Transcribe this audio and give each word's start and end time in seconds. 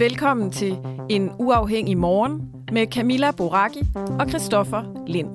Velkommen 0.00 0.50
til 0.50 0.76
En 1.10 1.30
Uafhængig 1.38 1.98
Morgen 1.98 2.40
med 2.72 2.86
Camilla 2.86 3.30
Boraki 3.30 3.78
og 3.94 4.28
Christoffer 4.28 5.04
Lind. 5.06 5.28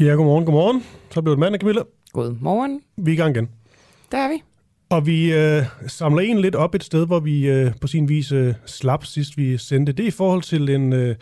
Ja, 0.00 0.12
godmorgen, 0.12 0.44
godmorgen. 0.44 0.84
Så 1.10 1.22
blev 1.22 1.30
det 1.30 1.38
mandag, 1.38 1.60
Camilla. 1.60 1.82
Godmorgen. 2.12 2.80
Vi 2.96 3.10
er 3.10 3.14
i 3.14 3.16
gang 3.16 3.36
igen. 3.36 3.48
Der 4.12 4.18
er 4.18 4.28
vi. 4.28 4.42
Og 4.90 5.06
vi 5.06 5.32
øh, 5.32 5.62
samler 5.86 6.20
en 6.20 6.38
lidt 6.38 6.54
op 6.54 6.74
et 6.74 6.84
sted, 6.84 7.06
hvor 7.06 7.20
vi 7.20 7.48
øh, 7.48 7.72
på 7.80 7.86
sin 7.86 8.08
vis 8.08 8.32
øh, 8.32 8.54
slap 8.66 9.04
sidst 9.04 9.36
vi 9.36 9.58
sendte. 9.58 9.92
Det 9.92 10.02
er 10.02 10.08
i 10.08 10.10
forhold 10.10 10.42
til 10.42 10.68
en, 10.68 10.92
øh, 10.92 11.16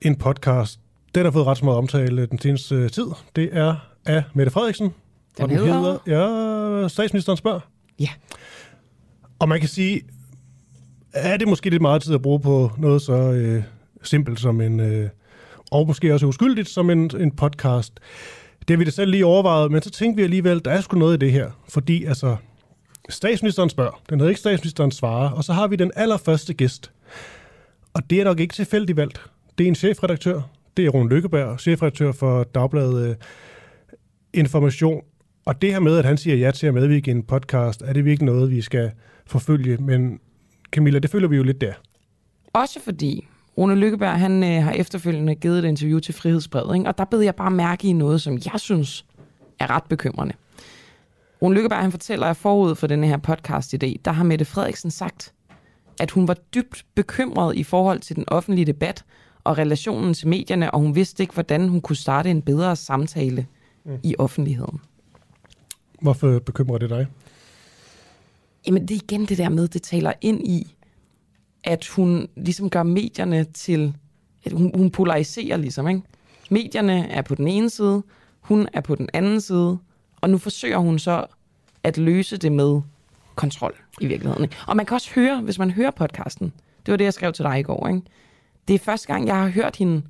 en 0.00 0.16
podcast. 0.16 0.80
Den 1.14 1.24
har 1.24 1.32
fået 1.32 1.46
ret 1.46 1.58
så 1.58 1.64
meget 1.64 1.78
omtale 1.78 2.26
den 2.26 2.38
seneste 2.38 2.74
øh, 2.74 2.90
tid. 2.90 3.06
Det 3.36 3.48
er 3.52 3.91
af 4.06 4.22
Mette 4.34 4.52
Frederiksen. 4.52 4.86
Den 5.36 5.42
og 5.42 5.48
den 5.48 5.58
hedder? 5.58 5.98
hedder, 6.06 6.82
ja, 6.82 6.88
statsministeren 6.88 7.36
spørger. 7.36 7.60
Ja. 8.00 8.08
Og 9.38 9.48
man 9.48 9.60
kan 9.60 9.68
sige, 9.68 10.02
er 11.12 11.36
det 11.36 11.48
måske 11.48 11.70
lidt 11.70 11.82
meget 11.82 12.02
tid 12.02 12.14
at 12.14 12.22
bruge 12.22 12.40
på 12.40 12.70
noget 12.78 13.02
så 13.02 13.12
øh, 13.12 13.62
simpelt 14.02 14.40
som 14.40 14.60
en, 14.60 14.80
øh, 14.80 15.08
og 15.70 15.86
måske 15.86 16.14
også 16.14 16.26
uskyldigt 16.26 16.68
som 16.68 16.90
en, 16.90 17.10
en 17.20 17.30
podcast. 17.30 18.00
Det 18.60 18.70
har 18.70 18.76
vi 18.76 18.84
da 18.84 18.90
selv 18.90 19.10
lige 19.10 19.26
overvejet, 19.26 19.72
men 19.72 19.82
så 19.82 19.90
tænkte 19.90 20.16
vi 20.16 20.22
alligevel, 20.22 20.64
der 20.64 20.70
er 20.70 20.80
sgu 20.80 20.98
noget 20.98 21.14
i 21.14 21.18
det 21.18 21.32
her. 21.32 21.50
Fordi 21.68 22.04
altså, 22.04 22.36
statsministeren 23.08 23.70
spørger, 23.70 24.02
den 24.10 24.20
hedder 24.20 24.30
ikke 24.30 24.40
statsministeren 24.40 24.90
svarer, 24.90 25.30
og 25.30 25.44
så 25.44 25.52
har 25.52 25.66
vi 25.66 25.76
den 25.76 25.90
allerførste 25.96 26.54
gæst. 26.54 26.92
Og 27.94 28.10
det 28.10 28.20
er 28.20 28.24
nok 28.24 28.40
ikke 28.40 28.54
tilfældigt 28.54 28.96
valgt. 28.96 29.20
Det 29.58 29.64
er 29.64 29.68
en 29.68 29.74
chefredaktør, 29.74 30.40
det 30.76 30.84
er 30.84 30.88
Rune 30.88 31.08
Lykkeberg, 31.08 31.60
chefredaktør 31.60 32.12
for 32.12 32.44
Dagbladet 32.44 33.08
øh, 33.08 33.16
Information. 34.34 35.02
Og 35.44 35.62
det 35.62 35.72
her 35.72 35.80
med, 35.80 35.98
at 35.98 36.04
han 36.04 36.16
siger 36.16 36.36
ja 36.36 36.50
til 36.50 36.66
at 36.66 36.74
medvirke 36.74 37.10
i 37.10 37.14
en 37.14 37.22
podcast, 37.22 37.82
er 37.82 37.92
det 37.92 38.04
virkelig 38.04 38.26
noget, 38.26 38.50
vi 38.50 38.60
skal 38.60 38.90
forfølge. 39.26 39.76
Men 39.76 40.20
Camilla, 40.72 40.98
det 40.98 41.10
føler 41.10 41.28
vi 41.28 41.36
jo 41.36 41.42
lidt 41.42 41.60
der. 41.60 41.72
Også 42.52 42.80
fordi 42.80 43.26
Rune 43.58 43.74
Lykkeberg, 43.74 44.18
han 44.18 44.44
øh, 44.44 44.64
har 44.64 44.72
efterfølgende 44.72 45.34
givet 45.34 45.58
et 45.58 45.64
interview 45.64 45.98
til 45.98 46.14
Frihedsbrevet, 46.14 46.76
ikke? 46.76 46.88
og 46.88 46.98
der 46.98 47.04
bed 47.04 47.20
jeg 47.20 47.34
bare 47.34 47.50
mærke 47.50 47.88
i 47.88 47.92
noget, 47.92 48.22
som 48.22 48.32
jeg 48.32 48.60
synes 48.60 49.04
er 49.58 49.70
ret 49.70 49.84
bekymrende. 49.84 50.34
Rune 51.42 51.54
Lykkeberg, 51.54 51.78
han 51.78 51.90
fortæller, 51.90 52.26
at 52.26 52.36
forud 52.36 52.74
for 52.74 52.86
denne 52.86 53.06
her 53.06 53.18
podcast-idé, 53.28 54.00
der 54.04 54.12
har 54.12 54.24
Mette 54.24 54.44
Frederiksen 54.44 54.90
sagt, 54.90 55.32
at 56.00 56.10
hun 56.10 56.28
var 56.28 56.34
dybt 56.34 56.84
bekymret 56.94 57.56
i 57.56 57.62
forhold 57.62 58.00
til 58.00 58.16
den 58.16 58.24
offentlige 58.28 58.64
debat 58.64 59.04
og 59.44 59.58
relationen 59.58 60.14
til 60.14 60.28
medierne, 60.28 60.70
og 60.70 60.80
hun 60.80 60.94
vidste 60.94 61.22
ikke, 61.22 61.34
hvordan 61.34 61.68
hun 61.68 61.80
kunne 61.80 61.96
starte 61.96 62.30
en 62.30 62.42
bedre 62.42 62.76
samtale 62.76 63.46
mm. 63.84 63.98
i 64.02 64.14
offentligheden. 64.18 64.80
Hvorfor 66.00 66.38
bekymrer 66.38 66.78
det 66.78 66.90
dig? 66.90 67.06
Jamen, 68.66 68.88
det 68.88 68.94
er 68.94 69.00
igen 69.02 69.26
det 69.26 69.38
der 69.38 69.48
med, 69.48 69.68
det 69.68 69.82
taler 69.82 70.12
ind 70.20 70.48
i, 70.48 70.74
at 71.64 71.86
hun 71.86 72.28
ligesom 72.36 72.70
gør 72.70 72.82
medierne 72.82 73.44
til... 73.44 73.96
At 74.44 74.52
hun, 74.52 74.72
hun 74.74 74.90
polariserer 74.90 75.56
ligesom, 75.56 75.88
ikke? 75.88 76.02
Medierne 76.50 77.08
er 77.08 77.22
på 77.22 77.34
den 77.34 77.48
ene 77.48 77.70
side, 77.70 78.02
hun 78.40 78.68
er 78.72 78.80
på 78.80 78.94
den 78.94 79.08
anden 79.12 79.40
side, 79.40 79.78
og 80.20 80.30
nu 80.30 80.38
forsøger 80.38 80.78
hun 80.78 80.98
så 80.98 81.26
at 81.82 81.98
løse 81.98 82.36
det 82.36 82.52
med 82.52 82.80
kontrol 83.34 83.74
i 84.00 84.06
virkeligheden. 84.06 84.42
Ikke? 84.44 84.56
Og 84.66 84.76
man 84.76 84.86
kan 84.86 84.94
også 84.94 85.10
høre, 85.14 85.40
hvis 85.40 85.58
man 85.58 85.70
hører 85.70 85.90
podcasten, 85.90 86.52
det 86.86 86.92
var 86.92 86.96
det, 86.96 87.04
jeg 87.04 87.14
skrev 87.14 87.32
til 87.32 87.44
dig 87.44 87.58
i 87.58 87.62
går, 87.62 87.88
ikke? 87.88 88.02
det 88.68 88.74
er 88.74 88.78
første 88.78 89.06
gang, 89.06 89.26
jeg 89.26 89.36
har 89.36 89.48
hørt 89.48 89.76
hende 89.76 90.02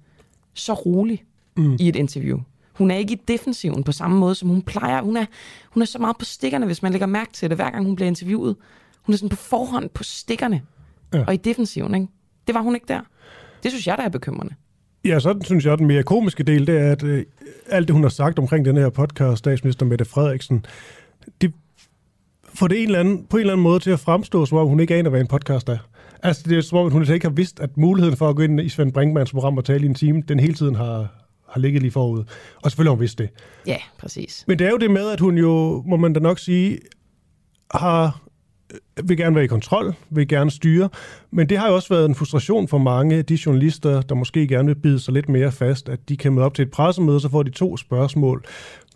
så 0.55 0.75
rolig 0.75 1.25
mm. 1.57 1.77
i 1.81 1.89
et 1.89 1.97
interview. 1.97 2.41
Hun 2.83 2.91
er 2.91 2.97
ikke 2.97 3.13
i 3.13 3.21
defensiven 3.29 3.85
på 3.85 3.93
samme 3.93 4.19
måde, 4.19 4.35
som 4.35 4.49
hun 4.49 4.63
plejer. 4.63 5.03
Hun 5.03 5.17
er, 5.17 5.25
hun 5.71 5.83
er 5.83 5.87
så 5.87 5.99
meget 5.99 6.17
på 6.19 6.25
stikkerne, 6.25 6.67
hvis 6.67 6.83
man 6.83 6.93
lægger 6.93 7.07
mærke 7.07 7.33
til 7.33 7.51
det, 7.51 7.59
hver 7.59 7.71
gang 7.71 7.85
hun 7.85 7.97
bliver 7.97 8.07
interviewet. 8.07 8.57
Hun 9.03 9.13
er 9.13 9.17
sådan 9.17 9.29
på 9.29 9.37
forhånd 9.37 9.89
på 9.89 10.03
stikkerne 10.03 10.63
ja. 11.15 11.25
og 11.27 11.35
i 11.35 11.37
defensiven. 11.37 11.95
Ikke? 11.95 12.07
Det 12.47 12.55
var 12.55 12.61
hun 12.61 12.75
ikke 12.75 12.87
der. 12.89 13.01
Det 13.63 13.71
synes 13.71 13.87
jeg, 13.87 13.99
der 13.99 14.05
er 14.05 14.09
bekymrende. 14.09 14.55
Ja, 15.05 15.21
så 15.21 15.41
synes 15.45 15.67
jeg, 15.67 15.79
den 15.79 15.87
mere 15.87 16.03
komiske 16.03 16.43
del, 16.43 16.67
det 16.67 16.81
er, 16.81 16.93
at 16.93 17.03
øh, 17.03 17.25
alt 17.67 17.89
det, 17.89 17.95
hun 17.95 18.03
har 18.03 18.11
sagt 18.11 18.39
omkring 18.39 18.65
den 18.65 18.77
her 18.77 18.91
podcast, 18.91 19.39
statsminister 19.39 19.87
Mette 19.87 20.05
Frederiksen, 20.05 20.67
det 21.41 21.53
får 22.55 22.69
det 22.69 22.79
en 22.79 22.87
eller 22.87 23.01
anden, 23.01 23.27
på 23.31 23.37
en 23.37 23.41
eller 23.41 23.53
anden 23.53 23.63
måde 23.63 23.81
til 23.81 23.91
at 23.91 24.01
fremstå, 24.01 24.47
som 24.47 24.59
om 24.59 24.69
hun 24.69 24.81
ikke 24.81 24.95
aner, 24.95 25.11
hvad 25.11 25.21
en 25.21 25.27
podcast 25.27 25.69
er. 25.69 25.79
Altså, 26.23 26.43
det 26.49 26.59
er 26.59 26.61
som 26.61 26.79
om, 26.79 26.91
hun 26.91 27.03
ikke 27.13 27.27
har 27.27 27.35
vidst, 27.35 27.61
at 27.61 27.77
muligheden 27.77 28.17
for 28.17 28.29
at 28.29 28.37
gå 28.37 28.43
ind 28.43 28.61
i 28.61 28.69
Svend 28.69 28.93
Brinkmanns 28.93 29.33
program 29.33 29.59
og 29.59 29.65
tale 29.65 29.83
i 29.83 29.89
en 29.89 29.95
time, 29.95 30.23
den 30.29 30.41
hele 30.41 30.55
tiden 30.55 30.75
har, 30.75 31.22
har 31.53 31.61
ligget 31.61 31.83
lige 31.83 31.93
forud. 31.93 32.25
Og 32.63 32.71
selvfølgelig 32.71 32.91
har 32.91 32.95
hun 32.95 33.01
vidst 33.01 33.19
det. 33.19 33.29
Ja, 33.67 33.77
præcis. 33.99 34.45
Men 34.49 34.59
det 34.59 34.67
er 34.67 34.71
jo 34.71 34.77
det 34.77 34.91
med, 34.91 35.11
at 35.11 35.21
hun 35.21 35.39
jo, 35.39 35.83
må 35.87 35.97
man 35.97 36.13
da 36.13 36.21
nok 36.21 36.39
sige, 36.39 36.79
har 37.75 38.23
vil 39.05 39.17
gerne 39.17 39.35
være 39.35 39.45
i 39.45 39.49
kontrol, 39.49 39.95
vil 40.11 40.29
gerne 40.29 40.51
styre, 40.51 40.89
men 41.31 41.49
det 41.49 41.59
har 41.59 41.69
jo 41.69 41.75
også 41.75 41.89
været 41.89 42.09
en 42.09 42.15
frustration 42.15 42.69
for 42.69 42.79
mange 42.79 43.17
af 43.17 43.25
de 43.25 43.39
journalister, 43.47 44.03
der 44.03 44.15
måske 44.15 44.49
gerne 44.49 44.67
vil 44.67 44.75
bide 44.75 45.01
sig 45.01 45.15
lidt 45.15 45.29
mere 45.29 45.53
fast, 45.53 45.89
at 45.89 46.09
de 46.09 46.17
kan 46.17 46.33
møde 46.33 46.47
op 46.47 46.55
til 46.55 46.63
et 46.63 46.71
pressemøde, 46.71 47.21
så 47.21 47.29
får 47.29 47.43
de 47.43 47.51
to 47.51 47.77
spørgsmål, 47.77 48.45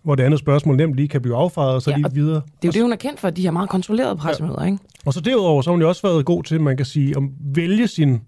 hvor 0.03 0.15
det 0.15 0.23
andet 0.23 0.41
spørgsmål 0.41 0.77
nemt 0.77 0.95
lige 0.95 1.09
kan 1.09 1.23
blive 1.23 1.37
affejet, 1.37 1.75
og 1.75 1.83
så 1.83 1.91
ja, 1.91 1.97
de 1.97 2.15
videre. 2.15 2.35
Det 2.35 2.43
er 2.43 2.69
jo 2.69 2.71
det, 2.71 2.83
hun 2.83 2.93
er 2.93 2.97
kendt 2.97 3.21
for, 3.21 3.31
de 3.31 3.43
her 3.43 3.51
meget 3.51 3.69
kontrollerede 3.69 4.17
pressemøder, 4.17 4.63
ja. 4.63 4.67
ikke? 4.67 4.79
Og 5.07 5.13
så 5.13 5.21
derudover, 5.21 5.63
så 5.63 5.71
har 5.71 5.73
hun 5.73 5.81
jo 5.81 5.89
også 5.89 6.03
været 6.03 6.25
god 6.25 6.43
til, 6.43 6.61
man 6.61 6.77
kan 6.77 6.87
sige, 6.87 7.15
at 7.17 7.23
vælge 7.55 7.89
sin 7.89 8.21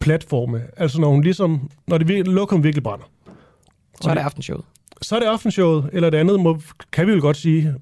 platforme. 0.00 0.62
Altså 0.76 1.00
når 1.00 1.08
hun 1.08 1.22
ligesom, 1.22 1.70
når 1.88 1.98
det 1.98 2.08
virkelig, 2.08 2.34
lokum 2.34 2.64
virkelig 2.64 2.82
brænder. 2.82 3.04
Så 4.00 4.10
er 4.10 4.14
det 4.14 4.20
aftenshowet. 4.20 4.64
Så 5.02 5.16
er 5.16 5.20
det 5.20 5.26
aftenshowet, 5.26 5.90
eller 5.92 6.10
det 6.10 6.18
andet, 6.18 6.40
må, 6.40 6.60
kan 6.92 7.06
vi 7.06 7.12
jo 7.12 7.20
godt 7.20 7.36
sige, 7.36 7.74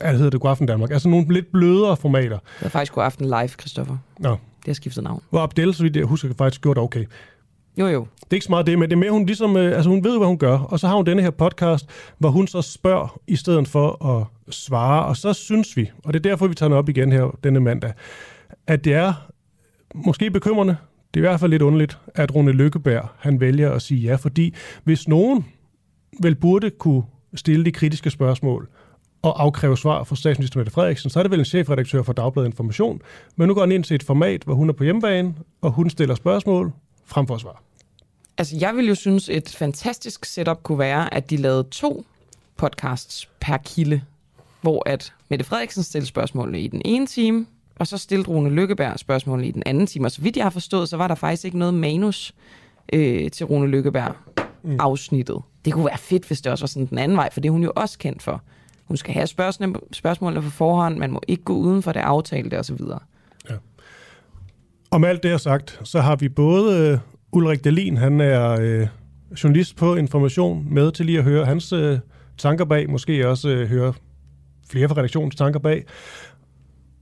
hvad 0.00 0.16
hedder 0.16 0.30
det, 0.30 0.40
Godaften 0.40 0.66
Danmark? 0.66 0.90
Altså 0.90 1.08
nogle 1.08 1.34
lidt 1.34 1.52
blødere 1.52 1.96
formater. 1.96 2.38
Det 2.58 2.66
er 2.66 2.68
faktisk 2.68 2.92
Godaften 2.92 3.26
Live, 3.26 3.48
Christoffer. 3.48 3.96
Nå. 4.18 4.30
Det 4.30 4.66
har 4.66 4.74
skiftet 4.74 5.04
navn. 5.04 5.22
Hvor 5.30 5.40
Abdel, 5.40 5.74
så 5.74 5.82
vidt 5.82 5.96
jeg 5.96 6.04
husker, 6.04 6.34
faktisk 6.38 6.62
gjort 6.62 6.78
okay. 6.78 7.04
Jo, 7.76 7.86
jo. 7.86 8.06
Det 8.20 8.30
er 8.30 8.34
ikke 8.34 8.44
så 8.44 8.52
meget 8.52 8.66
det, 8.66 8.78
men 8.78 8.90
det 8.90 8.96
er 8.96 9.00
mere, 9.00 9.10
hun 9.10 9.26
ligesom, 9.26 9.56
øh, 9.56 9.76
altså 9.76 9.90
hun 9.90 10.04
ved, 10.04 10.18
hvad 10.18 10.26
hun 10.26 10.38
gør, 10.38 10.58
og 10.58 10.80
så 10.80 10.86
har 10.86 10.96
hun 10.96 11.06
denne 11.06 11.22
her 11.22 11.30
podcast, 11.30 11.86
hvor 12.18 12.30
hun 12.30 12.46
så 12.46 12.62
spørger, 12.62 13.20
i 13.26 13.36
stedet 13.36 13.68
for 13.68 14.06
at 14.06 14.26
svare, 14.54 15.04
og 15.04 15.16
så 15.16 15.32
synes 15.32 15.76
vi, 15.76 15.90
og 16.04 16.12
det 16.12 16.26
er 16.26 16.30
derfor, 16.30 16.46
vi 16.46 16.54
tager 16.54 16.68
den 16.68 16.78
op 16.78 16.88
igen 16.88 17.12
her 17.12 17.38
denne 17.44 17.60
mandag, 17.60 17.92
at 18.66 18.84
det 18.84 18.92
er 18.92 19.12
måske 19.94 20.30
bekymrende, 20.30 20.76
det 21.14 21.20
er 21.20 21.24
i 21.24 21.28
hvert 21.28 21.40
fald 21.40 21.50
lidt 21.50 21.62
underligt, 21.62 21.98
at 22.14 22.34
Rune 22.34 22.52
Lykkeberg, 22.52 23.08
han 23.18 23.40
vælger 23.40 23.72
at 23.72 23.82
sige 23.82 24.00
ja, 24.00 24.14
fordi 24.14 24.54
hvis 24.84 25.08
nogen 25.08 25.46
vel 26.22 26.34
burde 26.34 26.70
kunne 26.70 27.02
stille 27.34 27.64
de 27.64 27.72
kritiske 27.72 28.10
spørgsmål, 28.10 28.68
og 29.24 29.42
afkræve 29.42 29.78
svar 29.78 30.04
fra 30.04 30.16
statsminister 30.16 30.58
Mette 30.58 30.72
Frederiksen, 30.72 31.10
så 31.10 31.18
er 31.18 31.22
det 31.22 31.30
vel 31.30 31.38
en 31.38 31.44
chefredaktør 31.44 32.02
for 32.02 32.12
Dagbladet 32.12 32.48
Information. 32.48 33.00
Men 33.36 33.48
nu 33.48 33.54
går 33.54 33.60
han 33.60 33.72
ind 33.72 33.84
til 33.84 33.94
et 33.94 34.02
format, 34.02 34.42
hvor 34.42 34.54
hun 34.54 34.68
er 34.68 34.72
på 34.72 34.84
hjemmebane, 34.84 35.34
og 35.60 35.70
hun 35.70 35.90
stiller 35.90 36.14
spørgsmål 36.14 36.72
frem 37.04 37.26
for 37.26 37.38
svar. 37.38 37.62
Altså, 38.38 38.56
jeg 38.60 38.76
vil 38.76 38.88
jo 38.88 38.94
synes, 38.94 39.28
et 39.28 39.54
fantastisk 39.58 40.24
setup 40.24 40.62
kunne 40.62 40.78
være, 40.78 41.14
at 41.14 41.30
de 41.30 41.36
lavede 41.36 41.62
to 41.70 42.04
podcasts 42.56 43.28
per 43.40 43.56
kilde, 43.56 44.02
hvor 44.60 44.88
at 44.88 45.12
Mette 45.28 45.44
Frederiksen 45.44 45.82
stiller 45.82 46.06
spørgsmål 46.06 46.54
i 46.54 46.66
den 46.66 46.82
ene 46.84 47.06
time, 47.06 47.46
og 47.76 47.86
så 47.86 47.98
stillede 47.98 48.28
Rune 48.28 48.50
Lykkeberg 48.50 48.98
spørgsmålet 48.98 49.46
i 49.46 49.50
den 49.50 49.62
anden 49.66 49.86
time. 49.86 50.06
Og 50.06 50.10
så 50.10 50.22
vidt 50.22 50.36
jeg 50.36 50.44
har 50.44 50.50
forstået, 50.50 50.88
så 50.88 50.96
var 50.96 51.08
der 51.08 51.14
faktisk 51.14 51.44
ikke 51.44 51.58
noget 51.58 51.74
manus 51.74 52.34
øh, 52.92 53.30
til 53.30 53.46
Rune 53.46 53.66
Lykkeberg 53.66 54.14
mm. 54.64 54.76
afsnittet. 54.80 55.42
Det 55.64 55.72
kunne 55.72 55.84
være 55.84 55.98
fedt, 55.98 56.26
hvis 56.26 56.40
det 56.40 56.52
også 56.52 56.62
var 56.62 56.68
sådan 56.68 56.86
den 56.86 56.98
anden 56.98 57.16
vej, 57.16 57.32
for 57.32 57.40
det 57.40 57.48
er 57.48 57.52
hun 57.52 57.62
jo 57.62 57.72
også 57.76 57.98
kendt 57.98 58.22
for. 58.22 58.42
Hun 58.84 58.96
skal 58.96 59.14
have 59.14 59.26
spørgsmålene, 59.26 59.78
spørgsmålene 59.92 60.42
på 60.42 60.50
forhånd, 60.50 60.98
man 60.98 61.10
må 61.10 61.20
ikke 61.28 61.44
gå 61.44 61.54
uden 61.56 61.82
for 61.82 61.92
det 61.92 62.00
aftalte 62.00 62.58
osv. 62.58 62.76
Ja. 63.50 63.54
Om 64.90 65.04
alt 65.04 65.22
det 65.22 65.32
er 65.32 65.36
sagt, 65.36 65.80
så 65.84 66.00
har 66.00 66.16
vi 66.16 66.28
både 66.28 66.88
øh, 66.88 66.98
Ulrik 67.32 67.64
Dalin, 67.64 67.96
han 67.96 68.20
er 68.20 68.50
øh, 68.60 68.86
journalist 69.44 69.76
på 69.76 69.94
Information, 69.94 70.66
med 70.70 70.92
til 70.92 71.06
lige 71.06 71.18
at 71.18 71.24
høre 71.24 71.44
hans 71.44 71.72
øh, 71.72 71.98
tanker 72.38 72.64
bag, 72.64 72.90
måske 72.90 73.28
også 73.28 73.48
øh, 73.48 73.68
høre 73.68 73.92
flere 74.70 74.88
fra 74.88 74.96
redaktionens 74.96 75.36
tanker 75.36 75.60
bag. 75.60 75.84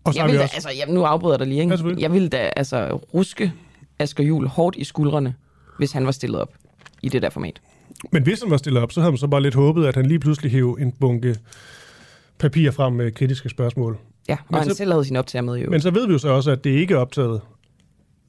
Og 0.04 0.14
så 0.14 0.20
jeg 0.20 0.28
vil 0.28 0.36
da, 0.36 0.42
også... 0.42 0.54
altså, 0.54 0.70
jeg, 0.70 0.86
nu 0.88 1.02
afbryder 1.02 1.36
dig 1.36 1.46
lige, 1.46 1.60
ikke? 1.60 1.74
Ja, 1.74 1.94
jeg 1.98 2.12
vil 2.12 2.32
da 2.32 2.50
altså 2.56 3.00
ruske 3.14 3.52
Asger 3.98 4.24
Jul 4.24 4.46
hårdt 4.46 4.76
i 4.76 4.84
skuldrene, 4.84 5.34
hvis 5.78 5.92
han 5.92 6.06
var 6.06 6.12
stillet 6.12 6.40
op 6.40 6.52
i 7.02 7.08
det 7.08 7.22
der 7.22 7.30
format. 7.30 7.60
Men 8.12 8.22
hvis 8.22 8.40
han 8.40 8.50
var 8.50 8.56
stillet 8.56 8.82
op, 8.82 8.92
så 8.92 9.00
havde 9.00 9.12
man 9.12 9.18
så 9.18 9.26
bare 9.26 9.42
lidt 9.42 9.54
håbet, 9.54 9.86
at 9.86 9.94
han 9.94 10.06
lige 10.06 10.18
pludselig 10.18 10.52
hævde 10.52 10.82
en 10.82 10.92
bunke 10.92 11.36
papir 12.38 12.70
frem 12.70 12.92
med 12.92 13.12
kritiske 13.12 13.48
spørgsmål. 13.48 13.98
Ja, 14.28 14.34
og 14.34 14.44
men 14.50 14.58
han 14.58 14.68
så, 14.68 14.76
selv 14.76 14.92
havde 14.92 15.04
sin 15.04 15.16
optager 15.16 15.42
med 15.42 15.54
jo. 15.54 15.70
Men 15.70 15.80
så 15.80 15.90
ved 15.90 16.06
vi 16.06 16.12
jo 16.12 16.18
så 16.18 16.28
også, 16.28 16.50
at 16.50 16.64
det 16.64 16.70
ikke 16.70 16.94
er 16.94 16.98
optaget 16.98 17.40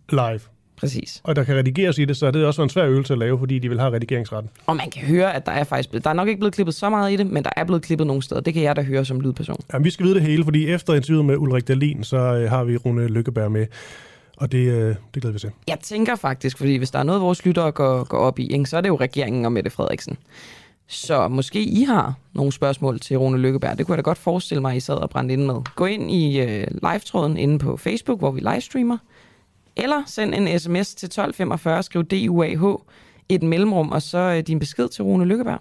live. 0.09 0.39
Præcis. 0.75 1.21
Og 1.23 1.35
der 1.35 1.43
kan 1.43 1.55
redigeres 1.55 1.97
i 1.97 2.05
det, 2.05 2.17
så 2.17 2.31
det 2.31 2.41
er 2.41 2.47
også 2.47 2.63
en 2.63 2.69
svær 2.69 2.85
øvelse 2.85 3.13
at 3.13 3.19
lave, 3.19 3.39
fordi 3.39 3.59
de 3.59 3.69
vil 3.69 3.79
have 3.79 3.93
redigeringsretten. 3.93 4.51
Og 4.65 4.75
man 4.75 4.89
kan 4.89 5.01
høre, 5.01 5.33
at 5.33 5.45
der 5.45 5.51
er 5.51 5.63
faktisk 5.63 5.89
blevet, 5.89 6.03
der 6.03 6.09
er 6.09 6.13
nok 6.13 6.27
ikke 6.27 6.39
blevet 6.39 6.53
klippet 6.53 6.75
så 6.75 6.89
meget 6.89 7.11
i 7.11 7.15
det, 7.15 7.27
men 7.27 7.43
der 7.43 7.49
er 7.55 7.63
blevet 7.63 7.81
klippet 7.81 8.07
nogle 8.07 8.23
steder. 8.23 8.41
Det 8.41 8.53
kan 8.53 8.63
jeg 8.63 8.75
da 8.75 8.81
høre 8.81 9.05
som 9.05 9.21
lydperson. 9.21 9.57
Ja, 9.73 9.77
vi 9.77 9.89
skal 9.89 10.05
vide 10.05 10.15
det 10.15 10.23
hele, 10.23 10.43
fordi 10.43 10.67
efter 10.67 10.93
interviewet 10.93 11.25
med 11.25 11.37
Ulrik 11.37 11.67
Dalin, 11.67 12.03
så 12.03 12.17
øh, 12.17 12.49
har 12.49 12.63
vi 12.63 12.77
Rune 12.77 13.07
Lykkeberg 13.07 13.51
med. 13.51 13.65
Og 14.37 14.51
det, 14.51 14.57
øh, 14.57 14.95
det 15.13 15.21
glæder 15.21 15.33
vi 15.33 15.39
til. 15.39 15.51
Jeg 15.67 15.79
tænker 15.79 16.15
faktisk, 16.15 16.57
fordi 16.57 16.75
hvis 16.75 16.91
der 16.91 16.99
er 16.99 17.03
noget, 17.03 17.21
vores 17.21 17.45
lyttere 17.45 17.71
går, 17.71 18.03
går 18.03 18.17
op 18.17 18.39
i, 18.39 18.47
ikke, 18.47 18.65
så 18.65 18.77
er 18.77 18.81
det 18.81 18.89
jo 18.89 18.95
regeringen 18.95 19.45
og 19.45 19.51
Mette 19.51 19.69
Frederiksen. 19.69 20.17
Så 20.87 21.27
måske 21.27 21.63
I 21.63 21.83
har 21.83 22.13
nogle 22.33 22.51
spørgsmål 22.51 22.99
til 22.99 23.17
Rune 23.17 23.37
Lykkeberg. 23.37 23.77
Det 23.77 23.85
kunne 23.85 23.93
jeg 23.93 23.97
da 23.97 24.09
godt 24.09 24.17
forestille 24.17 24.61
mig, 24.61 24.71
at 24.71 24.77
I 24.77 24.79
sad 24.79 24.95
og 24.95 25.09
brændte 25.09 25.33
ind 25.33 25.45
med. 25.45 25.55
Gå 25.75 25.85
ind 25.85 26.11
i 26.11 26.39
øh, 26.41 26.67
live-tråden 26.71 27.37
inde 27.37 27.59
på 27.59 27.77
Facebook, 27.77 28.19
hvor 28.19 28.31
vi 28.31 28.39
livestreamer. 28.39 28.97
Eller 29.75 30.03
send 30.05 30.35
en 30.35 30.59
sms 30.59 30.95
til 30.95 31.05
1245, 31.05 31.83
skriv 31.83 32.03
DUAH, 32.03 32.77
et 33.29 33.43
mellemrum, 33.43 33.91
og 33.91 34.01
så 34.01 34.17
øh, 34.17 34.39
din 34.39 34.59
besked 34.59 34.89
til 34.89 35.03
Rune 35.03 35.25
Lykkeberg. 35.25 35.59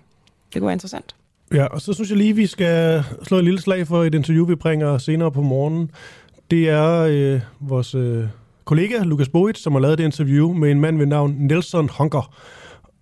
Det 0.52 0.60
kunne 0.60 0.66
være 0.66 0.72
interessant. 0.72 1.14
Ja, 1.54 1.64
og 1.64 1.80
så 1.80 1.92
synes 1.92 2.10
jeg 2.10 2.18
lige, 2.18 2.36
vi 2.36 2.46
skal 2.46 3.04
slå 3.22 3.38
et 3.38 3.44
lille 3.44 3.60
slag 3.60 3.86
for 3.86 4.04
et 4.04 4.14
interview, 4.14 4.46
vi 4.46 4.54
bringer 4.54 4.98
senere 4.98 5.32
på 5.32 5.42
morgenen. 5.42 5.90
Det 6.50 6.68
er 6.68 6.98
øh, 6.98 7.40
vores 7.60 7.94
øh, 7.94 8.24
kollega 8.64 9.02
Lukas 9.02 9.28
Boit, 9.28 9.58
som 9.58 9.72
har 9.72 9.80
lavet 9.80 9.98
det 9.98 10.04
interview 10.04 10.52
med 10.52 10.70
en 10.70 10.80
mand 10.80 10.98
ved 10.98 11.06
navn 11.06 11.36
Nelson 11.38 11.88
Honker. 11.88 12.34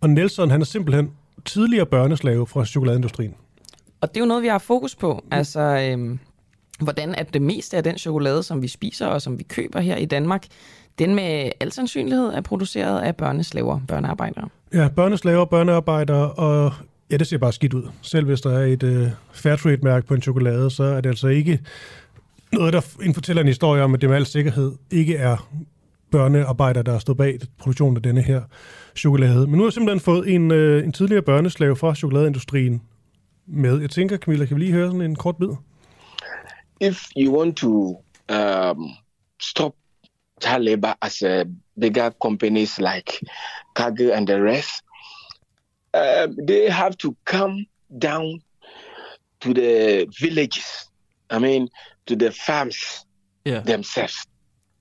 Og 0.01 0.11
Nelson, 0.11 0.51
han 0.51 0.61
er 0.61 0.65
simpelthen 0.65 1.11
tidligere 1.45 1.87
børneslave 1.87 2.47
fra 2.47 2.65
chokoladeindustrien. 2.65 3.35
Og 4.01 4.09
det 4.09 4.17
er 4.17 4.21
jo 4.21 4.27
noget, 4.27 4.43
vi 4.43 4.49
har 4.49 4.59
fokus 4.59 4.97
på. 4.97 5.25
Altså, 5.31 5.61
øh, 5.61 6.19
hvordan 6.81 7.15
at 7.15 7.35
det 7.35 7.43
meste 7.43 7.77
af 7.77 7.85
den 7.85 7.99
chokolade, 7.99 8.43
som 8.43 8.63
vi 8.63 8.69
spiser 8.69 9.07
og 9.07 9.23
som 9.23 9.39
vi 9.39 9.43
køber 9.43 9.81
her 9.81 9.97
i 9.97 10.05
Danmark, 10.05 10.47
den 11.01 11.15
med 11.15 11.51
al 11.61 11.73
sandsynlighed 11.73 12.27
er 12.27 12.41
produceret 12.41 13.01
af 13.01 13.17
børneslaver, 13.17 13.81
børnearbejdere. 13.89 14.49
Ja, 14.75 14.89
børneslaver, 14.89 15.45
børnearbejdere, 15.45 16.33
og 16.33 16.73
ja, 17.11 17.17
det 17.17 17.27
ser 17.27 17.39
bare 17.39 17.53
skidt 17.53 17.75
ud. 17.75 17.89
Selv 18.03 18.27
hvis 18.27 18.41
der 18.41 18.59
er 18.59 18.65
et 18.65 18.83
uh, 18.83 19.09
Fairtrade-mærke 19.33 20.07
på 20.07 20.15
en 20.15 20.23
chokolade, 20.23 20.71
så 20.71 20.83
er 20.83 21.01
det 21.01 21.11
altså 21.11 21.29
ikke 21.29 21.61
noget, 22.53 22.73
der 22.73 22.81
fortæller 23.15 23.43
en 23.43 23.49
historie 23.49 23.83
om, 23.83 23.95
at 23.95 24.01
det 24.01 24.09
med 24.09 24.17
al 24.17 24.27
sikkerhed 24.27 24.73
ikke 24.91 25.17
er 25.17 25.49
børnearbejdere, 26.11 26.83
der 26.83 26.93
har 26.93 26.99
stået 26.99 27.19
bag 27.19 27.39
produktionen 27.59 27.97
af 27.97 28.03
denne 28.03 28.23
her 28.23 28.43
chokolade. 28.97 29.47
Men 29.47 29.51
nu 29.51 29.59
har 29.59 29.67
jeg 29.67 29.73
simpelthen 29.73 30.01
fået 30.01 30.35
en, 30.35 30.51
uh, 30.51 30.85
en 30.85 30.93
tidligere 30.93 31.23
børneslave 31.23 31.77
fra 31.77 31.95
chokoladeindustrien 31.95 32.83
med. 33.47 33.81
Jeg 33.81 33.91
tænker, 33.91 34.17
Camilla, 34.17 34.47
kan 34.47 34.57
vi 34.57 34.61
lige 34.61 34.73
høre 34.73 34.87
sådan 34.87 35.01
en 35.01 35.17
kort 35.17 35.37
bid? 35.37 35.49
If 36.81 36.99
you 37.17 37.39
want 37.39 37.57
to 37.57 38.05
um, 38.33 38.91
stop 39.43 39.73
child 40.41 40.65
labor 40.65 40.95
as 41.03 41.23
uh, 41.23 41.45
bigger 41.79 42.13
companies 42.23 42.81
like 42.81 43.21
Cargill 43.75 44.13
and 44.13 44.27
the 44.27 44.41
rest, 44.41 44.83
uh, 45.95 46.29
they 46.39 46.69
have 46.69 46.97
to 46.99 47.17
come 47.25 47.67
down 47.99 48.41
to 49.41 49.55
the 49.55 50.09
villages. 50.19 50.91
I 51.31 51.39
mean, 51.39 51.69
to 52.07 52.17
the 52.17 52.33
farms 52.33 53.07
yeah. 53.45 53.61
themselves. 53.61 54.27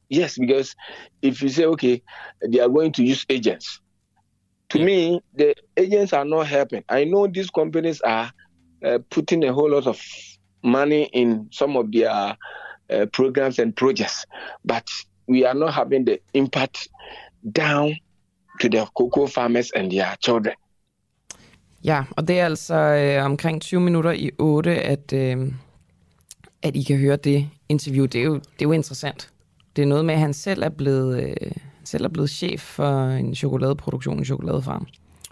Yes, 0.09 0.37
because 0.37 0.75
if 1.21 1.41
you 1.41 1.49
say, 1.49 1.65
okay, 1.65 2.01
they 2.41 2.59
are 2.59 2.69
going 2.69 2.91
to 2.93 3.03
use 3.03 3.25
agents, 3.29 3.79
to 4.69 4.79
yeah. 4.79 4.85
me, 4.85 5.21
the 5.35 5.55
agents 5.77 6.13
are 6.13 6.25
not 6.25 6.47
helping. 6.47 6.83
I 6.89 7.03
know 7.03 7.27
these 7.27 7.49
companies 7.49 8.01
are 8.01 8.31
uh, 8.83 8.99
putting 9.09 9.43
a 9.43 9.53
whole 9.53 9.71
lot 9.71 9.87
of 9.87 10.01
money 10.63 11.03
in 11.13 11.49
some 11.51 11.77
of 11.77 11.91
their 11.91 12.09
uh, 12.89 13.05
programs 13.11 13.59
and 13.59 13.75
projects, 13.75 14.25
but 14.65 14.87
we 15.29 15.47
are 15.47 15.59
not 15.59 15.73
having 15.73 16.05
the 16.05 16.17
impact 16.33 16.87
down 17.57 17.95
to 18.61 18.67
the 18.69 18.85
cocoa 18.97 19.27
farmers 19.27 19.71
and 19.75 19.91
their 19.91 20.15
children. 20.25 20.55
Ja, 21.83 22.03
og 22.11 22.27
det 22.27 22.39
er 22.39 22.45
altså 22.45 22.75
øh, 22.75 23.25
omkring 23.25 23.61
20 23.61 23.81
minutter 23.81 24.11
i 24.11 24.31
8, 24.37 24.71
at, 24.71 25.13
øh, 25.13 25.37
at 26.61 26.75
I 26.75 26.83
kan 26.83 26.97
høre 26.97 27.15
det 27.15 27.49
interview. 27.69 28.05
Det 28.05 28.21
er, 28.21 28.25
jo, 28.25 28.33
det 28.33 28.61
er 28.61 28.65
jo 28.65 28.71
interessant. 28.71 29.29
Det 29.75 29.81
er 29.81 29.85
noget 29.85 30.05
med, 30.05 30.13
at 30.13 30.19
han 30.19 30.33
selv 30.33 30.63
er 30.63 30.69
blevet, 30.69 31.23
øh, 31.23 31.51
selv 31.83 32.05
er 32.05 32.09
blevet 32.09 32.29
chef 32.29 32.61
for 32.61 33.07
en 33.07 33.35
chokoladeproduktion, 33.35 34.17
en 34.17 34.25
chokoladefarm, 34.25 34.87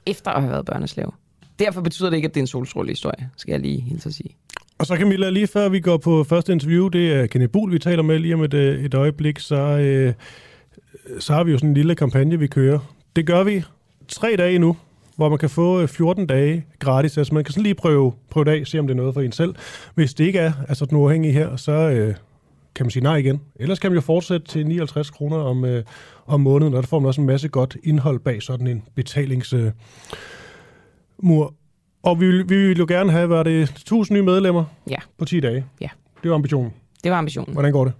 efter 0.05 0.31
at 0.31 0.41
have 0.41 0.51
været 0.51 0.65
børneslave. 0.65 1.11
Derfor 1.59 1.81
betyder 1.81 2.09
det 2.09 2.17
ikke, 2.17 2.27
at 2.27 2.33
det 2.33 2.39
er 2.39 2.43
en 2.43 2.47
solstråle 2.47 2.89
historie, 2.89 3.29
skal 3.37 3.51
jeg 3.51 3.59
lige 3.59 3.81
hilse 3.81 4.09
at 4.09 4.13
sige. 4.13 4.35
Og 4.79 4.85
så 4.85 4.95
Camilla, 4.95 5.29
lige 5.29 5.47
før 5.47 5.69
vi 5.69 5.79
går 5.79 5.97
på 5.97 6.23
første 6.23 6.53
interview, 6.53 6.87
det 6.87 7.13
er 7.13 7.27
Kenneth 7.27 7.51
Buhl, 7.51 7.73
vi 7.73 7.79
taler 7.79 8.03
med 8.03 8.19
lige 8.19 8.33
om 8.33 8.43
et, 8.43 8.53
øh, 8.53 8.85
et 8.85 8.93
øjeblik, 8.93 9.39
så, 9.39 9.55
øh, 9.55 10.13
så 11.19 11.33
har 11.33 11.43
vi 11.43 11.51
jo 11.51 11.57
sådan 11.57 11.69
en 11.69 11.73
lille 11.73 11.95
kampagne, 11.95 12.39
vi 12.39 12.47
kører. 12.47 12.79
Det 13.15 13.25
gør 13.25 13.43
vi 13.43 13.63
tre 14.07 14.35
dage 14.37 14.59
nu, 14.59 14.77
hvor 15.15 15.29
man 15.29 15.37
kan 15.37 15.49
få 15.49 15.81
øh, 15.81 15.87
14 15.87 16.27
dage 16.27 16.65
gratis. 16.79 17.17
Altså 17.17 17.33
man 17.33 17.43
kan 17.43 17.51
sådan 17.51 17.63
lige 17.63 17.75
prøve, 17.75 18.13
prøve 18.29 18.45
det 18.45 18.51
af, 18.51 18.67
se 18.67 18.79
om 18.79 18.87
det 18.87 18.93
er 18.93 18.97
noget 18.97 19.13
for 19.13 19.21
en 19.21 19.31
selv. 19.31 19.55
Hvis 19.95 20.13
det 20.13 20.25
ikke 20.25 20.39
er, 20.39 20.53
altså 20.67 20.85
den 20.85 20.97
uafhængige 20.97 21.33
her, 21.33 21.55
så 21.55 21.71
øh, 21.71 22.15
kan 22.75 22.85
man 22.85 22.91
sige 22.91 23.03
nej 23.03 23.15
igen. 23.15 23.41
Ellers 23.55 23.79
kan 23.79 23.91
man 23.91 23.95
jo 23.95 24.01
fortsætte 24.01 24.47
til 24.47 24.67
59 24.67 25.09
kroner 25.09 25.37
om, 25.37 25.65
øh, 25.65 25.83
om 26.25 26.41
måneden, 26.41 26.73
og 26.73 26.83
der 26.83 26.87
får 26.87 26.99
man 26.99 27.07
også 27.07 27.21
en 27.21 27.27
masse 27.27 27.47
godt 27.47 27.77
indhold 27.83 28.19
bag 28.19 28.43
sådan 28.43 28.67
en 28.67 28.83
betalingsmur. 28.95 29.59
Øh, 29.61 29.71
mur. 31.17 31.53
Og 32.07 32.19
vi, 32.19 32.43
vi 32.43 32.67
vil 32.67 32.77
jo 32.77 32.85
gerne 32.87 33.11
have, 33.11 33.29
var 33.29 33.43
det 33.43 33.63
1000 33.63 34.17
nye 34.17 34.23
medlemmer 34.23 34.63
ja. 34.89 34.97
på 35.17 35.25
10 35.25 35.39
dage? 35.39 35.65
Ja. 35.81 35.89
Det 36.23 36.31
var 36.31 36.35
ambitionen? 36.35 36.73
Det 37.03 37.11
var 37.11 37.17
ambitionen. 37.17 37.53
Hvordan 37.53 37.71
går 37.71 37.85
det? 37.85 37.93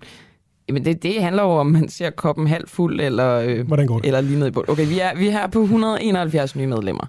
Jamen 0.67 0.85
det, 0.85 1.03
det 1.03 1.23
handler 1.23 1.43
jo 1.43 1.49
om, 1.49 1.65
man 1.67 1.89
ser 1.89 2.09
koppen 2.09 2.47
halvt 2.47 2.69
fuld, 2.69 3.01
eller, 3.01 3.39
øh, 3.39 3.67
Hvordan 3.67 3.87
går 3.87 3.97
det? 3.97 4.05
eller 4.05 4.21
lige 4.21 4.39
ned 4.39 4.47
i 4.47 4.51
bund. 4.51 4.69
Okay, 4.69 4.87
vi 4.87 4.99
er, 4.99 5.15
vi 5.15 5.27
er 5.27 5.31
her 5.31 5.47
på 5.47 5.61
171 5.61 6.55
nye 6.55 6.67
medlemmer. 6.67 7.05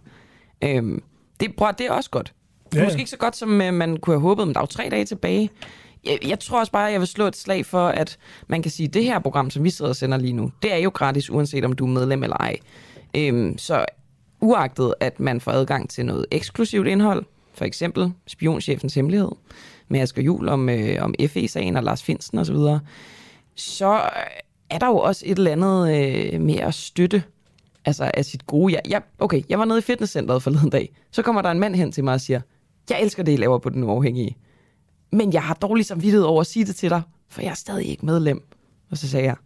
Øhm, 0.64 1.02
det, 1.40 1.56
bror, 1.56 1.70
det 1.70 1.86
er 1.86 1.90
også 1.90 2.10
godt. 2.10 2.32
Ja. 2.74 2.84
Måske 2.84 2.98
ikke 2.98 3.10
så 3.10 3.16
godt, 3.16 3.36
som 3.36 3.60
øh, 3.60 3.74
man 3.74 3.96
kunne 3.96 4.14
have 4.14 4.20
håbet, 4.20 4.46
men 4.46 4.54
der 4.54 4.60
er 4.60 4.62
jo 4.62 4.66
tre 4.66 4.88
dage 4.90 5.04
tilbage. 5.04 5.50
Jeg, 6.04 6.18
jeg 6.28 6.40
tror 6.40 6.60
også 6.60 6.72
bare, 6.72 6.86
at 6.86 6.92
jeg 6.92 7.00
vil 7.00 7.08
slå 7.08 7.26
et 7.26 7.36
slag 7.36 7.66
for, 7.66 7.88
at 7.88 8.18
man 8.48 8.62
kan 8.62 8.70
sige, 8.70 8.86
at 8.86 8.94
det 8.94 9.04
her 9.04 9.18
program, 9.18 9.50
som 9.50 9.64
vi 9.64 9.70
sidder 9.70 9.88
og 9.88 9.96
sender 9.96 10.18
lige 10.18 10.32
nu, 10.32 10.52
det 10.62 10.72
er 10.72 10.76
jo 10.76 10.90
gratis, 10.94 11.30
uanset 11.30 11.64
om 11.64 11.72
du 11.72 11.84
er 11.86 11.90
medlem 11.90 12.22
eller 12.22 12.36
ej. 12.36 12.56
Øhm, 13.16 13.58
så 13.58 13.84
uagtet, 14.40 14.94
at 15.00 15.20
man 15.20 15.40
får 15.40 15.52
adgang 15.52 15.90
til 15.90 16.06
noget 16.06 16.26
eksklusivt 16.30 16.86
indhold, 16.86 17.24
for 17.54 17.64
eksempel 17.64 18.12
Spionchefens 18.26 18.94
Hemmelighed, 18.94 19.30
med 19.88 20.00
Asger 20.00 20.22
Jul 20.22 20.48
om, 20.48 20.68
øh, 20.68 21.02
om 21.02 21.14
FE-sagen 21.28 21.76
og 21.76 21.82
Lars 21.82 22.02
Finsen 22.02 22.38
osv., 22.38 22.56
så, 22.56 22.78
så 23.54 24.00
er 24.70 24.78
der 24.78 24.86
jo 24.86 24.98
også 24.98 25.22
et 25.26 25.38
eller 25.38 25.52
andet 25.52 25.96
øh, 25.96 26.40
med 26.40 26.54
at 26.54 26.74
støtte 26.74 27.22
altså 27.84 28.10
af 28.14 28.24
sit 28.24 28.46
gode. 28.46 28.74
Jeg, 28.74 28.82
jeg, 28.88 29.02
okay, 29.18 29.42
jeg 29.48 29.58
var 29.58 29.64
nede 29.64 29.78
i 29.78 29.82
fitnesscenteret 29.82 30.42
forleden 30.42 30.70
dag. 30.70 30.92
Så 31.10 31.22
kommer 31.22 31.42
der 31.42 31.50
en 31.50 31.60
mand 31.60 31.74
hen 31.74 31.92
til 31.92 32.04
mig 32.04 32.14
og 32.14 32.20
siger, 32.20 32.40
jeg 32.90 33.02
elsker 33.02 33.22
det, 33.22 33.32
I 33.32 33.36
laver 33.36 33.58
på 33.58 33.68
den 33.68 33.84
uafhængige. 33.84 34.36
Men 35.12 35.32
jeg 35.32 35.42
har 35.42 35.54
dårlig 35.54 35.86
samvittighed 35.86 36.22
over 36.22 36.40
at 36.40 36.46
sige 36.46 36.64
det 36.64 36.76
til 36.76 36.90
dig, 36.90 37.02
for 37.28 37.42
jeg 37.42 37.50
er 37.50 37.54
stadig 37.54 37.86
ikke 37.86 38.06
medlem. 38.06 38.42
Og 38.90 38.98
så 38.98 39.08
sagde 39.08 39.26
jeg, 39.26 39.36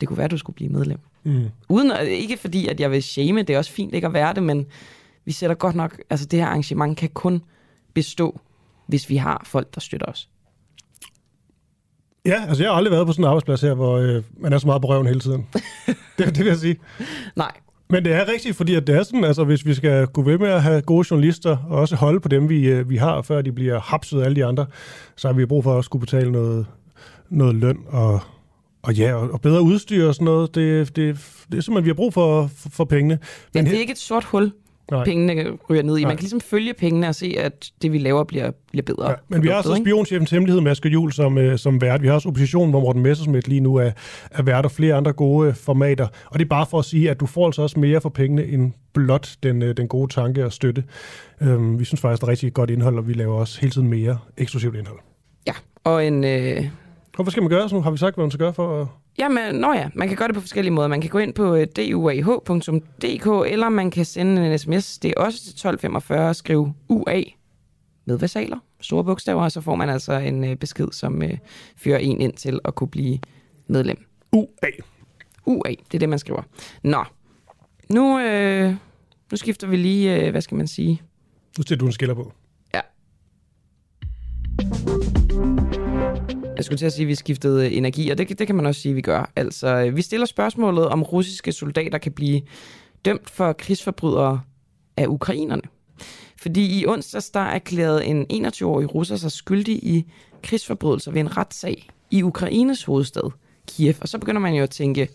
det 0.00 0.08
kunne 0.08 0.18
være, 0.18 0.28
du 0.28 0.38
skulle 0.38 0.54
blive 0.54 0.70
medlem. 0.70 0.98
Mm. 1.24 1.48
Uden, 1.68 1.92
ikke 2.06 2.36
fordi, 2.36 2.68
at 2.68 2.80
jeg 2.80 2.90
vil 2.90 3.02
shame, 3.02 3.42
det 3.42 3.54
er 3.54 3.58
også 3.58 3.72
fint 3.72 3.94
ikke 3.94 4.06
at 4.06 4.12
være 4.12 4.34
det, 4.34 4.42
men 4.42 4.66
vi 5.24 5.32
sætter 5.32 5.56
godt 5.56 5.74
nok, 5.74 6.00
altså 6.10 6.26
det 6.26 6.38
her 6.38 6.46
arrangement 6.46 6.98
kan 6.98 7.08
kun 7.08 7.42
bestå, 7.94 8.40
hvis 8.86 9.08
vi 9.08 9.16
har 9.16 9.42
folk, 9.46 9.74
der 9.74 9.80
støtter 9.80 10.06
os. 10.06 10.28
Ja, 12.26 12.44
altså 12.48 12.62
jeg 12.62 12.70
har 12.70 12.76
aldrig 12.76 12.92
været 12.92 13.06
på 13.06 13.12
sådan 13.12 13.24
en 13.24 13.28
arbejdsplads 13.28 13.60
her, 13.60 13.74
hvor 13.74 13.96
øh, 13.96 14.22
man 14.36 14.52
er 14.52 14.58
så 14.58 14.66
meget 14.66 14.82
på 14.82 14.88
røven 14.88 15.06
hele 15.06 15.20
tiden. 15.20 15.46
det, 16.18 16.26
det 16.26 16.38
vil 16.38 16.46
jeg 16.46 16.56
sige. 16.56 16.76
Nej. 17.36 17.52
Men 17.90 18.04
det 18.04 18.12
er 18.12 18.28
rigtigt, 18.32 18.56
fordi 18.56 18.74
at 18.74 18.86
det 18.86 18.94
er 18.94 19.02
sådan, 19.02 19.24
altså 19.24 19.44
hvis 19.44 19.66
vi 19.66 19.74
skal 19.74 20.06
gå 20.06 20.22
ved 20.22 20.38
med 20.38 20.48
at 20.48 20.62
have 20.62 20.82
gode 20.82 21.06
journalister, 21.10 21.56
og 21.68 21.78
også 21.78 21.96
holde 21.96 22.20
på 22.20 22.28
dem, 22.28 22.48
vi, 22.48 22.68
øh, 22.68 22.90
vi 22.90 22.96
har, 22.96 23.22
før 23.22 23.42
de 23.42 23.52
bliver 23.52 23.80
hapset 23.80 24.20
af 24.20 24.24
alle 24.24 24.36
de 24.36 24.44
andre, 24.44 24.66
så 25.16 25.28
har 25.28 25.34
vi 25.34 25.46
brug 25.46 25.64
for 25.64 25.78
at 25.78 25.84
skulle 25.84 26.00
betale 26.00 26.32
noget, 26.32 26.66
noget 27.30 27.54
løn 27.54 27.78
og 27.88 28.20
Og 28.82 28.94
ja, 28.94 29.14
og 29.14 29.40
bedre 29.40 29.62
udstyr 29.62 30.08
og 30.08 30.14
sådan 30.14 30.24
noget. 30.24 30.54
Det, 30.54 30.96
det, 30.96 30.96
det 31.50 31.58
er 31.58 31.62
simpelthen, 31.62 31.84
vi 31.84 31.88
har 31.88 31.94
brug 31.94 32.14
for, 32.14 32.50
for, 32.56 32.68
for 32.68 32.84
pengene. 32.84 33.18
Men 33.54 33.64
ja, 33.64 33.70
det 33.70 33.76
er 33.76 33.80
ikke 33.80 33.92
et 33.92 33.98
sort 33.98 34.24
hul, 34.24 34.52
Nej. 34.90 35.04
pengene 35.04 35.58
ryger 35.70 35.82
ned 35.82 35.98
i. 35.98 36.00
Nej. 36.00 36.08
Man 36.08 36.16
kan 36.16 36.22
ligesom 36.22 36.40
følge 36.40 36.74
pengene 36.74 37.08
og 37.08 37.14
se, 37.14 37.34
at 37.38 37.70
det, 37.82 37.92
vi 37.92 37.98
laver, 37.98 38.24
bliver, 38.24 38.50
bliver 38.70 38.82
bedre. 38.82 39.10
Ja, 39.10 39.14
men 39.28 39.42
vi 39.42 39.48
har 39.48 39.54
også 39.54 39.76
spionchefens 39.76 40.30
hemmelighed, 40.30 40.60
med 40.60 40.70
Asger 40.70 40.90
Juhl, 40.90 41.12
som, 41.12 41.36
uh, 41.36 41.56
som 41.56 41.80
vært. 41.80 42.02
Vi 42.02 42.06
har 42.06 42.14
også 42.14 42.28
oppositionen, 42.28 42.70
hvor 42.70 42.80
Morten 42.80 43.02
Messersmith 43.02 43.48
lige 43.48 43.60
nu 43.60 43.76
er, 43.76 43.90
er 44.30 44.42
vært, 44.42 44.64
og 44.64 44.70
flere 44.70 44.94
andre 44.94 45.12
gode 45.12 45.48
uh, 45.48 45.54
formater. 45.54 46.06
Og 46.26 46.38
det 46.38 46.44
er 46.44 46.48
bare 46.48 46.66
for 46.66 46.78
at 46.78 46.84
sige, 46.84 47.10
at 47.10 47.20
du 47.20 47.26
får 47.26 47.46
altså 47.46 47.62
også 47.62 47.80
mere 47.80 48.00
for 48.00 48.08
pengene, 48.08 48.44
end 48.46 48.72
blot 48.94 49.36
den, 49.42 49.62
uh, 49.62 49.68
den 49.68 49.88
gode 49.88 50.12
tanke 50.12 50.44
og 50.44 50.52
støtte. 50.52 50.84
Um, 51.40 51.78
vi 51.78 51.84
synes 51.84 52.00
faktisk, 52.00 52.20
det 52.20 52.26
er 52.26 52.30
rigtig 52.30 52.52
godt 52.52 52.70
indhold, 52.70 52.98
og 52.98 53.08
vi 53.08 53.12
laver 53.12 53.34
også 53.34 53.60
hele 53.60 53.70
tiden 53.70 53.88
mere 53.88 54.18
eksklusivt 54.36 54.76
indhold. 54.76 54.98
Ja, 55.46 55.52
og 55.84 56.06
en... 56.06 56.24
Uh... 56.24 56.64
Hvad 57.16 57.30
skal 57.30 57.42
man 57.42 57.50
gøre 57.50 57.68
så 57.68 57.74
nu? 57.74 57.80
Har 57.80 57.90
vi 57.90 57.96
sagt, 57.96 58.14
hvad 58.14 58.24
man 58.24 58.30
skal 58.30 58.38
gøre 58.38 58.54
for 58.54 58.80
at 58.80 58.86
Jamen, 59.18 59.54
nå 59.54 59.72
ja, 59.72 59.88
man 59.94 60.08
kan 60.08 60.16
gøre 60.16 60.28
det 60.28 60.34
på 60.34 60.40
forskellige 60.40 60.72
måder. 60.72 60.88
Man 60.88 61.00
kan 61.00 61.10
gå 61.10 61.18
ind 61.18 61.34
på 61.34 61.54
øh, 61.54 61.66
duah.dk, 61.76 63.52
eller 63.52 63.68
man 63.68 63.90
kan 63.90 64.04
sende 64.04 64.52
en 64.52 64.58
sms. 64.58 64.98
Det 64.98 65.14
er 65.16 65.20
også 65.20 65.38
til 65.38 65.50
1245 65.50 66.28
og 66.28 66.36
skrive 66.36 66.74
UA 66.88 67.22
med 68.04 68.18
versaler, 68.18 68.58
store 68.80 69.04
bogstaver, 69.04 69.42
og 69.42 69.52
så 69.52 69.60
får 69.60 69.74
man 69.74 69.90
altså 69.90 70.12
en 70.12 70.44
øh, 70.44 70.56
besked, 70.56 70.88
som 70.92 71.22
øh, 71.22 71.38
fører 71.76 71.98
en 71.98 72.20
ind 72.20 72.32
til 72.32 72.60
at 72.64 72.74
kunne 72.74 72.88
blive 72.88 73.18
medlem. 73.66 74.04
UA. 74.32 74.68
UA, 75.46 75.70
det 75.70 75.94
er 75.94 75.98
det, 75.98 76.08
man 76.08 76.18
skriver. 76.18 76.42
Nå, 76.82 77.04
nu, 77.88 78.18
øh, 78.20 78.74
nu 79.30 79.36
skifter 79.36 79.66
vi 79.66 79.76
lige, 79.76 80.26
øh, 80.26 80.30
hvad 80.30 80.40
skal 80.40 80.56
man 80.56 80.66
sige? 80.66 81.02
Nu 81.58 81.64
sætter 81.66 81.76
du 81.76 81.86
en 81.86 81.92
skiller 81.92 82.14
på. 82.14 82.32
Ja. 82.74 82.80
Jeg 86.62 86.66
skulle 86.66 86.78
til 86.78 86.86
at 86.86 86.92
sige, 86.92 87.04
at 87.04 87.08
vi 87.08 87.14
skiftede 87.14 87.66
øh, 87.66 87.76
energi, 87.76 88.10
og 88.10 88.18
det, 88.18 88.38
det 88.38 88.46
kan 88.46 88.56
man 88.56 88.66
også 88.66 88.80
sige, 88.80 88.90
at 88.90 88.96
vi 88.96 89.00
gør. 89.00 89.32
Altså, 89.36 89.66
øh, 89.66 89.96
vi 89.96 90.02
stiller 90.02 90.26
spørgsmålet, 90.26 90.88
om 90.88 91.02
russiske 91.02 91.52
soldater 91.52 91.98
kan 91.98 92.12
blive 92.12 92.40
dømt 93.04 93.30
for 93.30 93.52
krigsforbrydere 93.52 94.40
af 94.96 95.06
ukrainerne. 95.06 95.62
Fordi 96.36 96.80
i 96.80 96.86
onsdags 96.86 97.30
der 97.30 97.40
erklærede 97.40 98.04
en 98.04 98.46
21-årig 98.46 98.94
russer 98.94 99.16
sig 99.16 99.32
skyldig 99.32 99.74
i 99.74 100.04
krigsforbrydelser 100.42 101.10
ved 101.10 101.20
en 101.20 101.36
retssag 101.36 101.88
i 102.10 102.22
Ukraines 102.22 102.84
hovedstad, 102.84 103.30
Kiev. 103.68 103.94
Og 104.00 104.08
så 104.08 104.18
begynder 104.18 104.40
man 104.40 104.54
jo 104.54 104.62
at 104.62 104.70
tænke, 104.70 105.08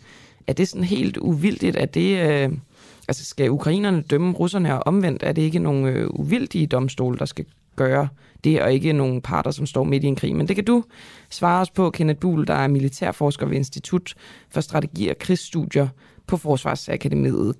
er 0.47 0.53
det 0.53 0.67
sådan 0.67 0.83
helt 0.83 1.17
uvildigt? 1.17 1.75
at 1.75 1.93
det, 1.93 2.29
øh, 2.29 2.51
altså 3.07 3.25
skal 3.25 3.51
ukrainerne 3.51 4.01
dømme 4.01 4.33
russerne 4.33 4.73
og 4.73 4.87
omvendt? 4.87 5.23
Er 5.23 5.31
det 5.31 5.41
ikke 5.41 5.59
nogle 5.59 5.89
øh, 5.91 6.07
uvildige 6.09 6.67
domstole, 6.67 7.17
der 7.17 7.25
skal 7.25 7.45
gøre 7.77 8.07
det, 8.43 8.62
og 8.62 8.74
ikke 8.74 8.93
nogle 8.93 9.22
parter, 9.22 9.51
som 9.51 9.65
står 9.65 9.84
midt 9.84 10.03
i 10.03 10.07
en 10.07 10.15
krig. 10.15 10.36
Men 10.36 10.48
det 10.48 10.55
kan 10.55 10.65
du 10.65 10.84
svare 11.29 11.62
os 11.62 11.72
på, 11.72 11.89
Kenneth 11.89 12.19
Buhl, 12.19 12.48
der 12.48 12.53
er 12.53 12.67
militærforsker 12.67 13.46
ved 13.46 13.55
Institut 13.55 14.13
for 14.53 14.62
Strategi 14.62 15.10
og 15.10 15.17
Krigsstudier 15.17 15.88
på 16.27 16.38
Forsvarsakademiet. 16.38 17.55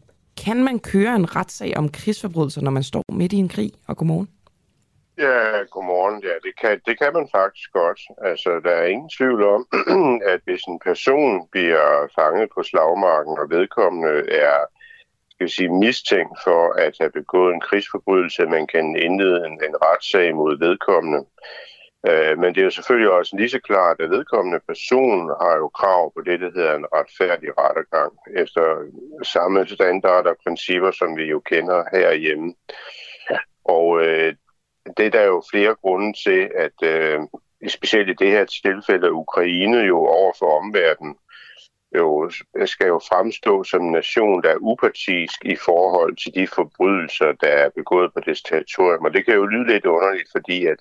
Kan 0.46 0.64
man 0.64 0.80
køre 0.80 1.16
en 1.16 1.36
retssag 1.36 1.78
om 1.78 1.90
krigsforbrydelser, 1.90 2.62
når 2.62 2.72
man 2.72 2.84
står 2.84 3.04
midt 3.12 3.34
i 3.34 3.38
en 3.38 3.50
krig? 3.50 3.72
Og 3.88 3.98
godmorgen. 3.98 4.30
Ja, 5.18 5.64
godmorgen. 5.74 6.24
Ja, 6.24 6.36
det 6.46 6.54
kan, 6.62 6.74
det 6.88 6.96
kan 7.02 7.12
man 7.14 7.28
faktisk 7.36 7.70
godt. 7.74 8.02
Altså, 8.30 8.50
der 8.66 8.72
er 8.72 8.86
ingen 8.86 9.10
tvivl 9.18 9.44
om, 9.56 9.62
at 10.34 10.40
hvis 10.46 10.64
en 10.64 10.80
person 10.90 11.48
bliver 11.52 11.86
fanget 12.20 12.50
på 12.56 12.64
slagmarken, 12.64 13.36
og 13.42 13.50
vedkommende 13.50 14.14
er 14.48 14.60
skal 15.38 15.50
sige, 15.50 15.70
mistænkt 15.70 16.38
for 16.44 16.74
at 16.86 16.96
have 17.00 17.12
begået 17.12 17.54
en 17.54 17.62
krigsforbrydelse, 17.62 18.46
man 18.46 18.68
kan 18.68 18.86
indlede 18.96 19.46
en, 19.48 19.54
en 19.68 19.76
retssag 19.86 20.36
mod 20.36 20.60
vedkommende. 20.60 21.22
Øh, 22.10 22.38
men 22.40 22.50
det 22.56 22.62
er 22.62 22.70
jo 22.70 22.78
selvfølgelig 22.78 23.12
også 23.12 23.36
lige 23.38 23.50
så 23.50 23.60
klart, 23.60 23.98
at 24.00 24.10
vedkommende 24.10 24.60
person 24.68 25.30
har 25.42 25.56
jo 25.58 25.68
krav 25.68 26.14
på 26.14 26.22
det, 26.22 26.40
der 26.40 26.52
hedder 26.56 26.76
en 26.76 26.86
retfærdig 26.94 27.50
rettergang, 27.58 28.14
efter 28.36 28.64
samme 29.24 29.68
standarder 29.68 30.30
og 30.30 30.38
principper, 30.44 30.92
som 30.92 31.18
vi 31.18 31.24
jo 31.24 31.40
kender 31.40 31.84
herhjemme. 31.92 32.54
Og 33.66 34.02
øh, 34.06 34.36
det 34.98 35.06
er 35.06 35.10
der 35.10 35.24
jo 35.24 35.44
flere 35.52 35.76
grunde 35.76 36.14
til, 36.26 36.52
at 36.56 36.78
øh, 36.84 37.20
specielt 37.68 38.10
i 38.10 38.24
det 38.24 38.32
her 38.32 38.46
tilfælde 38.46 39.14
Ukraine 39.14 39.78
jo 39.78 39.98
over 39.98 40.34
for 40.40 40.60
omverdenen 40.60 41.16
jo, 41.96 42.32
skal 42.66 42.88
jo 42.88 43.00
fremstå 43.10 43.64
som 43.64 43.82
en 43.86 43.92
nation, 43.92 44.44
der 44.44 44.50
er 44.50 44.58
upartisk 44.62 45.46
i 45.46 45.56
forhold 45.56 46.16
til 46.16 46.36
de 46.36 46.48
forbrydelser, 46.48 47.32
der 47.42 47.48
er 47.48 47.70
begået 47.70 48.14
på 48.14 48.20
dets 48.20 48.42
territorium. 48.44 49.06
Og 49.06 49.14
det 49.14 49.26
kan 49.26 49.36
jo 49.36 49.46
lyde 49.46 49.68
lidt 49.68 49.86
underligt, 49.86 50.30
fordi 50.32 50.66
at 50.66 50.78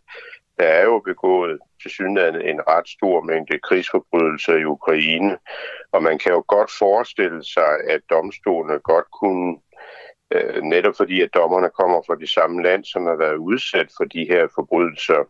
der 0.58 0.64
er 0.64 0.84
jo 0.84 0.98
begået 0.98 1.58
til 1.82 1.90
synligheden 1.90 2.40
en 2.40 2.60
ret 2.68 2.88
stor 2.88 3.20
mængde 3.20 3.58
krigsforbrydelser 3.58 4.54
i 4.56 4.64
Ukraine, 4.64 5.38
og 5.92 6.02
man 6.02 6.18
kan 6.18 6.32
jo 6.32 6.44
godt 6.48 6.70
forestille 6.78 7.44
sig, 7.44 7.72
at 7.88 8.00
domstolene 8.10 8.78
godt 8.78 9.06
kunne, 9.20 9.58
øh, 10.30 10.62
netop 10.62 10.94
fordi 10.96 11.20
at 11.22 11.34
dommerne 11.34 11.70
kommer 11.80 12.02
fra 12.06 12.14
det 12.14 12.28
samme 12.28 12.62
land, 12.62 12.84
som 12.84 13.06
har 13.06 13.16
været 13.16 13.36
udsat 13.36 13.88
for 13.96 14.04
de 14.04 14.25
her 14.28 14.48
forbrydelser, 14.54 15.25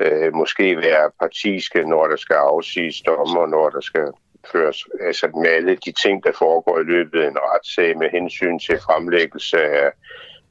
øh, 0.00 0.34
måske 0.34 0.76
være 0.76 1.10
partiske, 1.20 1.84
når 1.84 2.06
der 2.06 2.16
skal 2.16 2.34
afsiges 2.34 3.00
dommer, 3.00 3.46
når 3.46 3.70
der 3.70 3.80
skal 3.80 4.12
føres, 4.52 4.84
altså 5.00 5.26
med 5.42 5.50
alle 5.50 5.76
de 5.76 5.92
ting, 5.92 6.24
der 6.24 6.32
foregår 6.32 6.78
i 6.78 6.82
løbet 6.82 7.20
af 7.22 7.28
en 7.28 7.38
retssag 7.38 7.98
med 7.98 8.10
hensyn 8.10 8.58
til 8.58 8.78
fremlæggelse 8.78 9.62
af 9.62 9.92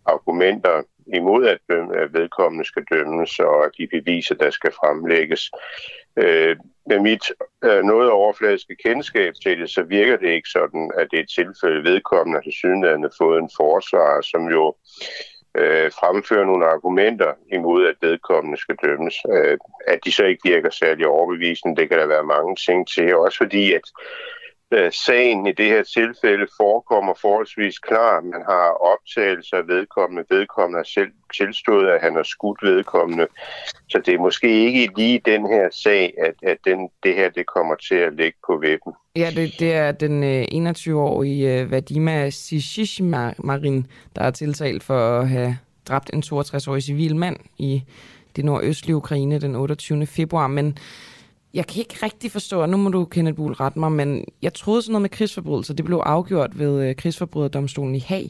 argumenter 0.05 0.83
imod, 1.13 1.47
at, 1.47 1.59
at 2.01 2.13
vedkommende 2.13 2.65
skal 2.65 2.83
dømmes, 2.91 3.39
og 3.39 3.71
de 3.77 3.87
beviser, 3.87 4.35
der 4.35 4.49
skal 4.49 4.71
fremlægges. 4.71 5.51
Øh, 6.17 6.55
med 6.87 6.99
mit 6.99 7.31
øh, 7.63 7.83
noget 7.83 8.09
overfladiske 8.11 8.75
kendskab 8.85 9.33
til 9.43 9.59
det, 9.59 9.69
så 9.69 9.83
virker 9.83 10.17
det 10.17 10.29
ikke 10.29 10.49
sådan, 10.49 10.91
at 10.97 11.07
det 11.11 11.19
er 11.19 11.23
et 11.23 11.35
tilfælde 11.35 11.83
vedkommende 11.83 12.41
har 12.43 12.51
synligheden 12.51 13.11
fået 13.17 13.39
en 13.39 13.49
forsvar, 13.57 14.21
som 14.21 14.43
jo 14.47 14.65
øh, 14.67 15.34
Øh, 15.57 15.91
fremfører 15.91 16.45
nogle 16.45 16.65
argumenter 16.65 17.33
imod, 17.51 17.87
at 17.87 17.95
vedkommende 18.01 18.57
skal 18.57 18.75
dømmes. 18.83 19.15
Øh, 19.33 19.57
at 19.87 19.99
de 20.05 20.11
så 20.11 20.25
ikke 20.25 20.49
virker 20.49 20.69
særlig 20.69 21.07
overbevisende, 21.07 21.75
det 21.81 21.89
kan 21.89 21.99
der 21.99 22.07
være 22.07 22.23
mange 22.23 22.55
ting 22.55 22.87
til. 22.87 23.15
Også 23.15 23.37
fordi, 23.37 23.73
at 23.73 23.85
Øh, 24.71 24.91
sagen 24.91 25.47
i 25.47 25.51
det 25.51 25.65
her 25.65 25.83
tilfælde 25.83 26.47
forekommer 26.57 27.13
forholdsvis 27.21 27.79
klar. 27.79 28.21
Man 28.21 28.41
har 28.49 28.67
optagelser 28.91 29.57
af 29.57 29.67
vedkommende. 29.67 30.23
Vedkommende 30.29 30.77
har 30.77 30.83
selv 30.83 31.11
tilstået, 31.37 31.87
at 31.87 32.01
han 32.01 32.15
har 32.15 32.23
skudt 32.23 32.59
vedkommende. 32.63 33.27
Så 33.89 34.01
det 34.05 34.13
er 34.13 34.19
måske 34.19 34.49
ikke 34.65 34.97
lige 34.97 35.21
den 35.25 35.47
her 35.47 35.69
sag, 35.71 36.13
at, 36.27 36.49
at 36.49 36.57
den, 36.65 36.89
det 37.03 37.15
her 37.15 37.29
det 37.29 37.45
kommer 37.45 37.75
til 37.75 37.95
at 37.95 38.13
ligge 38.15 38.37
på 38.47 38.59
webben. 38.63 38.93
Ja, 39.15 39.31
det, 39.35 39.59
det 39.59 39.73
er 39.73 39.91
den 39.91 40.23
øh, 40.23 40.71
21-årige 40.71 41.59
øh, 41.59 41.71
Vadima 41.71 42.29
Sishishmarin, 42.29 43.87
der 44.15 44.21
er 44.21 44.31
tiltalt 44.31 44.83
for 44.83 45.19
at 45.19 45.29
have 45.29 45.57
dræbt 45.87 46.09
en 46.13 46.23
62-årig 46.25 46.83
civil 46.83 47.15
mand 47.15 47.37
i 47.57 47.83
det 48.35 48.45
nordøstlige 48.45 48.95
Ukraine 48.95 49.39
den 49.39 49.55
28. 49.55 50.05
februar. 50.05 50.47
Men 50.47 50.77
jeg 51.55 51.67
kan 51.67 51.79
ikke 51.79 51.97
rigtig 52.03 52.31
forstå, 52.31 52.61
og 52.61 52.69
nu 52.69 52.77
må 52.77 52.89
du, 52.89 53.05
Kenneth 53.05 53.35
Buhl, 53.35 53.53
rette 53.53 53.79
mig, 53.79 53.91
men 53.91 54.25
jeg 54.41 54.53
troede 54.53 54.81
sådan 54.81 54.91
noget 54.91 55.01
med 55.01 55.09
krigsforbrydelser, 55.09 55.73
det 55.73 55.85
blev 55.85 55.97
afgjort 55.97 56.59
ved 56.59 56.89
øh, 56.89 56.95
krigsforbryderdomstolen 56.95 57.95
i 57.95 57.99
Haag. 57.99 58.29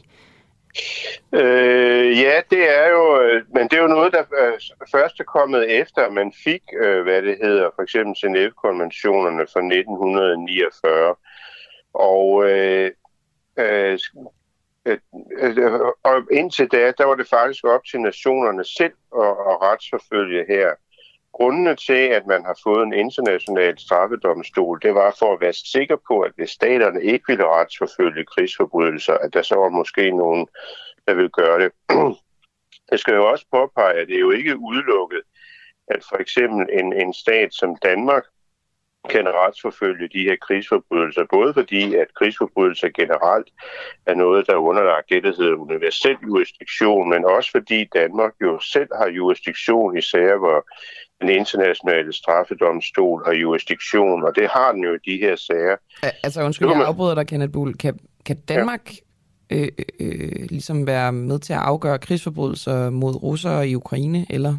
Øh, 1.32 2.20
ja, 2.20 2.40
det 2.50 2.78
er 2.78 2.88
jo, 2.88 3.20
øh, 3.22 3.42
men 3.54 3.62
det 3.68 3.72
er 3.72 3.82
jo 3.82 3.86
noget, 3.86 4.12
der 4.12 4.22
øh, 4.42 4.52
først 4.92 5.20
er 5.20 5.24
kommet 5.24 5.80
efter, 5.80 6.10
man 6.10 6.32
fik, 6.44 6.62
øh, 6.82 7.02
hvad 7.02 7.22
det 7.22 7.38
hedder, 7.42 7.70
for 7.74 7.82
eksempel 7.82 8.14
Genève-konventionerne 8.22 9.46
fra 9.52 9.60
1949. 9.60 11.14
Og, 11.94 12.50
øh, 12.50 12.90
øh, 13.58 13.98
øh, 14.86 14.98
og 16.02 16.16
indtil 16.32 16.68
da, 16.68 16.92
der 16.98 17.04
var 17.04 17.14
det 17.14 17.28
faktisk 17.28 17.64
op 17.64 17.84
til 17.90 18.00
nationerne 18.00 18.64
selv 18.64 18.96
at, 19.16 19.34
at 19.50 19.54
retsforfølge 19.62 20.44
her. 20.48 20.70
Grundene 21.36 21.74
til, 21.76 22.02
at 22.18 22.26
man 22.26 22.44
har 22.44 22.58
fået 22.62 22.82
en 22.82 22.92
international 22.92 23.78
straffedomstol, 23.78 24.80
det 24.82 24.94
var 24.94 25.16
for 25.18 25.34
at 25.34 25.40
være 25.40 25.52
sikker 25.52 25.96
på, 26.08 26.20
at 26.20 26.32
hvis 26.36 26.50
staterne 26.50 27.02
ikke 27.02 27.24
ville 27.28 27.46
retsforfølge 27.46 28.24
krigsforbrydelser, 28.24 29.14
at 29.14 29.34
der 29.34 29.42
så 29.42 29.54
var 29.54 29.68
måske 29.68 30.10
nogen, 30.10 30.46
der 31.06 31.14
ville 31.14 31.30
gøre 31.30 31.58
det. 31.60 31.72
Jeg 32.90 32.98
skal 32.98 33.14
jo 33.14 33.30
også 33.30 33.46
påpege, 33.52 33.94
at 33.94 34.08
det 34.08 34.16
er 34.16 34.20
jo 34.20 34.30
ikke 34.30 34.58
udelukket, 34.58 35.22
at 35.88 36.04
for 36.08 36.16
eksempel 36.16 36.66
en, 36.72 36.92
en 36.92 37.14
stat 37.14 37.54
som 37.54 37.76
Danmark 37.76 38.24
kan 39.10 39.26
retsforfølge 39.40 40.08
de 40.08 40.22
her 40.28 40.36
krigsforbrydelser, 40.46 41.24
både 41.32 41.54
fordi, 41.54 41.94
at 41.94 42.08
krigsforbrydelser 42.18 42.88
generelt 42.88 43.48
er 44.06 44.14
noget, 44.14 44.46
der 44.46 44.52
er 44.52 44.66
underlagt 44.70 45.08
det, 45.08 45.22
der 45.22 45.32
hedder 45.38 45.54
universel 45.54 46.16
jurisdiktion, 46.22 47.10
men 47.10 47.24
også 47.24 47.50
fordi 47.50 47.88
Danmark 47.94 48.32
jo 48.42 48.58
selv 48.60 48.88
har 49.00 49.08
jurisdiktion 49.08 49.98
i 49.98 50.00
sager, 50.00 50.38
hvor 50.38 50.58
den 51.20 51.28
internationale 51.28 52.12
straffedomstol 52.12 53.22
har 53.26 53.32
jurisdiktion, 53.32 54.24
og 54.24 54.32
det 54.36 54.48
har 54.50 54.72
den 54.72 54.84
jo 54.84 54.94
i 54.94 55.10
de 55.10 55.16
her 55.16 55.36
sager. 55.36 55.76
Altså 56.22 56.42
undskyld, 56.42 56.68
jeg 56.68 56.86
afbryder 56.86 57.14
dig, 57.14 57.26
Kenneth 57.26 57.52
Bull. 57.52 57.74
Kan, 57.74 57.98
kan 58.26 58.36
Danmark 58.48 58.90
ja. 59.50 59.56
øh, 59.56 59.68
øh, 60.00 60.46
ligesom 60.50 60.86
være 60.86 61.12
med 61.12 61.38
til 61.38 61.52
at 61.52 61.58
afgøre 61.58 61.98
krigsforbrydelser 61.98 62.90
mod 62.90 63.22
russere 63.22 63.68
i 63.68 63.74
Ukraine, 63.74 64.26
eller 64.30 64.54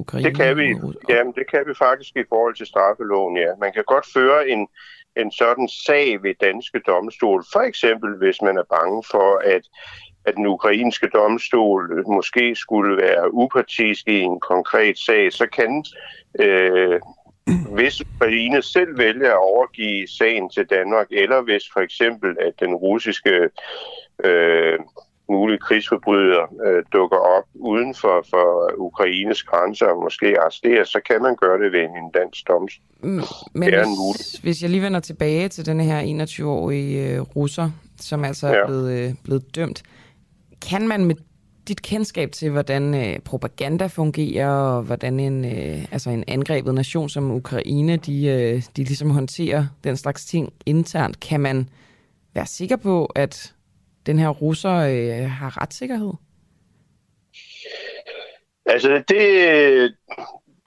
Ukraine? 0.00 0.28
Det 0.28 0.36
kan 0.36 0.56
vi. 0.56 0.68
Jamen, 1.08 1.32
det 1.38 1.50
kan 1.50 1.62
vi 1.66 1.74
faktisk 1.74 2.16
i 2.16 2.24
forhold 2.28 2.54
til 2.54 2.66
straffeloven, 2.66 3.36
ja. 3.36 3.50
Man 3.60 3.72
kan 3.72 3.84
godt 3.86 4.06
føre 4.14 4.48
en, 4.48 4.68
en 5.16 5.30
sådan 5.32 5.68
sag 5.68 6.22
ved 6.22 6.34
danske 6.40 6.80
domstol. 6.86 7.44
For 7.52 7.60
eksempel, 7.60 8.10
hvis 8.16 8.42
man 8.42 8.56
er 8.58 8.66
bange 8.76 9.04
for, 9.10 9.42
at 9.44 9.62
at 10.24 10.34
den 10.34 10.46
ukrainske 10.46 11.08
domstol 11.14 12.04
måske 12.06 12.54
skulle 12.54 12.96
være 12.96 13.34
upartisk 13.34 14.08
i 14.08 14.20
en 14.20 14.40
konkret 14.40 14.98
sag, 14.98 15.32
så 15.32 15.46
kan 15.46 15.84
øh, 16.38 17.00
hvis 17.76 18.00
Ukraine 18.00 18.62
selv 18.62 18.98
vælger 18.98 19.30
at 19.30 19.38
overgive 19.38 20.06
sagen 20.08 20.50
til 20.50 20.66
Danmark, 20.66 21.06
eller 21.10 21.40
hvis 21.40 21.62
for 21.72 21.80
eksempel 21.80 22.36
at 22.40 22.52
den 22.60 22.74
russiske 22.74 23.50
øh, 24.24 24.78
mulige 25.30 25.58
krigsforbryder 25.58 26.42
øh, 26.66 26.84
dukker 26.92 27.16
op 27.16 27.44
uden 27.54 27.94
for, 27.94 28.26
for 28.30 28.74
Ukraines 28.76 29.42
grænser 29.42 29.86
og 29.86 30.02
måske 30.02 30.40
arresteres, 30.40 30.88
så 30.88 31.00
kan 31.08 31.22
man 31.22 31.36
gøre 31.36 31.58
det 31.62 31.72
ved 31.72 31.80
en 31.80 32.10
dansk 32.14 32.48
domstol. 32.48 32.84
Mm, 33.02 33.22
men 33.54 33.74
hvis, 34.16 34.32
hvis 34.42 34.62
jeg 34.62 34.70
lige 34.70 34.82
vender 34.82 35.00
tilbage 35.00 35.48
til 35.48 35.66
den 35.66 35.80
her 35.80 36.26
21-årige 36.26 37.14
øh, 37.14 37.20
russer, 37.20 37.70
som 38.00 38.24
altså 38.24 38.48
ja. 38.48 38.54
er 38.54 38.66
blevet, 38.66 38.92
øh, 38.92 39.14
blevet 39.24 39.56
dømt, 39.56 39.82
kan 40.70 40.88
man 40.88 41.04
med 41.04 41.14
dit 41.68 41.82
kendskab 41.82 42.32
til, 42.32 42.50
hvordan 42.50 42.94
øh, 42.94 43.18
propaganda 43.18 43.86
fungerer, 43.86 44.50
og 44.50 44.82
hvordan 44.82 45.20
en, 45.20 45.44
øh, 45.44 45.84
altså 45.92 46.10
en 46.10 46.24
angrebet 46.28 46.74
nation 46.74 47.08
som 47.08 47.30
Ukraine, 47.30 47.96
de, 47.96 48.26
øh, 48.26 48.62
de 48.76 48.84
ligesom 48.84 49.10
håndterer 49.10 49.66
den 49.84 49.96
slags 49.96 50.24
ting 50.26 50.52
internt, 50.66 51.20
kan 51.20 51.40
man 51.40 51.68
være 52.34 52.46
sikker 52.46 52.76
på, 52.76 53.04
at 53.04 53.54
den 54.06 54.18
her 54.18 54.28
russer 54.28 54.76
øh, 54.76 55.30
har 55.30 55.62
retssikkerhed? 55.62 56.12
Altså, 58.66 59.02
det, 59.08 59.94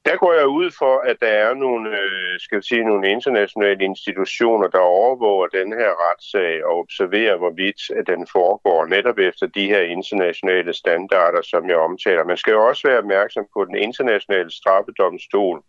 der 0.05 0.17
går 0.17 0.33
jeg 0.33 0.47
ud 0.47 0.71
for, 0.71 0.99
at 1.09 1.17
der 1.21 1.27
er 1.27 1.53
nogle, 1.53 1.89
øh, 1.89 2.39
skal 2.39 2.57
vi 2.57 2.63
sige, 2.63 2.83
nogle 2.83 3.09
internationale 3.09 3.83
institutioner, 3.83 4.67
der 4.67 4.79
overvåger 4.79 5.47
den 5.47 5.73
her 5.73 5.91
retssag 6.05 6.65
og 6.65 6.79
observerer, 6.79 7.37
hvorvidt 7.37 7.81
at 7.99 8.07
den 8.07 8.27
foregår 8.31 8.85
netop 8.85 9.19
efter 9.19 9.47
de 9.47 9.65
her 9.67 9.81
internationale 9.81 10.73
standarder, 10.73 11.41
som 11.41 11.69
jeg 11.69 11.77
omtaler. 11.77 12.23
Man 12.23 12.37
skal 12.37 12.51
jo 12.51 12.67
også 12.67 12.87
være 12.87 12.97
opmærksom 12.97 13.45
på 13.53 13.65
den 13.65 13.75
internationale 13.75 14.51
straffedomstol. 14.51 15.63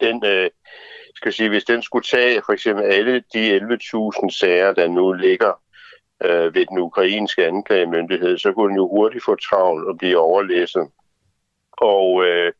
Den, 0.00 0.24
øh, 0.24 0.50
skal 0.50 1.16
skal 1.16 1.32
sige, 1.32 1.48
hvis 1.48 1.64
den 1.64 1.82
skulle 1.82 2.04
tage 2.04 2.42
for 2.46 2.52
eksempel 2.52 2.84
alle 2.84 3.22
de 3.34 3.56
11.000 3.56 4.30
sager, 4.30 4.72
der 4.72 4.88
nu 4.88 5.12
ligger 5.12 5.52
øh, 6.24 6.54
ved 6.54 6.66
den 6.66 6.78
ukrainske 6.78 7.46
anklagemyndighed, 7.46 8.38
så 8.38 8.52
kunne 8.52 8.68
den 8.68 8.76
jo 8.76 8.88
hurtigt 8.88 9.24
få 9.24 9.34
travlt 9.34 9.88
og 9.88 9.98
blive 9.98 10.18
overlæsset. 10.18 10.88
Og 11.72 12.24
øh, 12.26 12.52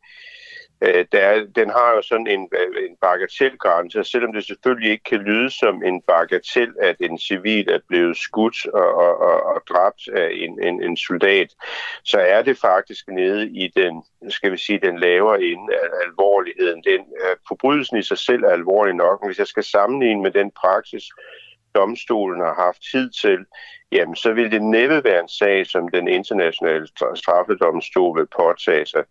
øh 0.82 1.04
der, 1.12 1.46
den 1.56 1.70
har 1.70 1.92
jo 1.96 2.02
sådan 2.02 2.26
en, 2.26 2.48
øh, 2.52 2.88
en 2.88 2.96
bagatelgrænse, 3.00 4.04
selvom 4.04 4.32
det 4.32 4.46
selvfølgelig 4.46 4.90
ikke 4.90 5.04
kan 5.04 5.20
lyde 5.20 5.50
som 5.50 5.82
en 5.82 6.02
bagatel, 6.02 6.74
at 6.80 6.96
en 7.00 7.18
civil 7.18 7.70
er 7.70 7.78
blevet 7.88 8.16
skudt 8.16 8.66
og, 8.66 8.94
og, 8.94 9.20
og, 9.20 9.42
og 9.42 9.62
dræbt 9.68 10.08
af 10.08 10.30
en, 10.32 10.62
en, 10.62 10.82
en 10.82 10.96
soldat, 10.96 11.48
så 12.04 12.18
er 12.18 12.42
det 12.42 12.58
faktisk 12.58 13.08
nede 13.08 13.48
i 13.48 13.68
den, 13.76 14.02
skal 14.28 14.52
vi 14.52 14.56
sige, 14.56 14.78
den 14.78 14.98
lavere 14.98 15.42
ende 15.42 15.74
af 15.74 15.88
alvorligheden. 16.06 16.82
Den, 16.82 17.00
øh, 17.00 17.36
forbrydelsen 17.48 17.96
i 17.96 18.02
sig 18.02 18.18
selv 18.18 18.42
er 18.44 18.50
alvorlig 18.50 18.94
nok, 18.94 19.20
men 19.20 19.28
hvis 19.28 19.38
jeg 19.38 19.46
skal 19.46 19.64
sammenligne 19.64 20.22
med 20.22 20.30
den 20.30 20.50
praksis, 20.50 21.04
domstolen 21.78 22.40
har 22.40 22.54
haft 22.64 22.80
tid 22.92 23.10
til, 23.10 23.38
jamen 23.92 24.16
så 24.16 24.32
vil 24.32 24.50
det 24.50 24.62
næppe 24.62 25.04
være 25.04 25.20
en 25.20 25.28
sag, 25.28 25.66
som 25.66 25.88
den 25.88 26.08
internationale 26.08 26.86
straffedomstol 27.22 28.18
vil 28.18 28.28
påtage 28.40 28.86
sig. 28.86 29.04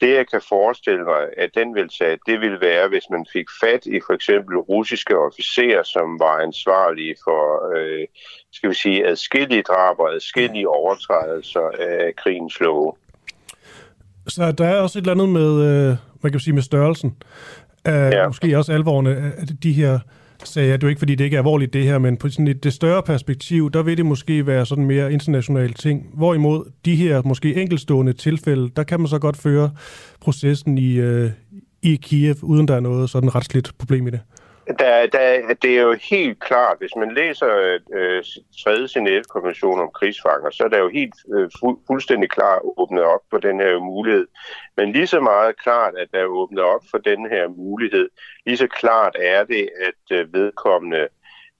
Det, 0.00 0.10
jeg 0.14 0.26
kan 0.32 0.42
forestille 0.48 1.04
mig, 1.04 1.22
at 1.36 1.50
den 1.54 1.74
vil 1.74 1.88
tage, 1.98 2.18
det 2.26 2.40
vil 2.40 2.60
være, 2.60 2.88
hvis 2.88 3.06
man 3.10 3.26
fik 3.32 3.46
fat 3.62 3.86
i 3.86 4.00
for 4.06 4.12
eksempel 4.12 4.56
russiske 4.56 5.18
officerer, 5.18 5.82
som 5.82 6.18
var 6.24 6.36
ansvarlige 6.48 7.14
for, 7.24 7.42
øh, 7.76 8.06
skal 8.52 8.70
vi 8.70 8.74
sige, 8.74 9.06
adskillige 9.06 9.62
drab 9.62 9.98
og 9.98 10.14
adskillige 10.14 10.68
overtrædelser 10.68 11.66
af 11.78 12.16
krigens 12.16 12.60
love. 12.60 12.92
Så 14.26 14.52
der 14.52 14.66
er 14.66 14.80
også 14.80 14.98
et 14.98 15.02
eller 15.02 15.12
andet 15.12 15.28
med, 15.28 15.50
øh, 15.68 15.96
man 16.22 16.32
kan 16.32 16.40
sige, 16.40 16.54
med 16.54 16.62
størrelsen. 16.62 17.16
Uh, 17.88 17.94
ja. 17.94 18.26
Måske 18.26 18.58
også 18.58 18.72
alvorene 18.72 19.10
af 19.38 19.46
de 19.62 19.72
her 19.72 19.98
sagde 20.44 20.68
jeg. 20.68 20.80
Det 20.80 20.86
er 20.86 20.88
ikke, 20.88 20.98
fordi 20.98 21.14
det 21.14 21.24
ikke 21.24 21.34
er 21.34 21.40
alvorligt 21.40 21.72
det 21.72 21.84
her, 21.84 21.98
men 21.98 22.16
på 22.16 22.28
sådan 22.28 22.48
et 22.48 22.64
det 22.64 22.72
større 22.72 23.02
perspektiv, 23.02 23.70
der 23.70 23.82
vil 23.82 23.96
det 23.96 24.06
måske 24.06 24.46
være 24.46 24.66
sådan 24.66 24.84
mere 24.84 25.12
internationale 25.12 25.72
ting. 25.72 26.06
Hvorimod 26.14 26.72
de 26.84 26.96
her 26.96 27.22
måske 27.24 27.54
enkelstående 27.54 28.12
tilfælde, 28.12 28.70
der 28.76 28.82
kan 28.82 29.00
man 29.00 29.08
så 29.08 29.18
godt 29.18 29.36
føre 29.36 29.70
processen 30.20 30.78
i, 30.78 30.92
øh, 30.94 31.30
i 31.82 31.96
Kiev, 31.96 32.36
uden 32.42 32.68
der 32.68 32.76
er 32.76 32.80
noget 32.80 33.10
sådan 33.10 33.34
retsligt 33.34 33.72
problem 33.78 34.06
i 34.06 34.10
det. 34.10 34.20
Der, 34.68 35.06
der, 35.06 35.54
det 35.62 35.78
er 35.78 35.82
jo 35.82 35.92
helt 36.10 36.40
klart, 36.40 36.78
hvis 36.78 36.96
man 36.96 37.14
læser 37.14 37.78
øh, 37.92 38.24
3. 38.64 38.70
Genève-konvention 38.70 39.80
om 39.80 39.90
krigsfanger, 39.94 40.50
så 40.50 40.64
er 40.64 40.68
der 40.68 40.78
jo 40.78 40.88
helt 40.88 41.14
øh, 41.34 41.50
fu- 41.58 41.84
fuldstændig 41.86 42.30
klart 42.30 42.62
åbnet 42.76 43.02
op 43.02 43.20
for 43.30 43.38
den 43.38 43.60
her 43.60 43.78
mulighed. 43.78 44.26
Men 44.76 44.92
lige 44.92 45.06
så 45.06 45.20
meget 45.20 45.58
klart, 45.62 45.94
at 45.96 46.08
der 46.12 46.18
er 46.18 46.24
åbnet 46.24 46.62
op 46.64 46.80
for 46.90 46.98
den 46.98 47.30
her 47.30 47.48
mulighed, 47.48 48.08
lige 48.46 48.56
så 48.56 48.66
klart 48.66 49.16
er 49.20 49.44
det, 49.44 49.68
at 49.80 50.16
øh, 50.16 50.32
vedkommende 50.32 51.08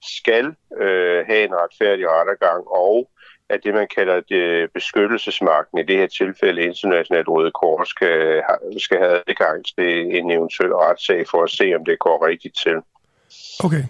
skal 0.01 0.55
øh, 0.81 1.25
have 1.25 1.43
en 1.43 1.55
retfærdig 1.55 2.09
rettergang, 2.09 2.67
og 2.67 3.09
at 3.49 3.63
det, 3.63 3.73
man 3.73 3.87
kalder 3.95 4.21
det 4.29 4.71
beskyttelsesmagten, 4.73 5.77
i 5.79 5.83
det 5.83 5.97
her 5.97 6.07
tilfælde 6.07 6.61
Internationalt 6.61 7.27
Røde 7.27 7.51
Kors, 7.51 7.89
skal, 7.89 8.43
skal 8.77 8.97
have 8.97 9.21
adgang 9.27 9.65
til 9.65 10.15
en 10.15 10.31
eventuel 10.31 10.73
retssag 10.73 11.27
for 11.27 11.43
at 11.43 11.49
se, 11.49 11.73
om 11.75 11.85
det 11.85 11.99
går 11.99 12.27
rigtigt 12.27 12.57
til. 12.63 12.75
Okay. 13.63 13.83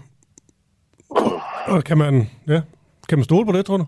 Og 1.68 1.84
kan 1.84 1.98
man, 1.98 2.30
ja, 2.48 2.62
kan 3.10 3.18
man 3.18 3.24
stole 3.24 3.46
på 3.46 3.52
det, 3.52 3.66
tror 3.66 3.78
du? 3.78 3.86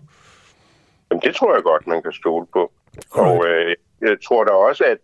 Jamen, 1.10 1.22
det 1.22 1.34
tror 1.34 1.54
jeg 1.54 1.62
godt, 1.62 1.86
man 1.86 2.02
kan 2.02 2.12
stole 2.12 2.46
på. 2.52 2.72
Okay. 3.10 3.30
Og 3.30 3.48
øh, 3.48 3.76
jeg 4.00 4.16
tror 4.26 4.44
da 4.44 4.50
også, 4.50 4.84
at, 4.84 4.98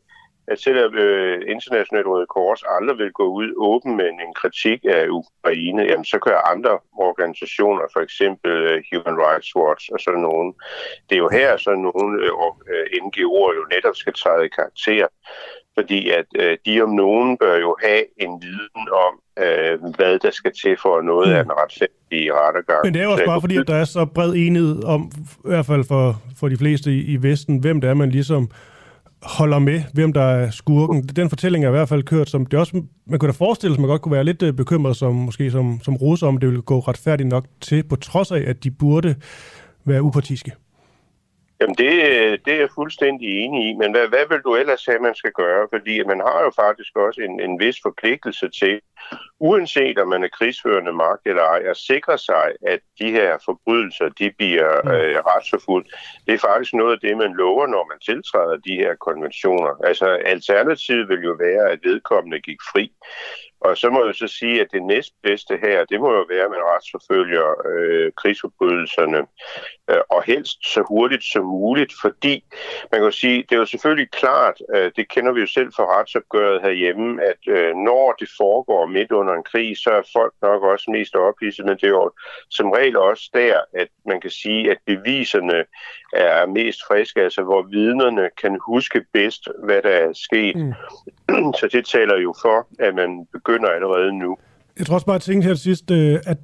at 0.46 0.60
selvom 0.60 0.94
øh, 0.94 1.42
Internationalt 1.54 2.06
Røde 2.06 2.26
Kors 2.26 2.62
aldrig 2.76 2.98
vil 2.98 3.12
gå 3.12 3.26
ud 3.40 3.48
åben 3.56 3.96
med 3.96 4.08
en 4.08 4.34
kritik 4.34 4.80
af 4.84 5.08
Ukraine, 5.08 5.82
jamen, 5.82 6.04
så 6.04 6.18
kan 6.18 6.32
andre 6.54 6.78
organisationer, 6.92 7.84
for 7.92 8.00
eksempel 8.00 8.52
uh, 8.70 8.78
Human 8.90 9.18
Rights 9.26 9.56
Watch 9.56 9.84
og 9.92 10.00
sådan 10.00 10.20
nogen, 10.20 10.54
det 11.08 11.14
er 11.14 11.22
jo 11.24 11.28
her, 11.28 11.56
så 11.56 11.70
nogle 11.74 12.14
uh, 12.32 12.52
NGO'er 13.04 13.52
jo 13.58 13.64
netop 13.74 13.96
skal 13.96 14.12
træde 14.12 14.46
i 14.46 14.48
karakter 14.48 15.06
fordi 15.78 16.00
at 16.10 16.28
øh, 16.42 16.58
de 16.66 16.82
om 16.82 16.90
nogen 17.04 17.38
bør 17.38 17.56
jo 17.66 17.76
have 17.84 18.04
en 18.24 18.32
viden 18.42 18.84
om, 19.06 19.12
øh, 19.44 19.94
hvad 19.96 20.18
der 20.18 20.30
skal 20.30 20.52
til 20.62 20.76
for 20.82 21.02
noget 21.02 21.28
mm. 21.28 21.34
af 21.34 21.40
en 21.40 21.52
retfærdig 21.52 22.34
rettergang. 22.34 22.80
Men 22.84 22.94
det 22.94 23.00
er 23.00 23.04
jo 23.04 23.12
også 23.12 23.24
bare 23.26 23.40
fordi, 23.40 23.56
at 23.56 23.68
der 23.68 23.74
er 23.74 23.84
så 23.84 24.04
bred 24.04 24.34
enighed 24.36 24.84
om, 24.84 25.10
i 25.44 25.48
hvert 25.48 25.66
fald 25.66 25.84
for, 25.84 26.22
for 26.38 26.48
de 26.48 26.56
fleste 26.56 26.90
i, 26.90 27.00
i 27.00 27.22
Vesten, 27.22 27.58
hvem 27.58 27.80
det 27.80 27.90
er, 27.90 27.94
man 27.94 28.10
ligesom 28.10 28.50
holder 29.22 29.58
med, 29.58 29.82
hvem 29.94 30.12
der 30.12 30.22
er 30.22 30.50
skurken. 30.50 31.02
Den 31.02 31.28
fortælling 31.28 31.64
er 31.64 31.68
i 31.68 31.70
hvert 31.70 31.88
fald 31.88 32.02
kørt, 32.02 32.28
som 32.28 32.46
det 32.46 32.58
også, 32.58 32.82
man 33.06 33.18
kunne 33.18 33.32
da 33.32 33.36
forestille 33.44 33.74
sig, 33.74 33.80
man 33.80 33.90
godt 33.90 34.02
kunne 34.02 34.14
være 34.14 34.24
lidt 34.24 34.42
øh, 34.42 34.52
bekymret 34.52 34.96
som, 34.96 35.14
måske 35.14 35.50
som, 35.50 35.80
som 35.82 35.96
russer, 35.96 36.26
om 36.26 36.36
det 36.36 36.48
ville 36.48 36.62
gå 36.62 36.78
retfærdigt 36.78 37.28
nok 37.28 37.44
til, 37.60 37.84
på 37.88 37.96
trods 37.96 38.32
af, 38.32 38.44
at 38.46 38.64
de 38.64 38.70
burde 38.70 39.16
være 39.84 40.02
upartiske. 40.02 40.52
Jamen, 41.60 41.74
det, 41.74 41.90
det 42.44 42.52
er 42.54 42.58
jeg 42.58 42.68
fuldstændig 42.74 43.28
enig 43.44 43.70
i, 43.70 43.72
men 43.74 43.90
hvad, 43.90 44.08
hvad 44.08 44.24
vil 44.28 44.40
du 44.44 44.54
ellers 44.54 44.84
have, 44.86 44.98
man 44.98 45.14
skal 45.14 45.32
gøre? 45.32 45.66
Fordi 45.72 45.94
man 46.04 46.20
har 46.26 46.40
jo 46.46 46.50
faktisk 46.62 46.96
også 46.96 47.20
en, 47.20 47.40
en 47.40 47.60
vis 47.60 47.76
forpligtelse 47.82 48.48
til, 48.48 48.80
uanset 49.40 49.98
om 49.98 50.08
man 50.08 50.24
er 50.24 50.28
krigsførende 50.38 50.92
magt 50.92 51.26
eller 51.26 51.42
ej, 51.42 51.62
at 51.70 51.76
sikre 51.76 52.18
sig, 52.18 52.46
at 52.66 52.80
de 53.00 53.10
her 53.10 53.38
forbrydelser, 53.44 54.08
de 54.08 54.30
bliver 54.38 54.82
mm. 54.84 54.90
øh, 54.90 55.16
retsforfulgt. 55.30 55.88
Det 56.26 56.34
er 56.34 56.38
faktisk 56.38 56.74
noget 56.74 56.92
af 56.92 57.00
det, 57.00 57.16
man 57.16 57.32
lover, 57.32 57.66
når 57.66 57.84
man 57.90 57.98
tiltræder 57.98 58.56
de 58.56 58.74
her 58.82 58.94
konventioner. 58.94 59.72
Altså, 59.84 60.06
alternativet 60.06 61.08
vil 61.08 61.20
jo 61.20 61.32
være, 61.32 61.70
at 61.70 61.78
vedkommende 61.82 62.40
gik 62.40 62.60
fri. 62.72 62.92
Og 63.60 63.76
så 63.76 63.90
må 63.90 64.06
jeg 64.06 64.14
så 64.14 64.26
sige, 64.26 64.60
at 64.60 64.68
det 64.72 64.82
næstbedste 64.82 65.58
her, 65.62 65.84
det 65.84 66.00
må 66.00 66.12
jo 66.12 66.24
være, 66.28 66.44
at 66.44 66.50
man 66.50 66.68
retsforfølger 66.72 67.46
øh, 67.72 68.12
krigsforbrydelserne, 68.16 69.18
øh, 69.90 70.02
og 70.08 70.22
helst 70.22 70.58
så 70.74 70.82
hurtigt 70.88 71.24
som 71.24 71.44
muligt, 71.44 71.92
fordi 72.02 72.44
man 72.92 73.00
kan 73.02 73.12
sige, 73.12 73.36
det 73.42 73.52
er 73.52 73.56
jo 73.56 73.66
selvfølgelig 73.66 74.10
klart, 74.10 74.56
øh, 74.74 74.90
det 74.96 75.08
kender 75.08 75.32
vi 75.32 75.40
jo 75.40 75.46
selv 75.46 75.72
fra 75.76 75.84
retsopgøret 75.98 76.62
herhjemme, 76.62 77.22
at 77.30 77.42
øh, 77.48 77.74
når 77.74 78.14
det 78.20 78.28
foregår 78.36 78.86
midt 78.88 79.12
under 79.12 79.34
en 79.34 79.42
krig, 79.42 79.78
så 79.78 79.90
er 79.90 80.02
folk 80.12 80.34
nok 80.42 80.62
også 80.62 80.90
mest 80.90 81.14
ophidset, 81.14 81.64
men 81.64 81.76
det 81.76 81.84
er 81.84 81.88
jo 81.88 82.10
som 82.50 82.70
regel 82.70 82.96
også 82.96 83.30
der, 83.34 83.56
at 83.74 83.88
man 84.06 84.20
kan 84.20 84.30
sige, 84.30 84.70
at 84.70 84.78
beviserne 84.86 85.58
er 86.12 86.46
mest 86.46 86.80
friske, 86.88 87.20
altså 87.20 87.42
hvor 87.42 87.62
vidnerne 87.62 88.28
kan 88.42 88.58
huske 88.66 89.04
bedst, 89.12 89.48
hvad 89.64 89.82
der 89.82 89.96
er 90.04 90.12
sket. 90.12 90.56
Mm. 90.56 90.72
så 91.60 91.68
det 91.72 91.86
taler 91.86 92.16
jo 92.18 92.34
for, 92.42 92.68
at 92.78 92.94
man 92.94 93.26
begynder 93.32 93.68
allerede 93.68 94.18
nu. 94.18 94.38
Jeg 94.78 94.86
tror 94.86 94.94
også 94.94 95.06
bare, 95.06 95.16
at 95.16 95.22
tænke 95.22 95.46
her 95.46 95.54
til 95.54 95.62
sidst, 95.62 95.90
øh, 95.90 96.18
at 96.26 96.38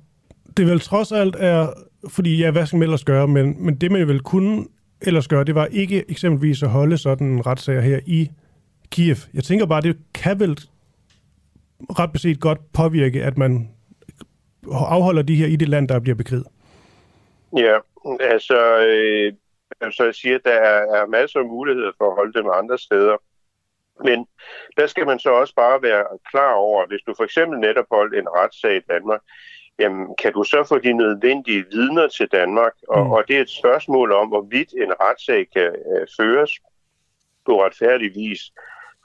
det 0.56 0.66
vel 0.66 0.80
trods 0.80 1.12
alt 1.12 1.36
er, 1.38 1.66
fordi 2.08 2.36
ja, 2.36 2.50
hvad 2.50 2.66
skal 2.66 2.76
man 2.76 2.82
ellers 2.82 3.04
gøre, 3.04 3.28
men, 3.28 3.64
men 3.64 3.74
det 3.74 3.92
man 3.92 4.08
vel 4.08 4.20
kunne 4.20 4.66
ellers 5.00 5.28
gøre, 5.28 5.44
det 5.44 5.54
var 5.54 5.66
ikke 5.66 6.04
eksempelvis 6.10 6.62
at 6.62 6.68
holde 6.68 6.98
sådan 6.98 7.26
en 7.26 7.46
retssag 7.46 7.82
her 7.82 8.00
i 8.06 8.30
Kiev. 8.90 9.16
Jeg 9.34 9.44
tænker 9.44 9.66
bare, 9.66 9.80
det 9.80 9.96
kan 10.14 10.40
vel 10.40 10.58
ret 11.90 12.12
beset 12.12 12.40
godt 12.40 12.72
påvirke, 12.72 13.22
at 13.22 13.38
man 13.38 13.70
afholder 14.72 15.22
de 15.22 15.34
her 15.34 15.46
i 15.46 15.56
det 15.56 15.68
land, 15.68 15.88
der 15.88 16.00
bliver 16.00 16.14
bekriget. 16.14 16.46
Ja, 17.56 17.78
altså, 18.20 18.86
øh, 18.86 19.32
så 19.92 20.04
jeg 20.04 20.14
siger, 20.14 20.38
der 20.38 20.52
er, 20.52 21.02
er 21.02 21.06
masser 21.06 21.38
af 21.38 21.46
muligheder 21.46 21.92
for 21.98 22.10
at 22.10 22.16
holde 22.16 22.38
dem 22.38 22.50
andre 22.52 22.78
steder. 22.78 23.16
Men 24.04 24.26
der 24.76 24.86
skal 24.86 25.06
man 25.06 25.18
så 25.18 25.30
også 25.30 25.54
bare 25.54 25.82
være 25.82 26.04
klar 26.30 26.52
over, 26.52 26.86
hvis 26.86 27.00
du 27.06 27.14
for 27.16 27.24
eksempel 27.24 27.58
netop 27.58 27.86
holdt 27.90 28.14
en 28.14 28.28
retssag 28.28 28.76
i 28.76 28.86
Danmark, 28.90 29.20
jamen 29.78 30.06
kan 30.18 30.32
du 30.32 30.42
så 30.42 30.64
få 30.68 30.78
de 30.78 30.92
nødvendige 30.92 31.64
vidner 31.70 32.08
til 32.08 32.28
Danmark? 32.32 32.72
Og, 32.88 33.04
mm. 33.04 33.10
og 33.10 33.24
det 33.28 33.36
er 33.36 33.40
et 33.40 33.50
spørgsmål 33.50 34.12
om, 34.12 34.28
hvorvidt 34.28 34.72
en 34.72 34.92
retssag 35.00 35.46
kan 35.56 35.66
øh, 35.66 36.06
føres 36.16 36.52
på 37.46 37.64
retfærdig 37.64 38.14
vis. 38.14 38.40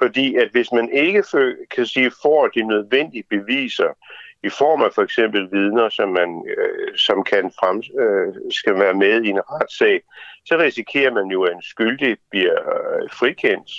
Fordi 0.01 0.35
at 0.35 0.49
hvis 0.51 0.71
man 0.71 0.89
ikke 0.91 1.23
kan 1.71 1.85
sige, 1.85 2.11
får 2.21 2.47
de 2.47 2.63
nødvendige 2.63 3.23
beviser, 3.29 3.93
i 4.43 4.49
form 4.49 4.81
af 4.81 4.93
for 4.95 5.01
eksempel 5.01 5.51
vidner, 5.51 5.89
som, 5.89 6.09
man, 6.09 6.45
øh, 6.57 6.97
som 6.97 7.23
kan 7.23 7.51
frem, 7.59 7.77
øh, 8.03 8.33
skal 8.51 8.75
være 8.79 8.93
med 8.93 9.23
i 9.23 9.29
en 9.29 9.41
retssag, 9.51 10.01
så 10.45 10.57
risikerer 10.57 11.13
man 11.13 11.25
jo, 11.25 11.43
at 11.43 11.53
en 11.53 11.61
skyldig 11.61 12.17
bliver 12.31 12.59
øh, 12.75 13.09
frikendt. 13.19 13.71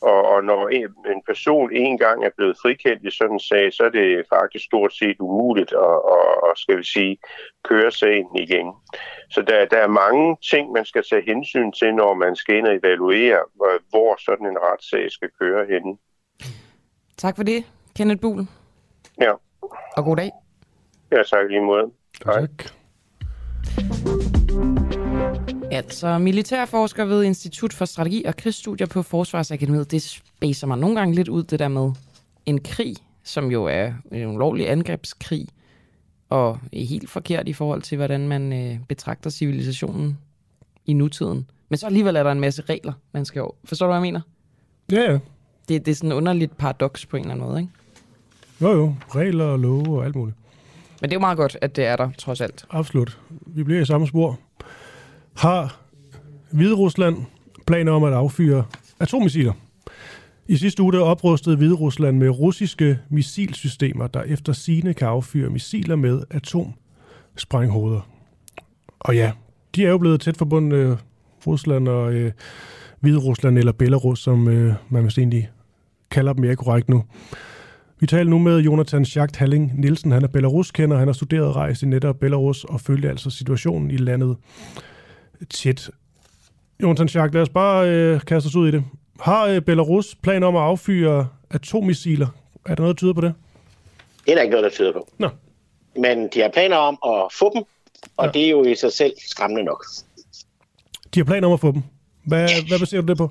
Og, 0.00 0.28
og 0.28 0.44
når 0.44 0.68
en, 0.68 0.84
en 0.84 1.22
person 1.26 1.72
en 1.72 1.98
gang 1.98 2.24
er 2.24 2.30
blevet 2.36 2.56
frikendt 2.62 3.04
i 3.04 3.10
sådan 3.10 3.32
en 3.32 3.40
sag, 3.40 3.72
så 3.72 3.84
er 3.84 3.88
det 3.88 4.26
faktisk 4.28 4.64
stort 4.64 4.94
set 4.94 5.16
umuligt 5.20 5.72
at, 5.72 5.96
at, 6.16 6.50
at 6.50 6.58
skal 6.58 6.78
vi 6.78 6.84
sige, 6.84 7.18
køre 7.64 7.92
sagen 7.92 8.28
igen. 8.38 8.72
Så 9.30 9.42
der, 9.42 9.64
der 9.64 9.76
er 9.76 9.88
mange 9.88 10.36
ting, 10.50 10.72
man 10.72 10.84
skal 10.84 11.04
tage 11.10 11.22
hensyn 11.22 11.72
til, 11.72 11.94
når 11.94 12.14
man 12.14 12.36
skal 12.36 12.56
ind 12.56 12.66
og 12.66 12.74
evaluere, 12.74 13.38
hvor, 13.54 13.72
hvor 13.90 14.24
sådan 14.24 14.46
en 14.46 14.58
retssag 14.58 15.10
skal 15.10 15.30
køre 15.40 15.66
henne. 15.66 15.96
Tak 17.16 17.36
for 17.36 17.42
det, 17.42 17.64
Kenneth 17.96 18.20
Buhl. 18.20 18.46
Ja. 19.20 19.32
Og 19.96 20.04
god 20.04 20.16
dag. 20.16 20.30
Ja, 21.12 21.22
tak 21.22 21.48
lige 21.48 21.60
måde. 21.60 21.90
Tak. 22.24 22.50
Altså, 25.74 26.18
militærforsker 26.18 27.04
ved 27.04 27.24
Institut 27.24 27.72
for 27.72 27.84
Strategi 27.84 28.24
og 28.24 28.36
Krigsstudier 28.36 28.86
på 28.86 29.02
Forsvarsakademiet, 29.02 29.90
det 29.90 30.02
spacer 30.02 30.66
mig 30.66 30.78
nogle 30.78 30.96
gange 30.98 31.14
lidt 31.14 31.28
ud, 31.28 31.42
det 31.42 31.58
der 31.58 31.68
med 31.68 31.92
en 32.46 32.60
krig, 32.60 32.96
som 33.24 33.50
jo 33.50 33.64
er 33.64 33.92
en 34.12 34.26
ulovlig 34.26 34.70
angrebskrig, 34.70 35.48
og 36.28 36.58
er 36.72 36.84
helt 36.84 37.10
forkert 37.10 37.48
i 37.48 37.52
forhold 37.52 37.82
til, 37.82 37.96
hvordan 37.96 38.28
man 38.28 38.52
øh, 38.52 38.78
betragter 38.88 39.30
civilisationen 39.30 40.18
i 40.86 40.92
nutiden. 40.92 41.46
Men 41.68 41.78
så 41.78 41.86
alligevel 41.86 42.16
er 42.16 42.22
der 42.22 42.32
en 42.32 42.40
masse 42.40 42.62
regler, 42.62 42.92
man 43.12 43.24
skal 43.24 43.42
over. 43.42 43.54
Forstår 43.64 43.86
du, 43.86 43.90
hvad 43.90 43.96
jeg 43.96 44.02
mener? 44.02 44.20
Ja, 44.92 45.12
ja. 45.12 45.18
Det, 45.68 45.86
det 45.86 45.88
er 45.88 45.94
sådan 45.94 46.12
en 46.12 46.16
underligt 46.16 46.56
paradoks 46.56 47.06
på 47.06 47.16
en 47.16 47.22
eller 47.22 47.34
anden 47.34 47.48
måde, 47.48 47.60
ikke? 47.60 47.72
Jo, 48.60 48.72
jo. 48.72 48.94
Regler 49.14 49.44
og 49.44 49.58
love 49.58 49.98
og 49.98 50.04
alt 50.04 50.16
muligt. 50.16 50.36
Men 51.00 51.10
det 51.10 51.16
er 51.16 51.16
jo 51.16 51.20
meget 51.20 51.36
godt, 51.36 51.56
at 51.60 51.76
det 51.76 51.84
er 51.84 51.96
der, 51.96 52.10
trods 52.18 52.40
alt. 52.40 52.64
Absolut. 52.70 53.18
Vi 53.46 53.62
bliver 53.62 53.80
i 53.80 53.84
samme 53.84 54.06
spor. 54.06 54.38
Har 55.36 55.80
Hvide 56.52 56.74
Rusland 56.74 57.16
planer 57.66 57.92
om 57.92 58.04
at 58.04 58.12
affyre 58.12 58.64
atommissiler? 59.00 59.52
I 60.48 60.56
sidste 60.56 60.82
uge 60.82 61.00
oprustede 61.00 61.56
Hvide 61.56 61.74
Rusland 61.74 62.18
med 62.18 62.28
russiske 62.28 62.98
missilsystemer, 63.08 64.06
der 64.06 64.22
efter 64.22 64.52
sine 64.52 64.94
kan 64.94 65.08
affyre 65.08 65.50
missiler 65.50 65.96
med 65.96 66.22
atomsprænghoveder. 66.30 68.00
Og 69.00 69.16
ja, 69.16 69.32
de 69.74 69.86
er 69.86 69.90
jo 69.90 69.98
blevet 69.98 70.20
tæt 70.20 70.36
forbundet 70.36 70.76
øh, 70.76 70.96
Rusland 71.46 71.88
og 71.88 72.12
øh, 72.12 72.32
Hvide 73.00 73.18
Rusland, 73.18 73.58
eller 73.58 73.72
Belarus, 73.72 74.22
som 74.22 74.48
øh, 74.48 74.74
man 74.88 75.04
vist 75.04 75.18
egentlig 75.18 75.50
kalder 76.10 76.32
dem 76.32 76.40
mere 76.40 76.56
korrekt 76.56 76.88
nu. 76.88 77.04
Vi 78.00 78.06
taler 78.06 78.30
nu 78.30 78.38
med 78.38 78.58
Jonathan 78.58 79.04
Schacht 79.04 79.36
Halling 79.36 79.80
Nielsen. 79.80 80.12
Han 80.12 80.24
er 80.24 80.28
Belarus-kender. 80.28 80.96
Han 80.96 81.08
har 81.08 81.12
studeret 81.12 81.56
rejst 81.56 81.82
i 81.82 81.86
netop 81.86 82.20
Belarus 82.20 82.64
og 82.64 82.80
følger 82.80 83.10
altså 83.10 83.30
situationen 83.30 83.90
i 83.90 83.96
landet 83.96 84.36
tæt. 85.44 85.90
Jonathan 86.82 87.08
Schacht, 87.08 87.34
lad 87.34 87.42
os 87.42 87.48
bare 87.48 87.88
øh, 87.88 88.20
kaste 88.20 88.46
os 88.46 88.56
ud 88.56 88.68
i 88.68 88.70
det. 88.70 88.84
Har 89.20 89.46
øh, 89.46 89.60
Belarus 89.60 90.14
planer 90.14 90.46
om 90.46 90.56
at 90.56 90.62
affyre 90.62 91.28
atommissiler? 91.50 92.26
Er 92.66 92.74
der 92.74 92.82
noget, 92.82 92.96
der 92.96 92.98
tyder 92.98 93.12
på 93.12 93.20
det? 93.20 93.34
Det 94.24 94.30
er 94.30 94.34
der 94.34 94.42
ikke 94.42 94.50
noget, 94.50 94.64
der 94.64 94.70
tyder 94.70 94.92
på. 94.92 95.08
Nå. 95.18 95.28
Men 95.96 96.28
de 96.34 96.40
har 96.40 96.48
planer 96.48 96.76
om 96.76 96.98
at 97.06 97.32
få 97.32 97.52
dem, 97.54 97.62
og 98.16 98.26
ja. 98.26 98.32
det 98.32 98.44
er 98.44 98.50
jo 98.50 98.64
i 98.64 98.74
sig 98.74 98.92
selv 98.92 99.12
skræmmende 99.30 99.62
nok. 99.64 99.84
De 101.14 101.20
har 101.20 101.24
planer 101.24 101.46
om 101.46 101.52
at 101.52 101.60
få 101.60 101.72
dem. 101.72 101.82
Hvad, 102.26 102.48
hvad 102.68 102.78
baserer 102.78 103.00
du 103.00 103.06
det 103.06 103.16
på? 103.16 103.30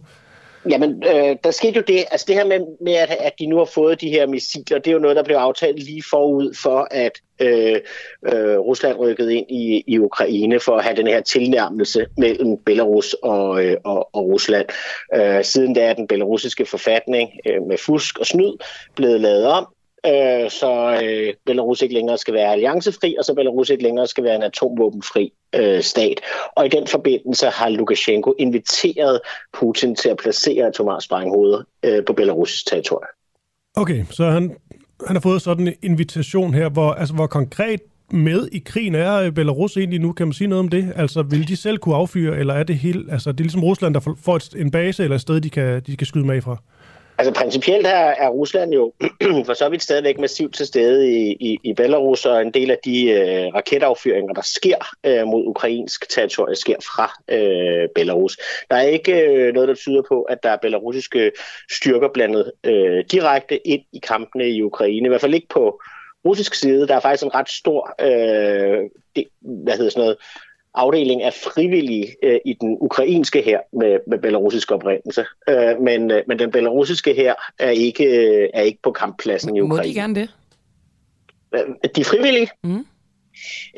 Jamen, 0.69 1.03
øh, 1.07 1.35
der 1.43 1.51
skete 1.51 1.75
jo 1.75 1.83
det, 1.87 2.05
altså 2.11 2.25
det 2.27 2.35
her 2.35 2.45
med, 2.45 2.59
med 2.81 2.93
at, 2.93 3.09
at 3.09 3.33
de 3.39 3.45
nu 3.45 3.57
har 3.57 3.65
fået 3.65 4.01
de 4.01 4.09
her 4.09 4.27
missiler, 4.27 4.79
det 4.79 4.87
er 4.87 4.91
jo 4.91 4.99
noget, 4.99 5.15
der 5.15 5.23
blev 5.23 5.35
aftalt 5.35 5.83
lige 5.83 6.03
forud 6.09 6.53
for, 6.63 6.87
at 6.91 7.11
øh, 7.39 7.79
øh, 8.33 8.57
Rusland 8.57 8.97
rykkede 8.97 9.35
ind 9.35 9.51
i, 9.51 9.83
i 9.87 9.99
Ukraine 9.99 10.59
for 10.59 10.77
at 10.77 10.83
have 10.83 10.95
den 10.95 11.07
her 11.07 11.21
tilnærmelse 11.21 12.05
mellem 12.17 12.57
Belarus 12.57 13.13
og, 13.13 13.65
øh, 13.65 13.77
og, 13.83 14.15
og 14.15 14.25
Rusland. 14.25 14.65
Øh, 15.15 15.43
siden 15.43 15.73
da 15.73 15.81
er 15.81 15.93
den 15.93 16.07
belarusiske 16.07 16.65
forfatning 16.65 17.31
øh, 17.45 17.61
med 17.67 17.77
fusk 17.77 18.19
og 18.19 18.25
snyd 18.25 18.53
blevet 18.95 19.21
lavet 19.21 19.47
om, 19.47 19.67
øh, 20.05 20.49
så 20.51 20.99
øh, 21.03 21.33
Belarus 21.45 21.81
ikke 21.81 21.95
længere 21.95 22.17
skal 22.17 22.33
være 22.33 22.51
alliancefri, 22.51 23.15
og 23.19 23.25
så 23.25 23.33
Belarus 23.33 23.69
ikke 23.69 23.83
længere 23.83 24.07
skal 24.07 24.23
være 24.23 24.35
en 24.35 24.43
atomvåbenfri 24.43 25.33
øh, 25.55 25.81
stat. 25.81 26.21
Og 26.55 26.65
i 26.65 26.69
den 26.69 26.87
forbindelse 26.87 27.45
har 27.45 27.69
Lukashenko 27.69 28.33
inviteret 28.39 29.19
Putin 29.53 29.95
til 29.95 30.09
at 30.09 30.17
placere 30.17 30.67
atomsprænghoveder 30.67 31.63
øh, 31.83 32.05
på 32.05 32.13
Belarus' 32.21 32.63
territorium. 32.69 33.09
Okay, 33.75 34.05
så 34.09 34.29
han, 34.29 34.55
han 35.07 35.15
har 35.15 35.21
fået 35.21 35.41
sådan 35.41 35.67
en 35.67 35.73
invitation 35.83 36.53
her, 36.53 36.69
hvor, 36.69 36.91
altså, 36.91 37.13
hvor 37.15 37.27
konkret 37.27 37.79
med 38.11 38.47
i 38.51 38.59
krigen 38.65 38.95
er 38.95 39.15
øh, 39.15 39.31
Belarus 39.31 39.77
egentlig 39.77 39.99
nu? 39.99 40.11
Kan 40.11 40.27
man 40.27 40.33
sige 40.33 40.47
noget 40.47 40.59
om 40.59 40.69
det? 40.69 40.93
Altså, 40.95 41.21
vil 41.21 41.47
de 41.47 41.55
selv 41.55 41.77
kunne 41.77 41.95
affyre, 41.95 42.37
eller 42.37 42.53
er 42.53 42.63
det 42.63 42.77
helt, 42.77 43.11
altså, 43.11 43.31
det 43.31 43.39
er 43.39 43.43
ligesom 43.43 43.63
Rusland, 43.63 43.93
der 43.93 43.99
får 43.99 44.57
en 44.57 44.71
base 44.71 45.03
eller 45.03 45.15
et 45.15 45.21
sted, 45.21 45.41
de 45.41 45.49
kan, 45.49 45.81
de 45.87 45.97
kan 45.97 46.07
skyde 46.07 46.25
med 46.25 46.41
fra? 46.41 46.57
Altså 47.17 47.33
principielt 47.33 47.87
her 47.87 48.05
er 48.05 48.29
Rusland 48.29 48.73
jo 48.73 48.93
for 49.47 49.53
så 49.53 49.69
vidt 49.69 49.83
stadigvæk 49.83 50.19
massivt 50.19 50.55
til 50.55 50.67
stede 50.67 51.11
i, 51.11 51.31
i, 51.39 51.59
i 51.63 51.73
Belarus, 51.73 52.25
og 52.25 52.41
en 52.41 52.51
del 52.51 52.71
af 52.71 52.77
de 52.85 53.11
øh, 53.11 53.53
raketaffyringer, 53.55 54.33
der 54.33 54.41
sker 54.41 54.75
øh, 55.03 55.27
mod 55.27 55.43
ukrainsk 55.45 56.09
territorie, 56.09 56.55
sker 56.55 56.75
fra 56.79 57.11
øh, 57.27 57.89
Belarus. 57.95 58.37
Der 58.71 58.75
er 58.77 58.81
ikke 58.81 59.21
øh, 59.21 59.53
noget, 59.53 59.69
der 59.69 59.75
tyder 59.75 60.01
på, 60.07 60.21
at 60.21 60.43
der 60.43 60.49
er 60.49 60.57
belarusiske 60.61 61.31
styrker 61.71 62.07
blandet 62.13 62.51
øh, 62.63 63.03
direkte 63.11 63.67
ind 63.67 63.81
i 63.93 63.99
kampene 63.99 64.49
i 64.49 64.63
Ukraine. 64.63 65.05
I 65.05 65.09
hvert 65.09 65.21
fald 65.21 65.33
ikke 65.33 65.49
på 65.49 65.81
russisk 66.25 66.53
side. 66.53 66.87
Der 66.87 66.95
er 66.95 66.99
faktisk 66.99 67.23
en 67.23 67.35
ret 67.35 67.49
stor 67.49 67.95
øh, 68.01 68.89
det, 69.15 69.27
hvad 69.41 69.73
hedder 69.73 69.89
sådan 69.89 70.01
noget, 70.01 70.17
afdeling 70.75 71.23
af 71.23 71.33
frivillige 71.33 72.15
øh, 72.23 72.39
i 72.45 72.53
den 72.53 72.77
ukrainske 72.81 73.41
her 73.41 73.59
med, 73.73 73.99
med 74.07 74.19
belarusisk 74.19 74.71
oprindelse. 74.71 75.25
Øh, 75.49 75.81
men, 75.81 76.11
øh, 76.11 76.23
men 76.27 76.39
den 76.39 76.51
belarusiske 76.51 77.13
her 77.13 77.33
er 77.59 77.69
ikke, 77.69 78.05
øh, 78.05 78.49
er 78.53 78.61
ikke 78.61 78.79
på 78.83 78.91
kamppladsen 78.91 79.55
i 79.55 79.61
Ukraine. 79.61 79.87
Må 79.87 79.89
de 79.89 79.93
gerne 79.93 80.15
det? 80.15 80.29
Øh, 81.55 81.89
de 81.95 82.03
frivillige? 82.03 82.49
Mm. 82.63 82.85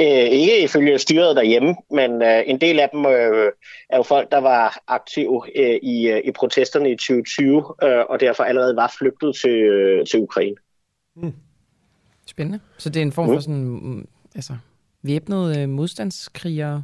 Øh, 0.01 0.07
ikke 0.07 0.63
ifølge 0.63 0.99
styret 0.99 1.35
derhjemme, 1.35 1.75
men 1.91 2.21
øh, 2.21 2.43
en 2.45 2.61
del 2.61 2.79
af 2.79 2.89
dem 2.93 3.05
øh, 3.05 3.51
er 3.89 3.97
jo 3.97 4.03
folk, 4.03 4.31
der 4.31 4.37
var 4.37 4.83
aktive 4.87 5.41
øh, 5.55 5.79
i, 5.83 6.07
øh, 6.07 6.21
i 6.25 6.31
protesterne 6.31 6.91
i 6.91 6.95
2020, 6.95 7.57
øh, 7.83 8.03
og 8.09 8.19
derfor 8.19 8.43
allerede 8.43 8.75
var 8.75 8.95
flygtet 8.97 9.35
til, 9.35 9.55
øh, 9.55 10.05
til 10.05 10.19
Ukraine. 10.19 10.55
Mm. 11.15 11.33
Spændende. 12.25 12.59
Så 12.77 12.89
det 12.89 12.99
er 12.99 13.01
en 13.01 13.11
form 13.11 13.27
for 13.27 13.33
mm. 13.33 13.41
sådan, 13.41 13.63
mm, 13.63 14.07
altså, 14.35 14.53
væbnede 15.05 15.61
øh, 15.61 15.69
modstandskrigere? 15.69 16.83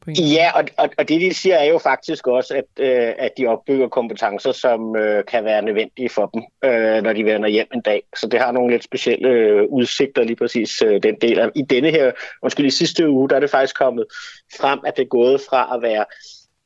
På 0.00 0.10
en 0.10 0.16
ja, 0.16 0.50
og, 0.54 0.64
og, 0.76 0.90
og 0.98 1.08
det 1.08 1.20
de 1.20 1.34
siger 1.34 1.56
er 1.56 1.64
jo 1.64 1.78
faktisk 1.78 2.26
også, 2.26 2.54
at, 2.54 2.84
øh, 2.84 3.14
at 3.18 3.30
de 3.38 3.46
opbygger 3.46 3.88
kompetencer, 3.88 4.52
som 4.52 4.96
øh, 4.96 5.24
kan 5.24 5.44
være 5.44 5.62
nødvendige 5.62 6.08
for 6.08 6.26
dem, 6.26 6.42
øh, 6.64 7.02
når 7.02 7.12
de 7.12 7.24
vender 7.24 7.48
hjem 7.48 7.66
en 7.74 7.80
dag. 7.80 8.02
Så 8.16 8.28
det 8.28 8.40
har 8.40 8.52
nogle 8.52 8.70
lidt 8.70 8.84
specielle 8.84 9.28
øh, 9.28 9.62
udsigter 9.68 10.22
lige 10.22 10.36
præcis 10.36 10.82
øh, 10.82 11.02
den 11.02 11.14
del 11.20 11.38
af. 11.38 11.48
I 11.54 11.62
denne 11.62 11.90
her, 11.90 12.12
undskyld, 12.42 12.66
i 12.66 12.70
sidste 12.70 13.10
uge, 13.10 13.28
der 13.28 13.36
er 13.36 13.40
det 13.40 13.50
faktisk 13.50 13.76
kommet 13.76 14.04
frem, 14.60 14.78
at 14.86 14.96
det 14.96 15.02
er 15.02 15.08
gået 15.08 15.40
fra 15.50 15.76
at 15.76 15.82
være 15.82 16.04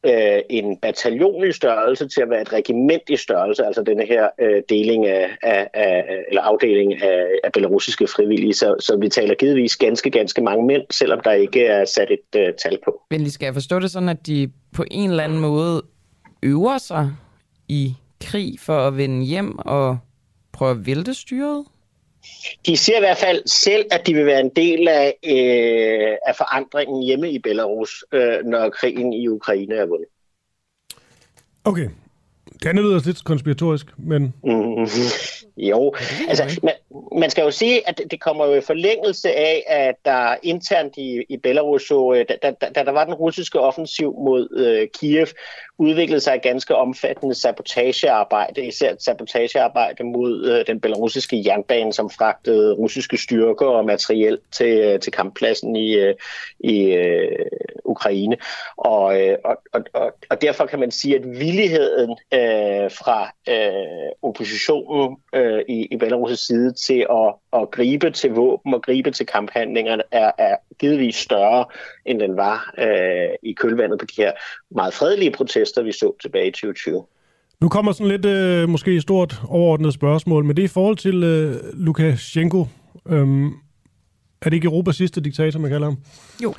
øh, 0.07 0.41
en 0.51 0.77
bataljon 0.77 1.49
i 1.49 1.53
størrelse 1.53 2.09
til 2.09 2.21
at 2.21 2.31
være 2.31 2.43
et 2.43 2.53
regiment 2.53 3.03
i 3.09 3.17
størrelse, 3.17 3.65
altså 3.65 3.83
denne 3.83 4.07
her 4.07 4.29
øh, 4.41 4.62
deling 4.69 5.07
af, 5.07 5.31
af, 5.43 5.69
af, 5.75 6.05
eller 6.29 6.43
afdeling 6.43 7.03
af, 7.03 7.27
af 7.45 7.53
belarusiske 7.53 8.07
frivillige. 8.07 8.55
Så, 8.55 8.77
så 8.81 8.97
vi 8.97 9.09
taler 9.09 9.35
givetvis 9.35 9.77
ganske, 9.77 10.11
ganske 10.11 10.43
mange 10.43 10.67
mænd, 10.67 10.83
selvom 10.91 11.21
der 11.25 11.33
ikke 11.33 11.67
er 11.67 11.85
sat 11.85 12.11
et 12.11 12.41
øh, 12.41 12.55
tal 12.55 12.79
på. 12.85 13.01
Men 13.11 13.31
skal 13.31 13.47
jeg 13.47 13.55
forstå 13.55 13.79
det 13.79 13.91
sådan, 13.91 14.09
at 14.09 14.27
de 14.27 14.51
på 14.75 14.85
en 14.91 15.11
eller 15.11 15.25
anden 15.25 15.38
måde 15.38 15.83
øver 16.43 16.79
sig 16.79 17.11
i 17.69 17.95
krig 18.21 18.61
for 18.61 18.79
at 18.79 18.97
vende 18.97 19.27
hjem 19.27 19.59
og 19.59 19.99
prøve 20.53 20.71
at 20.71 20.87
vælte 20.87 21.15
styret? 21.15 21.65
De 22.67 22.77
siger 22.77 22.97
i 22.97 23.01
hvert 23.01 23.19
fald 23.19 23.43
selv, 23.47 23.85
at 23.91 24.07
de 24.07 24.15
vil 24.15 24.27
være 24.27 24.41
en 24.41 24.49
del 24.49 24.89
af, 24.89 25.15
øh, 25.25 26.17
af 26.27 26.37
forandringen 26.37 27.03
hjemme 27.03 27.31
i 27.31 27.39
Belarus, 27.39 28.05
øh, 28.13 28.45
når 28.45 28.69
krigen 28.71 29.13
i 29.13 29.29
Ukraine 29.29 29.75
er 29.75 29.87
vundet. 29.87 30.09
Okay. 31.65 31.89
Det 32.63 32.75
lyder 32.75 33.01
lidt 33.07 33.25
konspiratorisk, 33.25 33.87
men... 33.99 34.35
Mm, 34.45 34.87
jo, 35.57 35.95
altså 36.29 36.61
man, 36.63 36.75
man 37.19 37.31
skal 37.31 37.43
jo 37.43 37.51
sige, 37.51 37.89
at 37.89 38.01
det 38.11 38.21
kommer 38.21 38.47
jo 38.47 38.55
i 38.55 38.61
forlængelse 38.61 39.33
af, 39.33 39.65
at 39.67 39.95
der 40.05 40.37
internt 40.43 40.97
i, 40.97 41.25
i 41.29 41.37
Belarus, 41.37 41.83
så, 41.83 42.15
øh, 42.17 42.27
da, 42.29 42.51
da, 42.51 42.69
da 42.75 42.85
der 42.85 42.93
var 42.93 43.05
den 43.05 43.15
russiske 43.15 43.61
offensiv 43.61 44.15
mod 44.25 44.49
øh, 44.57 44.89
Kiev, 44.95 45.27
udviklede 45.83 46.21
sig 46.21 46.35
et 46.35 46.42
ganske 46.42 46.77
omfattende 46.77 47.35
sabotagearbejde, 47.35 48.66
især 48.66 48.92
et 48.92 49.03
sabotagearbejde 49.03 50.05
mod 50.05 50.47
øh, 50.51 50.66
den 50.66 50.81
belarusiske 50.81 51.42
jernbane, 51.47 51.92
som 51.92 52.11
fragtede 52.11 52.75
russiske 52.75 53.16
styrker 53.16 53.66
og 53.66 53.85
materiel 53.85 54.38
til, 54.53 54.79
øh, 54.79 55.01
til 55.01 55.12
kamppladsen 55.12 55.77
i, 55.77 55.95
øh, 55.95 56.14
i 56.61 56.83
øh, 56.85 57.47
Ukraine. 57.85 58.37
Og, 58.77 59.21
øh, 59.21 59.37
og, 59.45 59.57
og, 59.73 60.12
og 60.31 60.42
derfor 60.42 60.66
kan 60.66 60.81
man 60.81 60.90
sige, 60.90 61.16
at 61.16 61.25
villigheden 61.25 62.11
øh, 62.11 62.90
fra 62.90 63.33
øh, 63.49 64.12
oppositionen 64.23 65.16
øh, 65.35 65.62
i, 65.68 65.88
i 65.90 65.97
Belarus' 65.97 66.47
side 66.47 66.73
til 66.73 67.07
at, 67.11 67.61
at 67.61 67.71
gribe 67.71 68.11
til 68.11 68.31
våben 68.31 68.75
og 68.75 68.83
gribe 68.83 69.11
til 69.11 69.27
kamphandlingerne 69.27 70.03
er, 70.11 70.31
er 70.38 70.57
givetvis 70.79 71.16
større, 71.16 71.64
end 72.07 72.21
den 72.21 72.37
var 72.37 72.75
øh, 72.79 73.29
i 73.43 73.53
kølvandet 73.53 73.99
på 73.99 74.07
de 74.07 74.23
her 74.23 74.33
meget 74.71 74.95
fredelige 74.95 75.31
protester, 75.31 75.83
vi 75.83 75.93
så 75.93 76.12
tilbage 76.23 76.47
i 76.47 76.51
2020. 76.51 77.05
Nu 77.61 77.69
kommer 77.69 77.93
sådan 77.93 78.09
lidt 78.09 78.25
øh, 78.25 78.69
måske 78.69 78.97
et 78.97 79.03
stort 79.03 79.43
overordnet 79.49 79.95
spørgsmål, 79.95 80.45
men 80.45 80.57
det 80.57 80.62
er 80.62 80.67
i 80.67 80.69
forhold 80.69 80.97
til 80.97 81.25
øh, 81.25 81.57
Lukashenko. 81.73 82.67
Øhm, 83.09 83.47
er 84.43 84.51
det 84.51 84.53
ikke 84.53 84.65
Europas 84.65 84.97
sidste 84.97 85.21
diktator, 85.21 85.61
man 85.61 85.71
kalder 85.71 85.87
ham? 85.87 85.97
Jo. 86.43 86.55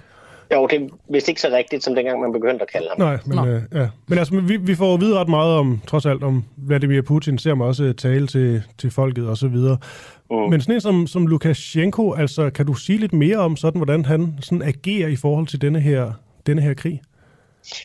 Jo, 0.54 0.68
det 0.68 0.82
er 0.82 0.88
vist 1.10 1.30
ikke 1.30 1.42
så 1.42 1.48
rigtigt, 1.52 1.84
som 1.84 1.96
dengang 1.96 2.22
man 2.22 2.34
begyndte 2.34 2.62
at 2.62 2.72
kalde 2.72 2.88
ham. 2.90 3.00
Nej, 3.00 3.20
men, 3.26 3.48
øh, 3.48 3.62
ja. 3.74 3.88
men 4.08 4.18
altså, 4.20 4.40
vi, 4.40 4.58
vi 4.58 4.76
får 4.76 4.98
vide 4.98 5.20
ret 5.20 5.30
meget 5.30 5.58
om, 5.58 5.82
trods 5.88 6.06
alt, 6.06 6.24
om 6.24 6.44
Vladimir 6.58 7.02
Putin, 7.02 7.38
ser 7.38 7.56
man 7.56 7.68
også 7.68 7.94
tale 7.94 8.28
til, 8.28 8.64
til 8.78 8.92
folket 8.92 9.28
og 9.28 9.38
så 9.38 9.48
videre. 9.48 9.78
Mm. 10.32 10.38
Men 10.38 10.62
sådan 10.62 10.76
en 10.76 10.82
som, 10.82 11.08
som 11.08 11.28
Lukashenko, 11.28 12.14
altså, 12.14 12.50
kan 12.50 12.66
du 12.66 12.74
sige 12.74 12.98
lidt 13.00 13.14
mere 13.14 13.38
om 13.38 13.56
sådan, 13.56 13.80
hvordan 13.80 14.06
han 14.06 14.34
sådan 14.42 14.62
agerer 14.62 15.08
i 15.08 15.16
forhold 15.16 15.48
til 15.48 15.62
denne 15.62 15.80
her, 15.80 16.12
denne 16.46 16.62
her 16.62 16.74
krig? 16.74 17.02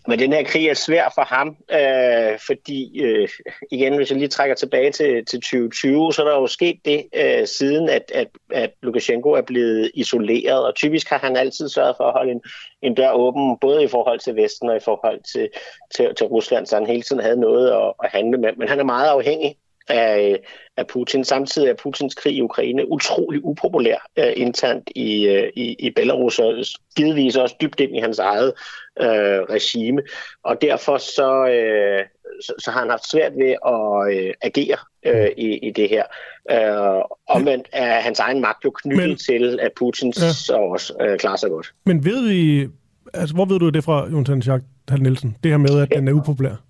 Men 0.06 0.18
den 0.18 0.32
her 0.32 0.42
krig 0.42 0.68
er 0.68 0.74
svær 0.74 1.12
for 1.14 1.22
ham, 1.22 1.56
øh, 1.70 2.38
fordi, 2.46 3.00
øh, 3.00 3.28
igen, 3.70 3.96
hvis 3.96 4.10
jeg 4.10 4.18
lige 4.18 4.28
trækker 4.28 4.56
tilbage 4.56 4.92
til, 4.92 5.24
til 5.24 5.40
2020, 5.40 6.12
så 6.12 6.22
er 6.22 6.28
der 6.28 6.36
jo 6.36 6.46
sket 6.46 6.76
det 6.84 7.06
øh, 7.14 7.46
siden, 7.46 7.88
at, 7.88 8.12
at, 8.14 8.28
at 8.50 8.70
Lukashenko 8.82 9.30
er 9.30 9.42
blevet 9.42 9.90
isoleret, 9.94 10.66
og 10.66 10.74
typisk 10.74 11.08
har 11.08 11.18
han 11.18 11.36
altid 11.36 11.68
sørget 11.68 11.94
for 11.96 12.04
at 12.04 12.12
holde 12.12 12.32
en, 12.32 12.42
en 12.82 12.94
dør 12.94 13.12
åben, 13.12 13.58
både 13.60 13.84
i 13.84 13.88
forhold 13.88 14.18
til 14.18 14.36
Vesten 14.36 14.68
og 14.68 14.76
i 14.76 14.84
forhold 14.84 15.20
til, 15.32 15.48
til, 15.94 16.14
til 16.14 16.26
Rusland, 16.26 16.66
så 16.66 16.76
han 16.76 16.86
hele 16.86 17.02
tiden 17.02 17.22
havde 17.22 17.40
noget 17.40 17.70
at, 17.70 17.92
at 18.04 18.10
handle 18.12 18.38
med. 18.38 18.52
Men 18.56 18.68
han 18.68 18.80
er 18.80 18.84
meget 18.84 19.08
afhængig 19.08 19.56
af, 19.88 20.40
af 20.76 20.86
Putin. 20.86 21.24
Samtidig 21.24 21.68
er 21.68 21.74
Putins 21.74 22.14
krig 22.14 22.34
i 22.34 22.42
Ukraine 22.42 22.90
utrolig 22.90 23.44
upopulær 23.44 24.08
uh, 24.18 24.32
internt 24.36 24.90
i, 24.94 25.28
uh, 25.28 25.48
i, 25.56 25.76
i 25.78 25.90
Belarus, 25.90 26.38
og 26.38 26.54
givetvis 26.96 27.36
også 27.36 27.54
dybt 27.60 27.80
ind 27.80 27.96
i 27.96 28.00
hans 28.00 28.18
eget 28.18 28.52
uh, 29.00 29.06
regime. 29.54 30.02
Og 30.44 30.62
derfor 30.62 30.98
så, 30.98 31.42
uh, 31.42 32.06
så, 32.46 32.54
så 32.58 32.70
har 32.70 32.80
han 32.80 32.90
haft 32.90 33.10
svært 33.10 33.32
ved 33.36 33.50
at 33.66 34.26
uh, 34.26 34.34
agere 34.42 34.78
uh, 35.08 35.28
i, 35.36 35.58
i 35.58 35.70
det 35.70 35.88
her. 35.88 36.04
Uh, 36.52 37.04
omvendt 37.26 37.68
er 37.72 38.00
hans 38.00 38.18
egen 38.18 38.40
magt 38.40 38.64
jo 38.64 38.70
knyttet 38.70 39.08
Men, 39.08 39.16
til, 39.16 39.58
at 39.62 39.70
Putin 39.76 40.12
ja. 40.16 40.32
så 40.32 40.56
også 40.56 40.92
uh, 41.00 41.16
klarer 41.16 41.36
sig 41.36 41.50
godt. 41.50 41.72
Men 41.86 42.04
ved 42.04 42.28
vi, 42.28 42.68
altså 43.14 43.34
hvor 43.34 43.44
ved 43.44 43.58
du 43.58 43.68
det 43.68 43.84
fra, 43.84 44.08
Jonathan 44.10 44.42
Schack 44.42 44.64
Nielsen, 44.98 45.36
det 45.42 45.50
her 45.50 45.58
med, 45.58 45.82
at 45.82 45.88
ja. 45.90 45.96
den 45.96 46.08
er 46.08 46.12
upopulær? 46.12 46.67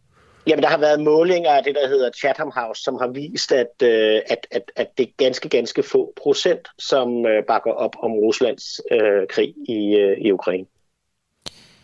Jamen, 0.49 0.63
der 0.63 0.69
har 0.69 0.79
været 0.79 1.01
målinger 1.01 1.51
af 1.51 1.65
det, 1.65 1.75
der 1.75 1.89
hedder 1.89 2.11
Chatham 2.11 2.53
House, 2.55 2.83
som 2.83 2.95
har 3.01 3.09
vist, 3.09 3.53
at, 3.53 3.83
øh, 3.83 4.21
at, 4.27 4.47
at, 4.51 4.63
at 4.77 4.99
det 4.99 5.09
er 5.09 5.13
ganske, 5.17 5.49
ganske 5.49 5.83
få 5.83 6.13
procent, 6.23 6.69
som 6.79 7.27
øh, 7.27 7.45
bakker 7.49 7.71
op 7.71 7.97
om 8.03 8.13
Ruslands 8.13 8.81
øh, 8.91 9.27
krig 9.29 9.55
i, 9.69 9.97
øh, 9.97 10.19
i 10.19 10.33
Ukraine. 10.33 10.67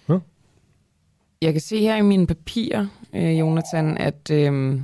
Ja. 0.08 0.14
Jeg 1.42 1.52
kan 1.52 1.60
se 1.60 1.80
her 1.80 1.96
i 1.96 2.02
mine 2.02 2.26
papirer, 2.26 2.86
øh, 3.14 3.38
Jonathan, 3.38 3.98
at, 3.98 4.30
øh, 4.30 4.80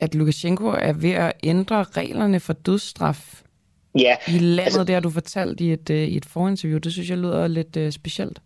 at 0.00 0.14
Lukashenko 0.14 0.66
er 0.66 0.92
ved 0.92 1.12
at 1.12 1.32
ændre 1.42 1.82
reglerne 1.82 2.40
for 2.40 2.52
dødsstraf 2.52 3.42
ja, 3.98 4.16
i 4.28 4.38
landet, 4.38 4.64
altså, 4.64 4.84
der 4.84 5.00
du 5.00 5.10
fortalt 5.10 5.60
i 5.60 5.72
et, 5.72 5.90
øh, 5.90 6.08
i 6.08 6.16
et 6.16 6.24
forinterview. 6.24 6.78
Det 6.78 6.92
synes 6.92 7.10
jeg 7.10 7.18
lyder 7.18 7.48
lidt 7.48 7.76
øh, 7.76 7.92
specielt. 7.92 8.40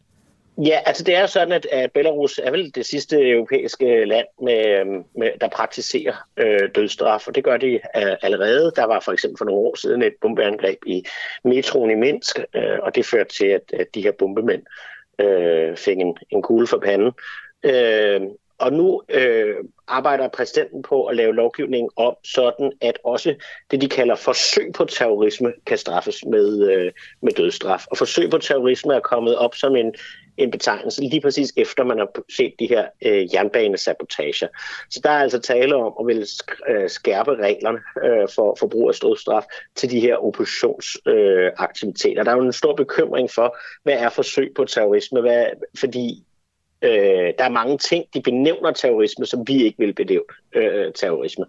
Ja, 0.58 0.80
altså 0.86 1.04
det 1.04 1.16
er 1.16 1.26
sådan, 1.26 1.52
at, 1.52 1.66
at 1.66 1.92
Belarus 1.92 2.38
er 2.38 2.50
vel 2.50 2.74
det 2.74 2.86
sidste 2.86 3.30
europæiske 3.30 4.04
land, 4.04 4.26
med, 4.42 4.66
øhm, 4.66 5.04
med, 5.16 5.30
der 5.40 5.48
praktiserer 5.48 6.14
øh, 6.36 6.70
dødsstraf, 6.74 7.28
og 7.28 7.34
det 7.34 7.44
gør 7.44 7.56
de 7.56 7.74
øh, 7.74 8.16
allerede. 8.22 8.72
Der 8.76 8.84
var 8.84 9.00
for 9.00 9.12
eksempel 9.12 9.38
for 9.38 9.44
nogle 9.44 9.60
år 9.60 9.76
siden 9.76 10.02
et 10.02 10.14
bombeangreb 10.20 10.78
i 10.86 11.04
metroen 11.44 11.90
i 11.90 11.94
Minsk, 11.94 12.38
øh, 12.54 12.78
og 12.82 12.94
det 12.94 13.06
førte 13.06 13.34
til, 13.34 13.46
at, 13.46 13.62
at 13.72 13.86
de 13.94 14.02
her 14.02 14.12
bombemænd 14.12 14.62
øh, 15.18 15.76
fik 15.76 15.98
en, 15.98 16.16
en 16.30 16.42
kugle 16.42 16.66
for 16.66 16.78
panden. 16.78 17.12
Øh, 17.62 18.20
og 18.58 18.72
nu 18.72 19.02
øh, 19.08 19.56
arbejder 19.88 20.28
præsidenten 20.28 20.82
på 20.82 21.04
at 21.04 21.16
lave 21.16 21.34
lovgivningen 21.34 21.90
om, 21.96 22.16
sådan 22.24 22.72
at 22.80 22.98
også 23.04 23.34
det, 23.70 23.80
de 23.80 23.88
kalder 23.88 24.14
forsøg 24.14 24.72
på 24.74 24.84
terrorisme, 24.84 25.52
kan 25.66 25.78
straffes 25.78 26.24
med, 26.24 26.70
øh, 26.70 26.92
med 27.22 27.32
dødsstraf. 27.32 27.86
Og 27.90 27.98
forsøg 27.98 28.30
på 28.30 28.38
terrorisme 28.38 28.94
er 28.94 29.00
kommet 29.00 29.36
op 29.36 29.54
som 29.54 29.76
en, 29.76 29.94
en 30.36 30.50
betegnelse, 30.50 31.00
lige 31.00 31.20
præcis 31.20 31.52
efter 31.56 31.84
man 31.84 31.98
har 31.98 32.08
set 32.36 32.54
de 32.58 32.66
her 32.66 32.86
øh, 33.04 33.34
jernbanesabotager. 33.34 34.48
Så 34.90 35.00
der 35.04 35.10
er 35.10 35.20
altså 35.20 35.38
tale 35.38 35.76
om 35.76 35.92
at 36.00 36.06
vil 36.06 36.26
øh, 36.68 36.90
skærpe 36.90 37.34
reglerne 37.34 37.78
øh, 38.04 38.28
for, 38.34 38.56
for 38.58 38.66
brug 38.66 38.88
af 38.88 38.94
stødstraf 38.94 39.44
til 39.74 39.90
de 39.90 40.00
her 40.00 40.16
oppositionsaktiviteter. 40.16 42.20
Øh, 42.20 42.24
der 42.24 42.32
er 42.32 42.36
jo 42.36 42.42
en 42.42 42.52
stor 42.52 42.74
bekymring 42.74 43.30
for, 43.30 43.56
hvad 43.82 43.94
er 43.94 44.08
forsøg 44.08 44.52
på 44.56 44.64
terrorisme, 44.64 45.20
hvad, 45.20 45.46
fordi 45.80 46.24
Øh, 46.84 47.34
der 47.38 47.44
er 47.44 47.48
mange 47.48 47.78
ting, 47.78 48.04
de 48.14 48.22
benævner 48.22 48.72
terrorisme, 48.72 49.26
som 49.26 49.48
vi 49.48 49.64
ikke 49.64 49.78
vil 49.78 49.94
benævne 49.94 50.34
øh, 50.54 50.92
terrorisme. 50.92 51.44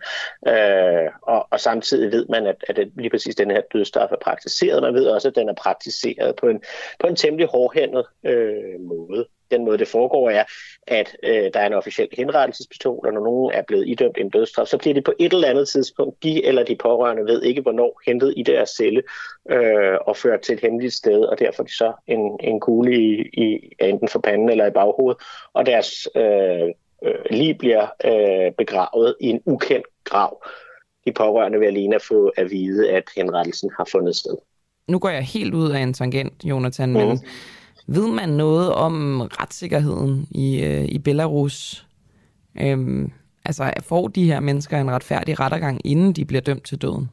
Øh, 0.47 1.11
og, 1.21 1.47
og 1.51 1.59
samtidig 1.59 2.11
ved 2.11 2.25
man, 2.29 2.47
at, 2.47 2.65
at 2.67 2.87
lige 2.97 3.09
præcis 3.09 3.35
den 3.35 3.51
her 3.51 3.61
dødsstraf 3.73 4.11
er 4.11 4.19
praktiseret. 4.21 4.83
Man 4.83 4.93
ved 4.93 5.07
også, 5.07 5.27
at 5.27 5.35
den 5.35 5.49
er 5.49 5.53
praktiseret 5.53 6.35
på 6.35 6.47
en, 6.47 6.61
på 6.99 7.07
en 7.07 7.15
temmelig 7.15 7.47
hårdhændet 7.47 8.05
øh, 8.25 8.79
måde 8.79 9.27
den 9.51 9.65
måde, 9.65 9.77
det 9.77 9.87
foregår, 9.87 10.29
er, 10.29 10.43
at 10.87 11.17
øh, 11.23 11.49
der 11.53 11.59
er 11.59 11.67
en 11.67 11.73
officiel 11.73 12.07
henrettelsespistol, 12.11 13.07
og 13.07 13.13
når 13.13 13.23
nogen 13.23 13.51
er 13.53 13.61
blevet 13.67 13.87
idømt 13.87 14.17
en 14.17 14.29
dødsstraf, 14.29 14.67
så 14.67 14.77
bliver 14.77 14.93
det 14.93 15.03
på 15.03 15.13
et 15.19 15.33
eller 15.33 15.47
andet 15.47 15.67
tidspunkt, 15.67 16.23
de 16.23 16.45
eller 16.45 16.63
de 16.63 16.75
pårørende 16.75 17.25
ved 17.25 17.43
ikke, 17.43 17.61
hvornår 17.61 18.01
hentet 18.05 18.33
i 18.37 18.43
deres 18.43 18.69
celle 18.69 19.03
øh, 19.51 19.97
og 20.01 20.17
ført 20.17 20.41
til 20.41 20.53
et 20.53 20.61
hemmeligt 20.61 20.93
sted, 20.93 21.21
og 21.21 21.39
derfor 21.39 21.63
er 21.63 21.67
de 21.67 21.75
så 21.75 21.93
en, 22.07 22.39
en 22.39 22.59
kugle 22.59 22.95
i, 22.95 23.21
i 23.33 23.71
enten 23.79 24.07
for 24.07 24.19
panden 24.19 24.49
eller 24.49 24.65
i 24.65 24.71
baghovedet, 24.71 25.21
og 25.53 25.65
deres 25.65 26.07
øh, 26.15 26.69
øh, 27.05 27.15
lige 27.31 27.53
bliver 27.53 27.87
øh, 28.05 28.51
begravet 28.57 29.15
i 29.21 29.27
en 29.27 29.41
ukendt 29.45 29.85
grav. 30.03 30.45
De 31.05 31.11
pårørende 31.11 31.59
vil 31.59 31.67
alene 31.67 31.99
få 31.99 32.31
at 32.37 32.51
vide, 32.51 32.91
at 32.91 33.03
henrettelsen 33.15 33.71
har 33.77 33.87
fundet 33.91 34.15
sted. 34.15 34.37
Nu 34.87 34.99
går 34.99 35.09
jeg 35.09 35.23
helt 35.23 35.53
ud 35.53 35.71
af 35.71 35.79
en 35.79 35.93
tangent, 35.93 36.33
Jonathan, 36.43 36.89
mm 36.89 37.17
ved 37.87 38.07
man 38.07 38.29
noget 38.29 38.73
om 38.73 39.21
retssikkerheden 39.21 40.27
i, 40.31 40.63
øh, 40.63 40.85
i 40.85 40.97
Belarus? 40.97 41.87
Øhm, 42.61 43.11
altså, 43.45 43.73
får 43.81 44.07
de 44.07 44.25
her 44.25 44.39
mennesker 44.39 44.77
en 44.81 44.91
retfærdig 44.91 45.39
rettergang, 45.39 45.81
inden 45.83 46.13
de 46.13 46.25
bliver 46.25 46.41
dømt 46.41 46.63
til 46.63 46.81
døden? 46.81 47.09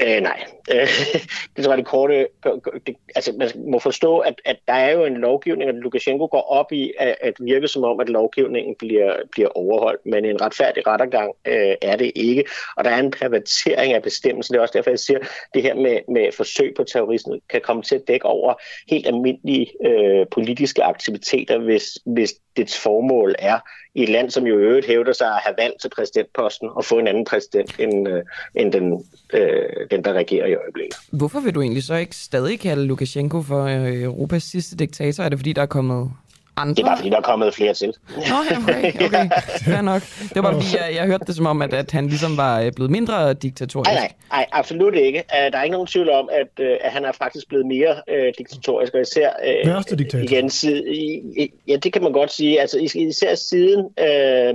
Øh, 0.00 0.20
nej, 0.20 0.44
øh, 0.74 0.88
det 1.56 1.64
tror 1.64 1.72
jeg 1.72 1.78
det 1.78 1.86
korte. 1.86 2.28
Det, 2.86 2.96
altså, 3.14 3.32
man 3.38 3.48
må 3.70 3.78
forstå, 3.78 4.18
at, 4.18 4.34
at 4.44 4.56
der 4.68 4.72
er 4.72 4.92
jo 4.92 5.04
en 5.04 5.16
lovgivning, 5.16 5.70
at 5.70 5.74
Lukashenko 5.74 6.26
går 6.26 6.40
op 6.40 6.72
i 6.72 6.92
at, 6.98 7.16
at 7.20 7.34
virke 7.40 7.68
som 7.68 7.84
om, 7.84 8.00
at 8.00 8.08
lovgivningen 8.08 8.74
bliver, 8.78 9.16
bliver 9.30 9.48
overholdt, 9.48 10.06
men 10.06 10.24
en 10.24 10.40
retfærdig 10.40 10.86
rettergang 10.86 11.32
øh, 11.46 11.74
er 11.82 11.96
det 11.96 12.12
ikke. 12.14 12.44
Og 12.76 12.84
der 12.84 12.90
er 12.90 12.98
en 12.98 13.10
privatisering 13.10 13.92
af 13.92 14.02
bestemmelsen. 14.02 14.52
Det 14.52 14.58
er 14.58 14.62
også 14.62 14.78
derfor, 14.78 14.90
jeg 14.90 14.98
siger, 14.98 15.18
at 15.18 15.28
det 15.54 15.62
her 15.62 15.74
med, 15.74 16.00
med 16.08 16.32
forsøg 16.32 16.74
på 16.76 16.84
terrorisme 16.84 17.40
kan 17.50 17.60
komme 17.60 17.82
til 17.82 17.94
at 17.94 18.08
dække 18.08 18.26
over 18.26 18.54
helt 18.90 19.06
almindelige 19.06 19.72
øh, 19.86 20.26
politiske 20.30 20.82
aktiviteter, 20.82 21.58
hvis, 21.58 21.98
hvis 22.06 22.34
dets 22.56 22.78
formål 22.78 23.34
er 23.38 23.58
i 23.94 24.02
et 24.02 24.08
land, 24.08 24.30
som 24.30 24.46
jo 24.46 24.58
øvrigt 24.58 24.86
hævder 24.86 25.12
sig 25.12 25.26
at 25.26 25.40
have 25.44 25.54
valgt 25.58 25.80
til 25.80 25.90
præsidentposten 25.96 26.68
og 26.72 26.84
få 26.84 26.98
en 26.98 27.06
anden 27.06 27.24
præsident 27.24 27.76
end, 27.78 28.08
øh, 28.08 28.22
end 28.54 28.72
den, 28.72 29.04
øh, 29.32 29.62
den, 29.90 30.04
der 30.04 30.12
regerer 30.12 30.46
i 30.46 30.54
øjeblikket. 30.54 30.96
Hvorfor 31.12 31.40
vil 31.40 31.54
du 31.54 31.60
egentlig 31.60 31.82
så 31.82 31.94
ikke 31.94 32.16
stadig 32.16 32.60
kalde 32.60 32.84
Lukashenko 32.84 33.42
for 33.42 33.64
øh, 33.64 34.02
Europas 34.02 34.42
sidste 34.42 34.76
diktator? 34.76 35.24
Er 35.24 35.28
det 35.28 35.38
fordi, 35.38 35.52
der 35.52 35.62
er 35.62 35.66
kommet 35.66 36.10
andre? 36.62 36.74
Det 36.74 36.82
er 36.82 36.86
bare 36.86 36.96
fordi, 36.96 37.10
der 37.10 37.16
er 37.16 37.20
kommet 37.32 37.54
flere 37.54 37.74
til. 37.74 37.94
Nå, 38.16 38.22
okay, 38.62 39.06
okay. 39.06 39.30
Fair 39.64 39.80
nok. 39.80 40.02
Det 40.02 40.36
var 40.36 40.42
bare 40.42 40.54
fordi, 40.54 40.76
jeg, 40.76 40.94
jeg 40.94 41.06
hørte 41.06 41.24
det 41.26 41.36
som 41.36 41.46
om, 41.46 41.62
at, 41.62 41.74
at 41.74 41.90
han 41.90 42.06
ligesom 42.06 42.36
var 42.36 42.60
øh, 42.60 42.72
blevet 42.72 42.90
mindre 42.90 43.34
diktatorisk. 43.34 43.90
Nej, 43.90 44.00
nej, 44.00 44.12
nej 44.30 44.46
absolut 44.52 44.94
ikke. 44.94 45.18
Uh, 45.18 45.52
der 45.52 45.58
er 45.58 45.62
ikke 45.62 45.72
nogen 45.72 45.86
tvivl 45.86 46.10
om, 46.10 46.28
at, 46.32 46.66
uh, 46.66 46.76
at 46.80 46.92
han 46.92 47.04
er 47.04 47.12
faktisk 47.12 47.48
blevet 47.48 47.66
mere 47.66 47.94
uh, 48.12 48.32
diktatorisk, 48.38 48.94
og 48.94 49.00
især... 49.00 49.30
Uh, 49.64 49.68
Værste 49.68 49.96
diktator. 49.96 50.24
Igen, 50.24 50.50
side, 50.50 50.94
i, 50.94 51.52
ja, 51.68 51.76
det 51.76 51.92
kan 51.92 52.02
man 52.02 52.12
godt 52.12 52.32
sige. 52.32 52.60
Altså, 52.60 52.78
især 52.94 53.34
siden... 53.34 53.88
Øh, 53.98 54.54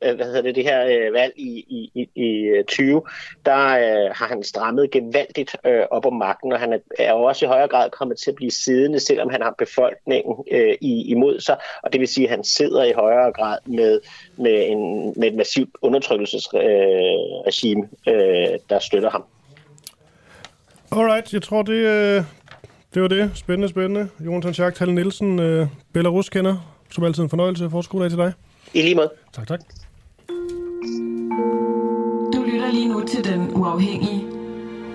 hvad 0.00 0.26
hedder 0.26 0.42
det, 0.42 0.54
det 0.54 0.64
her 0.64 0.84
øh, 0.84 1.12
valg 1.12 1.32
i, 1.36 1.58
i, 1.58 1.90
i, 1.94 2.08
i 2.14 2.62
20, 2.68 3.02
der 3.46 3.56
øh, 3.56 4.10
har 4.14 4.26
han 4.26 4.42
strammet 4.42 4.90
gevaldigt 4.90 5.56
øh, 5.66 5.82
op 5.90 6.06
om 6.06 6.12
magten, 6.12 6.52
og 6.52 6.60
han 6.60 6.72
er, 6.72 6.78
er 6.98 7.12
også 7.12 7.44
i 7.44 7.48
højere 7.48 7.68
grad 7.68 7.90
kommet 7.90 8.18
til 8.18 8.30
at 8.30 8.34
blive 8.34 8.50
siddende, 8.50 9.00
selvom 9.00 9.30
han 9.30 9.42
har 9.42 9.54
befolkningen 9.58 10.34
øh, 10.50 10.74
i, 10.80 11.10
imod 11.10 11.40
sig, 11.40 11.56
og 11.82 11.92
det 11.92 12.00
vil 12.00 12.08
sige, 12.08 12.24
at 12.24 12.30
han 12.30 12.44
sidder 12.44 12.84
i 12.84 12.92
højere 12.92 13.32
grad 13.32 13.58
med, 13.66 14.00
med, 14.36 14.68
en, 14.68 15.14
med 15.16 15.28
et 15.28 15.34
massivt 15.34 15.70
undertrykkelsesregime, 15.82 17.88
øh, 18.08 18.14
øh, 18.14 18.48
der 18.70 18.78
støtter 18.78 19.10
ham. 19.10 19.24
Alright, 20.92 21.32
jeg 21.32 21.42
tror, 21.42 21.62
det, 21.62 21.72
øh, 21.72 22.22
det 22.94 23.02
var 23.02 23.08
det. 23.08 23.30
Spændende, 23.34 23.68
spændende. 23.68 24.08
Jonathan 24.20 24.54
Schacht, 24.54 24.78
Halle 24.78 24.94
Nielsen, 24.94 25.38
øh, 25.38 25.66
Belarus 25.92 26.28
kender. 26.28 26.74
Som 26.90 27.04
altid 27.04 27.22
en 27.22 27.30
fornøjelse. 27.30 27.70
Fortsat 27.70 28.00
dag 28.00 28.10
til 28.10 28.18
dig. 28.18 28.32
I 28.74 28.82
lige 28.82 28.94
måde. 28.94 29.10
Tak, 29.32 29.48
tak. 29.48 29.60
Til 33.10 33.24
Den 33.24 33.50
Uafhængige. 33.54 34.26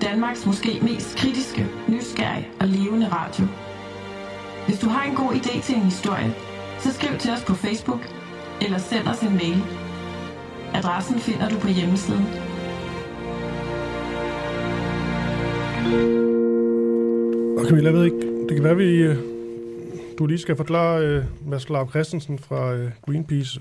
Danmarks 0.02 0.46
måske 0.46 0.80
mest 0.82 1.16
kritiske, 1.16 1.66
nysgerrige 1.88 2.48
og 2.60 2.68
levende 2.68 3.08
radio. 3.08 3.44
Hvis 4.66 4.78
du 4.78 4.88
har 4.88 5.10
en 5.10 5.16
god 5.16 5.32
idé 5.32 5.62
til 5.62 5.74
en 5.74 5.82
historie, 5.82 6.34
så 6.78 6.92
skriv 6.92 7.18
til 7.18 7.30
os 7.30 7.44
på 7.44 7.54
Facebook 7.54 8.00
eller 8.60 8.78
send 8.78 9.08
os 9.08 9.20
en 9.20 9.36
mail. 9.36 9.62
Adressen 10.74 11.18
finder 11.18 11.48
du 11.48 11.58
på 11.58 11.68
hjemmesiden. 11.68 12.26
Og 17.58 17.64
Camilla, 17.66 17.90
jeg 17.90 17.98
ved 17.98 18.04
ikke, 18.04 18.46
det 18.48 18.56
kan 18.56 18.64
være, 18.64 18.76
vi, 18.76 18.84
øh, 18.84 19.16
du 20.18 20.26
lige 20.26 20.38
skal 20.38 20.56
forklare 20.56 21.02
øh, 21.02 21.24
Mads 21.46 21.68
Lav 21.68 21.90
Christensen 21.90 22.38
fra 22.38 22.72
øh, 22.74 22.90
Greenpeace, 23.06 23.60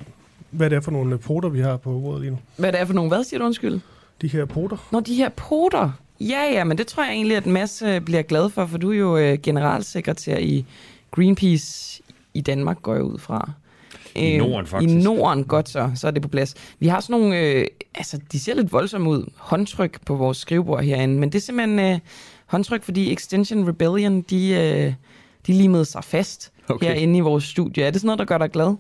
hvad 0.50 0.70
det 0.70 0.76
er 0.76 0.82
for 0.82 0.92
nogle 0.92 1.18
poter, 1.18 1.50
vi 1.50 1.60
har 1.60 1.78
på 1.78 1.90
ordet 1.90 2.22
lige 2.22 2.32
nu. 2.32 2.38
Hvad 2.58 2.72
det 2.72 2.82
er 2.82 2.86
for 2.86 2.94
nogle, 2.94 3.10
hvad 3.10 3.24
siger 3.24 3.40
du 3.40 3.46
undskyld? 3.46 3.80
De 4.24 4.28
her 4.28 4.46
poter. 4.46 4.78
Nå, 4.92 5.00
de 5.00 5.16
her 5.16 5.30
poter. 5.30 5.92
Ja, 6.20 6.44
ja, 6.52 6.64
men 6.64 6.78
det 6.78 6.88
tror 6.88 7.04
jeg 7.04 7.14
egentlig, 7.14 7.38
at 7.38 7.46
Mads 7.46 7.82
øh, 7.82 8.02
bliver 8.02 8.22
glad 8.22 8.50
for, 8.50 8.66
for 8.66 8.78
du 8.78 8.92
er 8.92 8.98
jo 8.98 9.18
øh, 9.18 9.38
generalsekretær 9.44 10.38
i 10.38 10.66
Greenpeace 11.12 12.02
i 12.34 12.42
Danmark, 12.42 12.82
går 12.82 12.94
jeg 12.94 13.04
ud 13.04 13.20
fra. 13.20 13.52
I 14.16 14.34
Øh, 14.34 14.38
Norden, 14.38 14.68
faktisk. 14.68 14.94
I 14.94 15.04
Norden, 15.04 15.44
godt 15.44 15.70
så, 15.70 15.92
så 15.96 16.08
er 16.08 16.12
det 16.12 16.22
på 16.22 16.28
plads. 16.28 16.56
Vi 16.80 16.88
har 16.88 17.00
sådan 17.00 17.20
nogle, 17.22 17.40
øh, 17.40 17.68
altså 17.96 18.20
de 18.32 18.40
ser 18.40 18.56
lidt 18.56 18.72
voldsomme 18.72 19.10
ud, 19.10 19.26
håndtryk 19.38 20.06
på 20.06 20.16
vores 20.16 20.38
skrivebord 20.38 20.84
herinde, 20.84 21.20
men 21.20 21.32
det 21.32 21.38
er 21.38 21.42
simpelthen 21.42 21.80
øh, 21.80 22.00
håndtryk, 22.46 22.84
fordi 22.84 23.14
Extension 23.14 23.68
Rebellion, 23.68 24.22
de, 24.22 24.50
øh, 24.50 24.94
de 25.48 25.54
limede 25.54 25.86
sig 25.86 26.04
fast. 26.04 26.52
Okay. 26.70 26.86
herinde 26.88 27.18
i 27.18 27.22
vores 27.22 27.44
studie. 27.44 27.84
Er 27.84 27.92
det 27.92 28.02
sådan 28.02 28.08
noget, 28.08 28.20
der 28.20 28.26
gør 28.26 28.38
dig 28.38 28.52
glad? 28.52 28.76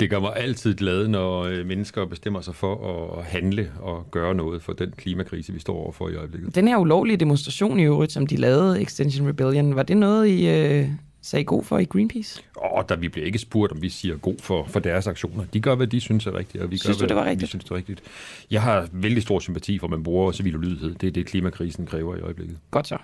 Det 0.00 0.10
gør 0.10 0.20
mig 0.20 0.32
altid 0.36 0.74
glad, 0.74 1.08
når 1.08 1.42
øh, 1.42 1.66
mennesker 1.66 2.04
bestemmer 2.04 2.40
sig 2.40 2.54
for 2.54 3.14
at 3.18 3.24
handle 3.24 3.72
og 3.80 4.06
gøre 4.10 4.34
noget 4.34 4.62
for 4.62 4.72
den 4.72 4.90
klimakrise, 4.96 5.52
vi 5.52 5.58
står 5.60 5.74
overfor 5.76 6.08
i 6.08 6.14
øjeblikket. 6.14 6.54
Den 6.54 6.68
her 6.68 6.76
ulovlige 6.76 7.16
demonstration 7.16 7.80
i 7.80 7.82
øvrigt, 7.84 8.12
som 8.12 8.26
de 8.26 8.36
lavede, 8.36 8.82
Extension 8.82 9.28
Rebellion, 9.28 9.76
var 9.76 9.82
det 9.82 9.96
noget, 9.96 10.28
I 10.28 10.48
øh, 10.48 10.88
sagde 11.22 11.44
god 11.44 11.64
for 11.64 11.78
i 11.78 11.84
Greenpeace? 11.84 12.42
Og 12.56 12.88
der 12.88 12.96
vi 12.96 13.08
bliver 13.08 13.26
ikke 13.26 13.38
spurgt, 13.38 13.72
om 13.72 13.82
vi 13.82 13.88
siger 13.88 14.16
god 14.16 14.34
for, 14.40 14.64
for 14.68 14.80
deres 14.80 15.06
aktioner. 15.06 15.44
De 15.52 15.60
gør, 15.60 15.74
hvad 15.74 15.86
de 15.86 16.00
synes 16.00 16.26
er 16.26 16.34
rigtigt, 16.38 16.62
og 16.64 16.70
vi 16.70 16.76
Synes 16.76 16.96
gør, 16.96 17.06
du, 17.06 17.08
det 17.08 17.16
var 17.16 17.24
vi 17.24 17.30
rigtigt? 17.30 17.48
synes, 17.48 17.64
det 17.64 17.70
er 17.70 17.74
rigtigt. 17.76 18.02
Jeg 18.50 18.62
har 18.62 18.88
vældig 18.92 19.22
stor 19.22 19.38
sympati 19.38 19.78
for, 19.78 19.86
at 19.86 19.90
man 19.90 20.02
bruger 20.02 20.32
civil 20.32 20.56
ulydighed. 20.56 20.94
Det 20.94 21.06
er 21.06 21.10
det, 21.10 21.26
klimakrisen 21.26 21.86
kræver 21.86 22.16
i 22.16 22.20
øjeblikket. 22.20 22.58
Godt 22.70 22.86
så. 22.86 22.98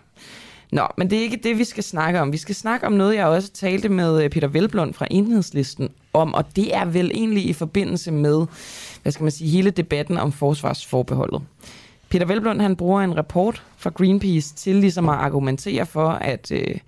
Nå, 0.72 0.86
men 0.96 1.10
det 1.10 1.18
er 1.18 1.22
ikke 1.22 1.40
det, 1.42 1.58
vi 1.58 1.64
skal 1.64 1.84
snakke 1.84 2.20
om. 2.20 2.32
Vi 2.32 2.36
skal 2.36 2.54
snakke 2.54 2.86
om 2.86 2.92
noget, 2.92 3.14
jeg 3.14 3.26
også 3.26 3.50
talte 3.52 3.88
med 3.88 4.24
øh, 4.24 4.30
Peter 4.30 4.48
Velblund 4.48 4.94
fra 4.94 5.06
Enhedslisten 5.10 5.88
om, 6.12 6.34
og 6.34 6.56
det 6.56 6.76
er 6.76 6.84
vel 6.84 7.10
egentlig 7.14 7.46
i 7.48 7.52
forbindelse 7.52 8.12
med, 8.12 8.46
hvad 9.02 9.12
skal 9.12 9.22
man 9.22 9.30
sige, 9.30 9.50
hele 9.50 9.70
debatten 9.70 10.18
om 10.18 10.32
forsvarsforbeholdet. 10.32 11.42
Peter 12.08 12.26
Velblund, 12.26 12.60
han 12.60 12.76
bruger 12.76 13.00
en 13.00 13.16
rapport 13.16 13.62
fra 13.76 13.90
Greenpeace 13.90 14.54
til 14.54 14.76
ligesom 14.76 15.08
at 15.08 15.14
argumentere 15.14 15.86
for, 15.86 16.08
at 16.08 16.52
øh, 16.52 16.78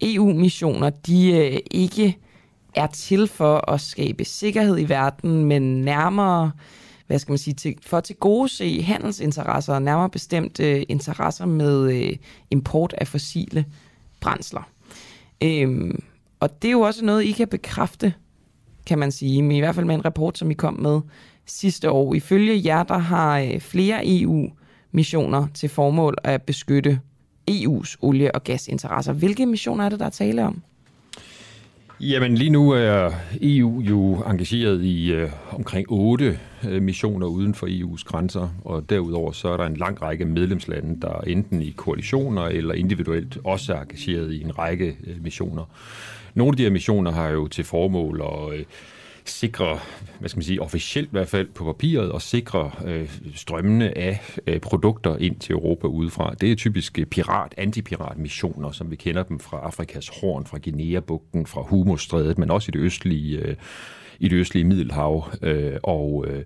EU-missioner, 0.00 0.90
de 0.90 1.30
øh, 1.30 1.58
ikke 1.70 2.18
er 2.74 2.86
til 2.86 3.26
for 3.26 3.70
at 3.70 3.80
skabe 3.80 4.24
sikkerhed 4.24 4.78
i 4.78 4.88
verden, 4.88 5.44
men 5.44 5.82
nærmere 5.82 6.50
hvad 7.08 7.18
skal 7.18 7.32
man 7.32 7.38
sige, 7.38 7.54
til, 7.54 7.74
for 7.86 7.96
at 7.96 8.04
til 8.04 8.16
gode 8.16 8.48
se 8.48 8.82
handelsinteresser, 8.82 9.74
og 9.74 9.82
nærmere 9.82 10.10
bestemt 10.10 10.60
øh, 10.60 10.82
interesser 10.88 11.46
med 11.46 11.92
øh, 11.92 12.16
import 12.50 12.94
af 12.98 13.08
fossile 13.08 13.64
brændsler. 14.20 14.68
Øhm, 15.42 16.02
og 16.40 16.62
det 16.62 16.68
er 16.68 16.72
jo 16.72 16.80
også 16.80 17.04
noget, 17.04 17.24
I 17.24 17.32
kan 17.32 17.48
bekræfte, 17.48 18.14
kan 18.86 18.98
man 18.98 19.12
sige, 19.12 19.42
men 19.42 19.52
i 19.52 19.58
hvert 19.58 19.74
fald 19.74 19.86
med 19.86 19.94
en 19.94 20.04
rapport, 20.04 20.38
som 20.38 20.50
I 20.50 20.54
kom 20.54 20.74
med 20.74 21.00
sidste 21.46 21.90
år. 21.90 22.14
Ifølge 22.14 22.62
jer, 22.64 22.82
der 22.82 22.98
har 22.98 23.38
øh, 23.38 23.60
flere 23.60 24.00
EU-missioner 24.04 25.46
til 25.54 25.68
formål 25.68 26.16
at 26.24 26.42
beskytte 26.42 27.00
EU's 27.50 27.96
olie- 28.00 28.34
og 28.34 28.44
gasinteresser. 28.44 29.12
Hvilke 29.12 29.46
missioner 29.46 29.84
er 29.84 29.88
det, 29.88 30.00
der 30.00 30.06
er 30.06 30.10
tale 30.10 30.44
om? 30.44 30.62
Jamen 32.00 32.34
lige 32.34 32.50
nu 32.50 32.70
er 32.70 33.10
EU 33.42 33.80
jo 33.80 34.14
engageret 34.14 34.82
i 34.82 35.12
øh, 35.12 35.30
omkring 35.52 35.86
otte 35.90 36.38
øh, 36.68 36.82
missioner 36.82 37.26
uden 37.26 37.54
for 37.54 37.66
EU's 37.66 38.04
grænser, 38.04 38.48
og 38.64 38.90
derudover 38.90 39.32
så 39.32 39.48
er 39.48 39.56
der 39.56 39.64
en 39.64 39.76
lang 39.76 40.02
række 40.02 40.24
medlemslande, 40.24 41.00
der 41.00 41.20
enten 41.20 41.62
i 41.62 41.70
koalitioner 41.70 42.42
eller 42.42 42.74
individuelt 42.74 43.38
også 43.44 43.74
er 43.74 43.80
engageret 43.80 44.32
i 44.32 44.42
en 44.42 44.58
række 44.58 44.96
øh, 45.06 45.22
missioner. 45.22 45.64
Nogle 46.34 46.52
af 46.52 46.56
de 46.56 46.62
her 46.62 46.70
missioner 46.70 47.10
har 47.12 47.28
jo 47.28 47.48
til 47.48 47.64
formål 47.64 48.22
at 48.22 48.58
øh, 48.58 48.64
sikre, 49.30 49.78
hvad 50.18 50.28
skal 50.28 50.38
man 50.38 50.44
sige, 50.44 50.62
officielt 50.62 51.08
i 51.08 51.10
hvert 51.10 51.28
fald 51.28 51.48
på 51.54 51.64
papiret, 51.64 52.12
og 52.12 52.22
sikre 52.22 52.70
øh, 52.84 53.10
strømmene 53.34 53.98
af 53.98 54.38
øh, 54.46 54.60
produkter 54.60 55.16
ind 55.16 55.36
til 55.36 55.52
Europa 55.52 55.86
udefra. 55.86 56.34
Det 56.40 56.52
er 56.52 56.56
typisk 56.56 56.98
øh, 56.98 57.06
pirat, 57.06 57.54
antipirat 57.56 58.18
missioner, 58.18 58.70
som 58.70 58.90
vi 58.90 58.96
kender 58.96 59.22
dem 59.22 59.40
fra 59.40 59.60
Afrikas 59.60 60.10
horn, 60.20 60.46
fra 60.46 60.58
Guinea-bugten, 60.58 61.46
fra 61.46 61.62
Humusstrædet, 61.62 62.38
men 62.38 62.50
også 62.50 62.70
i 62.70 62.72
det 62.72 62.80
østlige, 62.80 63.38
øh, 63.38 63.56
i 64.18 64.28
det 64.28 64.36
østlige 64.36 64.64
Middelhav. 64.64 65.30
Øh, 65.42 65.76
og 65.82 66.24
øh, 66.28 66.44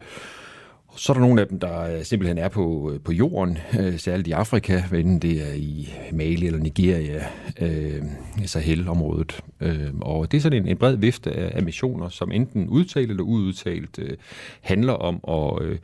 så 0.96 1.12
er 1.12 1.14
der 1.14 1.20
nogle 1.20 1.40
af 1.40 1.48
dem, 1.48 1.60
der 1.60 1.80
øh, 1.80 2.04
simpelthen 2.04 2.38
er 2.38 2.48
på, 2.48 2.90
øh, 2.94 3.00
på 3.00 3.12
jorden, 3.12 3.58
øh, 3.80 3.98
særligt 3.98 4.28
i 4.28 4.32
Afrika, 4.32 4.82
enten 4.92 5.18
det 5.18 5.48
er 5.48 5.52
i 5.54 5.94
Mali 6.12 6.46
eller 6.46 6.58
Nigeria, 6.58 7.24
øh, 7.60 8.02
Sahel-området. 8.46 9.40
Øh, 9.60 9.90
og 10.00 10.32
det 10.32 10.36
er 10.38 10.42
sådan 10.42 10.62
en, 10.62 10.68
en 10.68 10.76
bred 10.76 10.96
vifte 10.96 11.32
af, 11.32 11.52
af 11.54 11.62
missioner, 11.62 12.08
som 12.08 12.32
enten 12.32 12.68
udtalt 12.68 13.10
eller 13.10 13.22
uudtalt 13.22 13.98
øh, 13.98 14.16
handler 14.60 14.92
om 14.92 15.20
at 15.28 15.66
øh, 15.66 15.78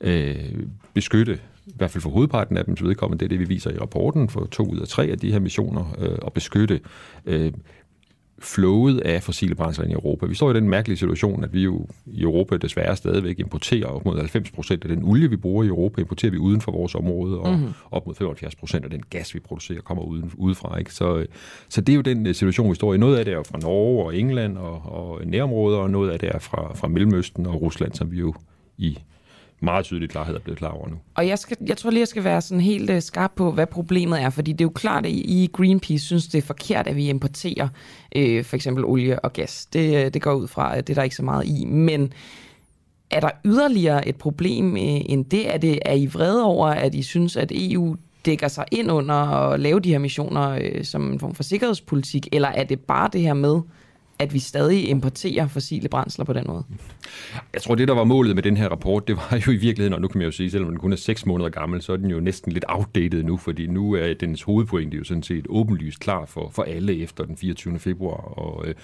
øh, 0.00 0.64
beskytte 0.94 1.38
i 1.66 1.72
hvert 1.76 1.90
fald 1.90 2.02
for 2.02 2.10
hovedparten 2.10 2.56
af 2.56 2.64
dem, 2.64 2.76
så 2.76 2.84
vedkommende, 2.84 3.20
det 3.20 3.24
er 3.24 3.28
det, 3.28 3.38
vi 3.38 3.54
viser 3.54 3.70
i 3.70 3.78
rapporten 3.78 4.28
for 4.28 4.46
to 4.46 4.64
ud 4.64 4.80
af 4.80 4.88
tre 4.88 5.04
af 5.04 5.18
de 5.18 5.32
her 5.32 5.38
missioner, 5.38 5.96
øh, 5.98 6.18
at 6.26 6.32
beskytte 6.32 6.80
øh, 7.26 7.52
flowet 8.40 9.00
af 9.00 9.22
fossile 9.22 9.54
brændsler 9.54 9.86
i 9.86 9.92
Europa. 9.92 10.26
Vi 10.26 10.34
står 10.34 10.50
i 10.50 10.54
den 10.54 10.68
mærkelige 10.68 10.98
situation, 10.98 11.44
at 11.44 11.52
vi 11.52 11.62
jo 11.62 11.86
i 12.06 12.22
Europa 12.22 12.56
desværre 12.56 12.96
stadigvæk 12.96 13.38
importerer 13.38 13.86
op 13.86 14.04
mod 14.04 14.16
90 14.16 14.50
procent 14.50 14.82
af 14.84 14.88
den 14.88 15.04
olie, 15.04 15.30
vi 15.30 15.36
bruger 15.36 15.64
i 15.64 15.66
Europa, 15.66 16.00
importerer 16.00 16.32
vi 16.32 16.38
uden 16.38 16.60
for 16.60 16.72
vores 16.72 16.94
område, 16.94 17.38
og 17.38 17.52
mm-hmm. 17.52 17.72
op 17.90 18.06
mod 18.06 18.14
75 18.14 18.56
procent 18.56 18.84
af 18.84 18.90
den 18.90 19.02
gas, 19.10 19.34
vi 19.34 19.40
producerer, 19.40 19.80
kommer 19.80 20.04
uden, 20.04 20.32
udefra. 20.36 20.78
Ikke? 20.78 20.94
Så, 20.94 21.26
så 21.68 21.80
det 21.80 21.92
er 21.92 21.96
jo 21.96 22.02
den 22.02 22.26
øh, 22.26 22.34
situation, 22.34 22.70
vi 22.70 22.74
står 22.74 22.94
i. 22.94 22.98
Noget 22.98 23.16
af 23.16 23.24
det 23.24 23.34
er 23.34 23.42
fra 23.42 23.58
Norge 23.58 24.04
og 24.04 24.16
England 24.16 24.58
og, 24.58 24.82
og 24.84 25.26
nærområder, 25.26 25.78
og 25.78 25.90
noget 25.90 26.10
af 26.10 26.18
det 26.18 26.28
er 26.28 26.38
fra, 26.38 26.74
fra 26.74 26.88
Mellemøsten 26.88 27.46
og 27.46 27.62
Rusland, 27.62 27.92
som 27.94 28.12
vi 28.12 28.18
jo 28.18 28.34
i 28.78 28.98
meget 29.60 29.84
tydelig 29.84 30.10
klarhed 30.10 30.34
er 30.34 30.38
blevet 30.38 30.58
klar 30.58 30.70
over 30.70 30.88
nu. 30.88 30.96
Og 31.14 31.28
jeg, 31.28 31.38
skal, 31.38 31.56
jeg 31.66 31.76
tror 31.76 31.90
lige, 31.90 32.00
jeg 32.00 32.08
skal 32.08 32.24
være 32.24 32.40
sådan 32.40 32.60
helt 32.60 32.90
øh, 32.90 33.02
skarp 33.02 33.32
på, 33.36 33.52
hvad 33.52 33.66
problemet 33.66 34.22
er, 34.22 34.30
fordi 34.30 34.52
det 34.52 34.60
er 34.60 34.64
jo 34.64 34.72
klart, 34.74 35.06
at 35.06 35.12
I 35.12 35.50
Greenpeace 35.52 36.04
synes, 36.04 36.26
det 36.28 36.38
er 36.38 36.42
forkert, 36.42 36.86
at 36.86 36.96
vi 36.96 37.08
importerer 37.08 37.68
øh, 38.16 38.44
for 38.44 38.56
eksempel 38.56 38.84
olie 38.84 39.20
og 39.20 39.32
gas. 39.32 39.66
Det, 39.72 40.04
øh, 40.04 40.14
det 40.14 40.22
går 40.22 40.34
ud 40.34 40.48
fra, 40.48 40.76
at 40.76 40.86
det 40.86 40.92
er 40.92 40.94
der 40.94 41.02
ikke 41.02 41.16
så 41.16 41.22
meget 41.22 41.46
i. 41.46 41.64
Men 41.64 42.12
er 43.10 43.20
der 43.20 43.30
yderligere 43.44 44.08
et 44.08 44.16
problem 44.16 44.76
øh, 44.76 44.82
end 44.82 45.24
det? 45.24 45.54
Er, 45.54 45.58
det? 45.58 45.78
er 45.84 45.94
I 45.94 46.06
vrede 46.06 46.44
over, 46.44 46.66
at 46.66 46.94
I 46.94 47.02
synes, 47.02 47.36
at 47.36 47.52
EU 47.54 47.96
dækker 48.24 48.48
sig 48.48 48.64
ind 48.72 48.90
under 48.90 49.14
at 49.14 49.60
lave 49.60 49.80
de 49.80 49.90
her 49.90 49.98
missioner 49.98 50.58
øh, 50.62 50.84
som 50.84 51.12
en 51.12 51.20
form 51.20 51.34
for 51.34 51.42
sikkerhedspolitik, 51.42 52.28
eller 52.32 52.48
er 52.48 52.64
det 52.64 52.80
bare 52.80 53.08
det 53.12 53.20
her 53.20 53.34
med, 53.34 53.60
at 54.20 54.34
vi 54.34 54.38
stadig 54.38 54.88
importerer 54.88 55.48
fossile 55.48 55.88
brændsler 55.88 56.24
på 56.24 56.32
den 56.32 56.44
måde? 56.46 56.64
Jeg 57.54 57.62
tror, 57.62 57.74
det, 57.74 57.88
der 57.88 57.94
var 57.94 58.04
målet 58.04 58.34
med 58.34 58.42
den 58.42 58.56
her 58.56 58.68
rapport, 58.68 59.08
det 59.08 59.16
var 59.16 59.42
jo 59.46 59.52
i 59.52 59.56
virkeligheden, 59.56 59.92
og 59.92 60.00
nu 60.00 60.08
kan 60.08 60.18
man 60.18 60.24
jo 60.24 60.30
sige, 60.30 60.50
selvom 60.50 60.68
den 60.68 60.78
kun 60.78 60.92
er 60.92 60.96
6 60.96 61.26
måneder 61.26 61.50
gammel, 61.50 61.82
så 61.82 61.92
er 61.92 61.96
den 61.96 62.10
jo 62.10 62.20
næsten 62.20 62.52
lidt 62.52 62.64
outdated 62.68 63.22
nu, 63.22 63.36
fordi 63.36 63.66
nu 63.66 63.92
er 63.92 64.14
dens 64.14 64.42
hovedpointe 64.42 64.96
jo 64.96 65.04
sådan 65.04 65.22
set 65.22 65.46
åbenlyst 65.48 66.00
klar 66.00 66.24
for, 66.24 66.50
for 66.52 66.62
alle 66.62 67.02
efter 67.02 67.24
den 67.24 67.36
24. 67.36 67.78
februar. 67.78 68.38
Og, 68.38 68.68
øh, 68.68 68.74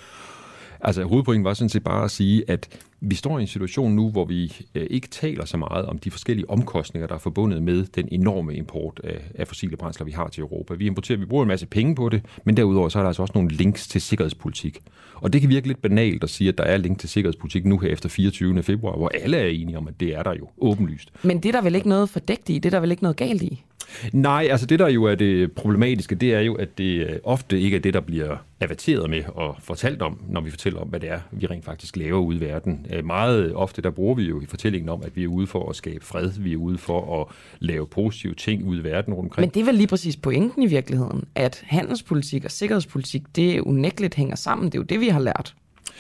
Altså 0.81 1.05
hovedpointen 1.05 1.45
var 1.45 1.55
sådan 1.55 1.69
set 1.69 1.85
bare 1.85 2.05
at 2.05 2.11
sige, 2.11 2.45
at 2.49 2.69
vi 3.01 3.15
står 3.15 3.39
i 3.39 3.41
en 3.43 3.47
situation 3.47 3.93
nu, 3.93 4.11
hvor 4.11 4.25
vi 4.25 4.57
øh, 4.75 4.87
ikke 4.91 5.09
taler 5.09 5.45
så 5.45 5.57
meget 5.57 5.87
om 5.87 5.99
de 5.99 6.11
forskellige 6.11 6.51
omkostninger, 6.51 7.07
der 7.07 7.15
er 7.15 7.19
forbundet 7.19 7.63
med 7.63 7.85
den 7.85 8.09
enorme 8.13 8.55
import 8.55 9.01
af, 9.05 9.21
af 9.35 9.49
fossile 9.49 9.77
brændsler, 9.77 10.05
vi 10.05 10.13
har 10.13 10.29
til 10.29 10.41
Europa. 10.41 10.75
Vi 10.75 10.87
importerer, 10.87 11.19
vi 11.19 11.25
bruger 11.25 11.43
en 11.43 11.49
masse 11.49 11.67
penge 11.67 11.95
på 11.95 12.09
det, 12.09 12.23
men 12.45 12.57
derudover 12.57 12.89
så 12.89 12.99
er 12.99 13.03
der 13.03 13.09
altså 13.09 13.23
også 13.23 13.33
nogle 13.35 13.51
links 13.51 13.89
til 13.89 14.01
sikkerhedspolitik. 14.01 14.79
Og 15.15 15.33
det 15.33 15.41
kan 15.41 15.51
virke 15.51 15.67
lidt 15.67 15.83
banalt 15.83 16.23
at 16.25 16.31
sige, 16.31 16.49
at 16.49 16.59
der 16.59 16.65
er 16.65 16.77
link 16.77 16.99
til 16.99 17.09
sikkerhedspolitik 17.09 17.65
nu 17.65 17.79
her 17.79 17.89
efter 17.89 18.09
24. 18.09 18.63
februar, 18.63 18.97
hvor 18.97 19.11
alle 19.23 19.37
er 19.37 19.47
enige 19.47 19.79
om, 19.79 19.89
at 19.89 20.01
det 20.01 20.15
er 20.15 20.23
der 20.23 20.35
jo 20.35 20.49
åbenlyst. 20.59 21.13
Men 21.23 21.39
det 21.39 21.49
er 21.49 21.53
der 21.53 21.63
vel 21.63 21.75
ikke 21.75 21.89
noget 21.89 22.09
fordægt 22.09 22.49
i? 22.49 22.55
Det 22.55 22.67
er 22.67 22.71
der 22.71 22.81
vel 22.81 22.91
ikke 22.91 23.03
noget 23.03 23.17
galt 23.17 23.43
i? 23.43 23.65
Nej, 24.13 24.49
altså 24.51 24.67
det 24.67 24.79
der 24.79 24.89
jo 24.89 25.05
er 25.05 25.15
det 25.15 25.53
problematiske, 25.53 26.15
det 26.15 26.35
er 26.35 26.41
jo, 26.41 26.55
at 26.55 26.79
det 26.79 27.07
øh, 27.07 27.17
ofte 27.25 27.61
ikke 27.61 27.77
er 27.77 27.81
det, 27.81 27.95
der 27.95 28.01
bliver 28.01 28.37
averteret 28.61 29.11
med 29.11 29.23
og 29.29 29.57
fortalt 29.61 30.03
om, 30.03 30.21
når 30.29 30.41
vi 30.41 30.51
fortæller 30.51 30.81
om, 30.81 30.89
hvad 30.89 31.01
det 31.01 31.11
er, 31.11 31.21
vi 31.31 31.47
rent 31.47 31.65
faktisk 31.65 31.97
laver 31.97 32.21
ude 32.21 32.37
i 32.37 32.41
verden. 32.41 32.87
Øh, 32.93 33.05
meget 33.05 33.55
ofte, 33.55 33.83
der 33.83 33.91
bruger 33.91 34.15
vi 34.15 34.23
jo 34.23 34.41
i 34.41 34.47
fortællingen 34.47 34.89
om, 34.89 35.03
at 35.03 35.17
vi 35.17 35.25
er 35.25 35.29
ude 35.29 35.47
for 35.47 35.71
at 35.71 35.77
skabe 35.77 36.05
fred, 36.05 36.31
vi 36.39 36.53
er 36.53 36.57
ude 36.57 36.79
for 36.79 37.21
at 37.21 37.27
lave 37.61 37.87
positive 37.87 38.35
ting 38.35 38.65
ude 38.65 38.81
i 38.81 38.85
verden 38.85 39.15
rundt 39.15 39.27
omkring. 39.27 39.43
Men 39.43 39.55
det 39.55 39.61
er 39.61 39.65
vel 39.65 39.75
lige 39.75 39.87
præcis 39.87 40.17
pointen 40.17 40.63
i 40.63 40.67
virkeligheden, 40.67 41.25
at 41.35 41.63
handelspolitik 41.67 42.45
og 42.45 42.51
sikkerhedspolitik, 42.51 43.23
det 43.37 43.61
unægteligt 43.61 44.15
hænger 44.15 44.37
sammen. 44.37 44.67
Det 44.67 44.75
er 44.75 44.79
jo 44.79 44.85
det, 44.85 45.01
vi 45.01 45.09
har 45.09 45.21
lært 45.21 45.55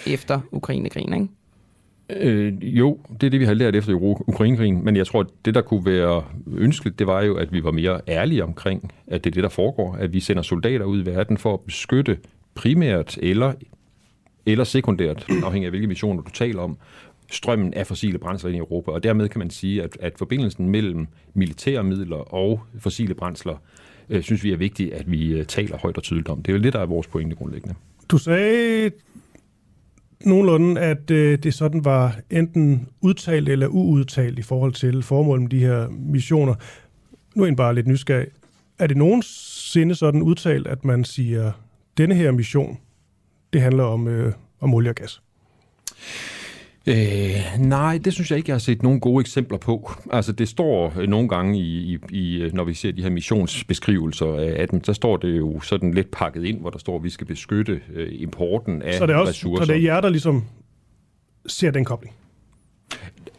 efter 0.06 0.40
Ukraine-krigen, 0.52 1.12
ikke? 1.12 1.28
Øh, 2.10 2.78
jo, 2.78 2.98
det 3.20 3.26
er 3.26 3.30
det, 3.30 3.40
vi 3.40 3.44
har 3.44 3.54
lært 3.54 3.76
efter 3.76 3.92
Ukrainekrigen, 4.26 4.84
men 4.84 4.96
jeg 4.96 5.06
tror, 5.06 5.20
at 5.20 5.26
det, 5.44 5.54
der 5.54 5.60
kunne 5.60 5.86
være 5.86 6.24
ønskeligt, 6.56 6.98
det 6.98 7.06
var 7.06 7.22
jo, 7.22 7.36
at 7.36 7.52
vi 7.52 7.64
var 7.64 7.70
mere 7.70 8.00
ærlige 8.08 8.44
omkring, 8.44 8.92
at 9.06 9.24
det 9.24 9.30
er 9.30 9.34
det, 9.34 9.42
der 9.42 9.48
foregår, 9.48 9.94
at 9.94 10.12
vi 10.12 10.20
sender 10.20 10.42
soldater 10.42 10.84
ud 10.84 11.02
i 11.02 11.06
verden 11.06 11.38
for 11.38 11.54
at 11.54 11.60
beskytte 11.60 12.18
primært 12.54 13.18
eller, 13.22 13.52
eller 14.46 14.64
sekundært, 14.64 15.26
afhængig 15.44 15.66
af 15.66 15.70
hvilke 15.70 15.86
missioner 15.86 16.22
du 16.22 16.30
taler 16.30 16.62
om, 16.62 16.78
strømmen 17.30 17.74
af 17.74 17.86
fossile 17.86 18.18
brændsler 18.18 18.48
ind 18.48 18.56
i 18.56 18.58
Europa. 18.58 18.90
Og 18.90 19.02
dermed 19.02 19.28
kan 19.28 19.38
man 19.38 19.50
sige, 19.50 19.82
at, 19.82 19.96
at 20.00 20.12
forbindelsen 20.18 20.68
mellem 20.68 21.06
militære 21.34 21.84
midler 21.84 22.34
og 22.34 22.60
fossile 22.78 23.14
brændsler, 23.14 23.56
øh, 24.10 24.22
synes 24.22 24.44
vi 24.44 24.52
er 24.52 24.56
vigtigt, 24.56 24.92
at 24.92 25.10
vi 25.10 25.32
øh, 25.32 25.44
taler 25.46 25.78
højt 25.78 25.96
og 25.96 26.02
tydeligt 26.02 26.28
om. 26.28 26.42
Det 26.42 26.52
er 26.52 26.56
jo 26.56 26.62
lidt 26.62 26.74
af 26.74 26.88
vores 26.88 27.06
pointe 27.06 27.36
grundlæggende. 27.36 27.74
Du 28.08 28.18
sagde 28.18 28.90
nogenlunde, 30.24 30.80
at 30.80 31.10
øh, 31.10 31.38
det 31.38 31.54
sådan 31.54 31.84
var 31.84 32.16
enten 32.30 32.88
udtalt 33.00 33.48
eller 33.48 33.66
uudtalt 33.66 34.38
i 34.38 34.42
forhold 34.42 34.72
til 34.72 35.02
formålet 35.02 35.42
med 35.42 35.50
de 35.50 35.58
her 35.58 35.88
missioner. 35.88 36.54
Nu 37.34 37.42
er 37.42 37.46
jeg 37.46 37.56
bare 37.56 37.74
lidt 37.74 37.86
nysgerrig. 37.86 38.28
Er 38.78 38.86
det 38.86 38.96
nogensinde 38.96 39.94
sådan 39.94 40.22
udtalt, 40.22 40.66
at 40.66 40.84
man 40.84 41.04
siger, 41.04 41.52
denne 41.96 42.14
her 42.14 42.30
mission, 42.30 42.78
det 43.52 43.60
handler 43.60 43.84
om, 43.84 44.08
øh, 44.08 44.32
om 44.60 44.74
olie 44.74 44.90
og 44.90 44.94
gas? 44.94 45.22
Øh, 46.88 47.36
nej, 47.58 47.98
det 48.04 48.12
synes 48.12 48.30
jeg 48.30 48.36
ikke, 48.36 48.50
jeg 48.50 48.54
har 48.54 48.58
set 48.58 48.82
nogle 48.82 49.00
gode 49.00 49.20
eksempler 49.20 49.58
på. 49.58 49.92
Altså, 50.12 50.32
det 50.32 50.48
står 50.48 50.94
øh, 50.98 51.08
nogle 51.08 51.28
gange, 51.28 51.58
i, 51.58 51.94
i, 51.94 51.98
i, 52.10 52.42
øh, 52.42 52.52
når 52.52 52.64
vi 52.64 52.74
ser 52.74 52.92
de 52.92 53.02
her 53.02 53.10
missionsbeskrivelser 53.10 54.34
af 54.56 54.68
dem, 54.68 54.84
så 54.84 54.92
står 54.92 55.16
det 55.16 55.38
jo 55.38 55.60
sådan 55.60 55.94
lidt 55.94 56.10
pakket 56.10 56.44
ind, 56.44 56.60
hvor 56.60 56.70
der 56.70 56.78
står, 56.78 56.96
at 56.96 57.04
vi 57.04 57.10
skal 57.10 57.26
beskytte 57.26 57.80
øh, 57.94 58.08
importen 58.12 58.82
af 58.82 58.94
så 58.94 59.06
det 59.06 59.12
er 59.12 59.16
også, 59.16 59.30
ressourcer. 59.30 59.64
Så 59.64 59.72
det 59.72 59.78
er 59.78 59.82
jer, 59.82 60.00
der 60.00 60.08
ligesom 60.08 60.44
ser 61.46 61.70
den 61.70 61.84
kobling? 61.84 62.14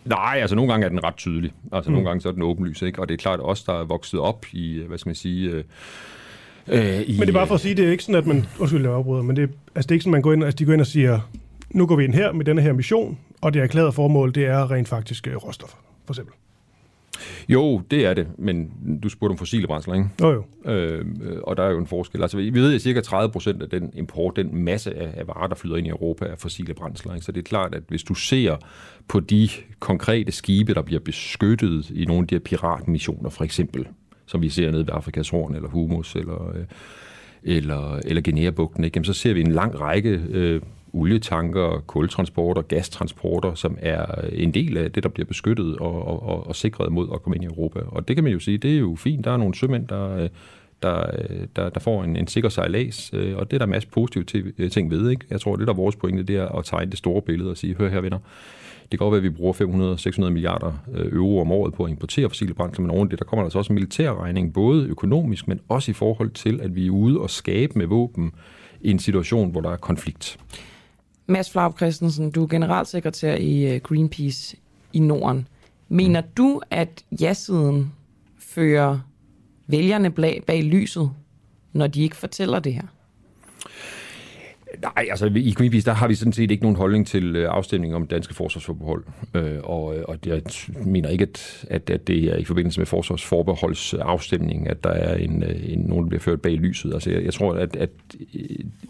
Nej, 0.05 0.37
altså 0.41 0.55
nogle 0.55 0.71
gange 0.71 0.85
er 0.85 0.89
den 0.89 1.03
ret 1.03 1.15
tydelig. 1.15 1.51
Altså 1.71 1.89
mm. 1.89 1.93
nogle 1.93 2.09
gange 2.09 2.21
så 2.21 2.29
er 2.29 2.33
den 2.33 2.41
åbenlys, 2.41 2.81
ikke? 2.81 3.01
Og 3.01 3.09
det 3.09 3.13
er 3.13 3.17
klart 3.17 3.39
også, 3.39 3.63
der 3.67 3.79
er 3.79 3.85
vokset 3.85 4.19
op 4.19 4.45
i, 4.53 4.81
hvad 4.87 4.97
skal 4.97 5.09
man 5.09 5.15
sige... 5.15 5.49
Øh, 5.49 5.63
øh, 6.67 7.01
i, 7.01 7.11
men 7.11 7.21
det 7.21 7.29
er 7.29 7.33
bare 7.33 7.47
for 7.47 7.55
at 7.55 7.61
sige, 7.61 7.75
det 7.75 7.85
er 7.85 7.91
ikke 7.91 8.03
sådan, 8.03 8.15
at 8.15 8.25
man... 8.25 8.45
Undskyld, 8.59 8.81
jeg 8.81 8.93
afbryder, 8.93 9.23
men 9.23 9.35
det, 9.35 9.43
er, 9.43 9.47
altså, 9.75 9.87
det 9.87 9.91
er 9.91 9.93
ikke 9.93 10.03
sådan, 10.03 10.13
at 10.13 10.17
man 10.17 10.21
går 10.21 10.33
ind, 10.33 10.43
altså, 10.43 10.57
de 10.57 10.65
går 10.65 10.73
ind 10.73 10.81
og 10.81 10.87
siger, 10.87 11.19
nu 11.69 11.85
går 11.85 11.95
vi 11.95 12.03
ind 12.03 12.13
her 12.13 12.31
med 12.31 12.45
denne 12.45 12.61
her 12.61 12.73
mission, 12.73 13.17
og 13.41 13.53
det 13.53 13.61
erklærede 13.61 13.91
formål, 13.91 14.35
det 14.35 14.45
er 14.45 14.71
rent 14.71 14.87
faktisk 14.87 15.27
øh, 15.27 15.35
råstoffer, 15.35 15.77
for 16.05 16.13
eksempel. 16.13 16.33
Jo, 17.49 17.81
det 17.91 18.05
er 18.05 18.13
det, 18.13 18.27
men 18.37 18.71
du 19.03 19.09
spurgte 19.09 19.31
om 19.31 19.37
fossile 19.37 19.67
brændsler, 19.67 19.93
ikke? 19.93 20.09
Jo, 20.21 20.31
jo. 20.65 20.71
Øh, 20.71 21.05
og 21.43 21.57
der 21.57 21.63
er 21.63 21.69
jo 21.69 21.77
en 21.77 21.87
forskel. 21.87 22.21
Altså, 22.21 22.37
vi 22.37 22.53
ved, 22.53 22.75
at 22.75 22.81
cirka 22.81 23.01
30 23.01 23.31
procent 23.31 23.61
af 23.61 23.69
den 23.69 23.91
import, 23.93 24.35
den 24.35 24.63
masse 24.63 24.95
af, 24.95 25.13
af 25.17 25.27
varer, 25.27 25.47
der 25.47 25.55
flyder 25.55 25.75
ind 25.75 25.87
i 25.87 25.89
Europa, 25.89 26.25
er 26.25 26.35
fossile 26.35 26.73
brændsler. 26.73 27.13
Ikke? 27.13 27.25
Så 27.25 27.31
det 27.31 27.39
er 27.39 27.43
klart, 27.43 27.75
at 27.75 27.83
hvis 27.87 28.03
du 28.03 28.13
ser 28.13 28.55
på 29.07 29.19
de 29.19 29.49
konkrete 29.79 30.31
skibe, 30.31 30.73
der 30.73 30.81
bliver 30.81 30.99
beskyttet 30.99 31.89
i 31.89 32.05
nogle 32.05 32.21
af 32.21 32.27
de 32.27 32.35
her 32.35 32.39
piratmissioner, 32.39 33.29
for 33.29 33.43
eksempel, 33.43 33.87
som 34.25 34.41
vi 34.41 34.49
ser 34.49 34.71
nede 34.71 34.87
ved 34.87 34.93
Afrikas 34.93 35.29
Horn, 35.29 35.55
eller 35.55 35.69
Humus, 35.69 36.15
eller, 36.15 36.55
øh, 36.55 36.65
eller, 37.43 37.99
eller 38.05 38.21
Guinea-bugten, 38.21 38.83
ikke? 38.83 38.97
Jamen, 38.97 39.05
så 39.05 39.13
ser 39.13 39.33
vi 39.33 39.41
en 39.41 39.51
lang 39.51 39.79
række 39.79 40.21
øh, 40.29 40.61
olietanker, 40.97 41.83
kultransporter, 41.87 42.61
gastransporter, 42.61 43.53
som 43.53 43.77
er 43.81 44.05
en 44.31 44.53
del 44.53 44.77
af 44.77 44.91
det, 44.91 45.03
der 45.03 45.09
bliver 45.09 45.25
beskyttet 45.25 45.77
og, 45.77 46.23
og, 46.23 46.47
og 46.47 46.55
sikret 46.55 46.91
mod 46.91 47.07
at 47.13 47.23
komme 47.23 47.35
ind 47.35 47.43
i 47.43 47.47
Europa. 47.47 47.79
Og 47.79 48.07
det 48.07 48.15
kan 48.15 48.23
man 48.23 48.33
jo 48.33 48.39
sige, 48.39 48.57
det 48.57 48.73
er 48.73 48.79
jo 48.79 48.95
fint. 48.95 49.25
Der 49.25 49.31
er 49.31 49.37
nogle 49.37 49.55
sømænd, 49.55 49.87
der, 49.87 50.27
der, 50.83 51.11
der, 51.55 51.69
der 51.69 51.79
får 51.79 52.03
en, 52.03 52.15
en 52.15 52.27
sikker 52.27 52.49
sejlads, 52.49 53.13
øh, 53.13 53.37
og 53.37 53.51
det 53.51 53.57
er 53.57 53.59
der 53.59 53.65
masser 53.65 53.77
masse 53.77 53.87
positive 53.87 54.53
øh, 54.57 54.71
ting 54.71 54.91
ved. 54.91 55.09
Ikke? 55.09 55.25
Jeg 55.29 55.41
tror, 55.41 55.55
det 55.55 55.67
der 55.67 55.73
er 55.73 55.77
vores 55.77 55.95
pointe, 55.95 56.23
det 56.23 56.35
er 56.35 56.47
at 56.47 56.65
tegne 56.65 56.91
det 56.91 56.97
store 56.97 57.21
billede 57.21 57.49
og 57.49 57.57
sige, 57.57 57.75
hør 57.75 57.89
her 57.89 58.01
venner, 58.01 58.19
det 58.91 58.99
kan 58.99 59.05
godt 59.05 59.11
være, 59.11 59.17
at 59.17 59.23
vi 59.23 59.29
bruger 59.29 59.53
500-600 60.27 60.29
milliarder 60.29 60.73
øh, 60.93 61.13
euro 61.13 61.41
om 61.41 61.51
året 61.51 61.73
på 61.73 61.83
at 61.83 61.89
importere 61.89 62.29
fossile 62.29 62.53
brændsler, 62.53 62.81
men 62.81 62.91
oven 62.91 63.11
det, 63.11 63.19
der 63.19 63.25
kommer 63.25 63.43
altså 63.43 63.57
også 63.57 63.73
en 63.73 63.75
militærregning, 63.75 64.53
både 64.53 64.87
økonomisk, 64.87 65.47
men 65.47 65.59
også 65.69 65.91
i 65.91 65.93
forhold 65.93 66.29
til, 66.29 66.61
at 66.61 66.75
vi 66.75 66.87
er 66.87 66.91
ude 66.91 67.19
og 67.19 67.29
skabe 67.29 67.79
med 67.79 67.85
våben 67.85 68.31
i 68.81 68.91
en 68.91 68.99
situation, 68.99 69.51
hvor 69.51 69.61
der 69.61 69.69
er 69.69 69.77
konflikt. 69.77 70.37
Mads 71.27 71.51
Flaub 71.51 71.77
Christensen, 71.77 72.31
du 72.31 72.43
er 72.43 72.47
generalsekretær 72.47 73.35
i 73.35 73.75
øh, 73.75 73.81
Greenpeace 73.81 74.57
i 74.93 74.99
Norden. 74.99 75.47
Mener 75.89 76.21
mm. 76.21 76.27
du, 76.37 76.61
at 76.71 77.05
ja-siden 77.21 77.93
fører 78.39 78.99
vælgerne 79.67 80.11
bag 80.41 80.63
lyset, 80.63 81.11
når 81.73 81.87
de 81.87 82.01
ikke 82.01 82.15
fortæller 82.15 82.59
det 82.59 82.73
her? 82.73 82.87
Nej, 84.81 85.07
altså 85.09 85.31
i 85.35 85.51
Greenpeace, 85.51 85.85
der 85.85 85.93
har 85.93 86.07
vi 86.07 86.15
sådan 86.15 86.33
set 86.33 86.51
ikke 86.51 86.63
nogen 86.63 86.75
holdning 86.77 87.07
til 87.07 87.35
øh, 87.35 87.49
afstemning 87.49 87.95
om 87.95 88.07
danske 88.07 88.33
forsvarsforbehold. 88.33 89.03
Øh, 89.33 89.57
og, 89.63 89.97
øh, 89.97 90.03
og 90.07 90.17
jeg 90.25 90.41
mener 90.85 91.09
ikke, 91.09 91.23
at, 91.23 91.65
at, 91.69 91.89
at 91.89 92.07
det 92.07 92.23
er 92.23 92.35
i 92.35 92.43
forbindelse 92.43 92.79
med 92.79 92.85
forsvarsforbeholds 92.85 93.93
afstemning, 93.93 94.69
at 94.69 94.83
der 94.83 94.89
er 94.89 95.15
en, 95.15 95.43
en 95.63 95.79
nogen, 95.79 96.03
der 96.03 96.09
bliver 96.09 96.21
ført 96.21 96.41
bag 96.41 96.53
lyset. 96.53 96.93
Altså 96.93 97.11
jeg, 97.11 97.23
jeg 97.23 97.33
tror, 97.33 97.53
at, 97.53 97.75
at 97.75 97.89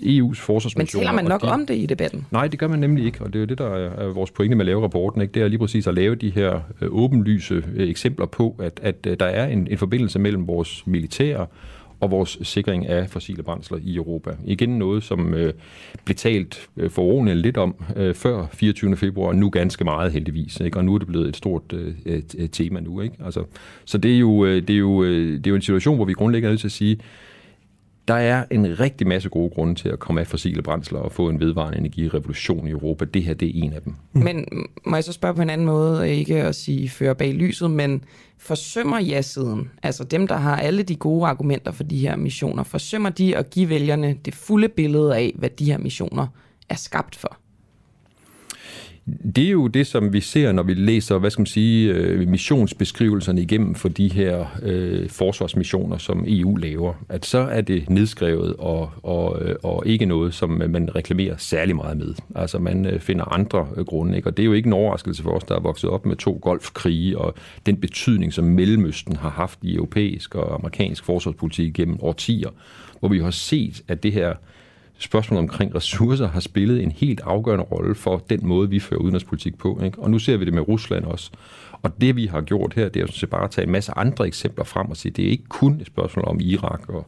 EU's 0.01 0.35
forsvarsmissioner... 0.35 0.77
Men 0.77 0.87
taler 0.87 1.11
man 1.11 1.25
nok 1.25 1.41
de, 1.41 1.51
om 1.51 1.65
det 1.65 1.75
i 1.75 1.85
debatten? 1.85 2.25
Nej, 2.31 2.47
det 2.47 2.59
gør 2.59 2.67
man 2.67 2.79
nemlig 2.79 3.05
ikke, 3.05 3.21
og 3.21 3.27
det 3.27 3.35
er 3.35 3.39
jo 3.39 3.45
det, 3.45 3.57
der 3.57 3.75
er 3.75 4.13
vores 4.13 4.31
pointe 4.31 4.55
med 4.55 4.65
at 4.65 4.67
lave 4.67 4.83
rapporten. 4.83 5.21
Ikke? 5.21 5.33
Det 5.33 5.41
er 5.41 5.47
lige 5.47 5.59
præcis 5.59 5.87
at 5.87 5.93
lave 5.93 6.15
de 6.15 6.29
her 6.29 6.59
åbenlyse 6.81 7.63
eksempler 7.77 8.25
på, 8.25 8.55
at, 8.59 8.79
at 8.83 9.19
der 9.19 9.25
er 9.25 9.47
en, 9.47 9.67
en 9.71 9.77
forbindelse 9.77 10.19
mellem 10.19 10.47
vores 10.47 10.87
militære 10.87 11.47
og 11.99 12.11
vores 12.11 12.39
sikring 12.41 12.87
af 12.87 13.09
fossile 13.09 13.43
brændsler 13.43 13.77
i 13.83 13.95
Europa. 13.95 14.31
Igen 14.45 14.69
noget, 14.69 15.03
som 15.03 15.33
øh, 15.33 15.53
blev 16.05 16.15
talt 16.15 16.69
øh, 16.77 16.89
for 16.89 17.33
lidt 17.33 17.57
om 17.57 17.75
øh, 17.95 18.15
før 18.15 18.47
24. 18.53 18.95
februar, 18.95 19.33
nu 19.33 19.49
ganske 19.49 19.83
meget 19.83 20.11
heldigvis, 20.11 20.59
ikke? 20.59 20.77
og 20.77 20.85
nu 20.85 20.93
er 20.93 20.97
det 20.97 21.07
blevet 21.07 21.27
et 21.27 21.35
stort 21.35 21.73
øh, 21.73 22.23
tema 22.51 22.79
nu. 22.79 23.01
Ikke? 23.01 23.15
Altså, 23.25 23.43
så 23.85 23.97
det 23.97 24.13
er, 24.13 24.19
jo, 24.19 24.45
øh, 24.45 24.61
det, 24.61 24.69
er 24.69 24.77
jo, 24.77 25.03
øh, 25.03 25.37
det 25.37 25.47
er 25.47 25.51
jo 25.51 25.55
en 25.55 25.61
situation, 25.61 25.95
hvor 25.95 26.05
vi 26.05 26.13
grundlæggende 26.13 26.47
er 26.47 26.51
nødt 26.51 26.59
til 26.59 26.67
at 26.67 26.71
sige, 26.71 26.97
der 28.07 28.13
er 28.13 28.45
en 28.51 28.79
rigtig 28.79 29.07
masse 29.07 29.29
gode 29.29 29.49
grunde 29.49 29.75
til 29.75 29.89
at 29.89 29.99
komme 29.99 30.21
af 30.21 30.27
fossile 30.27 30.61
brændsler 30.61 30.99
og 30.99 31.11
få 31.11 31.29
en 31.29 31.39
vedvarende 31.39 31.77
energirevolution 31.77 32.67
i 32.67 32.71
Europa. 32.71 33.05
Det 33.05 33.23
her, 33.23 33.33
det 33.33 33.47
er 33.47 33.63
en 33.63 33.73
af 33.73 33.81
dem. 33.81 33.95
Mm. 34.13 34.23
Men 34.23 34.45
må 34.85 34.95
jeg 34.95 35.03
så 35.03 35.13
spørge 35.13 35.35
på 35.35 35.41
en 35.41 35.49
anden 35.49 35.67
måde, 35.67 36.15
ikke 36.15 36.43
at 36.43 36.55
sige 36.55 36.89
føre 36.89 37.15
bag 37.15 37.33
lyset, 37.33 37.71
men 37.71 38.03
forsømmer 38.37 38.99
ja-siden, 38.99 39.69
altså 39.83 40.03
dem, 40.03 40.27
der 40.27 40.35
har 40.35 40.55
alle 40.57 40.83
de 40.83 40.95
gode 40.95 41.27
argumenter 41.27 41.71
for 41.71 41.83
de 41.83 41.97
her 41.97 42.15
missioner, 42.15 42.63
forsømmer 42.63 43.09
de 43.09 43.37
at 43.37 43.49
give 43.49 43.69
vælgerne 43.69 44.15
det 44.25 44.35
fulde 44.35 44.69
billede 44.69 45.15
af, 45.15 45.33
hvad 45.35 45.49
de 45.49 45.65
her 45.65 45.77
missioner 45.77 46.27
er 46.69 46.75
skabt 46.75 47.15
for? 47.15 47.37
Det 49.35 49.45
er 49.45 49.51
jo 49.51 49.67
det, 49.67 49.87
som 49.87 50.13
vi 50.13 50.21
ser, 50.21 50.51
når 50.51 50.63
vi 50.63 50.73
læser, 50.73 51.17
hvad 51.17 51.29
skal 51.29 51.41
man 51.41 51.45
sige, 51.45 51.93
øh, 51.93 52.27
missionsbeskrivelserne 52.27 53.41
igennem 53.41 53.75
for 53.75 53.89
de 53.89 54.07
her 54.07 54.45
øh, 54.63 55.09
forsvarsmissioner, 55.09 55.97
som 55.97 56.25
EU 56.27 56.55
laver. 56.55 56.93
At 57.09 57.25
så 57.25 57.37
er 57.37 57.61
det 57.61 57.89
nedskrevet 57.89 58.55
og, 58.59 58.91
og, 59.03 59.41
øh, 59.41 59.55
og 59.63 59.83
ikke 59.85 60.05
noget, 60.05 60.33
som 60.33 60.49
man 60.49 60.95
reklamerer 60.95 61.35
særlig 61.37 61.75
meget 61.75 61.97
med. 61.97 62.13
Altså 62.35 62.59
man 62.59 62.85
øh, 62.85 62.99
finder 62.99 63.25
andre 63.25 63.67
grunde, 63.85 64.15
ikke? 64.15 64.29
og 64.29 64.37
det 64.37 64.43
er 64.43 64.45
jo 64.45 64.53
ikke 64.53 64.67
en 64.67 64.73
overraskelse 64.73 65.23
for 65.23 65.31
os, 65.31 65.43
der 65.43 65.55
er 65.55 65.59
vokset 65.59 65.89
op 65.89 66.05
med 66.05 66.15
to 66.15 66.39
golfkrige 66.41 67.17
og 67.17 67.35
den 67.65 67.77
betydning, 67.77 68.33
som 68.33 68.45
Mellemøsten 68.45 69.15
har 69.15 69.29
haft 69.29 69.59
i 69.61 69.75
europæisk 69.75 70.35
og 70.35 70.55
amerikansk 70.55 71.03
forsvarspolitik 71.03 71.73
gennem 71.73 71.97
årtier, 72.01 72.49
hvor 72.99 73.09
vi 73.09 73.19
har 73.19 73.31
set, 73.31 73.81
at 73.87 74.03
det 74.03 74.13
her 74.13 74.33
spørgsmålet 74.97 75.39
omkring 75.39 75.75
ressourcer 75.75 76.27
har 76.27 76.39
spillet 76.39 76.83
en 76.83 76.91
helt 76.91 77.21
afgørende 77.23 77.63
rolle 77.63 77.95
for 77.95 78.23
den 78.29 78.39
måde, 78.47 78.69
vi 78.69 78.79
fører 78.79 78.99
udenrigspolitik 78.99 79.57
på. 79.57 79.81
Ikke? 79.83 79.99
Og 79.99 80.11
nu 80.11 80.19
ser 80.19 80.37
vi 80.37 80.45
det 80.45 80.53
med 80.53 80.67
Rusland 80.67 81.05
også. 81.05 81.31
Og 81.81 82.01
det, 82.01 82.15
vi 82.15 82.25
har 82.25 82.41
gjort 82.41 82.73
her, 82.73 82.89
det 82.89 83.01
er 83.01 83.19
jo 83.21 83.27
bare 83.27 83.43
at 83.43 83.51
tage 83.51 83.65
en 83.65 83.71
masse 83.71 83.91
andre 83.97 84.27
eksempler 84.27 84.63
frem 84.63 84.89
og 84.89 84.97
sige, 84.97 85.11
det 85.11 85.25
er 85.25 85.29
ikke 85.29 85.47
kun 85.49 85.81
et 85.81 85.87
spørgsmål 85.87 86.25
om 86.27 86.39
Irak 86.39 86.89
og, 86.89 87.05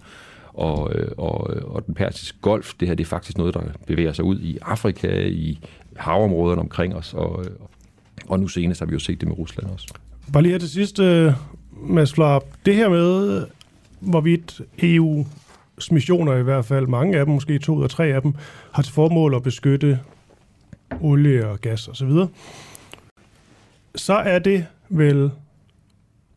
og, 0.53 0.91
øh, 0.95 1.07
og, 1.17 1.55
øh, 1.55 1.63
og 1.63 1.85
den 1.85 1.93
persiske 1.93 2.37
golf. 2.41 2.73
Det 2.79 2.87
her 2.87 2.95
det 2.95 3.03
er 3.03 3.07
faktisk 3.07 3.37
noget, 3.37 3.53
der 3.53 3.61
bevæger 3.87 4.13
sig 4.13 4.25
ud 4.25 4.39
i 4.39 4.57
Afrika, 4.61 5.27
i 5.27 5.59
havområderne 5.95 6.61
omkring 6.61 6.95
os, 6.95 7.13
og, 7.13 7.45
og 8.27 8.39
nu 8.39 8.47
senest 8.47 8.79
har 8.79 8.85
vi 8.85 8.93
jo 8.93 8.99
set 8.99 9.19
det 9.19 9.27
med 9.27 9.37
Rusland 9.37 9.69
også. 9.69 9.93
Bare 10.33 10.43
lige 10.43 10.51
her 10.51 10.59
til 10.59 10.69
sidst, 10.69 10.99
øh, 10.99 11.33
Mads 11.81 12.13
Flop. 12.13 12.45
Det 12.65 12.75
her 12.75 12.89
med, 12.89 13.45
hvorvidt 13.99 14.61
EU 14.79 15.25
missioner 15.91 16.35
i 16.35 16.43
hvert 16.43 16.65
fald, 16.65 16.87
mange 16.87 17.19
af 17.19 17.25
dem, 17.25 17.33
måske 17.33 17.59
to 17.59 17.75
eller 17.75 17.87
tre 17.87 18.05
af 18.05 18.21
dem, 18.21 18.33
har 18.71 18.83
til 18.83 18.93
formål 18.93 19.35
at 19.35 19.43
beskytte 19.43 19.99
olie 21.01 21.47
og 21.47 21.61
gas 21.61 21.87
osv., 21.87 21.95
så, 21.95 22.05
videre, 22.05 22.27
så 23.95 24.13
er 24.13 24.39
det 24.39 24.65
vel... 24.89 25.17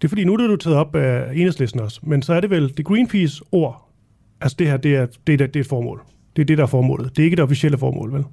Det 0.01 0.05
er 0.05 0.09
fordi, 0.09 0.25
nu 0.25 0.33
er 0.33 0.37
det 0.37 0.49
du 0.49 0.57
taget 0.57 0.77
op 0.77 0.97
af 0.97 1.33
enhedslisten 1.33 1.81
også, 1.81 2.01
men 2.03 2.23
så 2.23 2.35
er 2.35 2.41
det 2.41 2.51
vel 2.51 2.77
det 2.77 2.85
Greenpeace-ord. 2.85 3.89
Altså 4.41 4.57
det 4.59 4.67
her, 4.67 4.77
det 4.77 4.97
er, 4.97 5.07
det, 5.27 5.41
er, 5.41 5.47
det 5.47 5.57
er 5.57 5.61
et 5.61 5.67
formål. 5.67 6.03
Det 6.37 6.43
er 6.43 6.47
det, 6.47 6.59
der 6.59 6.65
er 6.65 6.69
formålet. 6.69 7.17
Det 7.17 7.23
er 7.23 7.25
ikke 7.25 7.37
det 7.37 7.43
officielle 7.43 7.79
formål, 7.79 8.13
vel? 8.13 8.25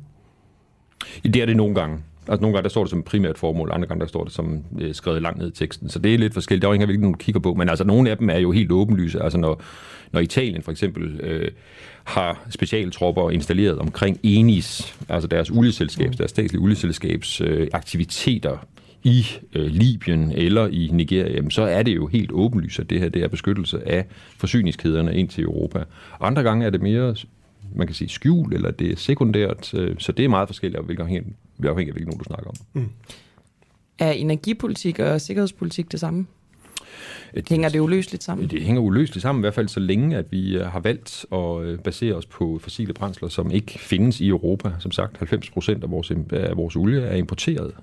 Det 1.23 1.35
er 1.35 1.45
det 1.45 1.57
nogle 1.57 1.75
gange. 1.75 1.97
Altså 2.29 2.41
nogle 2.41 2.53
gange 2.53 2.63
der 2.63 2.69
står 2.69 2.83
det 2.83 2.89
som 2.89 3.03
primært 3.03 3.37
formål, 3.37 3.71
andre 3.73 3.87
gange 3.87 4.01
der 4.01 4.07
står 4.07 4.23
det 4.23 4.33
som 4.33 4.63
øh, 4.79 4.93
skrevet 4.95 5.21
langt 5.21 5.39
ned 5.39 5.47
i 5.47 5.51
teksten. 5.51 5.89
Så 5.89 5.99
det 5.99 6.13
er 6.13 6.17
lidt 6.17 6.33
forskelligt. 6.33 6.63
Er 6.63 6.67
jo 6.67 6.73
ikke 6.73 6.85
hvilken 6.85 7.11
du 7.11 7.17
kigger 7.17 7.41
på, 7.41 7.53
men 7.53 7.69
altså 7.69 7.83
nogle 7.83 8.09
af 8.09 8.17
dem 8.17 8.29
er 8.29 8.37
jo 8.37 8.51
helt 8.51 8.71
åbenlyse. 8.71 9.21
Altså 9.23 9.37
når, 9.37 9.61
når 10.11 10.19
Italien 10.19 10.61
for 10.61 10.71
eksempel 10.71 11.19
øh, 11.23 11.51
har 12.03 12.47
specialtropper 12.49 13.29
installeret 13.29 13.79
omkring 13.79 14.19
Enis, 14.23 14.95
altså 15.09 15.27
deres 15.27 15.49
olieselskabs, 15.49 16.17
deres 16.17 16.31
statslige 16.31 16.61
olieselskabs 16.61 17.41
øh, 17.41 17.67
aktiviteter 17.73 18.57
i 19.03 19.25
øh, 19.55 19.65
Libyen 19.65 20.31
eller 20.31 20.67
i 20.67 20.89
Nigeria, 20.91 21.33
jamen, 21.33 21.51
så 21.51 21.61
er 21.61 21.83
det 21.83 21.95
jo 21.95 22.07
helt 22.07 22.31
åbenlyst, 22.31 22.79
at 22.79 22.89
det 22.89 22.99
her 22.99 23.09
det 23.09 23.23
er 23.23 23.27
beskyttelse 23.27 23.87
af 23.87 24.05
forsyningskæderne 24.37 25.15
ind 25.15 25.29
til 25.29 25.43
Europa. 25.43 25.83
Andre 26.21 26.43
gange 26.43 26.65
er 26.65 26.69
det 26.69 26.81
mere 26.81 27.15
man 27.75 27.87
kan 27.87 27.93
sige 27.93 28.09
skjul, 28.09 28.53
eller 28.53 28.71
det 28.71 28.91
er 28.91 28.95
sekundært, 28.95 29.73
øh, 29.73 29.95
så 29.97 30.11
det 30.11 30.25
er 30.25 30.29
meget 30.29 30.49
forskelligt, 30.49 30.85
hvilken 30.85 31.01
afhængig, 31.01 31.35
af 31.65 31.73
hvilken 31.73 32.17
du 32.17 32.23
snakker 32.23 32.47
om. 32.47 32.55
Mm. 32.73 32.89
Er 33.99 34.11
energipolitik 34.11 34.99
og 34.99 35.21
sikkerhedspolitik 35.21 35.91
det 35.91 35.99
samme? 35.99 36.25
Det, 37.35 37.49
hænger 37.49 37.69
det 37.69 37.79
uløseligt 37.79 38.23
sammen? 38.23 38.47
Det 38.49 38.61
hænger 38.61 38.81
uløseligt 38.81 39.21
sammen, 39.21 39.41
i 39.41 39.43
hvert 39.43 39.53
fald 39.53 39.67
så 39.67 39.79
længe, 39.79 40.17
at 40.17 40.31
vi 40.31 40.57
øh, 40.57 40.65
har 40.65 40.79
valgt 40.79 41.25
at 41.31 41.61
øh, 41.61 41.79
basere 41.79 42.13
os 42.13 42.25
på 42.25 42.59
fossile 42.61 42.93
brændsler, 42.93 43.29
som 43.29 43.51
ikke 43.51 43.79
findes 43.79 44.21
i 44.21 44.27
Europa. 44.27 44.71
Som 44.79 44.91
sagt, 44.91 45.17
90 45.17 45.49
procent 45.49 45.83
af 45.83 45.91
vores, 45.91 46.11
af 46.31 46.57
vores 46.57 46.75
olie 46.75 47.01
er 47.01 47.15
importeret, 47.15 47.73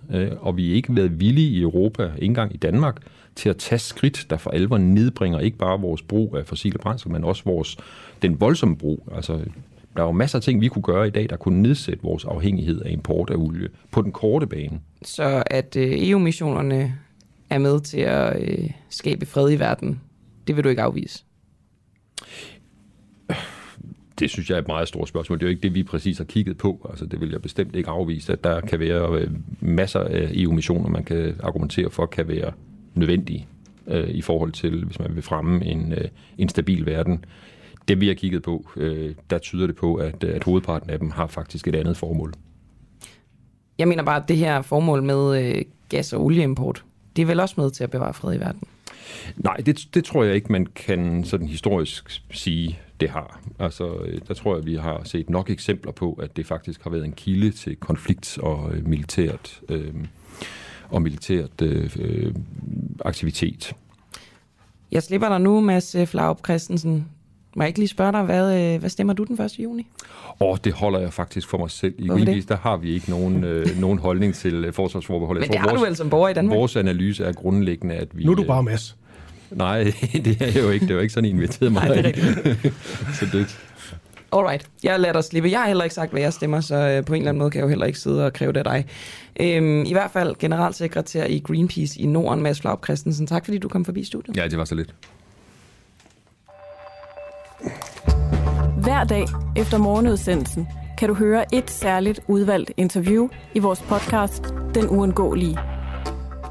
og 0.41 0.57
vi 0.57 0.71
er 0.71 0.75
ikke 0.75 0.97
været 0.97 1.21
villige 1.21 1.51
i 1.51 1.61
Europa, 1.61 2.03
ikke 2.03 2.25
engang 2.25 2.55
i 2.55 2.57
Danmark, 2.57 3.03
til 3.37 3.49
at 3.49 3.57
tage 3.57 3.79
skridt, 3.79 4.27
der 4.31 4.37
for 4.37 4.51
alvor 4.51 4.79
nedbringer 4.79 5.41
ikke 5.41 5.59
bare 5.59 5.81
vores 5.81 6.03
brug 6.03 6.37
af 6.37 6.47
fossile 6.47 6.79
brændsler, 6.79 7.13
men 7.13 7.25
også 7.25 7.43
vores, 7.45 7.77
den 8.23 8.41
voldsomme 8.41 8.77
brug. 8.77 9.09
Altså, 9.15 9.41
der 9.97 10.03
er 10.03 10.07
jo 10.07 10.13
masser 10.13 10.39
af 10.39 10.43
ting, 10.43 10.61
vi 10.61 10.69
kunne 10.69 10.83
gøre 10.83 11.07
i 11.07 11.11
dag, 11.11 11.31
der 11.31 11.37
kunne 11.37 11.63
nedsætte 11.63 12.03
vores 12.03 12.25
afhængighed 12.25 12.81
af 12.81 12.91
import 12.91 13.31
af 13.31 13.37
olie 13.37 13.69
på 13.91 14.03
den 14.03 14.13
korte 14.13 14.47
bane. 14.47 14.81
Så 15.03 15.43
at 15.47 15.77
øh, 15.77 15.93
EU-missionerne 15.93 16.95
er 17.51 17.59
med 17.59 17.81
til 17.81 18.01
at 18.01 18.43
øh, 18.43 18.71
skabe 18.91 19.27
fred 19.27 19.53
i 19.53 19.59
verden, 19.59 20.01
det 20.47 20.57
vil 20.57 20.65
du 20.65 20.69
ikke 20.69 20.83
afvise? 20.83 21.25
Det 24.19 24.31
synes 24.31 24.51
jeg 24.51 24.57
er 24.57 24.61
et 24.61 24.69
meget 24.69 24.89
stort 24.89 25.09
spørgsmål. 25.09 25.39
Det 25.39 25.45
er 25.45 25.47
jo 25.47 25.51
ikke 25.51 25.63
det, 25.63 25.75
vi 25.75 25.83
præcis 25.83 26.19
har 26.19 26.25
kigget 26.25 26.59
på. 26.59 26.87
Altså, 26.91 27.07
det 27.07 27.21
vil 27.21 27.31
jeg 27.31 27.43
bestemt 27.43 27.77
ikke 27.77 27.91
afvise, 27.91 28.33
at 28.33 28.45
der 28.45 28.61
kan 28.61 28.81
være 28.81 29.21
øh, 29.21 29.31
masser 29.61 30.01
af 30.01 30.31
EU-missioner, 30.35 30.89
man 30.89 31.05
kan 31.05 31.35
argumentere 31.43 31.91
for, 31.91 32.07
kan 32.07 32.29
være 32.29 32.53
nødvendige 32.95 33.47
øh, 33.87 34.09
i 34.09 34.23
forhold 34.23 34.53
til, 34.53 34.85
hvis 34.85 34.99
man 34.99 35.15
vil 35.15 35.23
fremme 35.23 35.65
en, 35.65 35.93
øh, 35.93 36.09
en 36.39 36.49
stabil 36.49 36.87
verden. 36.87 37.25
Det 37.89 38.01
vi 38.01 38.07
har 38.07 38.15
kigget 38.15 38.43
på, 38.43 38.71
øh, 38.77 39.15
der 39.31 39.39
tyder 39.39 39.67
det 39.67 39.77
på, 39.77 39.95
at, 39.95 40.25
at 40.25 40.45
hovedparten 40.45 40.91
af 40.91 40.99
dem 40.99 41.11
har 41.11 41.27
faktisk 41.27 41.69
et 41.69 41.75
andet 41.75 41.97
formål. 41.97 42.35
Jeg 43.79 43.89
mener 43.89 44.03
bare, 44.03 44.23
at 44.23 44.29
det 44.29 44.37
her 44.37 44.63
formål 44.63 45.03
med 45.03 45.43
øh, 45.43 45.65
gas- 45.89 46.13
og 46.13 46.25
olieimport, 46.25 46.85
det 47.17 47.23
er 47.23 47.27
vel 47.27 47.41
også 47.41 47.55
med 47.59 47.71
til 47.71 47.85
at 47.85 47.91
bevare 47.91 48.15
fred 48.15 48.35
i 48.35 48.41
verden? 48.41 48.63
Nej, 49.37 49.57
det, 49.57 49.89
det 49.95 50.05
tror 50.05 50.25
jeg 50.25 50.35
ikke, 50.35 50.53
man 50.53 50.67
kan 50.67 51.25
sådan 51.25 51.47
historisk 51.47 52.23
sige, 52.31 52.79
det 53.01 53.11
har. 53.11 53.41
Altså, 53.59 53.97
øh, 53.97 54.21
der 54.29 54.35
tror 54.35 54.57
jeg, 54.57 54.67
vi 54.67 54.75
har 54.75 55.01
set 55.05 55.31
nok 55.31 55.51
eksempler 55.51 55.93
på, 55.93 56.13
at 56.13 56.37
det 56.37 56.47
faktisk 56.47 56.83
har 56.83 56.91
været 56.91 57.05
en 57.05 57.13
kilde 57.13 57.51
til 57.51 57.77
konflikt 57.77 58.39
og 58.39 58.71
øh, 58.75 58.87
militært 58.87 59.61
øh, 59.69 59.95
og 60.89 61.03
militært 61.03 61.63
øh, 61.63 61.97
øh, 61.99 62.35
aktivitet. 63.05 63.73
Jeg 64.93 65.03
slipper 65.03 65.29
dig 65.29 65.41
nu, 65.41 65.61
Mads 65.61 65.97
Flaup 66.07 66.45
Christensen. 66.45 67.07
Må 67.57 67.63
jeg 67.63 67.69
ikke 67.69 67.79
lige 67.79 67.89
spørge 67.89 68.13
dig, 68.13 68.23
hvad, 68.23 68.75
øh, 68.75 68.81
hvad 68.81 68.91
stemmer 68.91 69.13
du 69.13 69.25
den 69.25 69.41
1. 69.41 69.59
juni? 69.59 69.87
Åh, 70.41 70.51
oh, 70.51 70.57
det 70.65 70.73
holder 70.73 70.99
jeg 70.99 71.13
faktisk 71.13 71.49
for 71.49 71.59
mig 71.59 71.71
selv. 71.71 71.95
I 71.99 72.09
Greenpeace, 72.09 72.49
der 72.49 72.57
har 72.57 72.77
vi 72.77 72.95
ikke 72.95 73.11
nogen, 73.11 73.45
øh, 73.51 73.81
nogen 73.81 73.99
holdning 73.99 74.35
til 74.35 74.65
øh, 74.65 74.73
forsvarsforbeholdet. 74.73 75.41
Men 75.41 75.51
det 75.51 75.59
har 75.59 75.69
vores, 75.69 75.81
du 75.81 75.85
vel 75.85 75.97
som 75.97 76.11
borger 76.11 76.29
i 76.29 76.35
Danmark? 76.35 76.57
Vores 76.57 76.77
analyse 76.77 77.25
er 77.25 77.33
grundlæggende, 77.33 77.95
at 77.95 78.09
vi... 78.13 78.25
Nu 78.25 78.31
er 78.31 78.35
du 78.35 78.45
bare 78.45 78.63
Mads. 78.63 78.97
Nej, 79.51 79.85
det 80.25 80.57
er 80.57 80.63
jo 80.63 80.71
ikke. 80.71 80.85
Det 80.87 80.91
er 80.91 80.95
jo 80.95 81.01
ikke 81.01 81.15
sådan, 81.15 81.25
I 81.25 81.31
inviterede 81.31 81.71
mig. 81.71 81.89
Nej, 81.89 82.03
det 82.03 82.19
er 82.19 82.71
så 83.19 83.27
det, 83.33 83.59
Alright, 84.33 84.67
jeg 84.83 85.01
lader 85.01 85.13
dig 85.13 85.25
slippe. 85.25 85.51
Jeg 85.51 85.61
har 85.61 85.67
heller 85.67 85.85
ikke 85.85 85.95
sagt, 85.95 86.11
hvad 86.13 86.23
jeg 86.23 86.33
stemmer, 86.33 86.61
så 86.61 86.75
øh, 86.75 87.05
på 87.05 87.15
en 87.15 87.21
eller 87.21 87.29
anden 87.29 87.39
måde 87.39 87.51
kan 87.51 87.59
jeg 87.59 87.65
jo 87.65 87.69
heller 87.69 87.87
ikke 87.87 87.99
sidde 87.99 88.27
og 88.27 88.33
kræve 88.33 88.53
det 88.53 88.59
af 88.59 88.65
dig. 88.65 88.87
Øhm, 89.41 89.85
I 89.85 89.93
hvert 89.93 90.11
fald 90.11 90.37
generalsekretær 90.39 91.25
i 91.25 91.39
Greenpeace 91.39 92.01
i 92.01 92.07
Norden, 92.07 92.43
Mads 92.43 92.61
Flaub 92.61 92.85
Christensen. 92.85 93.27
Tak 93.27 93.45
fordi 93.45 93.59
du 93.59 93.69
kom 93.69 93.85
forbi 93.85 94.05
studiet. 94.05 94.37
Ja, 94.37 94.49
det 94.49 94.59
var 94.59 94.65
så 94.65 94.75
lidt. 94.75 94.95
Hver 98.83 99.05
dag 99.05 99.27
efter 99.57 99.79
morgenudsendelsen 99.79 100.69
kan 100.99 101.09
du 101.09 101.15
høre 101.15 101.55
et 101.55 101.71
særligt 101.71 102.21
udvalgt 102.29 102.71
interview 102.77 103.29
i 103.55 103.59
vores 103.59 103.83
podcast 103.83 104.43
Den 104.75 104.89
Uundgåelige. 104.89 105.59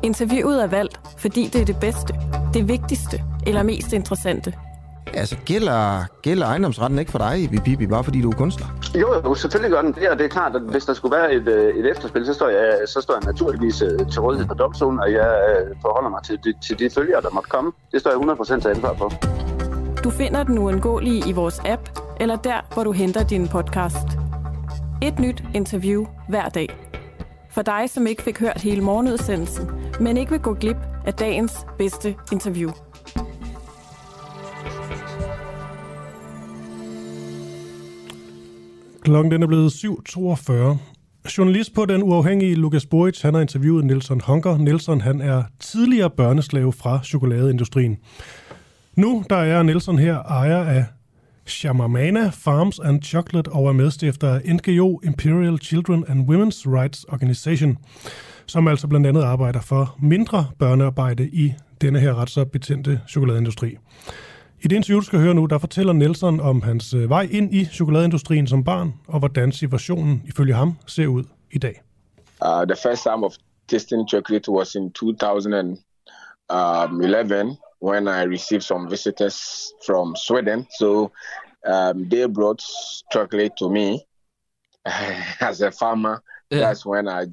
Interviewet 0.04 0.64
er 0.64 0.68
valgt, 0.68 1.00
fordi 1.18 1.48
det 1.54 1.62
er 1.62 1.66
det 1.66 1.80
bedste, 1.82 2.14
det 2.54 2.68
vigtigste 2.68 3.24
eller 3.48 3.64
mest 3.64 3.94
interessante– 3.94 4.54
Altså, 5.14 5.36
gælder, 5.46 6.06
gælder 6.22 6.46
ejendomsretten 6.48 7.00
ikke 7.00 7.12
for 7.12 7.20
dig, 7.20 7.50
Bibi, 7.66 7.88
bare 7.88 8.04
fordi 8.04 8.22
du 8.22 8.30
er 8.30 8.36
kunstner? 8.36 8.68
Jo, 8.96 9.14
jo, 9.26 9.36
selvfølgelig 9.36 9.72
gør 9.72 9.82
den 9.82 9.94
det, 9.94 10.10
og 10.10 10.18
det 10.18 10.26
er 10.26 10.30
klart, 10.30 10.56
at 10.56 10.62
hvis 10.62 10.86
der 10.86 10.94
skulle 10.94 11.16
være 11.16 11.34
et, 11.34 11.48
øh, 11.48 11.76
et 11.76 11.92
efterspil, 11.92 12.26
så 12.26 12.34
står, 12.34 12.50
jeg, 12.50 12.80
så 12.88 13.02
står 13.02 13.14
jeg 13.14 13.24
naturligvis 13.26 13.82
øh, 13.82 14.00
til 14.12 14.22
rådighed 14.22 14.48
for 14.48 14.56
domstolen, 14.56 15.00
og 15.00 15.12
jeg 15.12 15.32
øh, 15.50 15.76
forholder 15.82 16.10
mig 16.10 16.24
til 16.24 16.40
de, 16.44 16.54
til 16.68 16.80
de 16.80 16.90
følger, 16.90 17.20
der 17.20 17.30
måtte 17.30 17.50
komme. 17.50 17.72
Det 17.92 18.00
står 18.00 18.12
jeg 18.12 18.20
100% 18.58 18.62
til 18.62 18.70
ansvar 18.70 18.96
for. 18.98 19.55
Du 20.06 20.10
finder 20.10 20.44
den 20.44 20.58
uundgåelige 20.58 21.30
i 21.30 21.32
vores 21.32 21.60
app, 21.60 21.82
eller 22.20 22.36
der, 22.36 22.74
hvor 22.74 22.84
du 22.84 22.92
henter 22.92 23.24
din 23.24 23.48
podcast. 23.48 24.08
Et 25.02 25.20
nyt 25.20 25.44
interview 25.56 26.06
hver 26.30 26.50
dag. 26.50 26.70
For 27.52 27.62
dig, 27.62 27.90
som 27.90 28.08
ikke 28.08 28.24
fik 28.24 28.40
hørt 28.40 28.62
hele 28.62 28.82
morgenudsendelsen, 28.82 29.70
men 30.00 30.18
ikke 30.18 30.32
vil 30.32 30.40
gå 30.40 30.54
glip 30.54 30.78
af 31.06 31.14
dagens 31.14 31.54
bedste 31.78 32.16
interview. 32.32 32.72
Klokken 39.02 39.32
den 39.32 39.44
er 39.44 39.48
blevet 39.48 39.72
7.42. 39.72 40.78
Journalist 41.38 41.74
på 41.74 41.86
den 41.86 42.04
uafhængige 42.04 42.56
Lukas 42.56 42.86
Boric, 42.86 43.22
han 43.22 43.34
har 43.34 43.42
interviewet 43.42 43.86
Nelson 43.86 44.22
Honker. 44.22 44.58
Nelson 44.58 45.02
han 45.02 45.22
er 45.22 45.44
tidligere 45.60 46.10
børneslave 46.10 46.74
fra 46.74 47.04
chokoladeindustrien. 47.04 47.98
Nu 48.96 49.24
der 49.30 49.36
er 49.36 49.64
Nelson 49.64 50.00
her 50.00 50.18
ejer 50.18 50.64
af 50.64 50.86
Shamamana 51.46 52.30
Farms 52.30 52.80
and 52.80 53.02
Chocolate 53.04 53.52
og 53.52 53.68
er 53.68 53.72
medstifter 53.72 54.30
af 54.30 54.42
NGO 54.46 55.00
Imperial 55.04 55.58
Children 55.58 56.06
and 56.08 56.30
Women's 56.30 56.72
Rights 56.72 57.04
Organization, 57.04 57.78
som 58.46 58.68
altså 58.68 58.88
blandt 58.88 59.08
andet 59.08 59.24
arbejder 59.24 59.62
for 59.62 59.98
mindre 60.02 60.46
børnearbejde 60.60 61.28
i 61.28 61.54
denne 61.82 62.00
her 62.00 62.16
ret 62.22 62.30
så 62.30 62.46
betændte 62.46 63.02
chokoladeindustri. 63.10 63.78
I 64.62 64.68
det 64.68 64.76
interview, 64.76 65.00
du 65.00 65.06
skal 65.06 65.20
høre 65.20 65.34
nu, 65.34 65.46
der 65.46 65.58
fortæller 65.58 65.94
Nelson 65.94 66.40
om 66.40 66.62
hans 66.62 66.94
øh, 66.94 67.10
vej 67.10 67.28
ind 67.32 67.54
i 67.54 67.66
chokoladeindustrien 67.66 68.48
som 68.48 68.64
barn, 68.64 68.94
og 69.08 69.20
hvordan 69.20 69.52
situationen 69.52 70.24
ifølge 70.28 70.54
ham 70.54 70.78
ser 70.88 71.08
ud 71.08 71.24
i 71.52 71.58
dag. 71.58 71.82
Uh, 72.46 72.64
the 72.68 72.76
first 72.84 73.04
time 73.04 73.26
of 73.26 73.32
tasting 73.68 74.10
chocolate 74.10 74.52
was 74.52 74.76
in 74.76 74.92
2011 74.92 75.78
when 77.86 78.08
I 78.08 78.24
received 78.24 78.64
some 78.64 78.90
visitors 78.90 79.72
from 79.86 80.16
Sweden. 80.16 80.66
So 80.72 81.12
um, 81.68 82.10
they 82.10 82.26
brought 82.26 82.64
chocolate 83.12 83.56
to 83.58 83.70
me 83.70 84.04
as 85.40 85.62
a 85.62 85.72
farmer. 85.72 86.24
Yeah. 86.50 86.62
That's 86.62 86.84
when 86.84 87.08
I, 87.08 87.26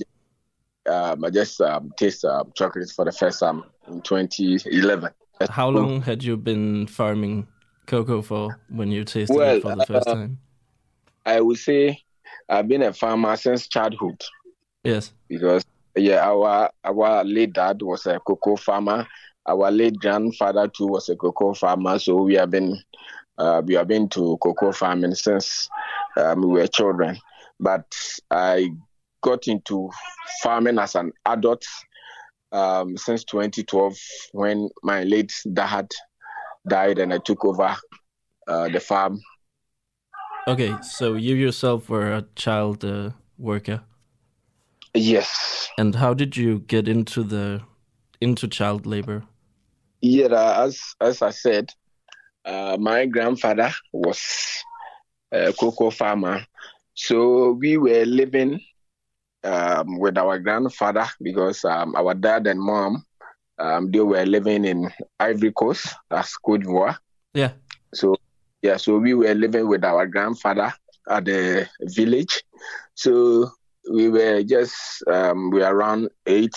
um, 0.91 1.25
I 1.25 1.31
just 1.31 1.59
um, 1.63 1.91
tasted 1.97 2.31
um, 2.31 2.53
chocolate 2.55 2.91
for 2.91 3.07
the 3.07 3.13
first 3.13 3.41
time 3.41 3.65
in 3.89 4.03
2011. 4.03 5.11
How 5.49 5.71
long 5.71 6.03
had 6.03 6.23
you 6.23 6.37
been 6.37 6.87
farming 6.87 7.47
cocoa 7.87 8.21
for 8.21 8.61
when 8.69 8.91
you 8.91 9.05
tasted 9.05 9.35
well, 9.35 9.57
it 9.57 9.63
for 9.63 9.75
the 9.75 9.87
first 9.87 10.07
uh, 10.07 10.15
time? 10.15 10.39
I 11.25 11.41
would 11.41 11.57
say 11.59 11.99
I've 12.47 12.69
been 12.69 12.83
a 12.83 12.93
farmer 12.93 13.37
since 13.37 13.69
childhood. 13.69 14.21
Yes. 14.85 15.15
Because 15.29 15.65
yeah, 15.97 16.27
our 16.27 16.71
our 16.85 17.25
late 17.25 17.55
dad 17.55 17.81
was 17.81 18.05
a 18.05 18.21
cocoa 18.21 18.57
farmer. 18.57 19.07
Our 19.47 19.71
late 19.71 19.99
grandfather 19.99 20.69
too 20.69 20.87
was 20.87 21.09
a 21.09 21.17
cocoa 21.17 21.55
farmer. 21.55 21.99
So 21.99 22.23
we 22.23 22.35
have 22.35 22.51
been 22.51 22.83
Uh, 23.39 23.63
we 23.65 23.75
have 23.75 23.89
been 23.89 24.09
to 24.09 24.37
cocoa 24.43 24.73
farming 24.73 25.15
since 25.15 25.69
um, 26.17 26.43
we 26.43 26.61
were 26.61 26.67
children, 26.67 27.19
but 27.59 27.87
I 28.31 28.71
got 29.23 29.49
into 29.49 29.91
farming 30.43 30.79
as 30.79 30.95
an 30.95 31.13
adult 31.25 31.65
um, 32.53 32.97
since 32.97 33.25
2012 33.25 33.97
when 34.33 34.69
my 34.83 35.03
late 35.05 35.33
dad 35.55 35.91
died 36.69 36.99
and 36.99 37.13
I 37.13 37.19
took 37.19 37.45
over 37.45 37.75
uh, 38.47 38.69
the 38.69 38.81
farm. 38.81 39.21
Okay, 40.47 40.77
so 40.83 41.15
you 41.15 41.35
yourself 41.35 41.89
were 41.89 42.13
a 42.13 42.27
child 42.37 42.85
uh, 42.85 43.11
worker. 43.39 43.81
Yes. 44.95 45.71
And 45.79 45.95
how 45.95 46.15
did 46.15 46.37
you 46.37 46.61
get 46.61 46.87
into 46.87 47.23
the 47.23 47.63
into 48.21 48.47
child 48.47 48.87
labor? 48.87 49.23
Yeah, 50.03 50.65
as 50.65 50.81
as 51.01 51.23
I 51.23 51.31
said, 51.31 51.71
uh, 52.45 52.77
my 52.79 53.07
grandfather 53.07 53.73
was 53.93 54.21
a 55.33 55.53
cocoa 55.53 55.91
farmer, 55.91 56.45
so 56.95 57.53
we 57.53 57.77
were 57.79 58.05
living 58.05 58.61
um, 59.45 59.99
with 59.99 60.19
our 60.19 60.39
grandfather 60.39 61.07
because 61.21 61.65
um, 61.65 61.95
our 61.97 62.15
dad 62.15 62.47
and 62.47 62.61
mom 62.61 63.05
um, 63.59 63.91
they 63.91 64.01
were 64.01 64.27
living 64.27 64.65
in 64.65 64.91
Ivory 65.21 65.53
Coast, 65.53 65.95
that's 66.11 66.37
Cote 66.37 66.63
d'Ivoire. 66.63 66.97
Yeah. 67.35 67.53
So 67.95 68.17
yeah, 68.63 68.77
so 68.77 68.99
we 68.99 69.15
were 69.15 69.35
living 69.35 69.69
with 69.69 69.85
our 69.85 70.07
grandfather 70.07 70.73
at 71.09 71.25
the 71.25 71.69
village. 71.83 72.43
So 72.95 73.51
we 73.91 74.09
were 74.09 74.43
just 74.43 75.05
um, 75.07 75.51
we 75.51 75.61
were 75.61 75.75
around 75.75 76.11
eight, 76.27 76.57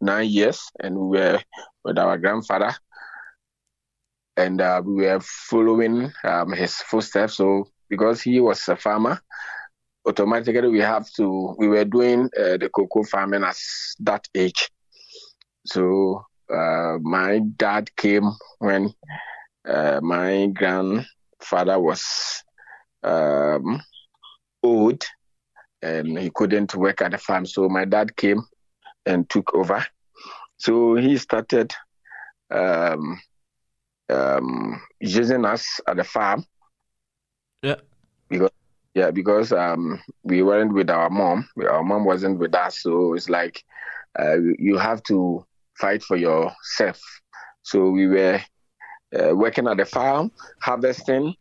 nine 0.00 0.28
years, 0.28 0.60
and 0.80 0.96
we 0.96 1.18
were 1.18 1.40
with 1.84 1.98
our 1.98 2.18
grandfather, 2.18 2.74
and 4.36 4.60
uh, 4.60 4.82
we 4.84 5.06
were 5.06 5.20
following 5.20 6.12
um, 6.24 6.52
his 6.52 6.76
footsteps. 6.76 7.34
So 7.34 7.68
because 7.88 8.22
he 8.22 8.40
was 8.40 8.68
a 8.68 8.76
farmer, 8.76 9.20
automatically 10.06 10.68
we 10.68 10.80
have 10.80 11.10
to 11.16 11.54
we 11.58 11.68
were 11.68 11.84
doing 11.84 12.30
uh, 12.38 12.56
the 12.56 12.70
cocoa 12.74 13.04
farming 13.04 13.44
at 13.44 13.56
that 14.00 14.26
age. 14.34 14.70
So 15.66 16.24
uh, 16.52 16.98
my 17.00 17.40
dad 17.56 17.94
came 17.96 18.30
when 18.58 18.92
uh, 19.68 20.00
my 20.02 20.46
grandfather 20.46 21.78
was 21.78 22.42
um, 23.02 23.82
old 24.62 25.04
and 25.82 26.18
he 26.18 26.30
couldn't 26.34 26.74
work 26.74 27.02
at 27.02 27.12
the 27.12 27.18
farm. 27.18 27.46
So 27.46 27.68
my 27.68 27.84
dad 27.84 28.16
came 28.16 28.42
and 29.06 29.28
took 29.30 29.54
over. 29.54 29.84
So 30.58 30.96
he 30.96 31.16
started 31.16 31.74
um, 32.50 33.20
um, 34.08 34.82
using 35.00 35.44
us 35.44 35.80
at 35.86 35.96
the 35.96 36.04
farm. 36.04 36.44
Yeah. 37.62 37.76
Because 38.28 38.50
yeah, 38.96 39.10
because 39.10 39.52
um, 39.52 40.00
we 40.22 40.42
weren't 40.42 40.72
with 40.72 40.88
our 40.88 41.10
mom. 41.10 41.46
Our 41.62 41.84
mom 41.84 42.06
wasn't 42.06 42.38
with 42.38 42.54
us, 42.54 42.82
so 42.82 43.12
it's 43.12 43.28
like 43.28 43.62
uh, 44.18 44.38
you 44.58 44.78
have 44.78 45.02
to 45.02 45.44
fight 45.78 46.02
for 46.02 46.16
yourself. 46.16 46.98
So 47.62 47.90
we 47.90 48.06
were 48.06 48.40
uh, 49.14 49.36
working 49.36 49.68
at 49.68 49.76
the 49.76 49.84
farm, 49.84 50.32
harvesting, 50.62 51.34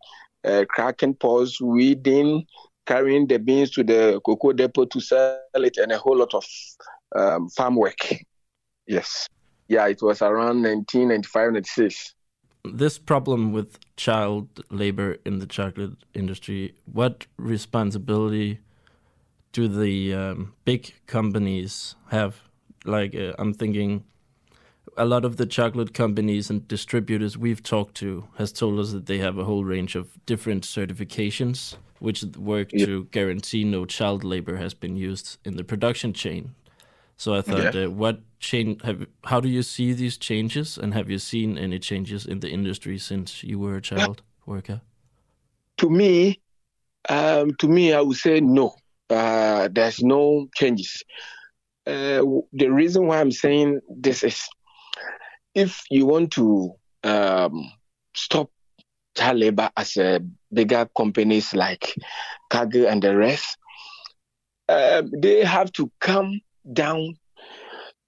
uh, 0.44 0.66
cracking 0.68 1.14
pods, 1.14 1.62
weeding, 1.62 2.46
carrying 2.86 3.26
the 3.26 3.40
beans 3.40 3.72
to 3.72 3.86
the 3.86 4.20
cocoa 4.26 4.52
depot 4.52 4.84
to 4.84 5.00
sell 5.00 5.40
it, 5.54 5.78
and 5.78 5.94
a 5.94 5.98
whole 5.98 6.18
lot 6.18 6.34
of 6.34 6.44
um, 7.16 7.50
farm 7.50 7.76
work. 7.76 7.98
Yes. 8.88 9.28
Yeah, 9.68 9.88
it 9.88 10.02
was 10.02 10.22
around 10.22 10.62
1995, 10.64 11.54
96. 11.54 12.14
This 12.74 12.98
problem 12.98 13.52
with 13.52 13.80
child 13.96 14.48
labor 14.70 15.18
in 15.26 15.40
the 15.40 15.46
chocolate 15.46 15.94
industry, 16.14 16.76
what 16.92 17.26
responsibility 17.38 18.60
do 19.52 19.68
the 19.68 20.14
um, 20.14 20.54
big 20.66 20.94
companies 21.08 21.96
have? 22.10 22.42
Like, 22.84 23.16
uh, 23.16 23.34
I'm 23.40 23.54
thinking 23.54 24.04
a 24.98 25.06
lot 25.06 25.26
of 25.26 25.38
the 25.38 25.46
chocolate 25.46 25.94
companies 25.94 26.50
and 26.50 26.68
distributors 26.68 27.38
we've 27.38 27.62
talked 27.64 27.96
to 27.96 28.28
has 28.38 28.52
told 28.52 28.80
us 28.80 28.92
that 28.92 29.08
they 29.08 29.18
have 29.18 29.38
a 29.38 29.44
whole 29.44 29.64
range 29.66 29.96
of 29.96 30.24
different 30.26 30.64
certifications 30.64 31.76
which 32.00 32.24
work 32.38 32.70
Yeah. 32.72 32.86
to 32.86 33.04
guarantee 33.06 33.64
no 33.64 33.86
child 33.86 34.24
labor 34.24 34.58
has 34.58 34.74
been 34.74 34.96
used 34.96 35.38
in 35.44 35.56
the 35.56 35.64
production 35.64 36.14
chain. 36.14 36.54
So 37.18 37.34
I 37.34 37.42
thought, 37.42 37.76
Yeah. 37.76 37.86
uh, 37.86 37.90
what 37.90 38.20
change? 38.40 38.82
Have 38.84 39.06
how 39.24 39.40
do 39.40 39.48
you 39.48 39.64
see 39.64 39.94
these 39.94 40.18
changes, 40.18 40.78
and 40.78 40.94
have 40.94 41.10
you 41.10 41.20
seen 41.20 41.58
any 41.58 41.80
changes 41.80 42.26
in 42.26 42.40
the 42.40 42.50
industry 42.50 42.98
since 42.98 43.44
you 43.44 43.60
were 43.60 43.78
a 43.78 43.82
child 43.82 44.22
worker? 44.46 44.82
to 45.78 45.90
me, 45.90 46.40
um, 47.10 47.54
to 47.60 47.68
me, 47.68 47.94
I 47.94 48.02
would 48.02 48.18
say 48.18 48.40
no. 48.40 48.76
Uh, 49.10 49.68
there's 49.72 50.02
no 50.02 50.48
changes. 50.56 51.04
Uh, 51.86 52.24
the 52.54 52.68
reason 52.70 53.08
why 53.08 53.20
I'm 53.20 53.32
saying 53.32 53.82
this 53.90 54.24
is, 54.24 54.42
if 55.54 55.84
you 55.90 56.06
want 56.06 56.32
to 56.32 56.74
um, 57.04 57.70
stop 58.16 58.50
child 59.16 59.38
labor 59.38 59.70
as 59.76 59.98
uh, 59.98 60.20
bigger 60.52 60.88
companies 60.98 61.54
like 61.54 61.94
Cargill 62.50 62.88
and 62.88 63.02
the 63.04 63.16
rest, 63.16 63.58
um, 64.68 65.12
they 65.20 65.44
have 65.44 65.72
to 65.74 65.92
come 66.00 66.40
down 66.72 67.16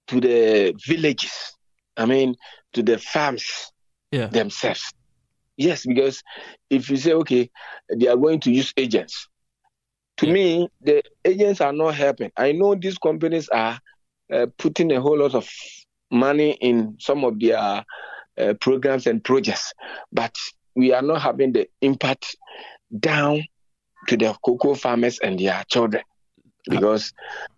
to 0.08 0.22
the 0.22 0.74
villages. 0.86 1.56
I 1.96 2.06
mean, 2.06 2.36
to 2.74 2.84
the 2.84 2.98
farms 2.98 3.72
Yeah. 4.12 4.28
themselves. 4.28 4.94
Yes, 5.58 5.86
because 5.86 6.22
if 6.70 6.90
you 6.90 6.98
say, 6.98 7.14
okay, 7.14 7.50
they 7.94 8.08
are 8.08 8.16
going 8.18 8.40
to 8.42 8.52
use 8.52 8.74
agents, 8.78 9.28
to 10.18 10.28
me, 10.28 10.70
the 10.82 11.04
agents 11.26 11.62
are 11.62 11.74
not 11.74 11.96
helping. 11.96 12.32
I 12.38 12.52
know 12.52 12.76
these 12.76 12.98
companies 12.98 13.50
are 13.50 13.80
uh, 14.32 14.48
putting 14.58 14.92
a 14.92 15.02
whole 15.02 15.18
lot 15.20 15.36
of 15.36 15.48
money 16.12 16.52
in 16.62 16.98
some 17.00 17.24
of 17.24 17.40
their 17.40 17.58
uh, 18.38 18.54
programs 18.60 19.08
and 19.08 19.24
projects, 19.24 19.74
but 20.12 20.36
we 20.76 20.94
are 20.94 21.02
not 21.02 21.22
having 21.22 21.54
the 21.54 21.68
impact 21.82 22.36
down 23.00 23.44
to 24.08 24.18
the 24.18 24.36
cocoa 24.46 24.76
farmers 24.76 25.20
and 25.20 25.40
their 25.40 25.64
children. 25.70 26.04
Because 26.70 27.14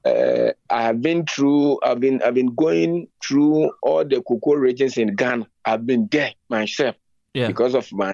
uh, 0.06 0.52
I 0.70 0.84
have 0.84 1.02
been 1.02 1.26
through, 1.26 1.80
I've 1.84 2.00
been, 2.00 2.22
I've 2.22 2.36
been 2.36 2.54
going 2.54 3.08
through 3.26 3.72
all 3.82 4.06
the 4.06 4.22
cocoa 4.22 4.54
regions 4.54 4.98
in 4.98 5.16
Ghana. 5.16 5.48
I've 5.66 5.86
been 5.86 6.08
there 6.12 6.34
myself 6.50 6.96
Yeah. 7.34 7.48
because 7.48 7.74
of 7.74 7.92
my 7.92 8.14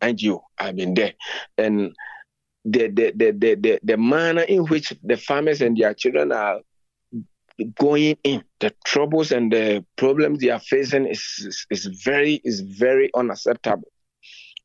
NGO. 0.00 0.40
I've 0.58 0.74
been 0.76 0.94
there, 0.94 1.12
and 1.58 1.94
the 2.64 2.88
the, 2.88 3.12
the 3.14 3.30
the 3.32 3.54
the 3.54 3.78
the 3.82 3.96
manner 3.96 4.42
in 4.42 4.66
which 4.66 4.92
the 5.02 5.16
farmers 5.16 5.60
and 5.60 5.76
their 5.76 5.94
children 5.94 6.32
are 6.32 6.60
going 7.78 8.16
in, 8.24 8.42
the 8.60 8.74
troubles 8.84 9.30
and 9.30 9.52
the 9.52 9.84
problems 9.96 10.40
they 10.40 10.50
are 10.50 10.60
facing 10.60 11.06
is 11.06 11.22
is, 11.46 11.66
is 11.70 11.86
very 12.04 12.40
is 12.44 12.60
very 12.60 13.10
unacceptable. 13.14 13.88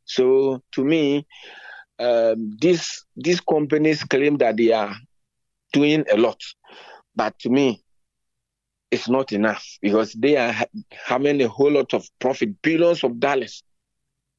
So 0.06 0.62
to 0.72 0.84
me, 0.84 1.28
um, 2.00 2.58
these 2.60 3.06
these 3.16 3.42
companies 3.42 4.04
claim 4.04 4.38
that 4.38 4.58
they 4.58 4.72
are 4.72 4.96
doing 5.74 6.06
a 6.12 6.18
lot, 6.18 6.42
but 7.16 7.38
to 7.40 7.50
me, 7.50 7.84
it's 8.90 9.10
not 9.10 9.32
enough 9.32 9.66
because 9.82 10.14
they 10.14 10.38
are 10.38 10.54
having 10.92 11.42
a 11.42 11.48
whole 11.48 11.72
lot 11.72 11.94
of 11.94 12.08
profit, 12.20 12.62
billions 12.62 13.04
of 13.04 13.20
dollars. 13.20 13.64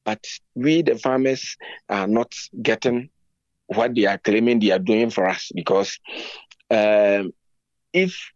But 0.05 0.25
we, 0.55 0.81
the 0.81 0.97
farmers, 0.97 1.55
are 1.87 2.07
not 2.07 2.33
getting 2.61 3.09
what 3.67 3.93
they 3.93 4.05
are 4.05 4.17
claiming 4.17 4.59
they 4.59 4.71
are 4.71 4.79
doing 4.79 5.11
for 5.11 5.27
us 5.27 5.51
because 5.53 5.99
um, 6.71 7.31
if 7.93 8.31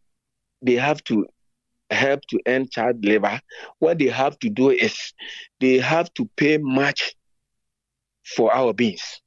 they 0.61 0.75
have 0.75 1.03
to 1.05 1.25
help 1.89 2.21
to 2.27 2.39
end 2.45 2.71
child 2.71 3.03
labor, 3.03 3.39
what 3.79 3.97
they 3.97 4.07
have 4.07 4.37
to 4.39 4.49
do 4.49 4.69
is 4.69 5.13
they 5.59 5.79
have 5.79 6.13
to 6.13 6.29
pay 6.35 6.57
much 6.57 7.15
for 8.23 8.53
our 8.53 8.73
beans. 8.73 9.21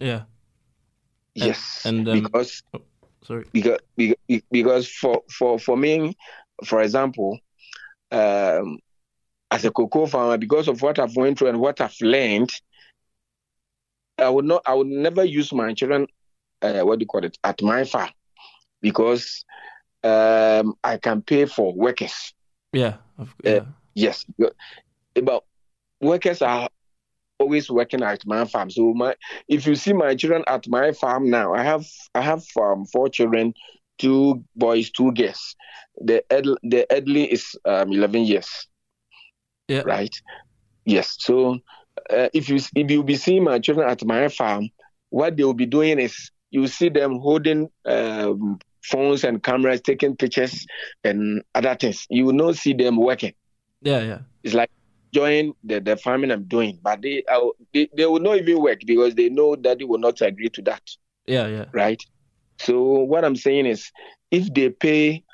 Yeah. 0.00 0.22
And- 1.36 1.46
Yes, 1.46 1.82
and, 1.86 2.08
um, 2.08 2.22
because 2.22 2.62
Sorry. 3.24 3.46
because 3.52 3.78
because, 4.50 4.88
for 4.88 5.22
for 5.30 5.58
for 5.58 5.76
me, 5.76 6.16
for 6.64 6.82
example, 6.82 7.38
um, 8.10 8.78
as 9.50 9.64
a 9.64 9.70
cocoa 9.70 10.06
farmer, 10.06 10.36
because 10.36 10.68
of 10.68 10.82
what 10.82 10.98
I've 10.98 11.16
went 11.16 11.38
through 11.38 11.48
and 11.48 11.60
what 11.60 11.80
I've 11.80 11.96
learned, 12.00 12.50
I 14.18 14.28
would 14.28 14.44
not 14.44 14.62
I 14.66 14.74
would 14.74 14.88
never 14.88 15.24
use 15.24 15.52
my 15.52 15.72
children, 15.72 16.06
uh, 16.62 16.80
what 16.80 16.98
do 16.98 17.04
you 17.04 17.06
call 17.06 17.24
it, 17.24 17.38
at 17.44 17.62
my 17.62 17.84
farm, 17.84 18.10
because 18.80 19.44
um, 20.02 20.74
I 20.82 20.96
can 20.98 21.22
pay 21.22 21.46
for 21.46 21.72
workers. 21.72 22.34
Yeah. 22.72 22.96
Of, 23.18 23.34
Uh, 23.46 23.50
yeah. 23.50 23.64
Yes, 23.94 24.26
but 25.22 25.44
workers 26.00 26.42
are 26.42 26.68
always 27.42 27.70
working 27.70 28.02
at 28.02 28.24
my 28.26 28.44
farm. 28.44 28.70
So 28.70 28.94
my, 28.94 29.14
if 29.48 29.66
you 29.66 29.74
see 29.74 29.92
my 29.92 30.14
children 30.14 30.44
at 30.46 30.68
my 30.68 30.92
farm 30.92 31.28
now, 31.28 31.52
I 31.54 31.62
have 31.62 31.86
I 32.14 32.22
have 32.22 32.44
um, 32.60 32.86
four 32.86 33.08
children, 33.08 33.54
two 33.98 34.42
boys, 34.56 34.90
two 34.90 35.12
girls. 35.12 35.56
The 36.00 36.22
ed- 36.32 36.60
the 36.62 36.90
elderly 36.90 37.24
is 37.24 37.54
um, 37.64 37.92
eleven 37.92 38.22
years. 38.22 38.68
Yeah. 39.68 39.82
Right. 39.84 40.14
Yes. 40.84 41.16
So 41.18 41.58
uh, 42.10 42.28
if 42.32 42.48
you 42.48 42.56
if 42.74 42.90
you 42.90 42.98
will 42.98 43.04
be 43.04 43.16
seeing 43.16 43.44
my 43.44 43.58
children 43.58 43.88
at 43.88 44.04
my 44.04 44.28
farm, 44.28 44.70
what 45.10 45.36
they 45.36 45.44
will 45.44 45.54
be 45.54 45.66
doing 45.66 45.98
is 45.98 46.30
you 46.50 46.60
will 46.60 46.68
see 46.68 46.88
them 46.88 47.18
holding 47.18 47.68
um, 47.86 48.58
phones 48.84 49.24
and 49.24 49.42
cameras, 49.42 49.80
taking 49.80 50.16
pictures 50.16 50.66
and 51.04 51.42
other 51.54 51.74
things. 51.74 52.06
You 52.10 52.26
will 52.26 52.34
not 52.34 52.56
see 52.56 52.74
them 52.74 52.96
working. 52.96 53.34
Yeah, 53.82 54.02
yeah. 54.02 54.18
It's 54.42 54.54
like 54.54 54.70
join 55.12 55.52
the, 55.64 55.80
the 55.80 55.96
farming 55.96 56.30
I'm 56.30 56.44
doing, 56.44 56.78
but 56.82 57.02
they, 57.02 57.22
uh, 57.30 57.40
they 57.72 57.88
they 57.96 58.06
will 58.06 58.20
not 58.20 58.38
even 58.38 58.60
work 58.62 58.80
because 58.86 59.14
they 59.14 59.28
know 59.28 59.56
that 59.56 59.78
they 59.78 59.84
will 59.84 59.98
not 59.98 60.20
agree 60.20 60.48
to 60.50 60.62
that, 60.62 60.82
Yeah, 61.26 61.46
yeah. 61.48 61.66
right? 61.72 62.02
So 62.58 62.80
what 62.82 63.24
I'm 63.24 63.36
saying 63.36 63.66
is, 63.66 63.90
if 64.30 64.52
they 64.52 64.70
pay 64.70 65.24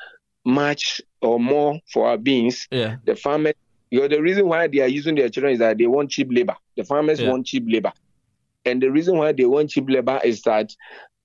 much 0.45 1.01
or 1.23 1.39
more 1.41 1.79
for 1.93 2.09
our 2.09 2.19
beans, 2.19 2.69
Yeah. 2.71 2.97
the 3.05 3.17
farmers, 3.17 3.55
you 3.91 4.01
know, 4.01 4.09
the 4.09 4.21
reason 4.23 4.49
why 4.49 4.67
they 4.69 4.81
are 4.81 4.89
using 4.89 5.15
their 5.15 5.29
children 5.29 5.55
is 5.55 5.59
that 5.61 5.79
they 5.79 5.87
want 5.87 6.11
cheap 6.11 6.29
labor. 6.31 6.57
The 6.77 6.85
farmers 6.85 7.23
Yeah. 7.23 7.25
want 7.25 7.47
cheap 7.47 7.65
labor. 7.67 7.93
And 8.65 8.83
the 8.83 8.91
reason 8.91 9.17
why 9.19 9.33
they 9.33 9.45
want 9.47 9.71
cheap 9.71 9.85
labor 9.89 10.21
is 10.25 10.43
that 10.43 10.71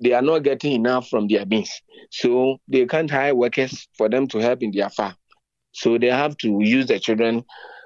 they 0.01 0.13
are 0.13 0.21
not 0.21 0.43
getting 0.43 0.73
enough 0.73 1.09
from 1.09 1.27
their 1.27 1.45
beans. 1.45 1.81
So 2.11 2.57
they 2.67 2.85
can't 2.85 3.09
hire 3.09 3.35
workers 3.35 3.87
for 3.97 4.09
them 4.09 4.27
to 4.29 4.39
help 4.39 4.63
in 4.63 4.71
their 4.71 4.89
farm. 4.89 5.15
So 5.71 5.97
they 5.97 6.07
have 6.07 6.37
to 6.37 6.59
use 6.61 6.87
the 6.87 6.99
children 6.99 7.43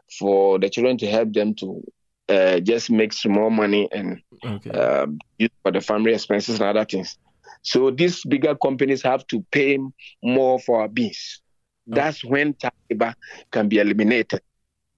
for 0.09 0.59
the 0.59 0.69
children 0.69 0.97
to 0.97 1.07
help 1.07 1.33
them 1.33 1.53
to 1.55 1.83
uh, 2.29 2.59
just 2.59 2.89
make 2.89 3.13
small 3.13 3.49
money 3.49 3.89
and 3.91 4.21
Okay. 4.45 4.71
uh, 4.71 5.07
use 5.37 5.49
for 5.63 5.71
the 5.71 5.81
family 5.81 6.13
expenses 6.13 6.59
and 6.59 6.69
other 6.69 6.85
things. 6.85 7.17
So 7.61 7.91
these 7.91 8.23
bigger 8.23 8.55
companies 8.55 9.01
have 9.03 9.25
to 9.27 9.45
pay 9.51 9.79
more 10.23 10.59
for 10.59 10.81
our 10.81 10.87
beans. 10.87 11.41
That's 11.85 12.23
when 12.23 12.55
child 12.61 12.73
labor 12.89 13.13
can 13.51 13.69
be 13.69 13.79
eliminated. 13.79 14.41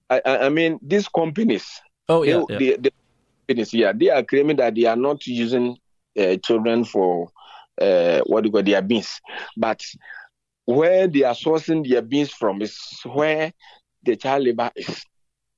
I, 0.08 0.20
I, 0.24 0.46
I 0.46 0.48
mean, 0.48 0.78
these 0.82 1.08
companies, 1.08 1.80
oh, 2.08 2.24
they, 2.24 2.30
yeah, 2.32 2.42
yeah. 2.48 2.58
they, 2.58 2.76
they, 2.76 2.90
companies, 3.48 3.74
yeah, 3.74 3.92
they 3.92 4.10
are 4.10 4.24
claiming 4.24 4.56
that 4.56 4.74
they 4.74 4.84
are 4.86 4.96
not 4.96 5.26
using 5.26 5.76
uh, 6.18 6.36
children 6.44 6.84
for 6.84 7.28
uh, 7.80 8.20
what 8.26 8.42
do 8.42 8.48
you 8.48 8.52
call 8.52 8.62
their 8.62 8.82
beans, 8.82 9.20
but 9.56 9.80
where 10.64 11.06
they 11.06 11.22
are 11.22 11.34
sourcing 11.34 11.88
their 11.88 12.02
beans 12.02 12.30
from 12.30 12.60
is 12.60 12.76
where 13.04 13.52
the 14.04 14.16
child 14.16 14.44
labor 14.44 14.70
is, 14.76 15.04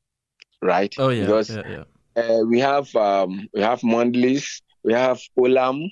right? 0.62 0.94
oh, 0.98 1.08
yeah, 1.10 1.20
because 1.22 1.50
yeah, 1.50 1.84
yeah. 2.16 2.22
uh, 2.22 2.44
we 2.44 2.60
have 2.60 2.94
um, 2.96 3.48
we 3.54 3.60
have 3.60 3.80
Mondlis, 3.80 4.60
we 4.84 4.92
have 4.92 5.20
Olam, 5.38 5.90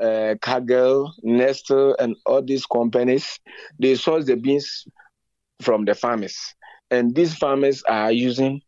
uh, 0.00 0.34
Kagel, 0.40 1.10
Nestle, 1.22 1.96
and 1.98 2.16
all 2.26 2.42
these 2.42 2.66
companies. 2.66 3.38
They 3.78 3.94
source 3.94 4.26
the 4.26 4.36
beans 4.36 4.86
from 5.60 5.84
the 5.84 5.94
farmers, 5.94 6.36
and 6.90 7.14
these 7.14 7.34
farmers 7.36 7.82
are 7.88 8.12
using 8.12 8.60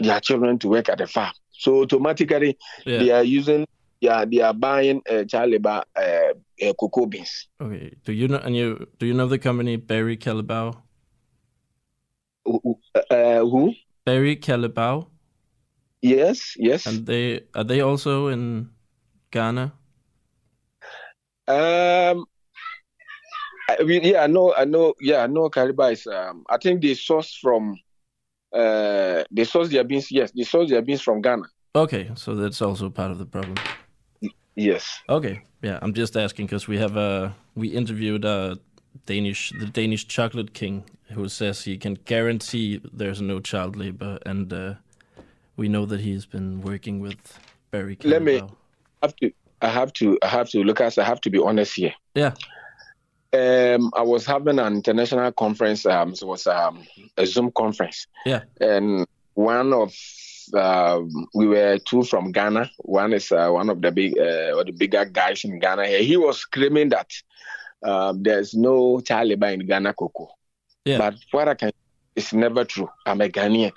their 0.00 0.20
children 0.20 0.58
to 0.60 0.68
work 0.68 0.88
at 0.88 0.98
the 0.98 1.06
farm. 1.06 1.32
So 1.52 1.82
automatically, 1.82 2.56
Yeah. 2.86 2.98
they 2.98 3.10
are 3.10 3.24
using, 3.24 3.66
yeah, 4.00 4.24
they 4.24 4.40
are 4.40 4.54
buying 4.54 5.02
uh, 5.10 5.24
child 5.24 5.50
labor 5.50 5.82
uh, 5.96 6.34
uh, 6.62 6.72
cocoa 6.78 7.06
beans. 7.06 7.48
Okay. 7.60 7.94
Do 8.04 8.12
you 8.12 8.28
know 8.28 8.38
and 8.38 8.56
you 8.56 8.86
do 8.98 9.06
you 9.06 9.14
know 9.14 9.26
the 9.26 9.38
company 9.38 9.76
Barry 9.76 10.16
Calabao? 10.16 10.76
Who- 12.48 12.78
Uh, 13.10 13.40
who? 13.52 13.74
Barry 14.04 14.36
Calabao? 14.36 15.06
Yes, 16.02 16.54
yes. 16.56 16.86
And 16.86 17.06
they 17.06 17.40
are 17.54 17.64
they 17.64 17.80
also 17.80 18.28
in 18.28 18.70
Ghana? 19.30 19.72
Um, 21.48 22.26
I 23.68 23.82
mean, 23.84 24.02
yeah, 24.04 24.22
I 24.24 24.26
know, 24.26 24.54
I 24.54 24.64
know, 24.64 24.94
yeah, 25.00 25.24
I 25.24 25.26
know. 25.26 25.48
Kariba 25.50 25.92
is. 25.92 26.06
Um, 26.06 26.44
I 26.48 26.56
think 26.58 26.82
they 26.82 26.94
source 26.94 27.34
from. 27.42 27.76
Uh, 28.52 29.24
they 29.30 29.44
source 29.44 29.68
their 29.70 29.84
beans. 29.84 30.10
Yes, 30.10 30.30
they 30.34 30.44
source 30.44 30.70
their 30.70 30.82
beans 30.82 31.02
from 31.02 31.20
Ghana. 31.20 31.44
Okay, 31.74 32.10
so 32.14 32.34
that's 32.34 32.62
also 32.62 32.88
part 32.90 33.10
of 33.10 33.18
the 33.18 33.26
problem. 33.26 33.56
Yes. 34.56 34.84
Okay, 35.08 35.42
yeah, 35.62 35.78
I'm 35.82 35.92
just 35.94 36.16
asking 36.16 36.46
because 36.46 36.66
we 36.66 36.78
have 36.78 36.96
uh 36.96 37.30
we 37.54 37.68
interviewed 37.68 38.24
uh 38.24 38.56
Danish 39.06 39.52
the 39.60 39.66
Danish 39.66 40.08
chocolate 40.08 40.52
king 40.54 40.84
who 41.10 41.28
says 41.28 41.64
he 41.64 41.76
can 41.78 41.94
guarantee 41.94 42.80
there's 42.92 43.20
no 43.20 43.40
child 43.40 43.76
labor, 43.76 44.18
and 44.26 44.52
uh, 44.52 44.74
we 45.56 45.68
know 45.68 45.86
that 45.86 46.00
he's 46.00 46.26
been 46.26 46.60
working 46.60 47.00
with 47.00 47.38
Barry. 47.70 47.98
Let 48.04 48.22
me- 48.22 48.40
Calabao. 48.40 48.56
have 49.02 49.16
to. 49.16 49.32
I 49.60 49.68
have 49.68 49.92
to. 49.94 50.18
I 50.22 50.28
have 50.28 50.48
to. 50.50 50.62
Lucas, 50.62 50.98
I 50.98 51.04
have 51.04 51.20
to 51.22 51.30
be 51.30 51.38
honest 51.38 51.74
here. 51.74 51.94
Yeah. 52.14 52.34
Um, 53.32 53.90
I 53.94 54.02
was 54.02 54.24
having 54.24 54.58
an 54.58 54.74
international 54.76 55.32
conference. 55.32 55.84
Um, 55.84 56.12
it 56.12 56.22
was 56.22 56.46
um 56.46 56.86
a 57.16 57.26
Zoom 57.26 57.50
conference. 57.52 58.06
Yeah. 58.24 58.42
and 58.60 59.06
one 59.34 59.72
of 59.72 59.92
um, 60.54 61.10
we 61.34 61.46
were 61.46 61.78
two 61.78 62.02
from 62.04 62.32
Ghana. 62.32 62.70
One 62.78 63.12
is 63.12 63.30
uh, 63.32 63.50
one 63.50 63.68
of 63.68 63.82
the 63.82 63.92
big 63.92 64.18
uh, 64.18 64.56
or 64.56 64.64
the 64.64 64.72
bigger 64.72 65.04
guys 65.04 65.44
in 65.44 65.58
Ghana. 65.58 65.86
Here, 65.86 66.02
he 66.02 66.16
was 66.16 66.44
claiming 66.44 66.88
that 66.90 67.10
um, 67.82 68.22
there's 68.22 68.54
no 68.54 69.00
child 69.00 69.28
labor 69.28 69.48
in 69.48 69.66
Ghana 69.66 69.94
cocoa. 69.94 70.30
Yeah. 70.88 70.98
But 70.98 71.16
what 71.32 71.48
I 71.48 71.54
can, 71.54 71.72
it's 72.16 72.32
never 72.32 72.64
true. 72.64 72.88
I'm 73.04 73.20
a 73.20 73.28
Ghanaian. 73.28 73.72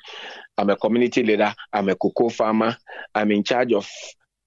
I'm 0.57 0.69
a 0.69 0.77
community 0.77 1.23
leader. 1.23 1.53
I'm 1.73 1.89
a 1.89 1.95
cocoa 1.95 2.29
farmer. 2.29 2.77
I'm 3.13 3.31
in 3.31 3.43
charge 3.43 3.73
of 3.73 3.89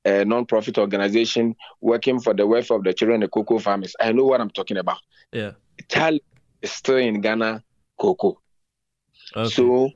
a 0.07 0.25
non-profit 0.25 0.79
organization 0.79 1.55
working 1.83 2.21
for 2.21 2.33
the 2.33 2.47
welfare 2.47 2.79
of 2.79 2.85
the 2.85 2.95
children, 2.95 3.21
the 3.21 3.29
cocoa 3.29 3.59
farmers. 3.59 3.95
I 4.01 4.13
know 4.13 4.25
what 4.25 4.41
I'm 4.41 4.51
talking 4.51 4.79
about. 4.79 4.99
Yeah. 5.33 5.53
Child 5.91 6.21
is 6.63 6.73
still 6.73 6.97
in 6.97 7.21
Ghana 7.21 7.63
cocoa. 8.01 8.41
Okay. 9.37 9.51
So, 9.51 9.91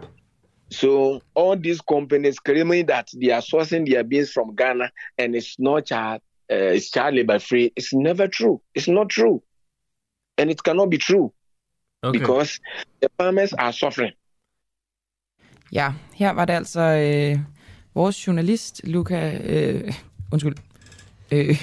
so 0.70 1.22
all 1.34 1.56
these 1.56 1.80
companies 1.80 2.38
claiming 2.38 2.86
that 2.86 3.08
they 3.14 3.30
are 3.30 3.40
sourcing 3.40 3.90
their 3.90 4.04
beans 4.04 4.30
from 4.30 4.54
Ghana 4.54 4.92
and 5.16 5.34
it's 5.34 5.58
not 5.58 5.86
child, 5.86 6.20
uh, 6.52 6.54
it's 6.76 6.90
child 6.90 7.14
labor 7.14 7.38
free. 7.38 7.72
It's 7.76 7.94
never 7.94 8.28
true. 8.28 8.60
It's 8.74 8.88
not 8.88 9.08
true, 9.08 9.42
and 10.36 10.50
it 10.50 10.62
cannot 10.62 10.90
be 10.90 10.98
true 10.98 11.32
okay. 12.02 12.18
because 12.18 12.60
the 13.02 13.08
farmers 13.20 13.52
are 13.52 13.72
suffering. 13.72 14.12
Ja, 15.72 15.92
her 16.14 16.30
var 16.30 16.44
det 16.44 16.52
altså 16.52 16.80
øh, 16.80 17.38
vores 17.94 18.26
journalist, 18.26 18.80
Luca... 18.84 19.38
Øh, 19.44 19.92
undskyld. 20.32 20.54
Øh, 21.32 21.62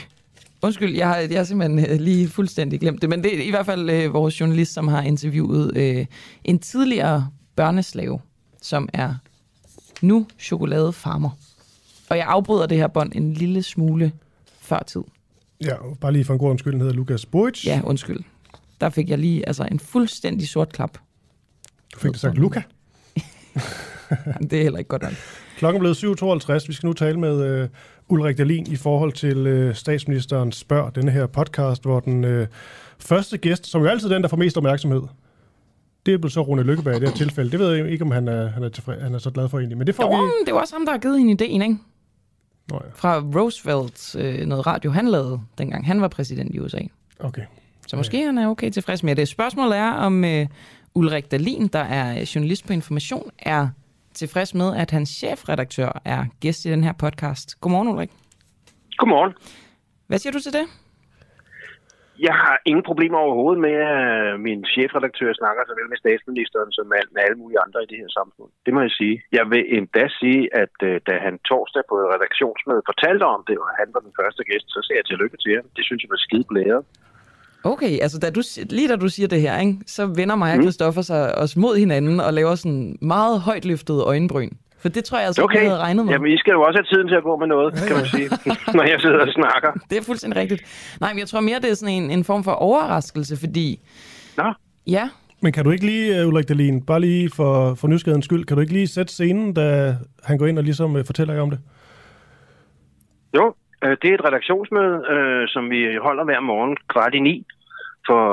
undskyld, 0.62 0.96
jeg 0.96 1.08
har, 1.08 1.18
jeg 1.18 1.40
har 1.40 1.44
simpelthen 1.44 1.92
øh, 1.92 2.00
lige 2.00 2.28
fuldstændig 2.28 2.80
glemt 2.80 3.02
det, 3.02 3.10
men 3.10 3.24
det 3.24 3.40
er 3.40 3.44
i 3.44 3.50
hvert 3.50 3.66
fald 3.66 3.90
øh, 3.90 4.14
vores 4.14 4.40
journalist, 4.40 4.74
som 4.74 4.88
har 4.88 5.02
interviewet 5.02 5.78
øh, 5.78 6.06
en 6.44 6.60
tidligere 6.60 7.30
børneslave, 7.56 8.20
som 8.62 8.90
er 8.94 9.14
nu 10.02 10.28
chokoladefarmer. 10.40 11.30
Og 12.10 12.18
jeg 12.18 12.26
afbryder 12.28 12.66
det 12.66 12.78
her 12.78 12.88
bånd 12.88 13.12
en 13.16 13.34
lille 13.34 13.64
smule 13.64 14.12
før 14.60 14.80
tid. 14.88 15.02
Ja, 15.62 15.76
bare 16.02 16.14
lige 16.14 16.26
for 16.26 16.34
en 16.34 16.40
god 16.40 16.50
undskyld, 16.50 16.78
hedder 16.78 16.94
Lukas 16.94 17.26
Boric. 17.26 17.66
Ja, 17.66 17.82
undskyld. 17.84 18.20
Der 18.82 18.90
fik 18.90 19.10
jeg 19.10 19.18
lige 19.18 19.48
altså 19.48 19.68
en 19.72 19.80
fuldstændig 19.80 20.48
sort 20.48 20.74
klap. 20.74 20.98
Du 21.94 22.00
fik 22.00 22.12
det 22.12 22.20
sagt 22.20 22.38
Luca. 22.38 22.62
Det 24.50 24.54
er 24.54 24.64
heller 24.64 24.80
ikke 24.80 24.88
godt 24.90 25.02
nok. 25.02 25.14
Klokken 25.58 25.80
blevet 25.80 26.04
7.52. 26.04 26.68
Vi 26.68 26.74
skal 26.74 26.88
nu 26.88 26.94
tale 26.94 27.20
med 27.20 27.44
øh, 27.44 27.70
Ulrik 28.10 28.38
Dahlin 28.38 28.72
i 28.72 28.76
forhold 28.76 29.14
til 29.14 29.48
øh, 29.48 29.76
statsministeren 29.76 30.52
spørg, 30.52 30.96
denne 30.96 31.12
her 31.12 31.28
podcast, 31.28 31.82
hvor 31.84 32.00
den 32.00 32.24
øh, 32.24 32.48
første 33.00 33.38
gæst, 33.38 33.68
som 33.68 33.82
jo 33.82 33.88
altid 33.88 34.10
er 34.10 34.14
den, 34.14 34.22
der 34.22 34.30
får 34.30 34.38
mest 34.38 34.58
opmærksomhed, 34.58 35.02
det 36.06 36.14
er 36.14 36.18
blevet 36.18 36.34
så 36.34 36.42
Rune 36.42 36.64
Lykkeberg 36.64 36.96
i 36.96 37.00
det 37.00 37.10
her 37.10 37.16
tilfælde. 37.16 37.52
Det 37.52 37.60
ved 37.60 37.74
jeg 37.74 37.92
ikke, 37.92 38.04
om 38.04 38.12
han 38.12 38.28
er, 38.28 38.48
han 38.48 38.64
er, 38.64 38.70
tilfreds, 38.70 39.02
han 39.02 39.14
er 39.16 39.20
så 39.20 39.32
glad 39.32 39.50
for 39.50 39.60
egentlig. 39.60 39.78
Men 39.78 39.88
det 39.88 39.96
får 39.96 40.04
Jo, 40.18 40.24
vi... 40.24 40.32
det 40.46 40.54
var 40.54 40.60
også 40.60 40.76
ham, 40.76 40.86
der 40.86 40.92
har 40.92 41.00
givet 41.00 41.20
hende 41.20 41.32
ideen, 41.32 41.62
ikke? 41.62 41.78
Nå 42.70 42.82
ja, 42.84 42.90
Fra 42.96 43.20
Roosevelt, 43.20 44.16
øh, 44.20 44.46
noget 44.46 44.68
radio, 44.68 44.92
han 44.92 45.08
lavede, 45.08 45.42
dengang 45.58 45.86
han 45.86 46.02
var 46.02 46.08
præsident 46.08 46.56
i 46.56 46.60
USA. 46.60 46.80
okay. 47.20 47.42
Så 47.88 47.98
måske 47.98 48.26
han 48.26 48.38
er 48.38 48.48
okay 48.48 48.70
tilfreds 48.70 49.04
med 49.04 49.16
det. 49.16 49.28
Spørgsmålet 49.28 49.78
er, 49.78 49.92
om 49.92 50.26
øh, 50.26 50.48
Ulrik 50.96 51.32
Dalin, 51.32 51.68
der 51.68 51.86
er 52.00 52.32
journalist 52.36 52.68
på 52.68 52.74
Information, 52.74 53.32
er 53.40 53.68
tilfreds 54.14 54.54
med, 54.54 54.76
at 54.76 54.92
hans 54.92 55.10
chefredaktør 55.10 56.02
er 56.06 56.26
gæst 56.42 56.66
i 56.66 56.72
den 56.72 56.84
her 56.84 56.94
podcast. 56.94 57.62
Godmorgen, 57.62 57.88
Ulrik. 57.88 58.12
Godmorgen. 58.98 59.34
Hvad 60.08 60.18
siger 60.18 60.34
du 60.34 60.40
til 60.40 60.54
det? 60.54 60.66
Jeg 62.28 62.36
har 62.44 62.58
ingen 62.70 62.86
problemer 62.90 63.18
overhovedet 63.26 63.62
med, 63.68 63.78
at 63.96 64.40
min 64.48 64.62
chefredaktør 64.74 65.32
snakker 65.42 65.62
så 65.66 65.74
vel 65.80 65.90
med 65.92 66.00
statsministeren 66.04 66.72
som 66.76 66.86
med, 66.94 67.22
alle 67.26 67.38
mulige 67.42 67.64
andre 67.66 67.80
i 67.84 67.90
det 67.92 67.98
her 68.02 68.12
samfund. 68.20 68.50
Det 68.66 68.72
må 68.74 68.80
jeg 68.88 68.94
sige. 69.00 69.16
Jeg 69.38 69.46
vil 69.52 69.64
endda 69.78 70.06
sige, 70.22 70.42
at 70.64 70.76
uh, 70.90 70.96
da 71.08 71.14
han 71.26 71.34
torsdag 71.50 71.84
på 71.90 71.96
et 72.02 72.08
redaktionsmøde 72.16 72.88
fortalte 72.92 73.26
om 73.36 73.42
det, 73.50 73.58
og 73.64 73.70
han 73.80 73.88
var 73.96 74.02
den 74.08 74.14
første 74.20 74.42
gæst, 74.50 74.68
så 74.76 74.80
sagde 74.82 75.00
jeg 75.00 75.08
tillykke 75.08 75.38
til 75.44 75.54
ham. 75.58 75.68
Det 75.78 75.84
synes 75.86 76.02
jeg 76.04 76.12
var 76.14 76.22
skide 76.26 76.46
blæret. 76.52 76.84
Okay, 77.66 78.00
altså 78.02 78.20
da 78.20 78.30
du, 78.30 78.42
lige 78.70 78.88
da 78.88 78.96
du 78.96 79.10
siger 79.10 79.28
det 79.28 79.42
her, 79.42 79.60
ikke, 79.60 79.78
så 79.86 80.06
vender 80.06 80.36
mig 80.36 80.56
og 80.56 80.62
Christoffer 80.62 81.02
sig 81.02 81.38
os 81.38 81.58
mod 81.58 81.78
hinanden 81.78 82.20
og 82.20 82.34
laver 82.34 82.56
sådan 82.56 82.98
meget 83.02 83.42
højt 83.42 83.66
løftede 83.66 84.04
øjenbryn. 84.04 84.50
For 84.80 84.90
det 84.90 85.04
tror 85.04 85.18
jeg 85.18 85.28
altså 85.28 85.42
ikke, 85.42 85.46
Okay, 85.46 85.62
jeg 85.62 85.70
havde 85.70 85.82
regnet 85.82 86.06
med. 86.06 86.14
Jamen, 86.14 86.32
I 86.32 86.38
skal 86.38 86.52
jo 86.52 86.62
også 86.62 86.78
have 86.80 86.86
tiden 86.86 87.08
til 87.08 87.16
at 87.16 87.24
gå 87.24 87.38
med 87.38 87.48
noget, 87.48 87.74
kan 87.88 87.96
man 87.96 88.06
sige, 88.06 88.30
når 88.78 88.84
jeg 88.84 89.02
sidder 89.02 89.20
og 89.20 89.28
snakker. 89.34 89.72
Det 89.90 89.98
er 89.98 90.02
fuldstændig 90.04 90.40
rigtigt. 90.42 90.62
Nej, 91.02 91.14
men 91.14 91.20
jeg 91.20 91.28
tror 91.28 91.40
mere, 91.40 91.60
det 91.60 91.70
er 91.70 91.74
sådan 91.74 92.04
en, 92.04 92.12
en 92.12 92.24
form 92.24 92.44
for 92.44 92.52
overraskelse, 92.52 93.38
fordi... 93.40 93.80
Nå. 94.38 94.54
Ja, 94.88 95.10
Men 95.42 95.54
kan 95.54 95.64
du 95.64 95.72
ikke 95.72 95.86
lige, 95.86 96.20
øh, 96.22 96.28
Ulrik 96.28 96.48
Dahlin, 96.50 96.86
bare 96.86 97.00
lige 97.00 97.30
for, 97.36 97.76
for 97.76 97.88
nysgerrighedens 97.88 98.26
skyld, 98.26 98.46
kan 98.46 98.58
du 98.58 98.62
ikke 98.62 98.74
lige 98.74 98.88
sætte 98.88 99.14
scenen, 99.14 99.54
da 99.54 99.96
han 100.24 100.38
går 100.38 100.46
ind 100.46 100.58
og 100.58 100.64
ligesom 100.64 100.96
øh, 100.96 101.06
fortæller 101.06 101.34
jer 101.34 101.42
om 101.42 101.50
det? 101.50 101.60
Jo, 103.36 103.54
øh, 103.84 103.98
det 104.02 104.10
er 104.10 104.14
et 104.14 104.26
redaktionsmøde, 104.26 104.96
øh, 105.14 105.48
som 105.48 105.70
vi 105.70 105.80
holder 106.02 106.24
hver 106.24 106.40
morgen 106.40 106.78
kvart 106.90 107.14
i 107.16 107.20
ni 107.20 107.46
for 108.10 108.24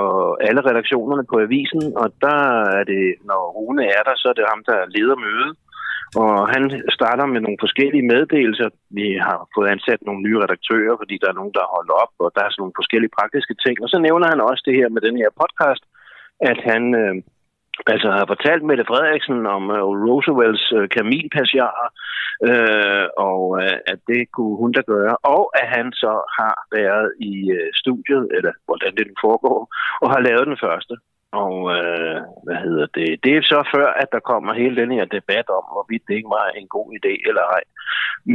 alle 0.46 0.62
redaktionerne 0.68 1.24
på 1.30 1.36
avisen, 1.46 1.82
og 2.02 2.06
der 2.26 2.40
er 2.78 2.84
det, 2.92 3.04
når 3.30 3.42
Rune 3.56 3.84
er 3.96 4.02
der, 4.08 4.14
så 4.16 4.26
er 4.28 4.36
det 4.36 4.52
ham, 4.52 4.62
der 4.70 4.78
leder 4.96 5.18
mødet. 5.26 5.52
Og 6.22 6.34
han 6.54 6.62
starter 6.96 7.26
med 7.26 7.40
nogle 7.42 7.62
forskellige 7.64 8.08
meddelelser. 8.12 8.68
Vi 8.98 9.06
har 9.26 9.38
fået 9.54 9.68
ansat 9.74 10.00
nogle 10.02 10.24
nye 10.26 10.38
redaktører, 10.44 10.94
fordi 11.00 11.14
der 11.22 11.28
er 11.30 11.38
nogen, 11.40 11.54
der 11.56 11.62
har 11.64 11.74
holdt 11.76 11.92
op, 12.02 12.12
og 12.24 12.28
der 12.34 12.42
er 12.42 12.50
sådan 12.50 12.62
nogle 12.62 12.78
forskellige 12.80 13.16
praktiske 13.18 13.54
ting. 13.64 13.76
Og 13.84 13.88
så 13.92 13.98
nævner 14.06 14.26
han 14.32 14.40
også 14.50 14.62
det 14.68 14.74
her 14.80 14.88
med 14.94 15.02
den 15.06 15.16
her 15.22 15.30
podcast, 15.42 15.84
at 16.50 16.58
han 16.70 16.82
øh, 17.02 17.14
altså 17.92 18.08
har 18.16 18.26
fortalt 18.32 18.62
Mette 18.64 18.84
Frederiksen 18.90 19.38
om 19.56 19.64
øh, 19.76 19.82
Roosevelts 20.04 20.66
øh, 20.78 20.88
kaminpassager, 20.96 21.86
øh, 22.48 23.06
og 23.28 23.42
øh, 23.62 23.78
at 23.92 23.98
det 24.10 24.22
kunne 24.34 24.56
hun 24.62 24.72
da 24.72 24.82
gøre, 24.94 25.16
og 25.36 25.44
at 25.60 25.68
han 25.76 25.92
så 25.92 26.14
har 26.38 26.56
været 26.78 27.08
i 27.20 27.34
øh, 27.50 27.68
studiet, 27.74 28.24
eller 28.36 28.52
hvordan 28.66 28.92
det 28.96 29.06
nu 29.06 29.14
foregår, 29.20 29.60
og 30.02 30.08
har 30.10 30.20
lavet 30.20 30.46
den 30.46 30.58
første. 30.66 30.94
Og 31.44 31.56
øh, 31.76 32.20
hvad 32.46 32.58
hedder 32.66 32.86
det? 32.98 33.10
Det 33.24 33.32
er 33.36 33.42
så 33.42 33.60
før, 33.74 33.88
at 34.02 34.08
der 34.14 34.28
kommer 34.30 34.52
hele 34.52 34.76
den 34.82 34.90
her 34.96 35.04
debat 35.04 35.46
om, 35.58 35.64
hvorvidt 35.72 36.02
det 36.08 36.14
ikke 36.14 36.34
var 36.38 36.46
en 36.60 36.68
god 36.76 36.88
idé 36.98 37.12
eller 37.28 37.44
ej. 37.56 37.62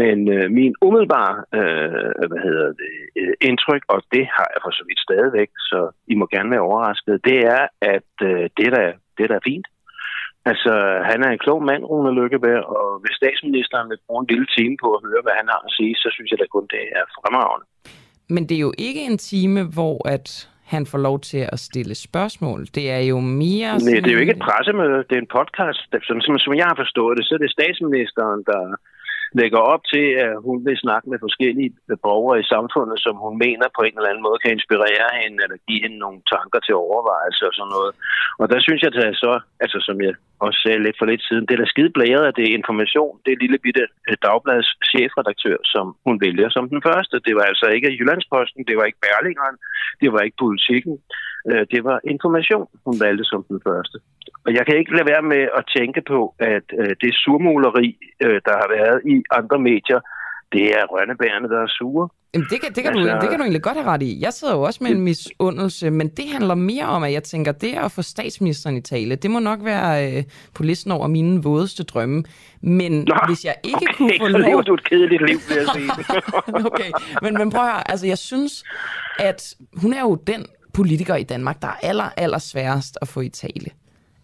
Men 0.02 0.18
øh, 0.36 0.52
min 0.52 0.76
umiddelbare 0.82 1.36
øh, 1.58 2.28
hvad 2.30 2.42
hedder 2.48 2.68
det, 2.82 2.94
øh, 3.22 3.34
indtryk, 3.42 3.84
og 3.88 4.00
det 4.14 4.26
har 4.36 4.48
jeg 4.54 4.62
for 4.64 4.72
så 4.72 4.84
vidt 4.88 5.06
stadigvæk, 5.08 5.50
så 5.70 5.80
I 6.08 6.16
må 6.16 6.26
gerne 6.36 6.52
være 6.52 6.68
overrasket, 6.70 7.26
det 7.26 7.40
er, 7.58 7.64
at 7.82 8.12
øh, 8.22 8.50
det, 8.58 8.70
der, 8.76 8.88
det 9.18 9.30
der 9.30 9.36
er 9.36 9.48
fint. 9.52 9.68
Altså, 10.52 10.74
han 11.12 11.20
er 11.26 11.30
en 11.32 11.44
klog 11.46 11.60
mand, 11.70 11.84
Rune 11.90 12.12
Lykkeberg, 12.20 12.64
og 12.78 12.88
hvis 13.02 13.16
statsministeren 13.22 13.90
vil 13.90 14.00
bruge 14.08 14.22
en 14.22 14.30
lille 14.32 14.48
time 14.58 14.76
på 14.84 14.88
at 14.98 15.02
høre, 15.08 15.22
hvad 15.26 15.36
han 15.42 15.48
har 15.54 15.62
at 15.68 15.72
sige, 15.78 15.96
så 16.04 16.10
synes 16.16 16.30
jeg 16.32 16.40
da 16.40 16.46
kun, 16.56 16.68
det 16.76 16.84
er 17.00 17.04
fremragende. 17.18 17.66
Men 18.36 18.44
det 18.48 18.56
er 18.56 18.64
jo 18.70 18.74
ikke 18.88 19.02
en 19.12 19.18
time, 19.18 19.62
hvor 19.78 19.98
at 20.16 20.28
han 20.74 20.84
får 20.92 21.02
lov 21.08 21.18
til 21.32 21.42
at 21.54 21.60
stille 21.70 21.96
spørgsmål. 22.08 22.60
Det 22.78 22.86
er 22.98 23.04
jo 23.12 23.20
mere... 23.44 23.70
Nej, 23.86 24.00
det 24.04 24.10
er 24.10 24.18
jo 24.18 24.24
ikke 24.26 24.38
et 24.40 24.46
pressemøde, 24.48 25.00
det 25.08 25.16
er 25.18 25.24
en 25.26 25.36
podcast. 25.40 25.82
Sådan, 26.08 26.22
som, 26.26 26.38
som 26.46 26.54
jeg 26.62 26.68
har 26.72 26.78
forstået 26.84 27.18
det, 27.18 27.26
så 27.26 27.34
er 27.38 27.42
det 27.44 27.52
statsministeren, 27.58 28.40
der 28.52 28.62
lægger 29.40 29.62
op 29.74 29.84
til, 29.94 30.06
at 30.26 30.34
hun 30.48 30.58
vil 30.66 30.78
snakke 30.78 31.10
med 31.10 31.20
forskellige 31.26 31.72
borgere 32.06 32.40
i 32.40 32.50
samfundet, 32.54 32.98
som 33.06 33.16
hun 33.26 33.36
mener 33.46 33.68
på 33.78 33.82
en 33.88 33.96
eller 33.98 34.10
anden 34.10 34.26
måde 34.28 34.40
kan 34.44 34.56
inspirere 34.58 35.10
hende, 35.22 35.38
eller 35.44 35.58
give 35.68 35.84
hende 35.84 36.00
nogle 36.06 36.20
tanker 36.34 36.60
til 36.64 36.76
overvejelse 36.76 37.44
og 37.50 37.54
sådan 37.58 37.74
noget. 37.78 37.92
Og 38.42 38.46
der 38.52 38.60
synes 38.66 38.82
jeg, 38.82 38.92
at 38.92 38.98
det 38.98 39.06
er 39.08 39.18
så, 39.26 39.34
altså 39.64 39.78
som 39.88 39.98
jeg 40.06 40.14
også 40.46 40.60
sagde 40.64 40.84
lidt 40.84 40.98
for 41.00 41.08
lidt 41.12 41.24
siden, 41.28 41.46
det 41.46 41.54
er 41.54 41.62
da 41.62 41.74
skide 41.74 41.96
blæret, 41.98 42.26
at 42.28 42.36
det 42.38 42.46
er 42.46 42.60
information. 42.62 43.14
Det 43.24 43.32
er 43.32 43.44
lille 43.44 43.60
bitte 43.66 43.84
øh, 44.10 44.18
dagbladets 44.26 44.72
chefredaktør, 44.90 45.58
som 45.74 45.86
hun 46.06 46.16
vælger 46.26 46.50
som 46.50 46.70
den 46.74 46.82
første. 46.90 47.16
Det 47.28 47.34
var 47.38 47.46
altså 47.52 47.68
ikke 47.76 47.96
Jyllandsposten, 47.98 48.62
det 48.70 48.76
var 48.78 48.86
ikke 48.90 49.04
Berlingeren, 49.08 49.58
det 50.02 50.10
var 50.14 50.22
ikke 50.26 50.44
politikken. 50.46 50.96
Øh, 51.50 51.64
det 51.72 51.82
var 51.84 51.98
information, 52.14 52.68
hun 52.86 52.96
valgte 53.04 53.24
som 53.24 53.46
den 53.50 53.60
første. 53.68 53.98
Og 54.46 54.54
jeg 54.58 54.64
kan 54.66 54.78
ikke 54.78 54.96
lade 54.98 55.10
være 55.14 55.26
med 55.34 55.44
at 55.60 55.64
tænke 55.78 56.02
på, 56.12 56.20
at 56.40 56.68
øh, 56.82 56.96
det 57.02 57.12
surmuleri, 57.24 57.90
øh, 58.26 58.40
der 58.48 58.56
har 58.62 58.70
været 58.78 59.00
i 59.14 59.16
andre 59.40 59.60
medier, 59.70 60.00
det 60.54 60.66
er 60.78 60.84
rønnebærende, 60.94 61.50
der 61.50 61.60
er 61.62 61.68
sure. 61.68 62.10
Jamen, 62.34 62.48
det 62.50 62.62
kan, 62.62 62.74
det, 62.74 62.84
kan 62.84 62.94
altså, 62.98 63.14
du, 63.14 63.22
det 63.22 63.30
kan 63.30 63.40
du 63.40 63.44
egentlig 63.44 63.62
godt 63.62 63.78
have 63.78 63.88
ret 63.88 64.02
i. 64.02 64.22
Jeg 64.22 64.34
sidder 64.34 64.56
jo 64.56 64.62
også 64.62 64.80
med 64.84 64.92
en 64.92 65.02
misundelse, 65.02 65.90
men 65.90 66.08
det 66.08 66.26
handler 66.32 66.56
mere 66.56 66.86
om, 66.86 67.04
at 67.04 67.12
jeg 67.12 67.24
tænker, 67.24 67.52
det 67.52 67.74
at 67.74 67.92
få 67.92 68.02
statsministeren 68.02 68.78
i 68.78 68.82
tale, 68.82 69.16
det 69.16 69.32
må 69.32 69.40
nok 69.40 69.60
være 69.64 70.18
øh, 70.18 70.24
på 70.56 70.64
listen 70.64 70.92
over 70.92 71.08
mine 71.08 71.44
vådeste 71.44 71.84
drømme. 71.84 72.24
Men 72.62 72.92
Nå, 72.92 73.16
hvis 73.28 73.46
jeg 73.46 73.56
ikke 73.64 73.78
okay, 73.78 73.94
kunne 73.98 74.14
få 74.20 74.28
lov... 74.28 74.42
lever 74.42 74.62
du 74.62 74.74
et 74.74 74.90
kedeligt 74.90 75.28
liv, 75.28 75.40
vil 75.48 75.58
jeg 75.58 75.68
sige. 75.76 75.92
okay, 76.66 76.92
men, 77.22 77.34
men 77.34 77.50
prøv 77.52 77.62
at 77.62 77.72
høre, 77.72 77.92
altså 77.92 78.08
jeg 78.08 78.18
synes, 78.18 78.64
at 79.20 79.56
hun 79.82 79.94
er 79.94 80.02
jo 80.02 80.16
den 80.16 80.46
politiker 80.80 81.16
i 81.16 81.24
Danmark, 81.34 81.58
der 81.62 81.68
er 81.68 81.80
aller, 81.90 82.10
aller 82.24 82.42
sværest 82.52 82.94
at 83.02 83.08
få 83.08 83.20
i 83.30 83.30
tale. 83.30 83.70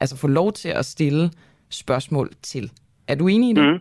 Altså 0.02 0.16
få 0.18 0.28
lov 0.28 0.50
til 0.62 0.70
at 0.70 0.86
stille 0.86 1.32
spørgsmål 1.70 2.28
til. 2.52 2.66
Er 3.08 3.16
du 3.16 3.26
enig 3.28 3.50
i 3.50 3.54
det? 3.54 3.64
Mm. 3.64 3.80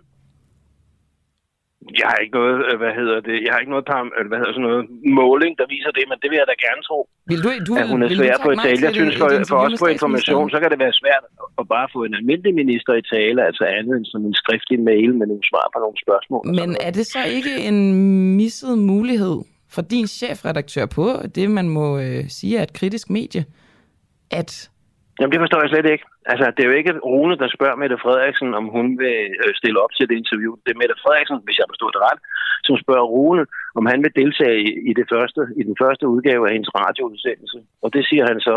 Jeg 2.01 2.07
har 2.13 2.19
ikke 2.25 2.35
noget, 2.41 2.57
øh, 2.69 2.75
hvad 2.83 2.93
hedder 3.01 3.19
det, 3.29 3.37
jeg 3.45 3.51
har 3.53 3.61
ikke 3.63 3.75
noget, 3.77 3.87
par, 3.91 4.03
hvad 4.31 4.39
hedder 4.41 4.55
sådan 4.57 4.69
noget 4.71 4.85
måling, 5.21 5.53
der 5.61 5.67
viser 5.75 5.93
det, 5.99 6.05
men 6.11 6.17
det 6.23 6.29
vil 6.31 6.39
jeg 6.43 6.49
da 6.53 6.57
gerne 6.67 6.83
tro. 6.89 6.99
Vil 7.31 7.41
du, 7.45 7.49
du, 7.69 7.73
at 7.83 7.89
hun 7.93 8.01
er 8.03 8.09
vil 8.09 8.19
svær 8.21 8.37
på 8.47 8.51
tale. 8.67 8.81
Jeg 8.89 8.95
synes, 9.01 9.15
for, 9.23 9.29
for 9.53 9.59
os 9.67 9.75
på 9.83 9.87
information, 9.97 10.47
så 10.55 10.59
kan 10.61 10.69
det 10.73 10.79
være 10.85 10.95
svært 11.03 11.25
at 11.61 11.65
bare 11.75 11.89
få 11.95 12.01
en 12.09 12.15
almindelig 12.21 12.53
minister 12.63 12.93
i 13.01 13.05
tale, 13.15 13.39
altså 13.49 13.65
andet 13.79 13.95
end 13.99 14.07
sådan 14.13 14.27
en 14.31 14.37
skriftlig 14.43 14.79
mail 14.91 15.11
med 15.19 15.27
nogle 15.31 15.45
svar 15.51 15.67
på 15.75 15.79
nogle 15.85 15.99
spørgsmål. 16.05 16.43
Men 16.61 16.71
er 16.87 16.93
det 16.99 17.07
så 17.15 17.21
ikke 17.39 17.55
en 17.69 17.79
misset 18.41 18.75
mulighed 18.93 19.39
for 19.75 19.83
din 19.83 20.07
chefredaktør 20.07 20.87
på 20.87 21.05
det, 21.35 21.51
man 21.51 21.69
må 21.69 21.87
øh, 21.99 22.25
sige 22.29 22.59
er 22.59 22.63
et 22.63 22.73
kritisk 22.73 23.11
medie, 23.11 23.45
at 24.31 24.51
Jamen, 25.19 25.33
det 25.33 25.43
forstår 25.45 25.63
jeg 25.63 25.71
slet 25.73 25.93
ikke. 25.95 26.07
Altså, 26.33 26.47
det 26.55 26.63
er 26.63 26.69
jo 26.71 26.79
ikke 26.81 26.93
Rune, 27.13 27.37
der 27.43 27.49
spørger 27.57 27.81
Mette 27.83 28.03
Frederiksen, 28.05 28.51
om 28.61 28.65
hun 28.77 28.87
vil 29.03 29.19
øh, 29.45 29.53
stille 29.61 29.79
op 29.85 29.93
til 29.95 30.09
det 30.09 30.17
interview. 30.23 30.53
Det 30.65 30.71
er 30.73 30.81
Mette 30.83 30.97
Frederiksen, 31.03 31.39
hvis 31.47 31.59
jeg 31.59 31.71
forstod 31.73 31.91
det 31.95 32.03
ret, 32.09 32.21
som 32.67 32.75
spørger 32.85 33.07
Rune, 33.15 33.45
om 33.79 33.85
han 33.93 34.01
vil 34.05 34.17
deltage 34.21 34.59
i, 34.91 34.93
det 34.99 35.07
første, 35.13 35.41
i 35.61 35.63
den 35.69 35.77
første 35.83 36.05
udgave 36.15 36.43
af 36.47 36.53
hendes 36.55 36.75
radioudsendelse. 36.79 37.59
Og 37.85 37.89
det 37.95 38.03
siger 38.09 38.25
han 38.31 38.39
så 38.49 38.57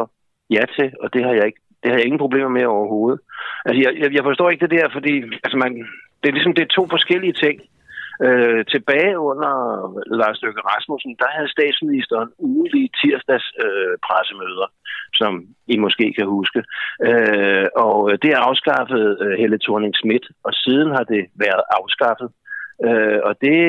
ja 0.56 0.64
til, 0.78 0.90
og 1.04 1.08
det 1.14 1.22
har 1.26 1.34
jeg 1.40 1.46
ikke 1.50 1.62
det 1.82 1.92
har 1.92 1.98
jeg 2.00 2.06
ingen 2.06 2.24
problemer 2.26 2.52
med 2.58 2.66
overhovedet. 2.66 3.20
Altså, 3.66 3.80
jeg, 3.86 3.92
jeg, 4.02 4.10
jeg 4.18 4.24
forstår 4.24 4.50
ikke 4.50 4.66
det 4.66 4.76
der, 4.78 4.88
fordi 4.96 5.14
altså 5.46 5.58
man, 5.64 5.72
det 6.20 6.28
er 6.28 6.36
ligesom 6.38 6.54
det 6.54 6.64
er 6.64 6.76
to 6.78 6.84
forskellige 6.96 7.36
ting. 7.44 7.56
Øh, 8.24 8.66
tilbage 8.74 9.20
under 9.20 9.54
Lars 10.20 10.42
Løkke 10.42 10.62
Rasmussen, 10.70 11.16
der 11.22 11.30
havde 11.36 11.50
statsministeren 11.58 12.30
ugenlige 12.40 12.90
tirsdags 13.02 13.48
øh, 13.66 13.96
pressemøder, 14.08 14.68
som 15.14 15.32
I 15.68 15.78
måske 15.78 16.14
kan 16.18 16.28
huske. 16.38 16.62
Øh, 17.10 17.68
og 17.76 17.98
det 18.22 18.30
er 18.32 18.46
afskaffet 18.50 19.18
øh, 19.24 19.34
Helle 19.40 19.60
thorning 19.66 19.96
Schmidt, 19.96 20.26
og 20.44 20.54
siden 20.54 20.90
har 20.98 21.06
det 21.14 21.24
været 21.46 21.64
afskaffet. 21.80 22.30
Øh, 22.88 23.20
og 23.28 23.34
det 23.42 23.60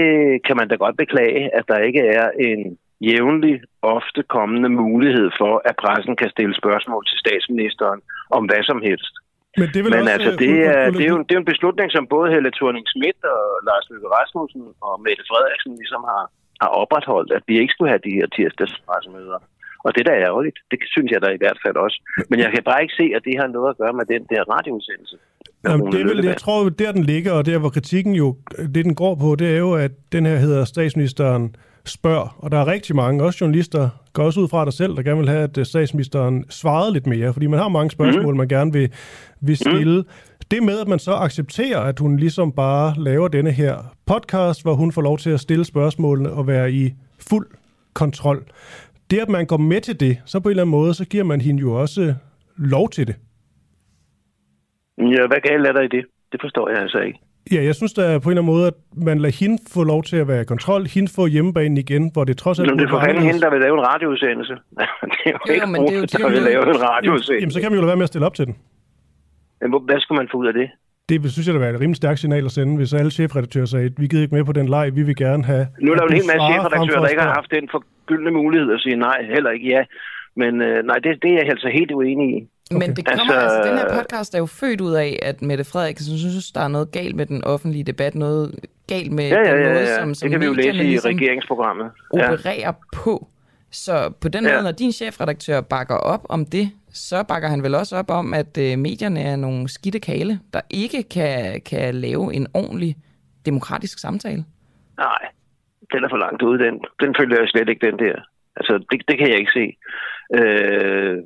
kan 0.47 0.57
man 0.57 0.69
da 0.69 0.75
godt 0.75 0.97
beklage, 0.97 1.43
at 1.59 1.65
der 1.69 1.79
ikke 1.89 2.01
er 2.01 2.29
en 2.49 2.79
jævnlig, 3.01 3.61
ofte 3.83 4.23
kommende 4.23 4.69
mulighed 4.69 5.31
for, 5.41 5.63
at 5.65 5.77
pressen 5.83 6.17
kan 6.17 6.31
stille 6.31 6.55
spørgsmål 6.57 7.07
til 7.07 7.19
statsministeren 7.19 8.01
om 8.31 8.45
hvad 8.45 8.63
som 8.63 8.81
helst. 8.83 9.15
Men 9.59 9.67
det 9.73 9.79
er 9.81 9.85
vel 9.87 9.93
Men 9.95 10.01
også, 10.03 10.13
altså, 10.17 10.33
øh, 10.33 10.39
det 10.43 10.49
Ulrik- 10.53 10.71
er, 10.75 10.91
det, 10.99 11.05
er 11.07 11.11
jo, 11.15 11.19
det 11.27 11.33
er 11.33 11.39
jo 11.39 11.45
en 11.47 11.53
beslutning, 11.55 11.89
som 11.97 12.05
både 12.15 12.27
Helle 12.35 12.51
thorning 12.59 12.85
Schmidt 12.93 13.21
og 13.35 13.43
Lars 13.69 13.87
Løkke 13.91 14.09
Rasmussen 14.17 14.63
og 14.87 14.95
Mette 15.07 15.25
Frederiksen 15.31 15.73
ligesom 15.83 16.03
har, 16.13 16.23
har 16.63 16.71
opretholdt, 16.83 17.31
at 17.39 17.43
vi 17.49 17.55
ikke 17.63 17.73
skulle 17.75 17.91
have 17.93 18.03
de 18.09 18.17
her 18.19 18.27
tirsdagspressemøder. 18.37 19.41
Og 19.85 19.91
det 19.95 20.01
er 20.03 20.09
da 20.11 20.15
ærgerligt. 20.29 20.59
Det 20.71 20.79
synes 20.95 21.11
jeg 21.15 21.21
da 21.25 21.29
i 21.39 21.41
hvert 21.43 21.59
fald 21.65 21.77
også. 21.87 21.99
Men 22.31 22.39
jeg 22.45 22.51
kan 22.55 22.63
bare 22.71 22.83
ikke 22.85 22.95
se, 23.01 23.07
at 23.17 23.23
det 23.29 23.35
har 23.41 23.49
noget 23.57 23.69
at 23.73 23.79
gøre 23.83 23.95
med 24.01 24.07
den 24.15 24.23
der 24.33 24.43
radioudsendelse. 24.55 25.17
Jamen, 25.65 25.87
det 25.93 26.01
er 26.01 26.05
vel, 26.05 26.17
Lykkeberg. 26.17 26.33
jeg 26.33 26.37
tror, 26.37 26.69
der 26.69 26.93
den 26.93 27.05
ligger, 27.13 27.33
og 27.33 27.47
der 27.47 27.59
hvor 27.59 27.69
kritikken 27.77 28.13
jo, 28.23 28.37
det 28.75 28.85
den 28.85 28.95
går 28.95 29.15
på, 29.15 29.29
det 29.41 29.49
er 29.55 29.59
jo, 29.67 29.73
at 29.75 29.93
den 30.13 30.27
her 30.27 30.37
hedder 30.37 30.65
statsministeren 30.65 31.57
spørg, 31.89 32.30
og 32.39 32.51
der 32.53 32.59
er 32.59 32.66
rigtig 32.66 32.97
mange, 32.97 33.24
også 33.24 33.39
journalister, 33.41 33.89
går 34.12 34.22
også 34.22 34.41
ud 34.41 34.49
fra 34.49 34.64
dig 34.64 34.72
selv, 34.72 34.97
der 34.97 35.03
gerne 35.03 35.18
vil 35.18 35.28
have, 35.28 35.43
at 35.43 35.59
øh, 35.59 35.64
statsministeren 35.64 36.45
svarede 36.51 36.93
lidt 36.93 37.07
mere, 37.07 37.32
fordi 37.32 37.47
man 37.47 37.59
har 37.59 37.68
mange 37.68 37.91
spørgsmål, 37.91 38.34
mm. 38.34 38.39
man 38.39 38.49
gerne 38.49 38.72
vil, 38.72 38.93
vil 39.41 39.57
stille. 39.57 40.01
Mm. 40.03 40.09
Det 40.51 40.62
med, 40.62 40.80
at 40.80 40.89
man 40.89 40.99
så 40.99 41.12
accepterer, 41.12 41.80
at 41.80 41.99
hun 41.99 42.16
ligesom 42.16 42.53
bare 42.53 42.95
laver 42.99 43.28
denne 43.28 43.51
her 43.51 43.95
podcast, 44.07 44.62
hvor 44.62 44.74
hun 44.74 44.93
får 44.93 45.03
lov 45.03 45.18
til 45.18 45.30
at 45.30 45.41
stille 45.41 45.64
spørgsmålene 45.64 46.30
og 46.30 46.47
være 46.47 46.72
i 46.72 46.95
fuld 47.30 47.47
kontrol. 47.95 48.45
Det, 49.11 49.18
at 49.18 49.28
man 49.28 49.47
går 49.47 49.57
med 49.57 49.80
til 49.80 50.01
det, 50.01 50.18
så 50.24 50.41
på 50.41 50.49
en 50.49 50.51
eller 50.51 50.62
anden 50.62 50.70
måde, 50.70 50.95
så 50.95 51.05
giver 51.05 51.24
man 51.24 51.41
hende 51.41 51.61
jo 51.61 51.72
også 51.72 52.14
lov 52.57 52.91
til 52.91 53.07
det. 53.07 53.16
Ja, 54.99 55.26
hvad 55.26 55.41
galt 55.49 55.66
er 55.66 55.72
der 55.72 55.82
i 55.82 55.89
det? 55.89 56.05
Det 56.32 56.41
forstår 56.41 56.68
jeg 56.68 56.78
altså 56.78 56.99
ikke. 56.99 57.18
Ja, 57.53 57.63
jeg 57.65 57.75
synes, 57.75 57.93
der 57.93 58.05
er 58.05 58.19
på 58.19 58.29
en 58.29 58.33
eller 58.33 58.43
anden 58.43 58.55
måde, 58.55 58.67
at 58.67 58.75
man 58.97 59.19
lader 59.19 59.37
hende 59.41 59.59
få 59.75 59.85
lov 59.85 60.03
til 60.03 60.17
at 60.17 60.29
være 60.29 60.41
i 60.41 60.45
kontrol, 60.45 60.87
hende 60.95 61.09
få 61.17 61.27
hjemmebanen 61.27 61.77
igen, 61.77 62.11
hvor 62.13 62.25
det 62.25 62.37
trods 62.39 62.59
alt... 62.59 62.71
Men 62.71 62.79
det 62.79 62.85
er 62.85 62.89
for 62.89 63.01
fanden 63.01 63.23
hende, 63.23 63.41
der 63.41 63.51
vil 63.51 63.61
lave 63.61 63.75
en 63.79 63.85
radioudsendelse. 63.87 64.53
det 65.13 65.23
er 65.27 65.31
jo, 65.33 65.39
Jo, 65.49 65.53
ikke 65.55 65.67
men 65.67 65.81
det 65.83 65.91
er 65.93 65.97
jo- 65.97 66.03
er 66.03 66.07
der 66.07 66.31
vil 66.31 66.43
lave 66.53 66.63
en 66.63 66.69
Jamen, 66.69 66.83
radioudsendelse. 66.83 67.33
jamen, 67.43 67.51
så 67.51 67.61
kan 67.61 67.69
man 67.71 67.77
jo 67.79 67.81
lade 67.83 67.87
være 67.93 67.97
med 67.97 68.03
at 68.03 68.13
stille 68.13 68.27
op 68.27 68.35
til 68.35 68.47
den. 68.47 68.57
Men 69.61 69.71
hvor- 69.71 69.85
Hvad 69.89 70.01
skulle 70.01 70.19
man 70.21 70.29
få 70.33 70.37
ud 70.43 70.47
af 70.47 70.55
det? 70.61 70.69
Det 71.09 71.33
synes 71.33 71.47
jeg, 71.47 71.55
der 71.55 71.61
var 71.61 71.69
et 71.69 71.81
rimelig 71.81 71.97
stærkt 71.97 72.19
signal 72.21 72.45
at 72.45 72.51
sende, 72.59 72.77
hvis 72.77 72.93
alle 72.95 73.11
chefredaktører 73.11 73.65
sagde, 73.75 73.91
vi 73.99 74.07
gider 74.07 74.23
ikke 74.23 74.35
med 74.35 74.45
på 74.45 74.53
den 74.53 74.69
leg, 74.69 74.87
vi 74.99 75.03
vil 75.03 75.17
gerne 75.17 75.45
have... 75.45 75.67
Nu 75.81 75.93
er 75.93 75.97
der 75.97 76.03
at 76.05 76.11
jo 76.11 76.15
en 76.15 76.21
hel 76.23 76.27
masse 76.33 76.47
chefredaktører, 76.53 77.01
der 77.01 77.09
ikke 77.09 77.21
at 77.23 77.27
har 77.27 77.35
haft 77.41 77.51
den 77.59 77.69
forgyldne 77.77 78.31
mulighed 78.31 78.73
at 78.77 78.81
sige 78.81 78.97
nej, 78.97 79.19
heller 79.35 79.51
ikke 79.51 79.69
ja. 79.75 79.83
Men 80.37 80.53
øh, 80.69 80.79
nej, 80.91 80.97
det, 81.05 81.11
det 81.23 81.31
er 81.31 81.35
jeg 81.43 81.49
altså 81.57 81.69
helt 81.79 81.93
uenig 81.93 82.29
i. 82.39 82.41
Men 82.71 82.83
Okay. 82.83 82.93
det 82.97 83.07
kommer, 83.07 83.35
altså, 83.35 83.57
Altså- 83.59 83.71
den 83.71 83.79
her 83.79 84.03
podcast 84.03 84.35
er 84.35 84.39
jo 84.39 84.47
født 84.47 84.81
ud 84.81 84.93
af, 84.95 85.19
at 85.23 85.43
Mette 85.43 85.64
Frederiksen 85.64 86.19
synes, 86.19 86.53
der 86.53 86.61
er 86.61 86.69
noget 86.69 86.93
galt 86.93 87.17
med 87.17 87.27
den 87.27 87.45
offentlige 87.45 87.85
debat, 87.85 88.14
noget 88.14 88.55
galt 88.87 89.12
med 89.12 89.29
Ja, 89.29 89.41
ja, 89.41 89.55
ja, 89.57 89.69
måde, 89.69 89.81
ja. 89.81 89.99
som, 90.01 90.14
som 90.14 90.27
det 90.27 90.31
kan 90.33 90.41
vi 90.41 90.47
jo 90.47 90.53
læse 90.53 90.69
i 90.69 90.73
ligesom 90.73 91.09
regeringsprogrammet. 91.14 91.91
Ja. 92.14 92.33
opererer 92.33 92.73
på. 92.95 93.29
Så 93.71 94.12
på 94.21 94.29
den 94.29 94.45
måde, 94.45 94.55
Ja. 94.55 94.62
når 94.62 94.71
din 94.73 94.93
chefredaktør 94.93 95.61
bakker 95.61 95.95
op 95.95 96.27
om 96.29 96.45
det, 96.47 96.71
så 96.93 97.23
bakker 97.23 97.49
han 97.49 97.62
vel 97.62 97.75
også 97.75 97.97
op 97.97 98.11
om, 98.11 98.35
at 98.35 98.59
øh, 98.59 98.79
medierne 98.79 99.21
er 99.21 99.37
nogle 99.37 99.69
skidte 99.69 100.01
kale, 100.01 100.41
der 100.53 100.61
ikke 100.71 101.03
kan, 101.03 101.61
kan 101.61 101.95
lave 101.95 102.35
en 102.35 102.47
ordentlig 102.55 102.97
demokratisk 103.47 103.99
samtale. 103.99 104.45
Nej, 104.99 105.19
den 105.93 106.05
er 106.05 106.09
for 106.11 106.17
langt 106.17 106.43
ude, 106.43 106.59
den. 106.64 106.75
Den 107.01 107.14
følger 107.21 107.37
jeg 107.41 107.49
slet 107.49 107.69
ikke, 107.69 107.87
den 107.87 107.99
der. 107.99 108.14
Altså, 108.57 108.85
det, 108.91 109.03
det 109.09 109.19
kan 109.19 109.29
jeg 109.29 109.39
ikke 109.39 109.53
se. 109.55 109.77
Øh, 110.39 111.19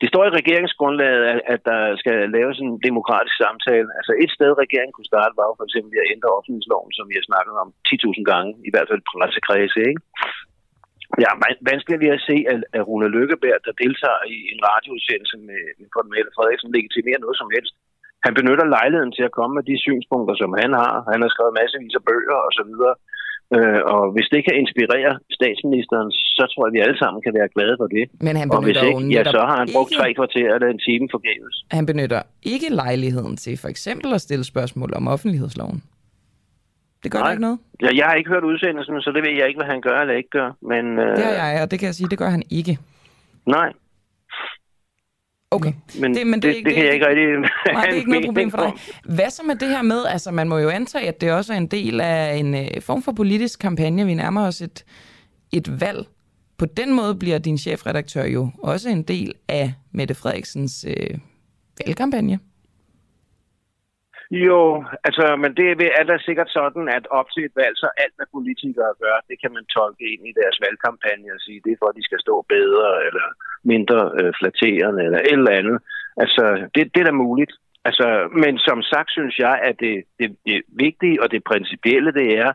det 0.00 0.08
står 0.08 0.22
i 0.26 0.36
regeringsgrundlaget, 0.40 1.22
at, 1.54 1.60
der 1.70 1.80
skal 2.02 2.16
laves 2.36 2.56
en 2.58 2.72
demokratisk 2.88 3.36
samtale. 3.44 3.88
Altså 3.98 4.12
et 4.24 4.30
sted, 4.36 4.50
regeringen 4.64 4.94
kunne 4.94 5.12
starte, 5.12 5.38
var 5.40 5.46
jo 5.48 5.54
for 5.58 5.66
eksempel 5.68 5.90
at 6.02 6.10
ændre 6.14 6.34
offentlighedsloven, 6.38 6.90
som 6.98 7.04
vi 7.10 7.16
har 7.18 7.26
snakket 7.30 7.54
om 7.62 7.68
10.000 7.88 8.30
gange, 8.30 8.50
i 8.68 8.70
hvert 8.72 8.88
fald 8.90 9.02
pressekredse, 9.10 9.80
ikke? 9.90 10.02
Ja, 11.24 11.30
vanskeligt 11.70 12.02
ved 12.04 12.12
at 12.16 12.24
se, 12.28 12.36
at, 12.52 12.60
at 12.76 12.82
Rune 12.88 13.08
Lykkeberg, 13.16 13.60
der 13.66 13.80
deltager 13.84 14.22
i 14.34 14.38
en 14.52 14.60
radioudsendelse 14.68 15.36
med, 15.48 15.62
med 15.80 15.88
Mette 16.12 16.32
Frederiksen, 16.36 16.74
legitimerer 16.76 17.20
noget 17.24 17.38
som 17.42 17.50
helst. 17.56 17.74
Han 18.26 18.36
benytter 18.38 18.74
lejligheden 18.76 19.12
til 19.16 19.24
at 19.28 19.36
komme 19.38 19.52
med 19.58 19.64
de 19.70 19.76
synspunkter, 19.86 20.34
som 20.42 20.50
han 20.62 20.72
har. 20.82 20.94
Han 21.12 21.20
har 21.24 21.30
skrevet 21.34 21.58
massevis 21.60 21.98
af 21.98 22.04
bøger 22.10 22.38
og 22.46 22.52
så 22.58 22.62
videre. 22.70 22.94
Øh, 23.56 23.80
og 23.94 24.02
hvis 24.14 24.28
det 24.34 24.40
kan 24.46 24.54
inspirere 24.62 25.12
statsministeren, 25.38 26.08
så 26.36 26.44
tror 26.50 26.62
jeg, 26.64 26.70
at 26.70 26.74
vi 26.76 26.80
alle 26.86 26.98
sammen 27.02 27.20
kan 27.26 27.32
være 27.38 27.48
glade 27.56 27.74
for 27.80 27.88
det. 27.96 28.04
Men 28.26 28.34
han 28.40 28.46
og 28.54 28.62
hvis 28.64 28.78
ikke, 28.88 29.02
ja, 29.16 29.22
så 29.36 29.40
har 29.50 29.56
han 29.62 29.68
brugt 29.76 29.90
ikke... 29.90 30.00
tre 30.00 30.08
kvarter 30.18 30.48
eller 30.54 30.68
en 30.74 30.80
time 30.88 31.06
forgæves. 31.16 31.54
Han 31.70 31.86
benytter 31.86 32.22
ikke 32.42 32.68
lejligheden 32.82 33.36
til 33.36 33.54
for 33.62 33.68
eksempel 33.68 34.08
at 34.14 34.20
stille 34.20 34.44
spørgsmål 34.44 34.90
om 34.98 35.08
offentlighedsloven. 35.08 35.82
Det 37.02 37.10
gør 37.12 37.18
Nej. 37.18 37.30
ikke 37.30 37.42
noget? 37.42 37.58
Ja, 37.82 37.90
jeg 37.94 38.06
har 38.06 38.14
ikke 38.14 38.30
hørt 38.30 38.44
udsendelsen, 38.44 39.00
så 39.00 39.10
det 39.14 39.22
ved 39.26 39.34
jeg 39.38 39.46
ikke, 39.48 39.58
hvad 39.58 39.70
han 39.74 39.80
gør 39.80 40.00
eller 40.00 40.14
ikke 40.14 40.28
gør. 40.38 40.48
Men, 40.70 40.84
øh... 40.98 41.16
Det 41.16 41.24
har 41.24 41.48
jeg, 41.52 41.62
og 41.62 41.70
det 41.70 41.78
kan 41.78 41.86
jeg 41.86 41.94
sige, 41.94 42.08
det 42.08 42.18
gør 42.18 42.30
han 42.36 42.42
ikke. 42.50 42.78
Nej. 43.46 43.72
Okay. 45.52 45.72
Men 46.00 46.14
det, 46.14 46.26
men 46.26 46.42
det, 46.42 46.54
det, 46.54 46.64
det 46.64 46.74
kan 46.74 46.84
jeg 46.84 46.94
ikke 46.94 47.08
rigtig 47.08 47.26
Nej, 47.74 47.84
det 47.84 47.92
er 47.92 47.96
ikke 47.96 48.10
noget 48.10 48.26
problem 48.26 48.50
for 48.50 48.58
dig. 48.58 48.72
Hvad 49.16 49.30
så 49.30 49.42
med 49.46 49.54
det 49.54 49.68
her 49.68 49.82
med, 49.82 50.06
altså 50.06 50.30
man 50.30 50.48
må 50.48 50.58
jo 50.58 50.68
antage, 50.68 51.08
at 51.08 51.20
det 51.20 51.32
også 51.32 51.52
er 51.52 51.56
en 51.56 51.66
del 51.66 52.00
af 52.00 52.34
en 52.34 52.54
øh, 52.54 52.82
form 52.82 53.02
for 53.02 53.12
politisk 53.12 53.60
kampagne. 53.60 54.06
Vi 54.06 54.14
nærmer 54.14 54.46
os 54.46 54.60
et, 54.60 54.84
et 55.52 55.80
valg. 55.80 56.06
På 56.58 56.66
den 56.66 56.94
måde 56.94 57.14
bliver 57.22 57.38
din 57.38 57.58
chefredaktør 57.58 58.24
jo 58.24 58.50
også 58.62 58.88
en 58.88 59.02
del 59.02 59.34
af 59.48 59.66
Mette 59.92 60.14
Frederiksens 60.14 60.86
øh, 60.88 61.18
valgkampagne. 61.80 62.38
Jo, 64.30 64.84
altså, 65.06 65.24
men 65.42 65.50
det 65.58 65.66
er 66.00 66.04
da 66.10 66.16
sikkert 66.28 66.50
sådan, 66.58 66.84
at 66.98 67.04
op 67.18 67.28
til 67.34 67.42
et 67.48 67.54
valg, 67.62 67.74
så 67.82 67.88
alt, 68.02 68.14
hvad 68.16 68.28
politikere 68.36 68.92
gør, 69.04 69.16
det 69.28 69.36
kan 69.42 69.52
man 69.56 69.64
tolke 69.76 70.04
ind 70.12 70.22
i 70.30 70.36
deres 70.40 70.56
valgkampagne 70.64 71.28
og 71.36 71.40
sige, 71.46 71.60
det 71.64 71.70
er 71.72 71.80
for, 71.80 71.88
at 71.90 71.98
de 71.98 72.08
skal 72.08 72.20
stå 72.26 72.34
bedre 72.56 72.90
eller 73.08 73.26
mindre 73.64 74.10
øh, 74.20 74.32
flatterende 74.38 75.04
eller 75.04 75.18
et 75.18 75.32
eller 75.32 75.58
andet. 75.60 75.78
Altså, 76.16 76.44
det, 76.74 76.82
det 76.94 77.00
er 77.00 77.04
da 77.04 77.12
muligt. 77.12 77.52
Altså, 77.84 78.06
men 78.42 78.58
som 78.58 78.82
sagt 78.82 79.10
synes 79.10 79.38
jeg, 79.38 79.60
at 79.68 79.74
det, 79.80 79.94
det, 80.18 80.36
det 80.46 80.62
vigtige 80.68 81.22
og 81.22 81.30
det 81.30 81.42
principielle, 81.50 82.12
det 82.12 82.28
er, 82.38 82.50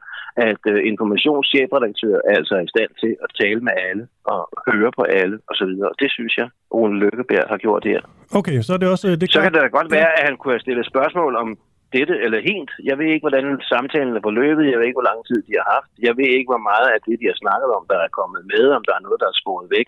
at 0.49 0.61
uh, 0.71 0.79
informationschefredaktør 0.91 2.15
er 2.29 2.35
altså 2.39 2.55
i 2.65 2.67
stand 2.73 2.91
til 3.03 3.11
at 3.25 3.29
tale 3.41 3.59
med 3.67 3.73
alle 3.87 4.07
og 4.33 4.41
høre 4.67 4.91
på 4.99 5.03
alle 5.19 5.35
osv. 5.51 5.71
Og 5.89 5.95
det 6.01 6.09
synes 6.11 6.33
jeg, 6.37 6.47
Rune 6.73 6.99
Lykkeberg 6.99 7.45
har 7.49 7.57
gjort 7.57 7.83
her. 7.91 8.01
Okay, 8.39 8.61
så 8.61 8.73
er 8.73 8.77
det 8.77 8.89
også... 8.89 9.07
Det 9.21 9.31
så 9.31 9.41
kan 9.41 9.53
det 9.53 9.61
da 9.61 9.67
godt 9.67 9.91
være, 9.91 10.11
at 10.17 10.23
han 10.27 10.37
kunne 10.37 10.53
have 10.53 10.65
stillet 10.65 10.85
spørgsmål 10.85 11.35
om 11.35 11.57
dette 11.93 12.15
eller 12.25 12.47
hent. 12.49 12.71
Jeg 12.89 12.95
ved 12.99 13.07
ikke, 13.09 13.25
hvordan 13.27 13.47
samtalen 13.73 14.15
er 14.15 14.25
forløbet. 14.27 14.71
Jeg 14.71 14.77
ved 14.77 14.87
ikke, 14.87 14.99
hvor 14.99 15.11
lang 15.11 15.21
tid 15.29 15.39
de 15.47 15.53
har 15.59 15.67
haft. 15.75 15.91
Jeg 16.07 16.13
ved 16.19 16.29
ikke, 16.37 16.51
hvor 16.53 16.63
meget 16.71 16.87
af 16.95 16.99
det, 17.05 17.15
de 17.21 17.29
har 17.31 17.37
snakket 17.43 17.69
om, 17.77 17.83
der 17.91 17.99
er 18.01 18.15
kommet 18.19 18.41
med, 18.53 18.65
om 18.77 18.83
der 18.87 18.93
er 18.95 19.05
noget, 19.05 19.21
der 19.23 19.29
er 19.29 19.41
sporet 19.41 19.67
væk. 19.77 19.87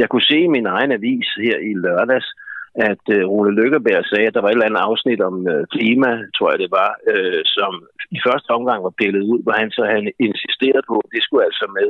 Jeg 0.00 0.08
kunne 0.08 0.28
se 0.30 0.38
i 0.44 0.54
min 0.56 0.66
egen 0.76 0.92
avis 0.98 1.28
her 1.46 1.58
i 1.70 1.72
lørdags, 1.84 2.28
at 2.90 3.04
øh, 3.16 3.22
Rune 3.30 3.52
Lykkeberg 3.58 4.04
sagde, 4.04 4.28
at 4.28 4.34
der 4.34 4.42
var 4.42 4.50
et 4.50 4.56
eller 4.56 4.70
andet 4.70 4.86
afsnit 4.88 5.20
om 5.28 5.36
øh, 5.52 5.66
klima, 5.74 6.10
tror 6.36 6.50
jeg 6.50 6.58
det 6.64 6.70
var, 6.80 6.90
øh, 7.12 7.42
som 7.56 7.72
i 8.16 8.18
første 8.26 8.50
omgang 8.58 8.78
var 8.84 8.98
pillet 9.00 9.22
ud, 9.32 9.40
hvor 9.42 9.54
han 9.60 9.70
så 9.70 9.82
han 9.94 10.04
insisterede 10.26 10.84
på, 10.90 10.96
at 11.04 11.12
det 11.14 11.22
skulle 11.22 11.44
altså 11.48 11.66
med. 11.78 11.88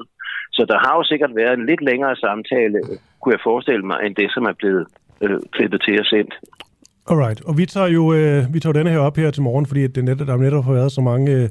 Så 0.56 0.62
der 0.70 0.78
har 0.84 0.94
jo 0.98 1.04
sikkert 1.10 1.32
været 1.40 1.54
en 1.56 1.66
lidt 1.70 1.82
længere 1.90 2.16
samtale, 2.16 2.78
kunne 3.20 3.34
jeg 3.36 3.46
forestille 3.50 3.86
mig, 3.90 3.98
end 4.04 4.14
det, 4.20 4.28
som 4.34 4.44
er 4.50 4.56
blevet 4.60 4.86
øh, 5.24 5.40
klippet 5.54 5.80
til 5.86 6.00
og 6.00 6.06
sendt. 6.06 6.34
Alright, 7.10 7.40
og 7.44 7.58
vi 7.58 7.66
tager 7.66 7.86
jo 7.88 8.12
øh, 8.12 8.54
vi 8.54 8.60
tager 8.60 8.72
denne 8.72 8.90
her 8.90 8.98
op 8.98 9.16
her 9.16 9.30
til 9.30 9.42
morgen, 9.42 9.66
fordi 9.66 9.86
det 9.86 10.04
net, 10.04 10.18
der 10.18 10.36
netop 10.36 10.64
har 10.64 10.72
været 10.72 10.92
så 10.92 11.00
mange 11.00 11.32
øh, 11.32 11.48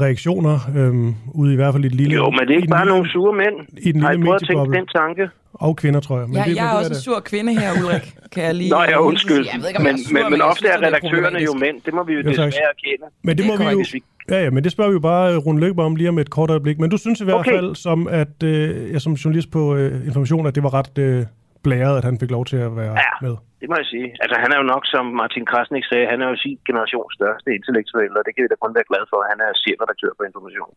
reaktioner, 0.00 0.58
øh, 0.76 1.14
ude 1.34 1.52
i 1.52 1.56
hvert 1.56 1.74
fald 1.74 1.84
i 1.84 1.86
et 1.86 1.94
lille... 1.94 2.14
Jo, 2.14 2.30
men 2.30 2.40
det 2.40 2.50
er 2.50 2.56
ikke 2.56 2.68
bare 2.68 2.86
nogle 2.86 3.10
sure 3.10 3.34
mænd. 3.36 3.54
I 3.78 3.92
den 3.92 4.00
har 4.02 4.10
lille 4.12 4.24
I 4.24 4.26
prøvet 4.26 4.42
at 4.42 4.48
tænke 4.48 4.76
den 4.78 4.86
tanke? 4.86 5.28
Og 5.54 5.76
kvinder, 5.76 6.00
tror 6.00 6.18
jeg. 6.18 6.26
Men 6.28 6.36
ja, 6.36 6.44
det, 6.44 6.56
jeg 6.56 6.66
er 6.72 6.78
også 6.78 6.90
en 6.90 6.94
sur 7.00 7.20
kvinde 7.20 7.52
her, 7.60 7.70
Ulrik. 7.84 8.14
Kan 8.32 8.44
jeg 8.44 8.54
lige 8.54 8.70
Nå 8.70 8.80
ja, 8.82 8.98
undskyld. 9.00 9.46
Jeg 9.52 9.60
ved 9.60 9.68
ikke, 9.68 9.78
om 9.78 9.84
men, 9.84 9.96
jeg 9.96 10.02
er 10.02 10.08
sur, 10.08 10.14
men, 10.14 10.30
men 10.30 10.38
jeg 10.38 10.46
ofte 10.46 10.58
synes, 10.58 10.72
er 10.74 10.76
det 10.76 10.86
redaktørerne 10.86 11.38
jo 11.38 11.52
problematisk. 11.52 11.60
mænd. 11.60 11.76
Det 11.86 11.94
må 11.94 12.02
vi 12.04 12.12
jo, 12.12 12.18
Jo, 12.18 12.24
tak. 12.24 12.32
desværre 12.46 12.70
erkende. 12.76 13.06
Men 13.24 13.32
det, 13.36 13.38
Det 13.38 13.46
må 13.46 13.52
er 13.64 13.68
vi 13.68 13.98
jo... 13.98 14.00
Ja, 14.34 14.44
ja, 14.44 14.50
men 14.50 14.64
det 14.64 14.72
spørger 14.72 14.90
vi 14.90 14.94
jo 14.94 15.00
bare 15.00 15.36
Rune 15.36 15.60
Lykkeberg 15.60 15.86
om 15.86 15.96
lige 15.96 16.08
om 16.08 16.18
et 16.18 16.30
kort 16.30 16.50
øjeblik. 16.50 16.78
Men 16.78 16.90
du 16.90 16.96
synes 16.96 17.20
i 17.20 17.24
hvert 17.24 17.36
Okay. 17.36 17.52
fald, 17.54 17.74
som 17.74 18.08
at 18.10 18.42
øh, 18.44 18.92
jeg 18.92 19.00
som 19.00 19.12
journalist 19.12 19.50
på 19.50 19.74
øh, 19.76 20.06
information, 20.06 20.46
at 20.46 20.54
det 20.54 20.62
var 20.62 20.74
ret 20.74 20.98
øh, 20.98 21.24
blæret, 21.62 21.98
at 21.98 22.04
han 22.04 22.18
fik 22.20 22.30
lov 22.30 22.44
til 22.44 22.56
at 22.56 22.76
være 22.76 22.92
Ja. 22.92 23.26
med. 23.28 23.34
Det 23.64 23.70
må 23.72 23.78
jeg 23.82 23.90
sige. 23.94 24.08
Altså, 24.22 24.36
han 24.42 24.50
er 24.54 24.58
jo 24.62 24.66
nok, 24.74 24.84
som 24.94 25.04
Martin 25.20 25.46
Krasnik 25.50 25.84
sagde, 25.90 26.06
han 26.12 26.20
er 26.22 26.28
jo 26.32 26.36
sin 26.44 26.58
generations 26.68 27.10
største 27.18 27.48
intellektuelle, 27.58 28.16
og 28.18 28.24
det 28.26 28.32
kan 28.32 28.42
vi 28.42 28.48
da 28.52 28.58
kun 28.64 28.76
være 28.78 28.90
glade 28.90 29.06
for, 29.10 29.18
at 29.22 29.28
han 29.32 29.40
er 29.46 29.50
chefredaktør 29.64 30.12
på 30.18 30.22
Information. 30.30 30.70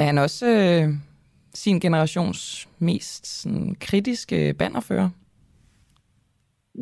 Er 0.00 0.06
han 0.10 0.18
også 0.26 0.46
øh, 0.60 0.84
sin 1.62 1.76
generations 1.84 2.40
mest 2.88 3.22
sådan, 3.40 3.68
kritiske 3.86 4.38
bannerfører? 4.60 5.10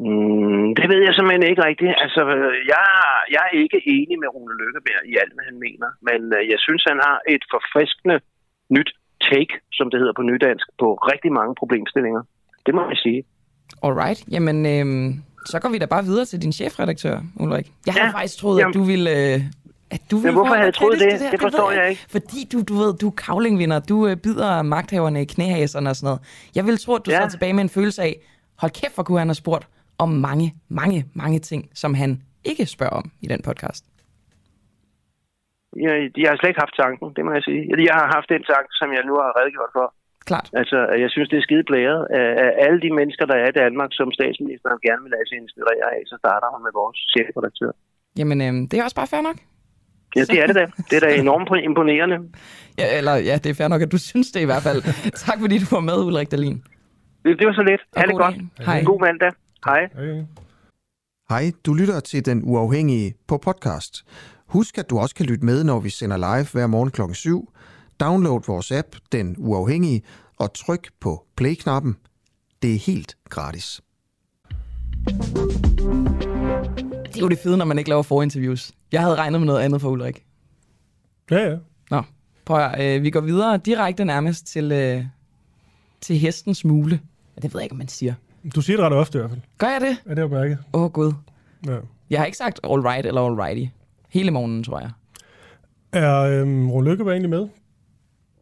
Mm, 0.07 0.67
det 0.79 0.87
ved 0.91 1.01
jeg 1.07 1.15
simpelthen 1.15 1.51
ikke 1.51 1.65
rigtigt. 1.71 1.95
Altså, 2.05 2.23
jeg, 2.73 2.85
jeg 3.35 3.43
er 3.49 3.55
ikke 3.63 3.79
enig 3.97 4.17
med 4.23 4.29
Rune 4.35 4.55
Lykkeberg 4.61 5.03
i 5.13 5.15
alt, 5.23 5.33
hvad 5.37 5.45
han 5.51 5.59
mener, 5.67 5.89
men 6.09 6.21
øh, 6.37 6.43
jeg 6.53 6.59
synes, 6.67 6.83
han 6.91 6.99
har 7.07 7.19
et 7.35 7.45
forfriskende 7.55 8.17
nyt 8.77 8.91
take, 9.29 9.55
som 9.79 9.87
det 9.91 9.99
hedder 10.01 10.17
på 10.19 10.25
nydansk, 10.31 10.67
på 10.83 10.89
rigtig 11.13 11.33
mange 11.39 11.55
problemstillinger. 11.61 12.23
Det 12.67 12.73
må 12.77 12.83
jeg 12.93 13.01
sige. 13.07 13.21
Alright, 13.87 14.21
jamen 14.35 14.59
øh, 14.75 14.87
så 15.51 15.59
går 15.63 15.69
vi 15.69 15.79
da 15.79 15.87
bare 15.87 16.05
videre 16.05 16.25
til 16.25 16.43
din 16.43 16.53
chefredaktør, 16.53 17.21
Ulrik. 17.37 17.73
Jeg 17.87 17.95
havde 17.95 18.07
Ja, 18.07 18.13
faktisk 18.13 18.39
troet, 18.39 18.59
jamen. 18.59 18.71
at 18.71 18.75
du 18.75 18.83
ville... 18.83 19.35
Øh, 19.35 19.41
at 19.91 20.01
du 20.11 20.17
ville 20.17 20.33
hvorfor 20.33 20.49
få 20.51 20.55
havde 20.55 20.65
jeg 20.67 20.75
troet 20.75 21.01
det? 21.01 21.21
her. 21.21 21.31
Det 21.31 21.41
forstår 21.41 21.71
jeg 21.71 21.91
ikke. 21.91 22.03
Fordi 22.11 22.49
du, 22.53 22.63
du 22.63 22.75
ved, 22.75 22.95
du 23.03 23.07
er 23.07 23.17
kavlingvinder. 23.27 23.81
Du 23.81 24.07
øh, 24.07 24.17
bider 24.17 24.63
magthaverne 24.63 25.23
i 25.23 25.25
knæhaserne 25.25 25.91
og 25.91 25.97
sådan 25.97 26.07
noget. 26.07 26.21
Jeg 26.55 26.65
ville 26.67 26.79
tro, 26.79 26.95
at 26.95 27.07
du 27.07 27.11
Ja. 27.11 27.17
ja. 27.17 27.23
sad 27.23 27.31
tilbage 27.31 27.53
med 27.53 27.63
en 27.63 27.69
følelse 27.69 28.03
af, 28.03 28.17
hold 28.59 28.73
kæft, 28.81 28.95
hvor 28.95 29.03
kunne 29.05 29.19
han 29.19 29.29
have 29.29 29.35
spurgt 29.45 29.69
om 29.99 30.09
mange, 30.09 30.55
mange, 30.69 31.05
mange 31.15 31.39
ting, 31.39 31.71
som 31.75 31.95
han 31.95 32.23
ikke 32.45 32.67
spørger 32.67 32.93
om 32.93 33.11
i 33.21 33.27
den 33.27 33.43
podcast. 33.43 33.85
Jeg, 35.77 35.95
jeg 36.23 36.29
har 36.31 36.37
slet 36.37 36.49
ikke 36.53 36.61
haft 36.65 36.77
tanken, 36.83 37.07
det 37.17 37.23
må 37.25 37.31
jeg 37.33 37.43
sige. 37.49 37.61
Jeg 37.89 37.95
har 38.01 38.09
haft 38.17 38.29
den 38.35 38.43
tanke, 38.53 38.71
som 38.81 38.89
jeg 38.97 39.03
nu 39.09 39.15
har 39.23 39.31
redegjort 39.41 39.71
for. 39.79 39.87
Klart. 40.31 40.49
Altså, 40.61 40.79
jeg 41.03 41.11
synes, 41.15 41.29
det 41.33 41.39
er 41.39 41.45
skide 41.49 41.65
blæret. 41.71 42.01
Af, 42.19 42.51
alle 42.67 42.79
de 42.85 42.91
mennesker, 42.99 43.25
der 43.31 43.37
er 43.43 43.49
i 43.53 43.57
Danmark, 43.63 43.91
som 43.99 44.09
statsministeren 44.19 44.79
gerne 44.87 45.03
vil 45.05 45.11
lade 45.15 45.27
sig 45.29 45.37
inspirere 45.45 45.87
af, 45.97 46.01
så 46.11 46.17
starter 46.23 46.49
hun 46.55 46.61
med 46.67 46.73
vores 46.81 46.99
chefredaktør. 47.13 47.73
Jamen, 48.19 48.39
øh, 48.47 48.53
det 48.71 48.75
er 48.79 48.85
også 48.87 48.99
bare 49.01 49.11
fair 49.15 49.25
nok. 49.31 49.39
Ja, 50.17 50.23
det 50.33 50.39
er 50.43 50.47
det 50.51 50.57
da. 50.61 50.67
Det 50.89 50.95
er 50.99 51.03
da 51.07 51.11
enormt 51.25 51.49
imponerende. 51.69 52.17
Ja, 52.81 52.87
eller 52.99 53.15
ja, 53.31 53.35
det 53.43 53.49
er 53.51 53.57
fair 53.61 53.69
nok, 53.75 53.83
at 53.87 53.93
du 53.93 53.99
synes 54.11 54.29
det 54.35 54.41
i 54.41 54.49
hvert 54.51 54.65
fald. 54.69 54.81
tak 55.27 55.39
fordi 55.41 55.57
du 55.63 55.69
var 55.77 55.85
med, 55.91 55.99
Ulrik 56.07 56.31
Dahlin. 56.33 56.59
Det, 57.25 57.31
det 57.39 57.47
var 57.49 57.55
så 57.61 57.65
lidt. 57.71 57.83
Ha' 57.97 58.03
det 58.03 58.11
god 58.11 58.21
godt. 58.25 58.37
dag. 58.37 58.67
Hej. 58.67 58.83
God 58.91 59.01
mandag. 59.07 59.33
Hej. 59.69 59.83
Okay. 59.99 60.25
Hej, 61.33 61.45
du 61.67 61.75
lytter 61.75 62.01
til 62.01 62.27
Den 62.27 62.43
Uafhængige 62.45 63.15
på 63.29 63.39
podcast. 63.39 63.93
Husk, 64.49 64.79
at 64.79 64.91
du 64.91 64.99
også 64.99 65.15
kan 65.15 65.27
lytte 65.27 65.45
med, 65.45 65.65
når 65.65 65.81
vi 65.81 65.91
sender 65.91 66.17
live 66.17 66.47
hver 66.53 66.67
morgen 66.67 66.91
kl. 66.91 67.03
7. 67.13 67.53
Download 68.01 68.41
vores 68.47 68.73
app, 68.73 68.97
Den 69.13 69.35
Uafhængige, 69.39 70.03
og 70.37 70.55
tryk 70.55 70.89
på 71.01 71.27
play-knappen. 71.37 71.97
Det 72.63 72.75
er 72.75 72.79
helt 72.79 73.17
gratis. 73.29 73.81
Det 77.05 77.17
er 77.17 77.21
jo 77.21 77.29
det 77.29 77.39
fede, 77.39 77.57
når 77.57 77.65
man 77.65 77.79
ikke 77.79 77.91
laver 77.91 78.03
forinterviews. 78.03 78.73
Jeg 78.93 79.01
havde 79.01 79.15
regnet 79.15 79.41
med 79.41 79.47
noget 79.47 79.61
andet 79.61 79.81
for 79.81 79.89
Ulrik. 79.91 80.25
Ja, 81.31 81.51
ja. 81.51 81.57
Nå, 81.91 82.03
prøv 82.45 82.61
at, 82.61 82.97
øh, 82.97 83.03
vi 83.03 83.11
går 83.11 83.21
videre 83.21 83.57
direkte 83.57 84.05
nærmest 84.05 84.47
til, 84.47 84.73
øh, 84.73 85.05
til 86.01 86.19
hestens 86.19 86.65
mule. 86.65 87.01
Ja, 87.37 87.41
det 87.41 87.55
ved 87.55 87.61
jeg 87.61 87.65
ikke, 87.65 87.73
om 87.73 87.79
man 87.79 87.89
siger. 87.89 88.15
Du 88.55 88.61
siger 88.61 88.77
det 88.77 88.87
ret 88.87 88.93
ofte 88.93 89.19
i 89.19 89.21
hvert 89.21 89.31
fald. 89.31 89.41
Gør 89.59 89.67
jeg 89.67 89.81
det? 89.81 89.97
Ja, 90.07 90.11
det 90.11 90.19
har 90.19 90.25
jeg 90.25 90.31
mærket. 90.31 90.59
Åh, 90.73 90.83
oh, 90.83 90.91
gud. 90.91 91.13
Ja. 91.67 91.77
Jeg 92.11 92.21
har 92.21 92.27
ikke 92.27 92.39
sagt 92.39 92.61
all 92.65 92.81
right 92.81 93.07
eller 93.07 93.21
all 93.21 93.35
righty. 93.35 93.73
Hele 94.09 94.31
morgenen, 94.31 94.65
tror 94.65 94.81
jeg. 94.81 94.91
Er 95.93 96.21
øhm, 96.21 96.71
Rune 96.71 96.91
Lykkeberg 96.91 97.13
egentlig 97.13 97.31
med? 97.31 97.49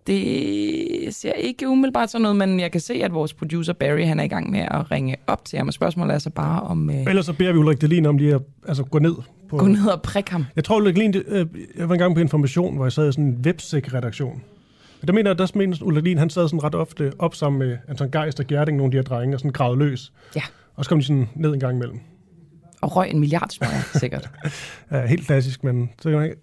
Det 0.07 1.15
ser 1.15 1.33
ikke 1.33 1.69
umiddelbart 1.69 2.11
sådan 2.11 2.23
noget, 2.23 2.37
men 2.37 2.61
jeg 2.61 2.73
kan 2.73 2.81
se, 2.81 2.95
at 2.95 3.15
vores 3.15 3.35
producer 3.35 3.73
Barry, 3.73 4.07
han 4.07 4.21
er 4.21 4.25
i 4.25 4.29
gang 4.29 4.51
med 4.51 4.61
at 4.61 4.91
ringe 4.91 5.17
op 5.27 5.45
til 5.45 5.57
ham, 5.57 5.69
og 5.69 5.75
spørgsmålet 5.75 6.15
er 6.15 6.19
så 6.19 6.31
bare 6.31 6.61
om 6.61 6.91
øh, 6.91 7.05
Ellers 7.07 7.27
så 7.27 7.33
beder 7.33 7.53
vi 7.53 7.59
Ulrik 7.59 7.81
Delin 7.81 8.07
om 8.07 8.19
lige 8.19 8.35
at 8.35 8.41
altså, 8.69 8.85
gå 8.85 8.99
ned. 8.99 9.15
På... 9.49 9.57
gå 9.57 9.67
ned 9.67 9.87
og 9.87 10.03
prikke 10.03 10.31
ham. 10.31 10.45
Jeg 10.57 10.65
tror, 10.65 10.77
Ulrik 10.77 10.95
Delin, 10.95 11.13
det, 11.13 11.25
øh, 11.27 11.47
jeg 11.77 11.89
var 11.89 11.95
engang 11.95 12.15
på 12.15 12.21
Information, 12.21 12.77
hvor 12.77 12.85
jeg 12.85 12.93
sad 12.93 13.09
i 13.09 13.13
sådan 13.13 13.25
en 13.25 13.39
websec-redaktion. 13.47 14.43
Og 15.03 15.09
der 15.09 15.15
mener 15.15 15.31
jeg, 15.31 15.39
der 15.39 15.51
mener 15.55 15.77
Ulrik 15.83 16.05
Delin, 16.05 16.19
han 16.19 16.31
sad 16.31 16.49
sådan 16.49 16.65
ret 16.65 16.75
ofte 16.75 17.13
op 17.19 17.35
sammen 17.35 17.59
med 17.59 17.77
Anton 17.89 18.11
Geist 18.11 18.41
og 18.41 18.47
Gerding, 18.47 18.77
nogle 18.77 18.89
af 18.89 18.91
de 18.91 18.97
her 18.97 19.17
drenge, 19.17 19.37
og 19.37 19.41
sådan 19.41 19.53
gravet 19.53 19.79
løs. 19.79 20.13
Ja. 20.37 20.43
Og 20.75 20.85
så 20.85 20.89
kom 20.89 20.99
de 20.99 21.05
sådan 21.05 21.29
ned 21.35 21.55
en 21.55 21.61
gang 21.61 21.77
imellem. 21.77 22.01
Og 22.81 22.97
røg 22.97 23.11
en 23.11 23.21
milliard 23.21 23.51
smøger, 23.51 23.99
sikkert. 23.99 24.31
ja, 24.93 25.07
helt 25.07 25.27
klassisk, 25.27 25.65
men 25.65 25.91
så 26.03 26.09
kan 26.09 26.19
man 26.19 26.25
ikke... 26.25 26.37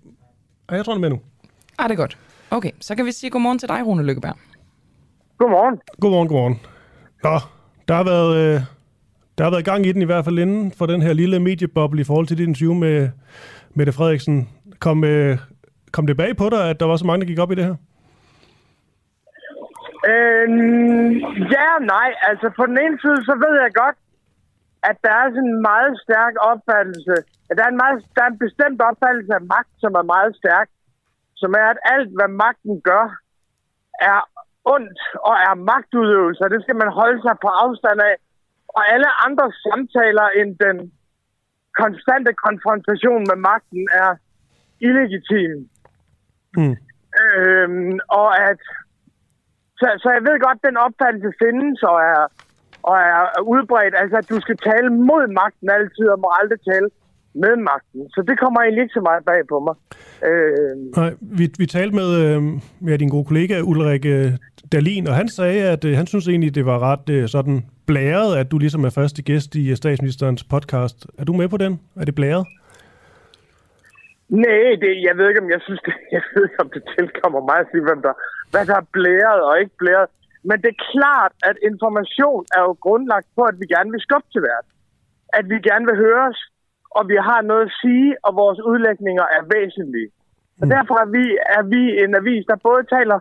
Ej, 0.69 0.75
jeg 0.75 0.85
tror, 0.85 0.93
han 0.93 1.03
er 1.03 1.09
med 1.09 1.17
nu. 1.17 1.21
Ah, 1.77 1.89
det 1.89 1.93
er 1.93 1.97
godt. 1.97 2.17
Okay, 2.57 2.71
så 2.81 2.95
kan 2.95 3.05
vi 3.05 3.11
sige 3.11 3.29
godmorgen 3.29 3.59
til 3.59 3.69
dig, 3.69 3.85
Rune 3.85 4.03
Lykkeberg. 4.03 4.37
Godmorgen. 5.37 5.75
Godmorgen, 6.01 6.27
godmorgen. 6.27 6.57
Nå, 7.23 7.35
der 7.87 7.95
har 7.99 8.05
været, 8.13 8.31
øh, 8.41 8.57
der 9.37 9.43
har 9.43 9.51
været 9.51 9.65
gang 9.65 9.85
i 9.85 9.91
den 9.91 10.01
i 10.01 10.09
hvert 10.11 10.25
fald 10.25 10.39
inden 10.39 10.71
for 10.71 10.85
den 10.85 11.01
her 11.01 11.13
lille 11.13 11.39
medieboble 11.39 12.01
i 12.01 12.03
forhold 12.03 12.27
til 12.27 12.37
dit 12.37 12.47
interview 12.47 12.73
med 12.73 13.09
Mette 13.75 13.93
Frederiksen. 13.93 14.49
Kom, 14.79 15.03
øh, 15.03 15.37
kom 15.91 16.07
det 16.07 16.17
bag 16.17 16.37
på 16.37 16.49
dig, 16.53 16.69
at 16.69 16.79
der 16.79 16.85
var 16.85 16.97
så 16.97 17.05
mange, 17.05 17.21
der 17.21 17.31
gik 17.31 17.39
op 17.39 17.51
i 17.51 17.55
det 17.55 17.65
her? 17.69 17.75
Øh, 20.13 20.47
ja 21.55 21.69
nej. 21.93 22.09
Altså 22.29 22.47
på 22.57 22.63
den 22.69 22.77
ene 22.83 22.97
side, 23.03 23.19
så 23.29 23.33
ved 23.43 23.53
jeg 23.63 23.71
godt, 23.83 23.97
at 24.89 24.97
der 25.05 25.13
er 25.21 25.27
sådan 25.29 25.49
en 25.53 25.61
meget 25.71 25.93
stærk 26.05 26.33
opfattelse. 26.51 27.15
At 27.49 27.53
der 27.57 27.63
er 27.65 27.71
en, 27.75 27.81
meget, 27.83 27.97
der 28.15 28.21
er 28.23 28.29
en 28.33 28.43
bestemt 28.45 28.79
opfattelse 28.89 29.33
af 29.39 29.43
magt, 29.53 29.73
som 29.83 29.91
er 30.01 30.05
meget 30.15 30.33
stærk. 30.41 30.67
Som 31.43 31.51
er, 31.61 31.67
at 31.73 31.79
alt, 31.93 32.11
hvad 32.17 32.29
magten 32.43 32.75
gør, 32.89 33.05
er 34.11 34.19
ondt 34.75 34.99
og 35.29 35.35
er 35.47 35.53
magtudøvelse. 35.71 36.51
Det 36.53 36.61
skal 36.63 36.77
man 36.83 36.91
holde 36.99 37.19
sig 37.25 37.35
på 37.43 37.49
afstand 37.63 37.99
af. 38.09 38.15
Og 38.77 38.81
alle 38.93 39.09
andre 39.25 39.47
samtaler 39.65 40.27
end 40.39 40.51
den 40.65 40.77
konstante 41.81 42.31
konfrontation 42.45 43.23
med 43.29 43.37
magten 43.49 43.83
er 44.03 44.11
illegitim. 44.87 45.53
Mm. 46.57 46.75
Øhm, 47.21 47.99
og 48.21 48.29
at 48.49 48.61
så, 49.79 49.87
så 50.03 50.07
jeg 50.15 50.23
ved 50.27 50.37
godt, 50.45 50.59
at 50.59 50.67
den 50.69 50.77
opfattelse 50.85 51.31
findes 51.43 51.77
og 51.91 51.97
er, 52.13 52.23
og 52.89 52.95
er 53.11 53.21
udbredt. 53.53 53.95
Altså, 54.01 54.17
at 54.17 54.29
du 54.29 54.37
skal 54.41 54.57
tale 54.57 54.89
mod 55.09 55.23
magten 55.41 55.69
altid, 55.77 56.07
og 56.13 56.19
må 56.19 56.29
aldrig 56.41 56.59
tale 56.71 56.89
med 57.35 57.55
magten. 57.55 58.09
Så 58.09 58.23
det 58.27 58.39
kommer 58.39 58.59
egentlig 58.61 58.81
ikke 58.81 58.93
så 58.93 59.01
meget 59.01 59.25
bag 59.25 59.41
på 59.49 59.59
mig. 59.59 59.75
Øh, 60.29 60.75
Nej, 60.97 61.11
vi, 61.21 61.45
vi 61.57 61.65
talte 61.65 61.95
med, 61.95 62.09
øh, 62.25 62.41
med 62.81 62.97
din 62.97 63.09
gode 63.09 63.25
kollega 63.25 63.61
Ulrik 63.61 64.05
øh, 64.05 64.31
Dalin, 64.71 65.07
og 65.07 65.15
han 65.15 65.27
sagde, 65.27 65.61
at 65.73 65.85
øh, 65.85 65.97
han 65.97 66.07
synes 66.07 66.27
egentlig, 66.27 66.55
det 66.55 66.65
var 66.65 66.79
ret 66.79 67.09
øh, 67.09 67.27
sådan 67.27 67.65
blæret, 67.87 68.37
at 68.37 68.51
du 68.51 68.57
ligesom 68.57 68.83
er 68.83 68.89
første 68.89 69.21
gæst 69.23 69.55
i 69.55 69.69
øh, 69.69 69.75
statsministerens 69.75 70.43
podcast. 70.43 71.07
Er 71.19 71.25
du 71.25 71.33
med 71.33 71.47
på 71.49 71.57
den? 71.57 71.79
Er 71.95 72.05
det 72.05 72.15
blæret? 72.15 72.45
Nej, 74.29 74.67
det, 74.81 74.91
jeg 75.07 75.13
ved 75.17 75.25
ikke, 75.29 75.41
om 75.45 75.49
jeg 75.55 75.61
synes, 75.67 75.81
det, 75.85 75.93
jeg 76.15 76.21
ved 76.29 76.43
ikke, 76.43 76.59
om 76.65 76.69
det 76.75 76.83
tilkommer 76.97 77.41
mig 77.49 77.57
at 77.63 77.67
sige, 77.71 77.83
hvem 77.87 78.01
der, 78.01 78.13
hvad 78.51 78.65
der 78.69 78.75
er 78.81 78.87
blæret 78.95 79.41
og 79.49 79.59
ikke 79.61 79.75
blæret. 79.81 80.09
Men 80.49 80.57
det 80.63 80.69
er 80.71 80.85
klart, 80.95 81.33
at 81.49 81.55
information 81.69 82.43
er 82.57 82.61
jo 82.67 82.73
grundlagt 82.85 83.27
på, 83.37 83.41
at 83.51 83.55
vi 83.61 83.65
gerne 83.75 83.91
vil 83.91 84.05
skubbe 84.07 84.27
til 84.31 84.41
verden. 84.49 84.71
At 85.39 85.45
vi 85.51 85.57
gerne 85.69 85.85
vil 85.89 85.97
høres, 86.05 86.37
og 86.97 87.03
vi 87.11 87.17
har 87.29 87.41
noget 87.41 87.65
at 87.69 87.75
sige, 87.81 88.09
og 88.25 88.31
vores 88.41 88.59
udlægninger 88.69 89.25
er 89.37 89.43
væsentlige. 89.55 90.09
Og 90.61 90.65
derfor 90.75 90.95
er 91.05 91.09
vi, 91.17 91.25
er 91.57 91.63
vi 91.73 91.81
en 92.03 92.13
avis, 92.21 92.43
der 92.51 92.65
både 92.69 92.83
taler 92.95 93.19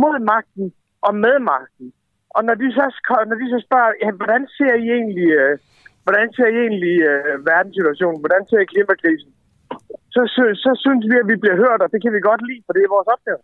mod 0.00 0.16
magten 0.32 0.66
og 1.06 1.12
med 1.24 1.36
magten. 1.52 1.88
Og 2.36 2.40
når 2.46 2.54
de 2.62 2.66
så, 2.78 2.84
når 3.30 3.36
de 3.42 3.46
så 3.54 3.58
spørger, 3.66 3.92
ja, 4.02 4.10
hvordan 4.20 4.42
ser 4.56 4.74
I 4.84 4.86
egentlig, 4.98 5.30
øh, 5.42 5.52
hvordan 6.04 6.26
ser 6.36 6.48
I 6.54 6.56
egentlig 6.66 6.96
øh, 7.10 7.34
verdenssituationen? 7.50 8.20
Hvordan 8.24 8.42
ser 8.48 8.60
I 8.64 8.70
klimakrisen? 8.72 9.30
Så, 10.14 10.20
så, 10.34 10.42
så 10.64 10.70
synes 10.84 11.04
vi, 11.10 11.16
at 11.22 11.28
vi 11.32 11.36
bliver 11.42 11.58
hørt, 11.64 11.80
og 11.84 11.88
det 11.92 12.00
kan 12.02 12.12
vi 12.16 12.20
godt 12.30 12.42
lide, 12.48 12.62
for 12.66 12.72
det 12.72 12.82
er 12.82 12.94
vores 12.96 13.10
opgave. 13.14 13.40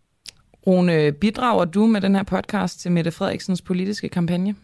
Rune, 0.66 1.12
bidrager 1.24 1.64
du 1.76 1.82
med 1.94 2.00
den 2.00 2.14
her 2.18 2.26
podcast 2.34 2.74
til 2.80 2.92
Mette 2.92 3.12
Frederiksens 3.16 3.62
politiske 3.62 4.08
kampagne? 4.08 4.54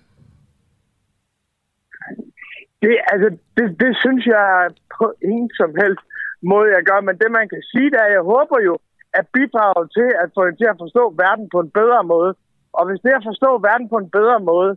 Det, 2.86 2.94
altså, 3.12 3.28
det, 3.56 3.66
det 3.82 3.92
synes 4.02 4.24
jeg 4.34 4.46
på 4.98 5.06
ingen 5.30 5.50
som 5.60 5.70
helst 5.82 6.04
måde, 6.52 6.68
jeg 6.76 6.82
gør. 6.88 7.00
Men 7.08 7.16
det, 7.20 7.30
man 7.38 7.46
kan 7.52 7.62
sige, 7.72 7.88
det 7.92 7.98
er, 8.00 8.08
at 8.08 8.16
jeg 8.18 8.24
håber 8.34 8.58
jo, 8.68 8.74
at 9.18 9.24
bidrage 9.36 9.82
til 9.96 10.08
at 10.22 10.28
få 10.34 10.40
hende 10.44 10.58
til 10.60 10.72
at 10.72 10.80
forstå 10.84 11.02
verden 11.24 11.46
på 11.54 11.58
en 11.64 11.70
bedre 11.80 12.02
måde. 12.12 12.32
Og 12.78 12.82
hvis 12.86 13.00
det 13.02 13.10
er 13.12 13.20
at 13.20 13.28
forstå 13.30 13.50
verden 13.68 13.88
på 13.92 13.98
en 14.04 14.10
bedre 14.18 14.40
måde, 14.50 14.72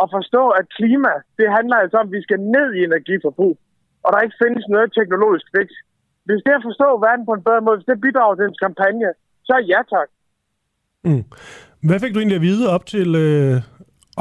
og 0.00 0.06
forstå, 0.16 0.42
at 0.58 0.64
klima, 0.78 1.14
det 1.38 1.48
handler 1.56 1.76
altså 1.82 1.96
om, 2.00 2.08
at 2.08 2.14
vi 2.16 2.22
skal 2.26 2.40
ned 2.56 2.68
i 2.78 2.80
energiforbrug, 2.88 3.54
og 4.04 4.08
der 4.12 4.24
ikke 4.24 4.40
findes 4.44 4.64
noget 4.74 4.88
teknologisk 4.98 5.46
fix. 5.54 5.68
Hvis 6.26 6.42
det 6.44 6.50
er 6.52 6.60
at 6.60 6.68
forstå 6.70 6.88
verden 7.06 7.24
på 7.28 7.34
en 7.36 7.46
bedre 7.48 7.62
måde, 7.66 7.76
hvis 7.78 7.90
det 7.90 8.04
bidrager 8.06 8.34
til 8.36 8.46
en 8.48 8.62
kampagne, 8.66 9.10
så 9.48 9.54
ja 9.72 9.80
tak. 9.94 10.08
Mm. 11.08 11.24
Hvad 11.88 11.98
fik 12.00 12.14
du 12.14 12.18
egentlig 12.18 12.40
at 12.40 12.48
vide 12.50 12.64
op 12.74 12.84
til, 12.94 13.08
øh, 13.26 13.54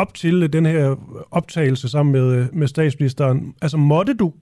op 0.01 0.13
til 0.13 0.43
øh, 0.43 0.49
den 0.53 0.65
her 0.65 0.95
optagelse 1.31 1.89
sammen 1.89 2.11
med, 2.17 2.27
øh, 2.37 2.45
med 2.53 2.67
statsministeren? 2.67 3.55
Altså 3.61 3.77
måtte 3.77 4.13
du 4.13 4.33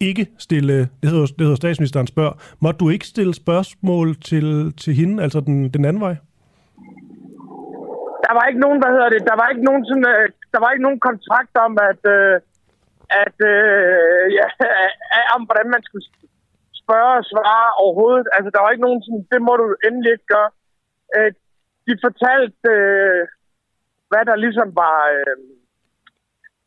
ikke 0.00 0.26
stille, 0.38 0.72
øh, 0.72 0.86
det 1.00 1.10
hedder, 1.10 1.26
det 1.26 1.40
hedder 1.46 1.62
statsministeren 1.64 2.06
spørg, 2.06 2.32
måtte 2.60 2.78
du 2.78 2.88
ikke 2.88 3.06
stille 3.06 3.34
spørgsmål 3.34 4.08
til, 4.30 4.72
til 4.82 4.92
hende, 4.94 5.22
altså 5.22 5.40
den, 5.40 5.68
den 5.74 5.84
anden 5.84 6.02
vej? 6.02 6.16
Der 8.26 8.32
var 8.38 8.44
ikke 8.50 8.60
nogen, 8.60 8.78
hvad 8.82 8.92
hedder 8.96 9.10
det, 9.14 9.22
der 9.30 9.36
var 9.40 9.48
ikke 9.48 9.64
nogen, 9.68 9.84
sådan, 9.88 10.08
der 10.54 10.60
var 10.62 10.70
ikke 10.70 10.86
nogen 10.86 11.00
kontrakt 11.08 11.54
om, 11.66 11.72
at, 11.90 12.02
at 13.24 13.36
øh, 13.52 14.24
ja, 14.38 14.46
om 15.34 15.42
hvordan 15.46 15.68
man 15.74 15.82
skulle 15.86 16.06
spørge 16.82 17.14
og 17.20 17.24
svare 17.32 17.68
overhovedet. 17.82 18.26
Altså, 18.36 18.48
der 18.54 18.60
var 18.62 18.70
ikke 18.70 18.86
nogen 18.88 19.02
sådan, 19.02 19.24
det 19.32 19.40
må 19.46 19.52
du 19.60 19.66
endelig 19.86 20.10
ikke 20.12 20.30
gøre. 20.36 20.50
Øh, 21.16 21.30
de 21.88 21.94
fortalte, 22.04 22.68
øh, 22.76 23.22
hvad 24.10 24.22
der 24.30 24.36
ligesom 24.44 24.68
var, 24.82 24.98
øh, 25.16 25.36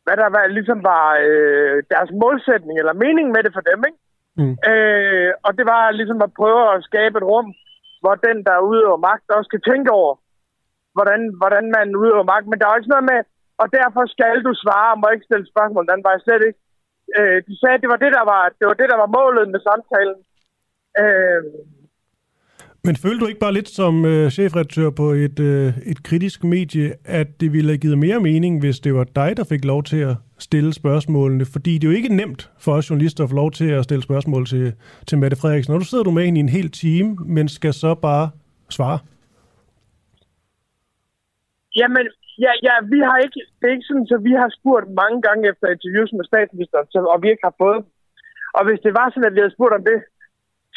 hvad 0.04 0.16
der 0.22 0.28
var, 0.36 0.44
ligesom 0.58 0.80
var 0.92 1.06
øh, 1.28 1.76
deres 1.92 2.10
målsætning 2.22 2.76
eller 2.78 3.02
mening 3.04 3.26
med 3.30 3.42
det 3.42 3.52
for 3.56 3.64
dem, 3.70 3.80
ikke? 3.88 4.00
Mm. 4.40 4.54
Øh, 4.70 5.30
og 5.46 5.50
det 5.58 5.64
var 5.72 5.84
ligesom 5.90 6.20
at 6.26 6.34
prøve 6.40 6.64
at 6.74 6.84
skabe 6.88 7.16
et 7.18 7.28
rum, 7.32 7.48
hvor 8.02 8.14
den, 8.26 8.36
der 8.48 8.66
udøver 8.70 8.98
magt, 9.08 9.36
også 9.36 9.50
kan 9.54 9.62
tænke 9.70 9.90
over, 10.00 10.14
hvordan, 10.96 11.20
hvordan 11.40 11.66
man 11.76 11.96
udøver 12.00 12.24
magt. 12.32 12.46
Men 12.48 12.58
der 12.58 12.66
er 12.66 12.76
ikke 12.76 12.94
noget 12.94 13.10
med, 13.12 13.20
og 13.62 13.66
derfor 13.78 14.02
skal 14.14 14.36
du 14.46 14.52
svare, 14.64 14.90
og 14.94 14.98
må 15.00 15.06
ikke 15.12 15.28
stille 15.28 15.46
spørgsmål. 15.52 15.84
Den 15.92 16.04
var 16.04 16.12
jeg 16.14 16.24
slet 16.24 16.42
ikke. 16.48 16.60
Øh, 17.18 17.38
de 17.48 17.54
sagde, 17.60 17.76
at 17.76 17.82
det 17.82 17.90
var 17.94 18.00
det, 18.04 18.12
der 18.18 18.24
var, 18.32 18.42
det 18.58 18.66
var 18.70 18.76
det, 18.80 18.88
der 18.92 18.98
var 19.02 19.10
målet 19.18 19.46
med 19.52 19.60
samtalen. 19.68 20.18
Øh, 21.02 21.42
men 22.84 22.96
følte 22.96 23.20
du 23.20 23.26
ikke 23.26 23.40
bare 23.40 23.52
lidt 23.52 23.68
som 23.68 24.04
øh, 24.04 24.30
chefredaktør 24.30 24.90
på 24.90 25.06
et, 25.24 25.40
øh, 25.40 25.78
et 25.92 26.02
kritisk 26.02 26.44
medie, 26.44 26.94
at 27.04 27.28
det 27.40 27.52
ville 27.52 27.70
have 27.70 27.78
givet 27.78 27.98
mere 27.98 28.20
mening, 28.20 28.60
hvis 28.60 28.80
det 28.80 28.94
var 28.94 29.04
dig, 29.04 29.36
der 29.36 29.44
fik 29.44 29.64
lov 29.64 29.82
til 29.82 30.00
at 30.10 30.16
stille 30.38 30.72
spørgsmålene? 30.72 31.44
Fordi 31.54 31.72
det 31.78 31.84
er 31.84 31.90
jo 31.92 31.96
ikke 31.96 32.16
nemt 32.16 32.50
for 32.64 32.72
os 32.72 32.90
journalister 32.90 33.24
at 33.24 33.30
få 33.30 33.36
lov 33.36 33.50
til 33.50 33.68
at 33.78 33.84
stille 33.84 34.02
spørgsmål 34.02 34.46
til, 34.46 34.72
til 35.06 35.18
Mette 35.18 35.36
Frederiksen. 35.40 35.72
Når 35.72 35.78
du 35.78 35.84
sidder 35.84 36.04
du 36.04 36.10
med 36.10 36.24
hende 36.24 36.38
i 36.40 36.44
en 36.46 36.48
hel 36.58 36.70
time, 36.70 37.16
men 37.26 37.48
skal 37.48 37.72
så 37.72 37.94
bare 37.94 38.30
svare. 38.70 38.98
Jamen, 41.76 42.06
ja, 42.44 42.52
ja, 42.66 42.74
vi 42.92 42.98
har 43.08 43.18
ikke, 43.26 43.40
det 43.58 43.66
er 43.68 43.74
ikke 43.76 43.90
sådan, 43.90 44.06
så 44.06 44.16
vi 44.28 44.32
har 44.40 44.48
spurgt 44.58 44.88
mange 45.02 45.18
gange 45.26 45.42
efter 45.50 45.66
interviews 45.74 46.12
med 46.18 46.24
statsministeren, 46.24 46.86
så, 46.92 46.98
og 47.14 47.22
vi 47.22 47.28
ikke 47.30 47.46
har 47.48 47.54
fået 47.64 47.84
Og 48.56 48.62
hvis 48.66 48.80
det 48.86 48.92
var 48.98 49.06
sådan, 49.08 49.28
at 49.28 49.34
vi 49.34 49.40
havde 49.42 49.56
spurgt 49.56 49.74
om 49.78 49.84
det 49.90 49.98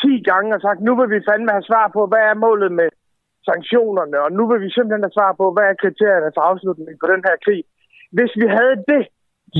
10 0.01 0.29
gange 0.29 0.49
og 0.55 0.61
sagt, 0.65 0.79
nu 0.87 0.91
vil 0.99 1.09
vi 1.15 1.27
fandme 1.29 1.51
have 1.55 1.69
svar 1.71 1.85
på, 1.95 2.01
hvad 2.11 2.23
er 2.31 2.43
målet 2.45 2.71
med 2.79 2.89
sanktionerne, 3.49 4.17
og 4.25 4.29
nu 4.37 4.43
vil 4.49 4.59
vi 4.65 4.69
simpelthen 4.75 5.05
have 5.07 5.17
svar 5.19 5.31
på, 5.39 5.45
hvad 5.55 5.65
er 5.71 5.81
kriterierne 5.83 6.29
for 6.35 6.43
afslutningen 6.49 6.97
på 7.03 7.07
den 7.13 7.21
her 7.27 7.35
krig. 7.45 7.61
Hvis 8.17 8.31
vi 8.41 8.47
havde 8.57 8.75
det, 8.91 9.03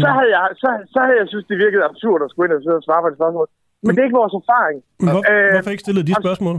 så 0.02 0.08
havde 0.18 0.32
jeg, 0.38 0.46
så, 0.62 0.70
så 0.94 1.00
havde 1.06 1.18
jeg 1.22 1.28
synes, 1.32 1.46
det 1.52 1.58
virkede 1.66 1.84
absurd 1.90 2.20
at 2.26 2.30
skulle 2.32 2.46
ind 2.48 2.58
og 2.58 2.64
sidde 2.66 2.80
og 2.82 2.86
svare 2.88 3.02
på 3.04 3.10
det 3.12 3.18
spørgsmål. 3.20 3.48
Men 3.84 3.92
det 3.92 4.00
er 4.02 4.08
ikke 4.10 4.22
vores 4.24 4.36
erfaring. 4.42 4.78
Men 5.04 5.12
hvor, 5.14 5.24
øh, 5.32 5.50
hvorfor 5.56 5.74
ikke 5.76 5.86
stille 5.88 6.04
de 6.10 6.16
spørgsmål? 6.24 6.58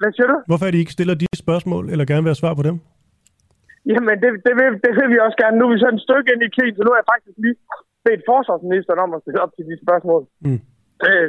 Hvad 0.00 0.10
siger 0.16 0.28
du? 0.32 0.36
Hvorfor 0.50 0.66
er 0.68 0.72
de 0.74 0.82
ikke 0.84 0.96
stiller 0.96 1.16
de 1.22 1.26
spørgsmål, 1.44 1.84
eller 1.92 2.04
gerne 2.10 2.22
vil 2.24 2.32
have 2.34 2.42
svar 2.44 2.54
på 2.60 2.64
dem? 2.68 2.76
Jamen, 3.90 4.14
det, 4.22 4.30
det, 4.46 4.54
vil, 4.58 4.70
det 4.84 4.92
vil 4.98 5.08
vi 5.14 5.18
også 5.26 5.38
gerne. 5.42 5.54
Nu 5.58 5.62
er 5.66 5.72
vi 5.74 5.78
så 5.84 5.88
et 5.96 6.06
stykke 6.06 6.28
ind 6.32 6.42
i 6.46 6.54
krigen, 6.56 6.74
så 6.76 6.82
nu 6.84 6.90
er 6.94 7.00
jeg 7.00 7.10
faktisk 7.14 7.36
lige 7.44 7.56
bedt 8.04 8.22
forsvarsministeren 8.32 9.00
om 9.04 9.10
at 9.16 9.22
stille 9.22 9.42
op 9.44 9.52
til 9.56 9.64
de 9.68 9.74
spørgsmål. 9.84 10.22
Mm. 10.44 10.60
Øh, 11.08 11.28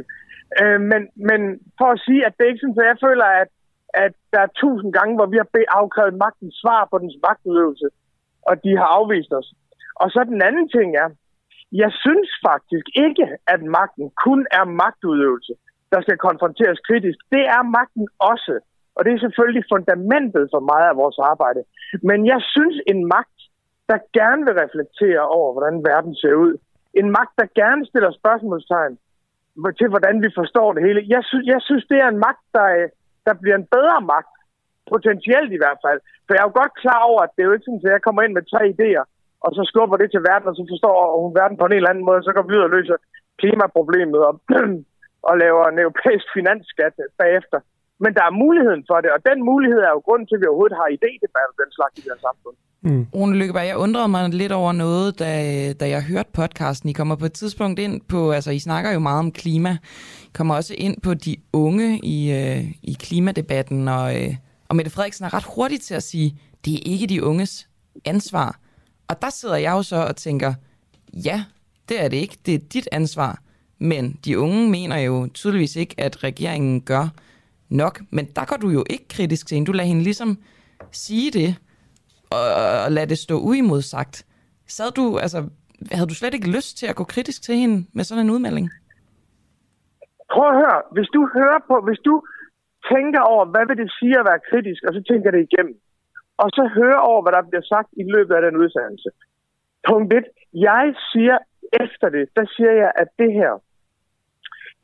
øh, 0.62 0.80
men, 0.92 1.02
men 1.30 1.42
for 1.80 1.90
at 1.96 2.02
sige, 2.06 2.22
at 2.26 2.34
det 2.36 2.44
er 2.44 2.52
ikke 2.52 2.64
sådan, 2.64 2.84
at 2.84 2.92
jeg 2.94 3.04
føler, 3.08 3.28
at, 3.42 3.50
at 4.06 4.14
der 4.34 4.42
er 4.44 4.58
tusind 4.62 4.92
gange, 4.98 5.16
hvor 5.16 5.26
vi 5.34 5.38
har 5.42 5.50
afkrævet 5.80 6.22
magtens 6.26 6.56
svar 6.62 6.88
på 6.92 6.98
dens 7.04 7.18
magtudøvelse, 7.28 7.88
og 8.50 8.64
de 8.64 8.72
har 8.80 8.90
afvist 8.98 9.32
os. 9.40 9.50
Og 10.02 10.08
så 10.14 10.20
den 10.34 10.42
anden 10.48 10.68
ting 10.70 10.90
er, 11.04 11.10
jeg 11.72 11.92
synes 12.06 12.30
faktisk 12.50 12.88
ikke, 13.06 13.26
at 13.54 13.62
magten 13.78 14.06
kun 14.26 14.40
er 14.60 14.66
magtudøvelse, 14.84 15.54
der 15.92 16.02
skal 16.02 16.18
konfronteres 16.18 16.80
kritisk. 16.88 17.20
Det 17.36 17.44
er 17.56 17.62
magten 17.78 18.08
også. 18.20 18.56
Og 18.96 19.06
det 19.06 19.12
er 19.14 19.20
selvfølgelig 19.26 19.66
fundamentet 19.74 20.44
for 20.54 20.62
meget 20.72 20.88
af 20.90 21.00
vores 21.04 21.20
arbejde. 21.32 21.62
Men 22.10 22.20
jeg 22.34 22.42
synes, 22.54 22.76
en 22.92 23.02
magt, 23.16 23.40
der 23.90 24.00
gerne 24.20 24.42
vil 24.46 24.60
reflektere 24.64 25.24
over, 25.38 25.50
hvordan 25.54 25.78
verden 25.92 26.16
ser 26.16 26.36
ud, 26.46 26.54
en 26.94 27.12
magt, 27.18 27.34
der 27.40 27.48
gerne 27.62 27.86
stiller 27.86 28.12
spørgsmålstegn 28.12 28.98
til, 29.80 29.90
hvordan 29.94 30.18
vi 30.26 30.30
forstår 30.40 30.70
det 30.74 30.84
hele, 30.88 31.00
jeg 31.16 31.24
synes, 31.30 31.46
jeg 31.54 31.62
synes 31.68 31.86
det 31.92 31.98
er 32.04 32.10
en 32.10 32.24
magt, 32.28 32.46
der, 32.58 32.68
øh, 32.78 32.90
der 33.28 33.34
bliver 33.42 33.58
en 33.58 33.70
bedre 33.76 34.02
magt, 34.14 34.34
potentielt 34.94 35.52
i 35.54 35.62
hvert 35.62 35.80
fald. 35.86 36.00
For 36.26 36.32
jeg 36.34 36.42
er 36.42 36.50
jo 36.50 36.60
godt 36.62 36.74
klar 36.84 37.02
over, 37.10 37.22
at 37.24 37.32
det 37.34 37.42
er 37.42 37.50
jo 37.50 37.56
ikke 37.56 37.68
sådan, 37.68 37.82
at 37.86 37.96
jeg 37.96 38.06
kommer 38.06 38.22
ind 38.22 38.34
med 38.36 38.46
tre 38.54 38.62
idéer, 38.74 39.04
og 39.46 39.50
så 39.56 39.62
skubber 39.72 39.98
det 39.98 40.10
til 40.12 40.26
verden, 40.30 40.48
og 40.52 40.56
så 40.56 40.64
forstår 40.72 40.96
hun 41.24 41.36
verden 41.40 41.58
på 41.58 41.66
en 41.66 41.80
eller 41.80 41.94
anden 41.94 42.08
måde, 42.10 42.24
så 42.24 42.32
går 42.34 42.46
vi 42.46 42.54
ud 42.58 42.68
og 42.68 42.74
løser 42.76 42.98
klimaproblemet 43.42 44.22
og, 44.30 44.34
og 45.30 45.34
laver 45.44 45.64
en 45.68 45.80
europæisk 45.84 46.28
finansskat 46.38 46.94
bagefter. 47.22 47.60
Men 48.04 48.12
der 48.18 48.24
er 48.30 48.40
muligheden 48.44 48.84
for 48.90 48.98
det, 49.04 49.10
og 49.16 49.20
den 49.30 49.40
mulighed 49.52 49.80
er 49.88 49.92
jo 49.96 50.02
grunden 50.08 50.28
til, 50.28 50.36
at 50.38 50.42
vi 50.42 50.48
overhovedet 50.52 50.78
har 50.82 50.88
idédebat 50.98 51.48
og 51.52 51.58
den 51.64 51.72
slags 51.78 51.94
i 51.98 52.02
det 52.04 52.12
her 52.14 52.22
samfund. 52.28 52.56
Mm. 52.82 53.06
Rune 53.16 53.36
Lykkeberg, 53.38 53.68
jeg 53.68 53.78
undrede 53.78 54.08
mig 54.08 54.30
lidt 54.30 54.52
over 54.52 54.72
noget, 54.72 55.20
da, 55.20 55.30
da 55.74 55.90
jeg 55.90 56.04
hørte 56.04 56.30
podcasten. 56.34 56.90
I 56.90 56.94
kommer 56.94 57.16
på 57.16 57.26
et 57.26 57.34
tidspunkt 57.34 57.80
ind 57.80 58.02
på, 58.02 58.32
altså 58.32 58.52
I 58.52 58.60
snakker 58.60 58.92
jo 58.92 59.00
meget 59.00 59.20
om 59.20 59.32
klima, 59.32 59.78
I 60.24 60.30
kommer 60.34 60.56
også 60.56 60.76
ind 60.78 61.02
på 61.02 61.14
de 61.14 61.36
unge 61.54 62.00
i, 62.04 62.32
øh, 62.32 62.64
i 62.84 62.94
klimadebatten, 63.00 63.88
og, 63.88 64.24
øh, 64.24 64.36
og 64.70 64.76
Mette 64.76 64.92
Frederiksen 64.92 65.26
er 65.26 65.34
ret 65.34 65.48
hurtigt 65.56 65.84
til 65.84 65.96
at 65.96 66.04
sige, 66.04 66.40
det 66.66 66.74
er 66.74 66.82
ikke 66.86 67.08
de 67.08 67.24
unges 67.24 67.70
ansvar. 68.06 68.60
Og 69.08 69.22
der 69.22 69.30
sidder 69.30 69.56
jeg 69.56 69.72
jo 69.72 69.84
så 69.84 69.96
og 69.96 70.16
tænker, 70.16 70.54
ja, 71.14 71.44
det 71.90 72.04
er 72.04 72.08
det 72.08 72.18
ikke, 72.18 72.38
det 72.46 72.54
er 72.54 72.60
dit 72.74 72.88
ansvar. 72.92 73.40
Men 73.80 74.20
de 74.26 74.40
unge 74.40 74.70
mener 74.70 74.98
jo 74.98 75.28
tydeligvis 75.34 75.76
ikke, 75.76 75.96
at 75.98 76.24
regeringen 76.24 76.82
gør 76.82 77.08
nok. 77.70 78.02
Men 78.12 78.26
der 78.26 78.46
går 78.46 78.58
du 78.58 78.70
jo 78.70 78.84
ikke 78.90 79.08
kritisk 79.08 79.48
til 79.48 79.56
hende. 79.56 79.68
Du 79.68 79.72
lader 79.72 79.88
hende 79.88 80.04
ligesom 80.04 80.38
sige 80.92 81.32
det, 81.32 81.56
og, 82.32 82.46
og 82.86 82.92
lade 82.92 83.10
det 83.10 83.18
stå 83.18 83.36
uimodsagt. 83.40 84.26
Sad 84.68 84.92
du, 84.92 85.18
altså, 85.18 85.50
havde 85.92 86.08
du 86.08 86.16
slet 86.16 86.34
ikke 86.34 86.56
lyst 86.58 86.78
til 86.78 86.88
at 86.88 86.96
gå 86.96 87.04
kritisk 87.04 87.42
til 87.44 87.56
hende 87.56 87.86
med 87.94 88.04
sådan 88.04 88.26
en 88.26 88.30
udmelding? 88.30 88.70
Prøv 90.34 90.48
at 90.50 90.56
høre. 90.56 90.82
Hvis 90.92 91.10
du 91.16 91.30
hører 91.34 91.60
på, 91.70 91.76
hvis 91.88 92.00
du 92.10 92.24
tænker 92.94 93.22
over, 93.34 93.46
hvad 93.46 93.66
vil 93.68 93.78
det 93.84 93.92
sige 94.00 94.20
at 94.20 94.26
være 94.30 94.46
kritisk, 94.50 94.82
og 94.88 94.94
så 94.94 95.02
tænker 95.12 95.32
det 95.32 95.42
igennem, 95.48 95.76
og 96.38 96.50
så 96.58 96.64
hører 96.80 97.00
over, 97.10 97.22
hvad 97.22 97.34
der 97.38 97.50
bliver 97.50 97.66
sagt 97.74 97.90
i 98.02 98.04
løbet 98.16 98.34
af 98.36 98.42
den 98.48 98.56
udsendelse. 98.64 99.10
Punkt 99.90 100.14
1. 100.14 100.24
Jeg 100.54 100.86
siger 101.12 101.38
efter 101.84 102.08
det, 102.10 102.26
der 102.38 102.46
siger 102.56 102.74
jeg, 102.84 102.92
at 103.02 103.10
det 103.20 103.32
her, 103.40 103.52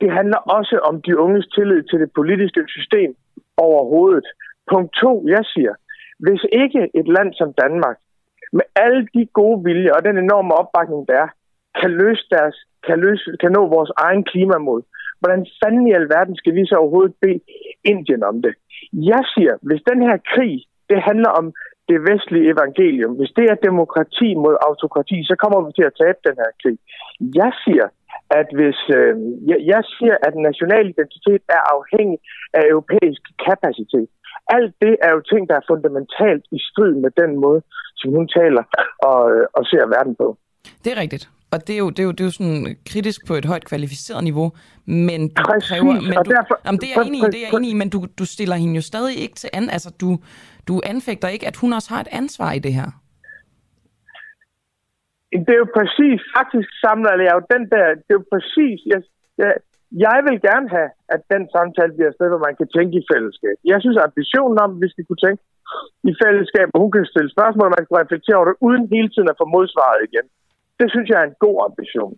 det 0.00 0.10
handler 0.18 0.40
også 0.56 0.76
om 0.88 1.02
de 1.02 1.18
unges 1.18 1.46
tillid 1.54 1.82
til 1.82 1.98
det 2.00 2.10
politiske 2.14 2.62
system 2.66 3.10
overhovedet. 3.56 4.26
Punkt 4.70 4.90
2. 5.00 5.24
Jeg 5.28 5.44
siger, 5.54 5.74
hvis 6.18 6.42
ikke 6.52 6.90
et 6.94 7.08
land 7.16 7.34
som 7.34 7.52
Danmark, 7.62 7.96
med 8.52 8.66
alle 8.76 9.08
de 9.14 9.26
gode 9.26 9.64
viljer 9.64 9.92
og 9.94 10.04
den 10.04 10.18
enorme 10.18 10.54
opbakning, 10.54 11.08
der 11.08 11.16
er, 11.24 11.28
kan, 11.80 11.90
løse 11.90 12.24
deres, 12.30 12.56
kan, 12.86 12.98
løse, 13.00 13.36
kan 13.40 13.52
nå 13.52 13.62
vores 13.76 13.92
egen 13.96 14.24
klimamål, 14.24 14.82
hvordan 15.20 15.46
fanden 15.60 15.86
i 15.86 15.92
alverden 15.92 16.36
skal 16.36 16.54
vi 16.54 16.66
så 16.66 16.76
overhovedet 16.76 17.14
bede 17.22 17.40
Indien 17.84 18.22
om 18.30 18.42
det? 18.42 18.54
Jeg 18.92 19.22
siger, 19.34 19.54
hvis 19.62 19.82
den 19.90 20.02
her 20.02 20.16
krig, 20.34 20.54
det 20.90 21.02
handler 21.02 21.30
om 21.40 21.46
det 21.88 21.98
vestlige 22.10 22.50
evangelium, 22.54 23.12
hvis 23.18 23.32
det 23.36 23.44
er 23.52 23.64
demokrati 23.68 24.34
mod 24.34 24.56
autokrati, 24.68 25.18
så 25.30 25.34
kommer 25.42 25.60
vi 25.66 25.72
til 25.72 25.86
at 25.90 25.96
tabe 26.02 26.18
den 26.28 26.36
her 26.42 26.50
krig. 26.62 26.78
Jeg 27.40 27.52
siger, 27.64 27.86
at 28.40 28.48
hvis 28.58 28.78
øh, 28.98 29.14
jeg, 29.50 29.58
jeg 29.72 29.82
siger, 29.96 30.16
at 30.26 30.34
national 30.48 30.84
identitet 30.94 31.42
er 31.56 31.62
afhængig 31.76 32.18
af 32.58 32.62
europæisk 32.72 33.22
kapacitet. 33.46 34.08
Alt 34.56 34.74
det 34.84 34.94
er 35.06 35.10
jo 35.16 35.20
ting, 35.20 35.42
der 35.50 35.56
er 35.56 35.68
fundamentalt 35.72 36.44
i 36.56 36.58
strid 36.68 36.94
med 37.04 37.10
den 37.22 37.32
måde, 37.44 37.60
som 38.00 38.08
hun 38.16 38.26
taler 38.38 38.64
og, 39.10 39.20
og 39.56 39.62
ser 39.70 39.84
verden 39.96 40.14
på. 40.22 40.28
Det 40.84 40.92
er 40.92 41.00
rigtigt. 41.04 41.24
Og 41.54 41.66
det 41.66 41.74
er, 41.74 41.78
jo, 41.78 41.90
det, 41.90 41.98
er 41.98 42.04
jo, 42.04 42.12
det 42.12 42.20
er 42.20 42.24
jo 42.24 42.30
sådan 42.30 42.76
kritisk 42.90 43.26
på 43.26 43.34
et 43.34 43.44
højt 43.44 43.64
kvalificeret 43.64 44.24
niveau, 44.24 44.52
men 44.86 45.28
du 45.28 45.42
Præcis, 45.42 45.68
kræver... 45.68 45.92
Men 45.92 46.16
du, 46.24 46.30
derfor, 46.30 46.60
jamen, 46.66 46.80
det 46.80 46.88
er 46.88 46.94
jeg 46.96 47.06
enig 47.06 47.20
i, 47.20 47.24
det 47.24 47.34
er 47.34 47.46
jeg 47.52 47.58
enig 47.58 47.70
i, 47.70 47.74
men 47.74 47.88
du, 47.88 48.06
du 48.18 48.24
stiller 48.24 48.56
hende 48.56 48.74
jo 48.74 48.82
stadig 48.82 49.16
ikke 49.18 49.34
til 49.34 49.50
an... 49.52 49.70
Altså, 49.70 49.90
du, 50.00 50.18
du 50.68 50.80
anfægter 50.84 51.28
ikke, 51.28 51.46
at 51.46 51.56
hun 51.56 51.72
også 51.72 51.94
har 51.94 52.00
et 52.00 52.08
ansvar 52.12 52.52
i 52.52 52.58
det 52.58 52.74
her. 52.74 52.90
Det 55.46 55.52
er 55.54 55.62
jo 55.64 55.70
præcis, 55.78 56.18
faktisk 56.36 56.68
samler 56.84 57.12
jeg 57.26 57.34
jo 57.36 57.42
den 57.54 57.62
der, 57.72 57.84
det 58.04 58.10
er 58.12 58.20
jo 58.20 58.26
præcis, 58.34 58.78
jeg, 58.92 59.00
jeg, 59.40 59.52
jeg 60.06 60.18
vil 60.26 60.36
gerne 60.48 60.68
have, 60.76 60.90
at 61.14 61.20
den 61.34 61.42
samtale 61.56 61.92
bliver 61.94 62.10
et 62.10 62.16
sted, 62.16 62.28
hvor 62.30 62.46
man 62.48 62.56
kan 62.60 62.68
tænke 62.76 62.94
i 62.98 63.06
fællesskab. 63.12 63.56
Jeg 63.72 63.78
synes, 63.80 63.96
at 63.98 64.08
ambitionen 64.08 64.58
om, 64.64 64.70
at 64.74 64.80
vi 64.84 64.88
skal 64.92 65.04
kunne 65.06 65.24
tænke 65.26 65.42
i 66.10 66.12
fællesskab, 66.22 66.68
og 66.74 66.78
hun 66.82 66.90
kan 66.92 67.12
stille 67.12 67.30
spørgsmål, 67.36 67.68
og 67.68 67.74
man 67.76 67.86
kan 67.86 68.00
reflektere 68.02 68.38
over 68.38 68.48
det, 68.48 68.56
uden 68.66 68.84
hele 68.94 69.08
tiden 69.10 69.32
at 69.32 69.40
få 69.40 69.46
modsvaret 69.54 70.00
igen. 70.08 70.26
Det 70.80 70.88
synes 70.90 71.08
jeg 71.08 71.18
er 71.20 71.28
en 71.28 71.40
god 71.46 71.56
ambition. 71.68 72.14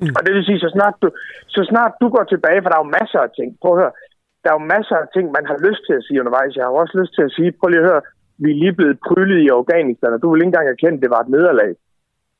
Mm. 0.00 0.14
Og 0.16 0.20
det 0.24 0.32
vil 0.34 0.48
sige, 0.48 0.60
så 0.64 0.70
snart, 0.76 0.94
du, 1.02 1.08
så 1.54 1.60
snart 1.70 1.92
du 2.02 2.06
går 2.14 2.24
tilbage, 2.28 2.60
for 2.62 2.68
der 2.68 2.76
er 2.78 2.84
jo 2.84 2.96
masser 3.00 3.20
af 3.26 3.30
ting. 3.38 3.48
Prøv 3.60 3.72
at 3.72 3.80
høre, 3.82 3.94
der 4.42 4.48
er 4.50 4.56
jo 4.58 4.64
masser 4.74 4.96
af 5.02 5.08
ting, 5.14 5.26
man 5.38 5.46
har 5.50 5.58
lyst 5.66 5.82
til 5.86 5.94
at 5.98 6.04
sige 6.06 6.20
undervejs. 6.22 6.56
Jeg 6.56 6.64
har 6.64 6.72
også 6.82 6.94
lyst 7.00 7.12
til 7.14 7.24
at 7.28 7.34
sige, 7.36 7.56
prøv 7.58 7.68
lige 7.68 7.84
at 7.84 7.90
høre, 7.90 8.02
vi 8.42 8.48
er 8.50 8.60
lige 8.62 8.78
blevet 8.78 8.98
prylet 9.08 9.38
i 9.46 9.48
Afghanistan, 9.58 10.14
og 10.14 10.20
du 10.22 10.26
vil 10.28 10.40
ikke 10.40 10.50
engang 10.52 10.68
erkende, 10.68 10.98
at 10.98 11.04
det 11.04 11.14
var 11.14 11.22
et 11.22 11.34
nederlag. 11.36 11.70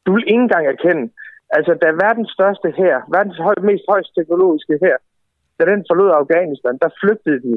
Du 0.09 0.13
vil 0.15 0.25
ikke 0.33 0.45
engang 0.47 0.67
erkende, 0.67 1.05
altså 1.57 1.73
da 1.83 1.89
verdens 2.05 2.31
største 2.37 2.69
her, 2.81 2.95
verdens 3.17 3.39
høj, 3.47 3.55
mest 3.71 3.85
højst 3.93 4.11
teknologiske 4.19 4.75
her, 4.85 4.97
da 5.59 5.63
den 5.73 5.85
forlod 5.89 6.11
Afghanistan, 6.23 6.79
der 6.83 6.97
flygtede 7.01 7.41
de 7.47 7.55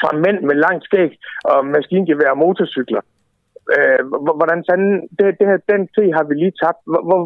fra 0.00 0.10
mænd 0.24 0.38
med 0.48 0.56
langt 0.64 0.84
skæg 0.84 1.10
og 1.52 1.58
maskingevær 1.74 2.30
og 2.34 2.38
motorcykler. 2.38 3.02
Øh, 3.74 4.00
hvordan 4.38 4.60
fanden, 4.68 4.94
det, 5.18 5.26
det 5.38 5.46
her, 5.50 5.58
den 5.72 5.82
krig 5.94 6.10
har 6.18 6.24
vi 6.28 6.34
lige 6.34 6.58
tabt. 6.62 6.80
Hvor, 7.08 7.20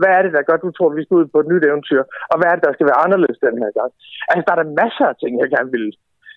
hvad 0.00 0.12
er 0.16 0.22
det, 0.22 0.32
der 0.36 0.46
gør, 0.48 0.56
du 0.56 0.70
tror, 0.70 0.88
vi 0.98 1.04
skal 1.04 1.18
ud 1.20 1.26
på 1.32 1.38
et 1.40 1.50
nyt 1.52 1.64
eventyr? 1.68 2.02
Og 2.30 2.36
hvad 2.38 2.48
er 2.48 2.54
det, 2.56 2.64
der 2.66 2.72
skal 2.74 2.88
være 2.90 3.02
anderledes 3.04 3.38
den 3.46 3.56
her 3.62 3.70
gang? 3.78 3.90
Altså, 4.30 4.42
der 4.46 4.52
er 4.52 4.60
der 4.62 4.78
masser 4.82 5.06
af 5.12 5.16
ting, 5.16 5.32
jeg 5.42 5.50
gerne 5.56 5.70
vil, 5.76 5.86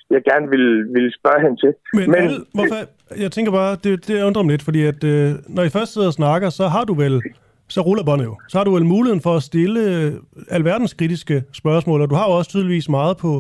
jeg 0.10 0.22
gerne 0.24 0.48
vil, 0.50 0.94
vil 0.94 1.14
spørge 1.20 1.42
hende 1.42 1.58
til. 1.64 1.74
Men, 1.94 2.12
Men 2.12 2.16
alle, 2.16 2.38
hvorfor, 2.54 2.80
jeg 3.24 3.32
tænker 3.32 3.52
bare, 3.52 3.78
det, 3.84 4.08
det 4.08 4.24
undrer 4.24 4.44
mig 4.44 4.52
lidt, 4.52 4.64
fordi 4.64 4.82
at, 4.86 5.04
øh, 5.04 5.32
når 5.48 5.64
I 5.64 5.70
først 5.70 5.94
sidder 5.94 6.08
og 6.08 6.14
snakker, 6.14 6.50
så 6.50 6.68
har 6.68 6.84
du 6.84 6.94
vel, 6.94 7.22
så 7.68 7.82
ruller 7.82 8.04
båndet 8.04 8.26
jo. 8.26 8.36
Så 8.50 8.58
har 8.58 8.66
du 8.66 8.72
vel 8.72 8.86
muligheden 8.86 9.22
for 9.22 9.36
at 9.36 9.44
stille 9.44 9.80
øh, 9.80 10.12
alverdens 10.58 10.94
kritiske 10.94 11.44
spørgsmål, 11.54 12.02
og 12.02 12.10
du 12.10 12.16
har 12.16 12.26
jo 12.30 12.34
også 12.38 12.50
tydeligvis 12.50 12.90
meget 12.90 13.18
på, 13.18 13.32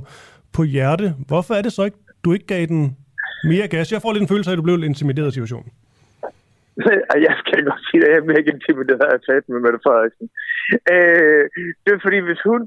på 0.56 0.64
hjerte. 0.64 1.14
Hvorfor 1.28 1.54
er 1.54 1.62
det 1.62 1.74
så 1.74 1.84
ikke, 1.84 1.98
du 2.26 2.34
ikke 2.34 2.48
gav 2.48 2.66
den 2.66 2.98
mere 3.44 3.68
gas? 3.68 3.92
Jeg 3.92 4.02
får 4.02 4.14
lidt 4.14 4.22
en 4.22 4.34
følelse 4.34 4.50
af, 4.50 4.54
at 4.54 4.58
du 4.58 4.68
blev 4.68 4.84
intimideret 4.84 5.28
i 5.28 5.32
situationen. 5.32 5.72
Jeg 7.28 7.36
skal 7.42 7.60
godt 7.70 7.84
sige, 7.88 8.02
at 8.06 8.10
jeg 8.10 8.34
er 8.34 8.40
ikke 8.42 8.56
intimideret 8.58 9.06
af 9.10 9.14
at 9.18 9.24
tale 9.28 9.44
med 9.48 9.60
Mette 9.66 9.80
Frederiksen. 9.86 10.26
Øh, 10.94 11.44
det 11.84 11.92
er 11.94 12.00
fordi, 12.06 12.20
hvis 12.30 12.42
hun... 12.50 12.60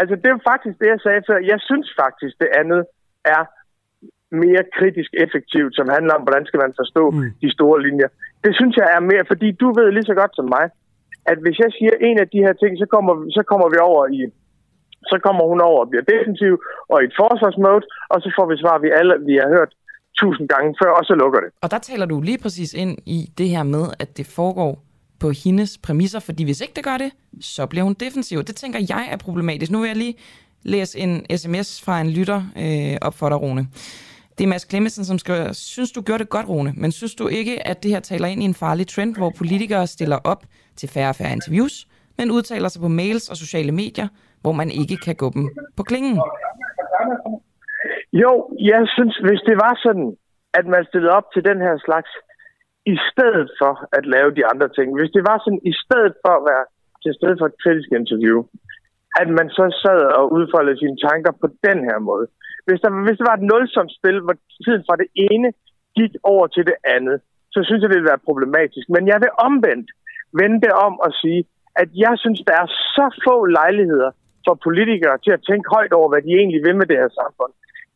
Altså, 0.00 0.14
det 0.22 0.28
er 0.30 0.48
faktisk 0.52 0.76
det, 0.82 0.88
jeg 0.94 1.00
sagde 1.06 1.22
før. 1.28 1.38
Jeg 1.52 1.60
synes 1.68 1.88
faktisk, 2.02 2.34
det 2.42 2.50
andet 2.60 2.82
er 3.24 3.42
mere 4.44 4.62
kritisk 4.76 5.10
effektivt, 5.24 5.72
som 5.78 5.86
handler 5.96 6.14
om, 6.14 6.22
hvordan 6.26 6.44
skal 6.46 6.60
man 6.64 6.72
forstå 6.80 7.04
mm. 7.10 7.30
de 7.42 7.48
store 7.56 7.78
linjer. 7.86 8.08
Det 8.44 8.52
synes 8.58 8.74
jeg 8.80 8.88
er 8.96 9.00
mere, 9.10 9.24
fordi 9.30 9.48
du 9.62 9.68
ved 9.78 9.88
lige 9.92 10.10
så 10.10 10.14
godt 10.20 10.32
som 10.36 10.48
mig, 10.56 10.66
at 11.32 11.38
hvis 11.44 11.58
jeg 11.64 11.70
siger 11.78 11.94
en 12.08 12.18
af 12.22 12.28
de 12.34 12.40
her 12.46 12.54
ting, 12.62 12.72
så 12.82 12.86
kommer, 12.94 13.14
så 13.36 13.42
kommer 13.50 13.68
vi 13.74 13.78
over 13.90 14.04
i 14.18 14.20
så 15.12 15.18
kommer 15.26 15.44
hun 15.50 15.60
over 15.60 15.80
og 15.84 15.88
bliver 15.90 16.04
defensiv 16.14 16.54
og 16.92 17.02
i 17.02 17.04
et 17.08 17.14
forsvarsmode, 17.20 17.84
og 18.12 18.18
så 18.22 18.28
får 18.36 18.46
vi 18.50 18.56
svar, 18.62 18.78
vi 18.84 18.88
alle 18.98 19.14
vi 19.28 19.34
har 19.42 19.48
hørt 19.56 19.72
tusind 20.20 20.48
gange 20.48 20.70
før, 20.82 20.90
og 20.98 21.04
så 21.04 21.14
lukker 21.14 21.40
det. 21.40 21.50
Og 21.64 21.70
der 21.70 21.78
taler 21.78 22.06
du 22.06 22.20
lige 22.20 22.38
præcis 22.38 22.74
ind 22.74 22.98
i 23.06 23.18
det 23.38 23.48
her 23.48 23.62
med, 23.62 23.84
at 23.98 24.16
det 24.18 24.26
foregår 24.26 24.72
på 25.20 25.30
hendes 25.44 25.78
præmisser, 25.78 26.20
fordi 26.20 26.44
hvis 26.44 26.60
ikke 26.60 26.74
det 26.76 26.84
gør 26.84 26.98
det, 27.04 27.10
så 27.40 27.66
bliver 27.66 27.84
hun 27.84 27.94
defensiv. 27.94 28.38
Det 28.42 28.56
tænker 28.56 28.78
jeg 28.88 29.08
er 29.12 29.16
problematisk. 29.16 29.72
Nu 29.72 29.78
vil 29.80 29.88
jeg 29.88 29.96
lige 29.96 30.14
læse 30.62 30.98
en 30.98 31.38
sms 31.38 31.82
fra 31.84 32.00
en 32.00 32.10
lytter 32.10 32.42
øh, 32.56 32.96
op 33.02 33.14
for 33.14 33.28
dig, 33.28 33.40
Rune. 33.40 33.66
Det 34.38 34.44
er 34.44 34.48
Mads 34.48 34.64
Klemmensen, 34.64 35.04
som 35.04 35.18
skriver, 35.18 35.52
synes 35.52 35.92
du 35.92 36.00
gjorde 36.00 36.22
det 36.24 36.30
godt, 36.30 36.48
Rune, 36.48 36.72
men 36.76 36.92
synes 36.92 37.14
du 37.14 37.28
ikke, 37.28 37.66
at 37.66 37.82
det 37.82 37.90
her 37.90 38.00
taler 38.00 38.28
ind 38.28 38.42
i 38.42 38.44
en 38.44 38.54
farlig 38.54 38.86
trend, 38.88 39.16
hvor 39.16 39.32
politikere 39.38 39.86
stiller 39.86 40.18
op 40.24 40.42
til 40.76 40.88
færre 40.88 41.08
og 41.08 41.16
færre 41.16 41.32
interviews, 41.32 41.86
men 42.18 42.30
udtaler 42.30 42.68
sig 42.68 42.82
på 42.82 42.88
mails 42.88 43.28
og 43.30 43.36
sociale 43.36 43.72
medier, 43.72 44.08
hvor 44.42 44.52
man 44.52 44.70
ikke 44.70 44.96
kan 44.96 45.16
gå 45.16 45.30
dem 45.34 45.44
på 45.76 45.82
klingen? 45.82 46.16
Jo, 48.12 48.32
jeg 48.72 48.82
synes, 48.96 49.14
hvis 49.26 49.42
det 49.48 49.56
var 49.64 49.74
sådan, 49.84 50.08
at 50.58 50.66
man 50.66 50.84
stillede 50.84 51.12
op 51.18 51.26
til 51.34 51.42
den 51.44 51.58
her 51.66 51.74
slags, 51.86 52.10
i 52.94 52.96
stedet 53.10 53.48
for 53.60 53.72
at 53.98 54.04
lave 54.14 54.30
de 54.38 54.46
andre 54.52 54.68
ting, 54.76 54.88
hvis 54.98 55.10
det 55.16 55.22
var 55.30 55.38
sådan, 55.44 55.62
i 55.72 55.74
stedet 55.84 56.14
for 56.22 56.32
at 56.38 56.44
være 56.50 56.64
til 57.02 57.12
stedet 57.18 57.36
for 57.40 57.46
et 57.52 57.60
kritisk 57.62 57.88
interview, 58.00 58.38
at 59.20 59.28
man 59.38 59.48
så 59.58 59.64
sad 59.82 60.02
og 60.18 60.32
udfoldede 60.36 60.78
sine 60.78 60.98
tanker 61.08 61.32
på 61.42 61.46
den 61.66 61.78
her 61.88 61.98
måde. 61.98 62.26
Hvis, 62.66 62.80
der, 62.80 62.90
hvis 63.06 63.18
det 63.18 63.26
var 63.30 63.36
et 63.36 63.48
nulsomt 63.50 63.92
spil, 63.98 64.18
hvor 64.24 64.36
tiden 64.64 64.82
fra 64.88 64.96
det 65.02 65.08
ene 65.30 65.48
gik 65.98 66.12
over 66.32 66.46
til 66.46 66.64
det 66.70 66.78
andet, 66.96 67.18
så 67.54 67.58
synes 67.62 67.80
jeg, 67.80 67.88
det 67.88 67.96
ville 67.96 68.12
være 68.12 68.26
problematisk. 68.28 68.86
Men 68.94 69.02
jeg 69.12 69.18
vil 69.22 69.32
omvendt 69.48 69.88
vende 70.40 70.58
det 70.64 70.72
om 70.86 70.94
og 71.06 71.10
sige, 71.22 71.40
at 71.82 71.88
jeg 72.04 72.14
synes, 72.22 72.40
der 72.48 72.56
er 72.62 72.68
så 72.96 73.06
få 73.26 73.36
lejligheder 73.44 74.10
for 74.46 74.54
politikere 74.66 75.18
til 75.24 75.32
at 75.36 75.44
tænke 75.48 75.66
højt 75.76 75.92
over, 75.98 76.08
hvad 76.10 76.22
de 76.22 76.32
egentlig 76.40 76.62
vil 76.66 76.76
med 76.76 76.86
det 76.90 76.98
her 77.02 77.12
samfund. 77.20 77.52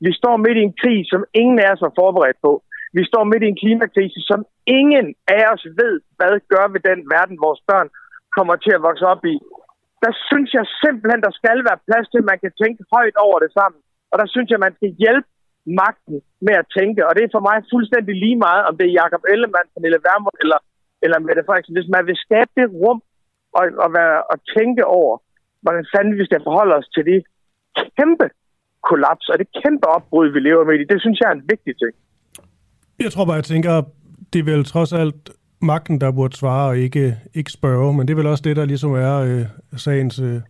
Vi 0.06 0.12
står 0.20 0.36
midt 0.44 0.58
i 0.58 0.66
en 0.68 0.78
krig, 0.82 1.00
som 1.12 1.24
ingen 1.42 1.58
af 1.64 1.68
os 1.72 1.82
var 1.86 1.92
forberedt 2.00 2.38
på. 2.46 2.52
Vi 2.98 3.02
står 3.10 3.24
midt 3.24 3.42
i 3.42 3.50
en 3.52 3.60
klimakrise, 3.62 4.20
som 4.30 4.40
ingen 4.78 5.06
af 5.38 5.42
os 5.52 5.64
ved, 5.80 5.94
hvad 6.16 6.32
gør 6.52 6.66
ved 6.74 6.82
den 6.90 7.00
verden, 7.14 7.36
vores 7.46 7.60
børn 7.70 7.88
kommer 8.36 8.56
til 8.56 8.72
at 8.74 8.84
vokse 8.88 9.06
op 9.12 9.24
i. 9.34 9.36
Der 10.04 10.12
synes 10.28 10.50
jeg 10.56 10.64
simpelthen, 10.84 11.20
der 11.26 11.32
skal 11.40 11.58
være 11.68 11.84
plads 11.88 12.06
til, 12.08 12.20
at 12.22 12.30
man 12.32 12.38
kan 12.44 12.52
tænke 12.62 12.80
højt 12.94 13.16
over 13.26 13.38
det 13.44 13.50
sammen. 13.58 13.80
Og 14.12 14.16
der 14.20 14.26
synes 14.34 14.48
jeg, 14.50 14.64
man 14.66 14.74
skal 14.78 14.90
hjælpe 15.02 15.28
magten 15.82 16.16
med 16.46 16.54
at 16.62 16.70
tænke. 16.78 17.00
Og 17.08 17.12
det 17.14 17.22
er 17.22 17.34
for 17.36 17.44
mig 17.48 17.56
fuldstændig 17.72 18.14
lige 18.24 18.38
meget, 18.46 18.62
om 18.68 18.74
det 18.78 18.84
er 18.86 18.96
Jacob 19.00 19.22
Ellemann, 19.32 19.72
Pernille 19.74 20.00
Vermund 20.08 20.38
eller, 20.44 20.60
eller 21.04 21.18
Mette 21.26 21.42
Frederiksen, 21.46 21.76
hvis 21.76 21.90
man 21.96 22.04
vil 22.08 22.16
skabe 22.26 22.50
det 22.58 22.66
rum 22.80 22.98
og, 23.58 23.64
og, 23.84 23.88
være, 23.98 24.18
og 24.32 24.36
tænke 24.56 24.82
over, 24.98 25.14
hvordan 25.64 25.84
fanden 25.92 26.14
vi 26.20 26.24
skal 26.28 26.40
forholde 26.48 26.74
os 26.80 26.88
til 26.94 27.04
det 27.10 27.20
kæmpe 27.96 28.26
kollaps 28.88 29.26
og 29.32 29.36
det 29.40 29.48
kæmpe 29.62 29.86
opbrud, 29.96 30.28
vi 30.36 30.40
lever 30.48 30.64
med 30.68 30.74
i, 30.74 30.84
det 30.92 31.00
synes 31.00 31.18
jeg 31.20 31.28
er 31.30 31.36
en 31.40 31.48
vigtig 31.52 31.74
ting. 31.82 31.94
Jeg 33.04 33.10
tror 33.12 33.24
bare, 33.24 33.40
jeg 33.42 33.50
tænker, 33.54 33.72
det 34.32 34.38
er 34.40 34.48
vel 34.52 34.64
trods 34.64 34.92
alt 35.02 35.22
magten, 35.72 36.00
der 36.00 36.16
burde 36.18 36.36
svare 36.36 36.68
og 36.70 36.76
ikke, 36.86 37.04
ikke 37.34 37.52
spørge, 37.58 37.94
men 37.94 38.02
det 38.06 38.12
er 38.12 38.20
vel 38.22 38.32
også 38.32 38.44
det, 38.48 38.56
der 38.56 38.64
ligesom 38.72 38.92
er 39.06 39.14
øh, 39.28 39.44
sagens 39.84 40.16
øh, 40.28 40.40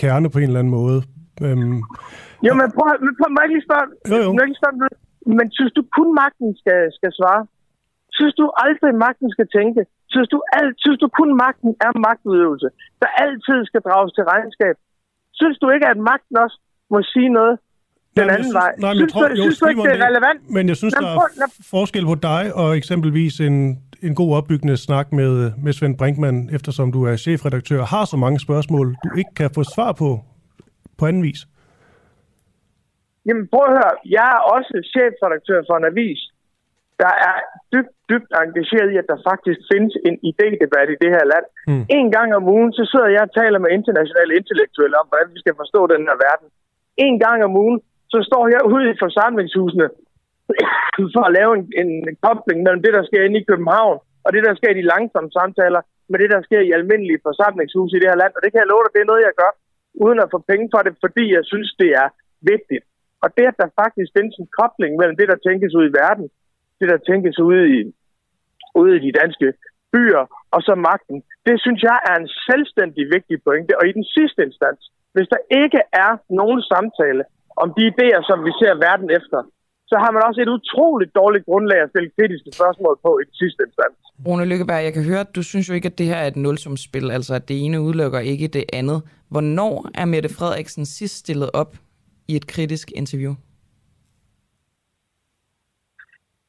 kerne 0.00 0.30
på 0.30 0.38
en 0.38 0.48
eller 0.50 0.60
anden 0.62 0.76
måde. 0.80 0.98
Øhm, 1.46 1.78
jo, 2.46 2.52
men 2.60 2.66
prøv, 2.76 2.86
men 3.04 3.12
prøv 3.18 3.28
må 3.34 3.40
jeg 3.44 3.50
lige 3.54 3.66
spørge, 3.68 3.86
jo, 4.10 4.16
jo. 4.24 4.28
Må 4.34 4.38
jeg 4.40 4.48
lige 4.50 4.60
spørge, 4.62 4.76
men 5.38 5.46
synes 5.56 5.72
du 5.78 5.82
kun 5.96 6.08
magten 6.22 6.48
skal, 6.60 6.80
skal 6.98 7.10
svare? 7.18 7.42
Synes 8.18 8.34
du 8.40 8.44
aldrig, 8.64 8.92
magten 9.06 9.28
skal 9.34 9.48
tænke? 9.56 9.80
Synes 10.12 10.28
du, 10.34 10.38
alt, 10.58 10.74
synes 10.84 10.98
du 11.02 11.08
kun 11.18 11.30
magten 11.44 11.70
er 11.86 11.92
magtudøvelse, 12.06 12.68
der 13.02 13.10
altid 13.24 13.58
skal 13.68 13.82
drages 13.86 14.12
til 14.14 14.24
regnskab? 14.32 14.76
Synes 15.40 15.58
du 15.62 15.66
ikke, 15.74 15.86
at 15.92 15.98
magten 16.10 16.36
også 16.44 16.56
må 16.92 16.98
sige 17.12 17.30
noget 17.38 17.54
den 18.20 18.30
anden 18.30 18.54
vej? 18.54 18.72
Nej, 18.78 18.92
men 18.92 19.00
jeg 19.00 19.08
tror, 19.12 19.28
jo, 19.28 19.42
synes 19.42 19.62
ikke, 19.70 19.82
det 19.82 20.00
er 20.00 20.06
relevant? 20.10 20.40
Men 20.56 20.68
jeg 20.68 20.76
synes, 20.76 20.94
der 20.94 21.06
er 21.06 21.52
forskel 21.70 22.04
på 22.04 22.14
dig 22.14 22.42
og 22.54 22.76
eksempelvis 22.76 23.40
en, 23.40 23.56
en 24.02 24.14
god 24.14 24.36
opbyggende 24.36 24.76
snak 24.76 25.12
med, 25.12 25.52
med 25.64 25.72
Svend 25.72 25.98
Brinkmann, 25.98 26.50
eftersom 26.56 26.92
du 26.92 27.00
er 27.10 27.16
chefredaktør 27.16 27.82
har 27.84 28.04
så 28.04 28.16
mange 28.16 28.38
spørgsmål, 28.40 28.86
du 29.04 29.08
ikke 29.20 29.34
kan 29.36 29.50
få 29.54 29.62
svar 29.74 29.92
på 29.92 30.20
på 30.98 31.06
anden 31.06 31.22
vis. 31.22 31.40
Jamen 33.26 33.44
prøv 33.52 33.64
at 33.68 33.76
høre, 33.78 33.94
jeg 34.16 34.28
er 34.36 34.40
også 34.56 34.74
chefredaktør 34.94 35.58
for 35.68 35.76
en 35.80 35.90
avis, 35.92 36.20
der 37.02 37.12
er 37.28 37.36
dybt, 37.72 37.94
dybt 38.10 38.30
engageret 38.42 38.88
i, 38.94 38.96
at 39.02 39.10
der 39.12 39.18
faktisk 39.30 39.60
findes 39.72 39.94
en 40.08 40.16
idédebat 40.30 40.88
i 40.94 41.00
det 41.02 41.10
her 41.16 41.24
land. 41.32 41.46
Mm. 41.70 41.84
En 41.98 42.08
gang 42.16 42.28
om 42.38 42.44
ugen, 42.56 42.72
så 42.78 42.82
sidder 42.92 43.08
jeg 43.16 43.22
og 43.26 43.34
taler 43.40 43.58
med 43.64 43.70
internationale 43.78 44.32
intellektuelle 44.40 44.96
om, 45.00 45.06
hvordan 45.08 45.28
vi 45.34 45.38
skal 45.42 45.54
forstå 45.62 45.80
den 45.94 46.02
her 46.08 46.16
verden. 46.26 46.48
En 47.06 47.16
gang 47.24 47.38
om 47.46 47.52
ugen, 47.64 47.78
så 48.12 48.18
står 48.28 48.44
jeg 48.54 48.62
ude 48.72 48.84
i 48.90 49.00
forsamlingshusene 49.04 49.86
for 51.14 51.24
at 51.28 51.34
lave 51.38 51.50
en, 51.58 51.64
en 51.82 51.90
kobling 52.26 52.58
mellem 52.62 52.82
det, 52.82 52.92
der 52.96 53.04
sker 53.08 53.22
inde 53.24 53.40
i 53.40 53.48
København, 53.50 53.98
og 54.24 54.30
det, 54.34 54.42
der 54.46 54.54
sker 54.54 54.70
i 54.72 54.80
de 54.80 54.90
langsomme 54.92 55.30
samtaler, 55.38 55.82
med 56.10 56.18
det, 56.22 56.30
der 56.34 56.40
sker 56.46 56.60
i 56.64 56.74
almindelige 56.78 57.24
forsamlingshuse 57.28 57.96
i 57.96 58.00
det 58.00 58.10
her 58.10 58.22
land. 58.22 58.32
Og 58.36 58.40
det 58.42 58.50
kan 58.50 58.62
jeg 58.62 58.70
love 58.70 58.82
dig, 58.84 58.92
det 58.94 59.02
er 59.02 59.12
noget, 59.12 59.28
jeg 59.28 59.38
gør, 59.42 59.52
uden 60.04 60.18
at 60.24 60.32
få 60.34 60.38
penge 60.50 60.66
for 60.74 60.80
det, 60.86 60.94
fordi 61.04 61.24
jeg 61.36 61.44
synes, 61.52 61.70
det 61.82 61.90
er 62.02 62.08
vigtigt. 62.52 62.84
Og 63.22 63.28
det, 63.36 63.46
at 63.50 63.60
der 63.62 63.76
faktisk 63.82 64.10
findes 64.16 64.36
en 64.38 64.48
kobling 64.58 64.92
mellem 65.00 65.16
det, 65.20 65.28
der 65.32 65.44
tænkes 65.46 65.72
ud 65.78 65.84
i 65.88 65.96
verden, 66.02 66.26
det, 66.80 66.86
der 66.92 66.98
tænkes 67.10 67.36
ude 67.48 67.64
i, 67.76 67.78
ude 68.80 68.92
i 68.96 69.00
de 69.06 69.12
danske 69.20 69.48
byer, 69.92 70.24
og 70.54 70.60
så 70.66 70.74
magten, 70.88 71.18
det 71.46 71.56
synes 71.64 71.80
jeg 71.88 71.98
er 72.10 72.16
en 72.22 72.30
selvstændig 72.48 73.04
vigtig 73.14 73.36
pointe. 73.46 73.72
Og 73.78 73.84
i 73.86 73.92
den 73.98 74.06
sidste 74.16 74.40
instans, 74.48 74.82
hvis 75.14 75.28
der 75.34 75.40
ikke 75.62 75.80
er 76.04 76.12
nogen 76.40 76.60
samtale 76.72 77.22
om 77.62 77.68
de 77.76 77.82
idéer, 77.92 78.20
som 78.30 78.38
vi 78.46 78.52
ser 78.60 78.72
verden 78.86 79.08
efter, 79.18 79.38
så 79.90 79.96
har 80.02 80.10
man 80.14 80.22
også 80.28 80.40
et 80.44 80.50
utroligt 80.58 81.12
dårligt 81.20 81.44
grundlag 81.48 81.78
at 81.82 81.90
stille 81.92 82.10
kritiske 82.16 82.50
spørgsmål 82.58 82.94
på 83.04 83.10
i 83.20 83.24
den 83.28 83.34
sidste 83.42 83.60
instans. 83.68 83.98
Rune 84.26 84.44
Lykkeberg, 84.50 84.84
jeg 84.84 84.92
kan 84.92 85.04
høre, 85.10 85.20
at 85.26 85.34
du 85.36 85.42
synes 85.42 85.68
jo 85.68 85.74
ikke, 85.74 85.90
at 85.92 85.98
det 85.98 86.06
her 86.06 86.18
er 86.22 86.26
et 86.26 86.36
nulsumsspil, 86.36 87.10
altså 87.10 87.32
at 87.34 87.48
det 87.48 87.64
ene 87.64 87.80
udelukker 87.80 88.20
ikke 88.32 88.48
det 88.48 88.64
andet. 88.72 89.02
Hvornår 89.32 89.74
er 89.94 90.04
Mette 90.04 90.28
Frederiksen 90.38 90.86
sidst 90.86 91.16
stillet 91.16 91.50
op 91.52 91.76
i 92.28 92.36
et 92.36 92.46
kritisk 92.46 92.92
interview? 92.94 93.34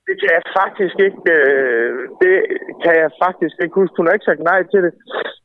Det 0.09 0.15
kan 0.21 0.31
jeg 0.37 0.43
faktisk 0.61 0.95
ikke, 1.07 1.21
øh, 1.37 1.91
det 2.23 2.35
kan 2.83 2.93
jeg 3.03 3.09
faktisk 3.25 3.55
ikke 3.63 3.75
huske. 3.81 3.97
Hun 3.99 4.07
har 4.07 4.13
ikke 4.17 4.29
sagt 4.29 4.43
nej 4.51 4.59
til 4.71 4.81
det 4.85 4.93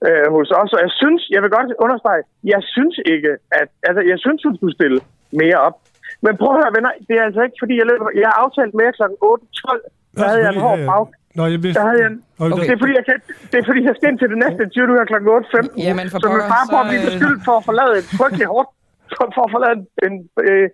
øh, 0.06 0.26
hos 0.36 0.48
os. 0.60 0.70
Og 0.76 0.80
jeg 0.86 0.92
synes, 1.00 1.20
jeg 1.34 1.40
vil 1.42 1.50
godt 1.56 1.70
understrege, 1.84 2.22
jeg 2.54 2.62
synes 2.74 2.96
ikke, 3.14 3.30
at, 3.60 3.68
altså 3.88 4.00
jeg 4.10 4.18
synes, 4.24 4.40
hun 4.46 4.56
skulle 4.56 4.76
stille 4.78 5.00
mere 5.42 5.58
op. 5.68 5.76
Men 6.24 6.32
prøv 6.40 6.50
at 6.52 6.58
høre, 6.60 6.74
venner, 6.76 6.92
det 7.08 7.14
er 7.20 7.24
altså 7.28 7.42
ikke, 7.46 7.58
fordi 7.62 7.74
jeg 7.80 7.86
løber. 7.90 8.06
Jeg 8.22 8.28
har 8.30 8.38
aftalt 8.44 8.72
med 8.78 8.88
kl. 8.98 9.02
8.12, 9.02 10.18
der 10.18 10.26
havde 10.30 10.42
jeg 10.44 10.52
en 10.54 10.64
hård 10.66 10.80
bag. 10.90 11.04
Nå, 11.38 11.42
jeg 11.54 11.60
vidste... 11.64 11.76
Der 11.78 11.86
havde 11.88 12.00
jeg 12.02 12.10
en... 12.14 12.18
okay. 12.44 12.64
det, 12.68 12.74
er, 12.76 12.80
fordi, 12.84 12.94
jeg 13.00 13.04
kan, 13.08 13.16
det 13.50 13.56
er 13.62 13.66
fordi, 13.70 13.80
jeg 13.88 13.94
skal 13.96 14.06
ind 14.10 14.18
til 14.22 14.28
det 14.32 14.38
næste 14.44 14.60
interview, 14.66 14.86
du 14.90 14.94
her 14.98 15.06
kl. 15.10 15.16
8.15. 15.16 15.86
Jamen, 15.86 16.06
for 16.12 16.18
så 16.22 16.28
min 16.34 16.46
far 16.54 16.64
på 16.72 16.76
at 16.82 16.86
blive 16.90 17.02
øh, 17.04 17.08
beskyldt 17.08 17.40
for 17.48 17.54
at 17.60 17.64
forlade 17.68 17.92
et 18.00 18.08
frygteligt 18.18 18.50
hårdt, 18.54 18.68
for, 19.16 19.26
for 19.36 19.42
at 19.46 19.52
forlade 19.54 19.76
en, 20.06 20.14
øh, 20.48 20.66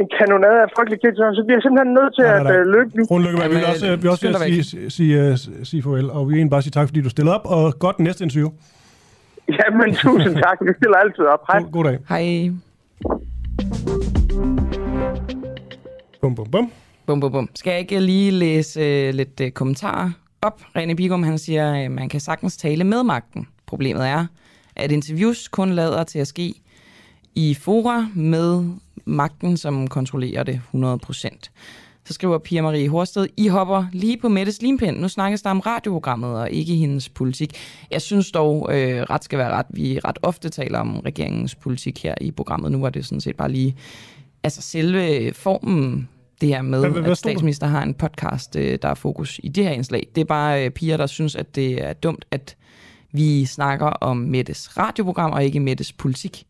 en 0.00 0.08
kanonade 0.18 0.58
af 0.64 0.68
frygtelig 0.76 0.98
kritik, 1.00 1.16
så 1.38 1.42
vi 1.48 1.52
er 1.58 1.60
simpelthen 1.66 1.92
nødt 1.98 2.12
til 2.18 2.26
at 2.36 2.46
øh, 2.56 2.62
lykke 2.74 2.90
nu. 2.96 3.02
Rune 3.10 3.24
Lykkeberg, 3.24 3.50
vi 3.50 3.56
vil 3.60 3.66
også, 3.72 3.86
vi 3.96 4.02
vil 4.02 4.10
også 4.10 4.24
sige, 4.46 4.64
sige, 4.64 4.90
sige, 4.90 5.14
øh, 5.22 5.64
sige 5.70 5.82
farvel, 5.82 6.10
og 6.16 6.20
vi 6.26 6.28
vil 6.30 6.38
egentlig 6.38 6.54
bare 6.56 6.64
sige 6.66 6.76
tak, 6.78 6.86
fordi 6.88 7.00
du 7.06 7.10
stillede 7.14 7.34
op, 7.38 7.44
og 7.56 7.62
godt 7.84 7.98
næste 8.06 8.24
interview. 8.24 8.50
Jamen, 9.58 9.94
tusind 9.94 10.34
tak. 10.46 10.58
Vi 10.66 10.72
stiller 10.78 10.98
altid 11.04 11.24
op. 11.34 11.42
Hej. 11.50 11.60
God, 11.60 11.70
god 11.76 11.84
dag. 11.84 11.98
Hej. 12.12 12.24
Bum, 16.20 16.34
bum, 16.34 16.50
bum. 16.50 16.72
Bum, 17.06 17.20
bum, 17.20 17.32
bum. 17.32 17.48
Skal 17.54 17.70
jeg 17.70 17.80
ikke 17.80 18.00
lige 18.00 18.30
læse 18.30 18.80
øh, 18.80 19.14
lidt 19.14 19.40
øh, 19.40 19.50
kommentarer 19.50 20.10
op? 20.42 20.60
René 20.78 20.94
Bigum, 20.94 21.22
han 21.22 21.38
siger, 21.38 21.84
øh, 21.84 21.90
man 21.90 22.08
kan 22.08 22.20
sagtens 22.20 22.56
tale 22.56 22.84
med 22.84 23.02
magten. 23.02 23.48
Problemet 23.66 24.08
er, 24.08 24.26
at 24.76 24.92
interviews 24.92 25.48
kun 25.48 25.70
lader 25.70 26.04
til 26.04 26.18
at 26.18 26.26
ske 26.26 26.54
i 27.34 27.54
fora 27.54 28.08
med 28.14 28.64
magten, 29.04 29.56
som 29.56 29.88
kontrollerer 29.88 30.42
det 30.42 30.60
100%. 30.74 31.50
Så 32.04 32.14
skriver 32.14 32.38
Pia 32.38 32.62
Marie 32.62 32.88
Horsted, 32.88 33.26
I 33.36 33.48
hopper 33.48 33.86
lige 33.92 34.16
på 34.16 34.28
Mettes 34.28 34.62
limpind. 34.62 34.98
Nu 34.98 35.08
snakkes 35.08 35.42
der 35.42 35.50
om 35.50 35.60
radioprogrammet 35.60 36.30
og 36.34 36.50
ikke 36.50 36.74
hendes 36.74 37.08
politik. 37.08 37.52
Jeg 37.90 38.02
synes 38.02 38.30
dog, 38.30 38.68
øh, 38.74 39.02
ret 39.02 39.24
skal 39.24 39.38
være 39.38 39.50
ret. 39.50 39.66
Vi 39.70 39.98
ret 39.98 40.18
ofte 40.22 40.48
taler 40.48 40.78
om 40.78 41.00
regeringens 41.00 41.54
politik 41.54 42.02
her 42.02 42.14
i 42.20 42.30
programmet. 42.30 42.72
Nu 42.72 42.80
var 42.80 42.90
det 42.90 43.04
sådan 43.06 43.20
set 43.20 43.36
bare 43.36 43.52
lige 43.52 43.76
altså 44.42 44.62
selve 44.62 45.32
formen, 45.34 46.08
det 46.40 46.48
her 46.48 46.62
med, 46.62 46.80
Hvad- 46.80 46.90
hvad- 46.90 47.10
at 47.10 47.18
statsminister 47.18 47.66
har 47.66 47.82
en 47.82 47.94
podcast, 47.94 48.56
øh, 48.56 48.78
der 48.82 48.88
er 48.88 48.94
fokus 48.94 49.40
i 49.42 49.48
det 49.48 49.64
her 49.64 49.70
indslag. 49.70 50.06
Det 50.14 50.20
er 50.20 50.24
bare 50.24 50.64
øh, 50.64 50.70
piger, 50.70 50.96
der 50.96 51.06
synes, 51.06 51.36
at 51.36 51.54
det 51.54 51.84
er 51.84 51.92
dumt, 51.92 52.24
at 52.30 52.56
vi 53.12 53.44
snakker 53.44 53.86
om 53.86 54.16
Mettes 54.16 54.76
radioprogram 54.78 55.30
og 55.32 55.44
ikke 55.44 55.60
Mettes 55.60 55.92
politik. 55.92 56.44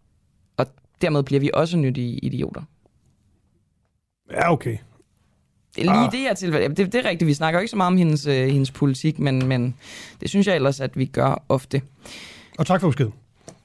Dermed 1.01 1.23
bliver 1.23 1.41
vi 1.41 1.51
også 1.55 1.77
nyttige 1.77 2.19
idioter. 2.19 2.63
Ja, 4.31 4.53
okay. 4.53 4.77
Lige 5.77 5.91
Ah. 5.91 6.13
det 6.13 6.21
her 6.21 6.35
tilfælde. 6.35 6.69
Det, 6.69 6.93
det 6.93 6.95
er 6.95 7.09
rigtigt, 7.09 7.27
vi 7.27 7.35
snakker 7.35 7.59
jo 7.59 7.63
ikke 7.63 7.71
så 7.71 7.77
meget 7.77 7.87
om 7.87 7.97
hendes, 7.97 8.27
øh, 8.27 8.49
hendes 8.49 8.71
politik, 8.71 9.19
men, 9.19 9.47
men 9.47 9.75
det 10.21 10.29
synes 10.31 10.47
jeg 10.47 10.55
ellers, 10.57 10.81
at 10.81 10.99
vi 10.99 11.05
gør 11.07 11.45
ofte. 11.49 11.83
Og 12.59 12.67
tak 12.67 12.81
for 12.81 12.89
beskeden. 12.89 13.13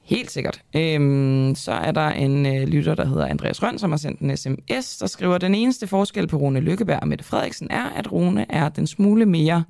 Helt 0.03 0.31
sikkert. 0.31 0.61
Øhm, 0.75 1.55
så 1.55 1.71
er 1.71 1.91
der 1.91 2.07
en 2.09 2.45
øh, 2.45 2.67
lytter, 2.67 2.95
der 2.95 3.05
hedder 3.05 3.25
Andreas 3.25 3.63
Røn, 3.63 3.79
som 3.79 3.89
har 3.91 3.97
sendt 3.97 4.19
en 4.19 4.37
sms, 4.37 4.97
der 4.97 5.07
skriver, 5.07 5.37
den 5.37 5.55
eneste 5.55 5.87
forskel 5.87 6.27
på 6.27 6.37
Rune 6.37 6.59
Lykkeberg 6.59 6.99
og 7.01 7.07
Mette 7.07 7.23
Frederiksen 7.23 7.67
er, 7.71 7.83
at 7.89 8.11
Rune 8.11 8.45
er 8.51 8.69
den 8.69 8.87
smule 8.87 9.25
mere 9.25 9.63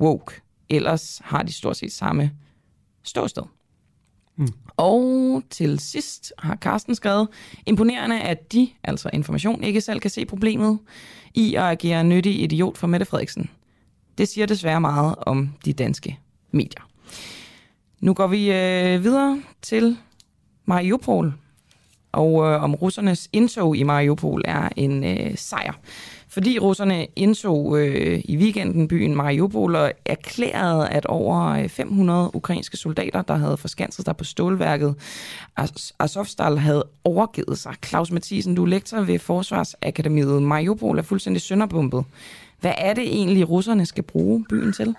woke. 0.00 0.34
Ellers 0.70 1.20
har 1.24 1.42
de 1.42 1.52
stort 1.52 1.76
set 1.76 1.92
samme 1.92 2.30
ståsted. 3.02 3.42
Og 4.78 5.42
til 5.50 5.78
sidst 5.78 6.32
har 6.38 6.56
Carsten 6.56 6.94
skrevet, 6.94 7.28
imponerende, 7.66 8.20
at 8.20 8.52
de, 8.52 8.68
altså 8.84 9.10
information, 9.12 9.64
ikke 9.64 9.80
selv 9.80 10.00
kan 10.00 10.10
se 10.10 10.26
problemet 10.26 10.78
i 11.34 11.54
at 11.54 11.62
agere 11.62 12.04
nyttig 12.04 12.42
idiot 12.42 12.78
for 12.78 12.86
Mette 12.86 13.06
Frederiksen. 13.06 13.50
Det 14.18 14.28
siger 14.28 14.46
desværre 14.46 14.80
meget 14.80 15.14
om 15.18 15.54
de 15.64 15.72
danske 15.72 16.18
medier. 16.50 16.88
Nu 18.00 18.14
går 18.14 18.26
vi 18.26 18.52
øh, 18.52 19.04
videre 19.04 19.42
til 19.62 19.96
Mariupol, 20.64 21.32
og 22.12 22.44
øh, 22.44 22.62
om 22.62 22.74
russernes 22.74 23.28
indtog 23.32 23.76
i 23.76 23.82
Mariupol 23.82 24.42
er 24.44 24.68
en 24.76 25.04
øh, 25.04 25.36
sejr. 25.36 25.72
Fordi 26.30 26.58
russerne 26.58 27.06
indtog 27.16 27.78
øh, 27.78 28.20
i 28.24 28.36
weekenden 28.36 28.88
byen 28.88 29.16
Mariupol 29.16 29.74
og 29.76 29.92
erklærede, 30.04 30.88
at 30.88 31.06
over 31.06 31.48
øh, 31.48 31.68
500 31.68 32.30
ukrainske 32.34 32.76
soldater, 32.76 33.22
der 33.22 33.34
havde 33.34 33.56
forskanset 33.56 34.04
sig 34.04 34.16
på 34.16 34.24
stålværket 34.24 34.94
Azovstal, 35.98 36.58
havde 36.58 36.84
overgivet 37.04 37.58
sig. 37.58 37.74
Claus 37.84 38.10
Mathisen, 38.10 38.54
du 38.54 38.62
er 38.62 38.68
lektor 38.68 39.00
ved 39.00 39.18
Forsvarsakademiet. 39.18 40.42
Mariupol 40.42 40.98
er 40.98 41.02
fuldstændig 41.02 41.42
sønderbumpet. 41.42 42.04
Hvad 42.60 42.72
er 42.78 42.94
det 42.94 43.04
egentlig, 43.04 43.48
russerne 43.48 43.86
skal 43.86 44.04
bruge 44.04 44.44
byen 44.48 44.72
til? 44.72 44.94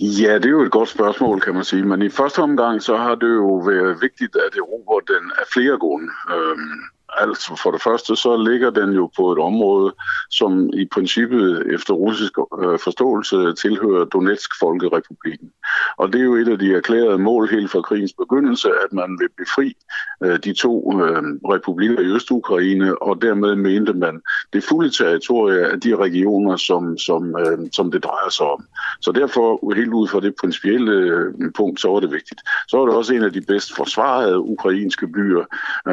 Ja, 0.00 0.34
det 0.34 0.44
er 0.44 0.50
jo 0.50 0.62
et 0.62 0.72
godt 0.72 0.88
spørgsmål, 0.88 1.40
kan 1.40 1.54
man 1.54 1.64
sige. 1.64 1.82
Men 1.82 2.02
i 2.02 2.10
første 2.10 2.38
omgang, 2.38 2.82
så 2.82 2.96
har 2.96 3.14
det 3.14 3.34
jo 3.34 3.54
været 3.54 4.02
vigtigt 4.02 4.36
at 4.36 4.56
erobre 4.56 5.00
den 5.14 5.32
af 5.38 5.44
flere 5.52 5.78
grunde. 5.78 6.08
Øhm, 6.34 6.80
altså 7.18 7.60
for 7.62 7.70
det 7.70 7.82
første 7.82 8.16
så 8.16 8.36
ligger 8.36 8.70
den 8.70 8.92
jo 8.92 9.10
på 9.16 9.32
et 9.32 9.38
område, 9.38 9.92
som 10.30 10.70
i 10.72 10.88
princippet 10.92 11.74
efter 11.74 11.94
russisk 11.94 12.32
øh, 12.38 12.78
forståelse 12.78 13.54
tilhører 13.54 14.04
Donetsk 14.04 14.50
Folkerepublikken. 14.60 15.50
Og 15.96 16.12
det 16.12 16.20
er 16.20 16.24
jo 16.24 16.34
et 16.34 16.48
af 16.48 16.58
de 16.58 16.74
erklærede 16.74 17.18
mål 17.18 17.48
helt 17.48 17.70
fra 17.70 17.80
krigens 17.80 18.12
begyndelse, 18.12 18.68
at 18.68 18.92
man 18.92 19.18
vil 19.20 19.28
befri 19.38 19.76
øh, 20.24 20.38
de 20.44 20.52
to 20.52 21.02
øh, 21.02 21.22
republikker 21.54 22.00
i 22.00 22.06
Øst-Ukraine, 22.06 23.02
og 23.02 23.22
dermed 23.22 23.56
mente 23.56 23.92
man 23.92 24.20
det 24.52 24.64
fulde 24.64 24.90
territorie 24.90 25.66
af 25.66 25.80
de 25.80 25.96
regioner, 25.96 26.56
som, 26.56 26.98
som, 26.98 27.34
som 27.72 27.90
det 27.90 28.04
drejer 28.04 28.30
sig 28.30 28.46
om. 28.46 28.64
Så 29.00 29.12
derfor, 29.12 29.74
helt 29.74 29.92
ud 29.92 30.08
fra 30.08 30.20
det 30.20 30.34
principielle 30.40 31.32
punkt, 31.56 31.80
så 31.80 31.88
var 31.88 32.00
det 32.00 32.12
vigtigt. 32.12 32.40
Så 32.68 32.76
var 32.76 32.86
det 32.86 32.94
også 32.94 33.14
en 33.14 33.22
af 33.22 33.32
de 33.32 33.40
bedst 33.40 33.76
forsvarede 33.76 34.38
ukrainske 34.38 35.08
byer. 35.08 35.44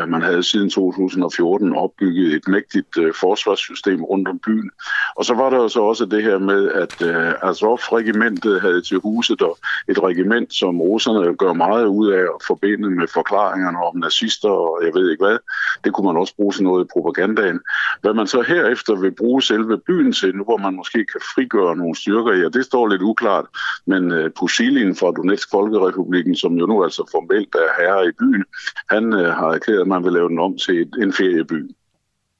Man 0.05 0.21
havde 0.21 0.43
siden 0.43 0.69
2014 1.09 1.75
opbygget 1.75 2.33
et 2.33 2.47
mægtigt 2.47 2.97
øh, 2.97 3.13
forsvarssystem 3.13 4.03
rundt 4.03 4.27
om 4.27 4.39
byen. 4.39 4.71
Og 5.15 5.25
så 5.25 5.33
var 5.33 5.49
der 5.49 5.57
jo 5.57 5.69
så 5.69 5.81
også 5.81 6.05
det 6.05 6.23
her 6.23 6.37
med, 6.37 6.71
at 6.71 7.01
øh, 7.01 7.33
Azov-regimentet 7.49 8.61
havde 8.61 8.81
til 8.81 8.97
huset 8.97 9.41
og 9.41 9.57
et 9.87 10.03
regiment, 10.03 10.53
som 10.53 10.81
russerne 10.81 11.35
gør 11.35 11.53
meget 11.53 11.85
ud 11.85 12.07
af 12.11 12.21
at 12.21 12.41
forbinde 12.47 12.89
med 12.89 13.07
forklaringerne 13.07 13.77
om 13.77 13.97
nazister 13.97 14.49
og 14.49 14.81
jeg 14.85 14.91
ved 14.93 15.11
ikke 15.11 15.25
hvad. 15.25 15.37
Det 15.83 15.93
kunne 15.93 16.07
man 16.07 16.17
også 16.17 16.35
bruge 16.35 16.53
til 16.53 16.63
noget 16.63 16.85
i 16.85 16.87
propagandaen. 16.93 17.59
Hvad 18.01 18.13
man 18.13 18.27
så 18.27 18.41
herefter 18.41 18.95
vil 18.95 19.11
bruge 19.11 19.41
selve 19.41 19.77
byen 19.77 20.13
til, 20.13 20.35
nu 20.35 20.43
hvor 20.43 20.57
man 20.57 20.75
måske 20.75 21.05
kan 21.05 21.21
frigøre 21.35 21.75
nogle 21.75 21.95
styrker, 21.95 22.33
ja, 22.33 22.47
det 22.49 22.65
står 22.65 22.87
lidt 22.87 23.01
uklart. 23.01 23.45
Men 23.85 24.11
øh, 24.11 24.31
Pusilin 24.39 24.95
fra 24.95 25.11
Donetsk 25.11 25.49
Folkerepublikken, 25.51 26.35
som 26.35 26.53
jo 26.53 26.65
nu 26.65 26.83
altså 26.83 27.09
formelt 27.11 27.55
er 27.55 27.69
herre 27.81 28.07
i 28.07 28.11
byen, 28.19 28.43
han 28.89 29.13
øh, 29.13 29.33
har 29.33 29.49
erklæret, 29.57 29.81
at 29.81 29.87
man 29.87 30.03
vil 30.03 30.13
lave 30.13 30.29
den 30.29 30.39
om 30.39 30.57
til 30.57 30.81
et, 30.81 30.91
en 31.03 31.13
ferieby. 31.13 31.75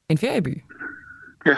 En 0.09 0.17
ferieby? 0.17 0.63
Ja. 1.45 1.55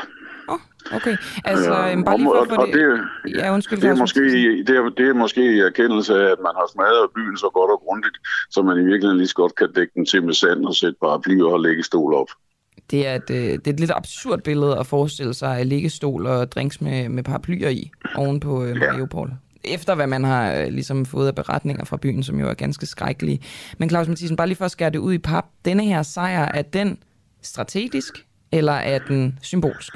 Oh, 0.47 0.59
okay. 0.91 1.17
Altså, 1.45 1.71
øh, 1.71 2.05
bare 2.05 2.17
lige 2.17 2.25
for 2.25 2.41
at 2.41 2.49
få 2.49 2.65
det... 2.65 2.73
det... 2.73 3.35
Ja, 3.35 3.53
undskyld. 3.53 3.81
Det 3.81 3.89
er, 3.89 3.95
måske, 3.95 4.21
det, 4.67 4.69
er, 4.69 4.89
det 4.97 5.07
er 5.09 5.13
måske 5.13 5.55
i 5.55 5.59
erkendelse 5.59 6.13
af, 6.13 6.31
at 6.31 6.37
man 6.39 6.51
har 6.55 6.69
smadret 6.73 7.09
byen 7.15 7.37
så 7.37 7.49
godt 7.53 7.71
og 7.71 7.79
grundigt, 7.85 8.17
så 8.49 8.61
man 8.61 8.77
i 8.77 8.83
virkeligheden 8.83 9.17
lige 9.17 9.27
så 9.27 9.35
godt 9.35 9.55
kan 9.55 9.71
dække 9.75 9.93
den 9.95 10.05
til 10.05 10.23
med 10.23 10.33
sand 10.33 10.65
og 10.65 10.75
sætte 10.75 10.97
paraplyer 11.01 11.45
og 11.45 11.59
lægge 11.59 11.83
stol 11.83 12.13
op. 12.13 12.27
Det 12.91 13.07
er, 13.07 13.15
et, 13.15 13.27
det 13.27 13.67
er 13.67 13.73
et 13.73 13.79
lidt 13.79 13.91
absurd 13.95 14.41
billede 14.41 14.77
at 14.77 14.87
forestille 14.87 15.33
sig 15.33 15.65
liggestol 15.65 16.25
og 16.25 16.51
drinks 16.51 16.81
med, 16.81 17.09
med 17.09 17.23
paraplyer 17.23 17.69
i 17.69 17.91
oven 18.15 18.39
på 18.39 18.65
øh, 18.65 18.75
Mariupol. 18.75 19.31
Efter 19.63 19.95
hvad 19.95 20.07
man 20.07 20.23
har 20.23 20.53
øh, 20.53 20.67
ligesom 20.67 21.05
fået 21.05 21.27
af 21.27 21.35
beretninger 21.35 21.85
fra 21.85 21.97
byen, 21.97 22.23
som 22.23 22.39
jo 22.39 22.49
er 22.49 22.53
ganske 22.53 22.85
skrækkelige. 22.85 23.41
Men 23.77 23.89
Claus 23.89 24.07
Mathisen, 24.07 24.35
bare 24.35 24.47
lige 24.47 24.57
for 24.57 24.65
at 24.65 24.71
skære 24.71 24.89
det 24.89 24.99
ud 24.99 25.13
i 25.13 25.17
pap. 25.17 25.45
Denne 25.65 25.83
her 25.85 26.03
sejr, 26.03 26.51
er 26.53 26.61
den 26.61 26.97
strategisk, 27.41 28.13
eller 28.51 28.73
er 28.73 28.99
den 28.99 29.39
symbolsk? 29.41 29.93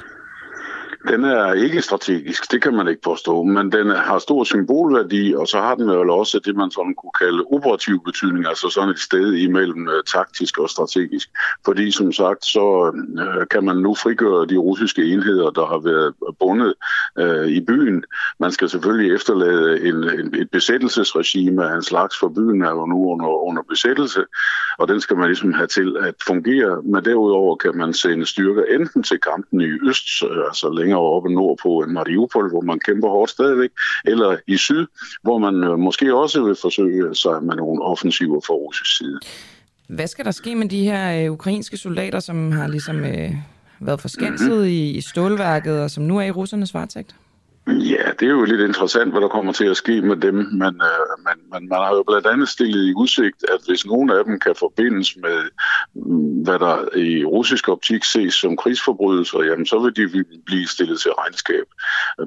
Den 1.08 1.24
er 1.24 1.52
ikke 1.52 1.82
strategisk, 1.82 2.52
det 2.52 2.62
kan 2.62 2.74
man 2.74 2.88
ikke 2.88 3.02
påstå, 3.02 3.42
men 3.42 3.72
den 3.72 3.90
har 3.90 4.18
stor 4.18 4.44
symbolværdi, 4.44 5.34
og 5.34 5.48
så 5.48 5.58
har 5.58 5.74
den 5.74 5.88
jo 5.90 6.16
også 6.16 6.40
det, 6.44 6.56
man 6.56 6.70
sådan 6.70 6.94
kunne 6.94 7.16
kalde 7.18 7.44
operativ 7.52 8.04
betydning, 8.04 8.46
altså 8.46 8.68
sådan 8.68 8.90
et 8.90 8.98
sted 8.98 9.32
imellem 9.32 9.88
øh, 9.88 10.02
taktisk 10.04 10.58
og 10.58 10.70
strategisk. 10.70 11.28
Fordi 11.64 11.90
som 11.90 12.12
sagt, 12.12 12.44
så 12.44 12.92
øh, 13.18 13.46
kan 13.50 13.64
man 13.64 13.76
nu 13.76 13.94
frigøre 13.94 14.46
de 14.46 14.56
russiske 14.56 15.04
enheder, 15.04 15.50
der 15.50 15.66
har 15.66 15.78
været 15.78 16.14
bundet 16.40 16.74
øh, 17.18 17.46
i 17.48 17.60
byen. 17.60 18.04
Man 18.40 18.52
skal 18.52 18.68
selvfølgelig 18.68 19.14
efterlade 19.14 19.86
en, 19.88 19.94
en, 19.94 20.34
et 20.34 20.50
besættelsesregime 20.50 21.64
af 21.64 21.76
en 21.76 21.82
slags, 21.82 22.18
for 22.18 22.28
byen 22.28 22.62
er 22.62 22.70
jo 22.70 22.86
nu 22.86 23.10
under, 23.12 23.28
under 23.48 23.62
besættelse, 23.68 24.24
og 24.78 24.88
den 24.88 25.00
skal 25.00 25.16
man 25.16 25.26
ligesom 25.26 25.52
have 25.52 25.66
til 25.66 25.96
at 26.00 26.14
fungere. 26.26 26.82
Men 26.82 27.04
derudover 27.04 27.56
kan 27.56 27.76
man 27.76 27.94
sende 27.94 28.26
styrker 28.26 28.62
enten 28.70 29.02
til 29.02 29.18
kampen 29.20 29.60
i 29.60 29.88
øst, 29.88 30.08
øh, 30.30 30.44
altså 30.46 30.68
længere 30.68 30.93
længere 30.94 31.14
oppe 31.14 31.28
nordpå 31.34 31.80
end 31.80 31.92
Mariupol, 31.92 32.50
hvor 32.50 32.60
man 32.60 32.78
kæmper 32.78 33.08
hårdt 33.08 33.30
stadigvæk, 33.30 33.70
eller 34.04 34.36
i 34.46 34.56
syd, 34.56 34.86
hvor 35.22 35.38
man 35.38 35.64
øh, 35.64 35.78
måske 35.78 36.14
også 36.14 36.44
vil 36.44 36.56
forsøge 36.62 37.14
sig 37.14 37.42
med 37.42 37.56
nogle 37.56 37.82
offensiver 37.82 38.40
fra 38.46 38.54
russisk 38.54 38.96
side. 38.98 39.18
Hvad 39.88 40.06
skal 40.06 40.24
der 40.24 40.30
ske 40.30 40.54
med 40.54 40.68
de 40.68 40.84
her 40.84 41.24
øh, 41.24 41.32
ukrainske 41.32 41.76
soldater, 41.76 42.20
som 42.20 42.52
har 42.52 42.68
ligesom 42.68 43.04
øh, 43.04 43.30
været 43.80 44.00
forskanset 44.00 44.50
mm-hmm. 44.50 44.68
i, 44.68 44.90
i 44.90 45.00
stålværket, 45.00 45.80
og 45.82 45.90
som 45.90 46.04
nu 46.04 46.18
er 46.18 46.22
i 46.22 46.30
russernes 46.30 46.74
varetægt? 46.74 47.14
Ja, 47.66 48.10
det 48.20 48.26
er 48.26 48.30
jo 48.30 48.44
lidt 48.44 48.60
interessant, 48.60 49.10
hvad 49.12 49.20
der 49.20 49.28
kommer 49.28 49.52
til 49.52 49.64
at 49.64 49.76
ske 49.76 50.02
med 50.02 50.16
dem, 50.16 50.34
men 50.34 50.62
øh, 50.62 51.24
man, 51.24 51.36
man, 51.52 51.68
man 51.68 51.78
har 51.78 51.94
jo 51.94 52.02
blandt 52.02 52.26
andet 52.26 52.48
stillet 52.48 52.84
i 52.84 52.94
udsigt, 52.96 53.44
at 53.48 53.60
hvis 53.66 53.86
nogen 53.86 54.10
af 54.10 54.24
dem 54.24 54.40
kan 54.40 54.54
forbindes 54.58 55.16
med, 55.16 55.38
mm, 55.94 56.42
hvad 56.42 56.58
der 56.58 56.96
i 56.96 57.24
russisk 57.24 57.68
optik 57.68 58.04
ses 58.04 58.34
som 58.34 58.56
krigsforbrydelser, 58.56 59.42
jamen 59.42 59.66
så 59.66 59.78
vil 59.78 59.96
de 59.96 60.24
blive 60.46 60.66
stillet 60.66 61.00
til 61.00 61.10
regnskab. 61.10 61.64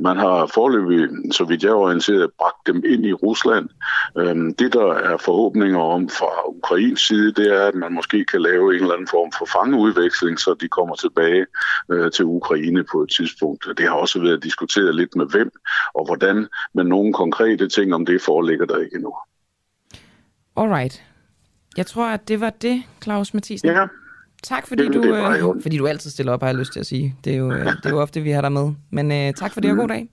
Man 0.02 0.18
har 0.18 0.46
forløbig, 0.54 1.10
så 1.32 1.44
vidt 1.44 1.64
jeg 1.64 1.70
er 1.70 1.86
orienteret, 1.86 2.32
bragt 2.40 2.68
dem 2.68 2.84
ind 2.86 3.06
i 3.06 3.14
Rusland. 3.14 3.70
Øh, 4.18 4.36
det, 4.60 4.74
der 4.74 4.94
er 4.94 5.18
forhåbninger 5.18 5.80
om 5.80 6.10
fra 6.10 6.50
Ukrains 6.50 7.02
side, 7.08 7.32
det 7.32 7.48
er, 7.56 7.68
at 7.68 7.76
man 7.76 7.94
måske 7.94 8.26
kan 8.26 8.42
lave 8.42 8.76
en 8.76 8.82
eller 8.82 8.94
anden 8.94 9.08
form 9.08 9.32
for 9.38 9.46
fangeudveksling, 9.46 10.40
så 10.40 10.56
de 10.62 10.68
kommer 10.68 10.96
tilbage 10.96 11.46
øh, 11.92 12.12
til 12.12 12.26
Ukraine 12.26 12.84
på 12.92 13.02
et 13.02 13.10
tidspunkt. 13.10 13.68
Det 13.78 13.88
har 13.88 13.96
også 13.96 14.22
været 14.22 14.44
diskuteret 14.44 14.96
lidt 14.96 15.16
med 15.16 15.27
hvem 15.28 15.52
og 15.94 16.06
hvordan, 16.06 16.48
men 16.74 16.88
nogle 16.88 17.14
konkrete 17.14 17.70
ting 17.70 17.94
om 17.94 18.06
det 18.06 18.22
foreligger 18.22 18.66
der 18.66 18.78
ikke 18.78 18.96
endnu. 18.96 19.14
Alright. 20.58 21.04
Jeg 21.78 21.86
tror, 21.86 22.08
at 22.08 22.28
det 22.28 22.42
var 22.42 22.50
det, 22.50 22.84
Claus 23.04 23.34
Mathisen. 23.34 23.70
Ja. 23.70 23.86
Tak 24.44 24.68
fordi, 24.68 24.84
det, 24.84 24.94
du, 24.94 25.02
det 25.02 25.56
øh, 25.56 25.62
fordi 25.62 25.78
du 25.78 25.88
altid 25.88 26.10
stiller 26.10 26.34
op, 26.34 26.42
har 26.42 26.48
jeg 26.48 26.56
lyst 26.56 26.74
til 26.74 26.80
at 26.80 26.86
sige. 26.86 27.16
Det 27.24 27.34
er 27.34 27.38
jo, 27.38 27.52
øh, 27.52 27.66
det 27.66 27.86
er 27.86 27.90
jo 27.90 28.02
ofte, 28.06 28.22
vi 28.22 28.32
har 28.32 28.42
dig 28.42 28.52
med. 28.52 28.74
Men 28.90 29.12
øh, 29.12 29.34
tak 29.34 29.54
for 29.54 29.62
det, 29.62 29.72
og 29.72 29.78
god 29.78 29.88
dag. 29.88 30.10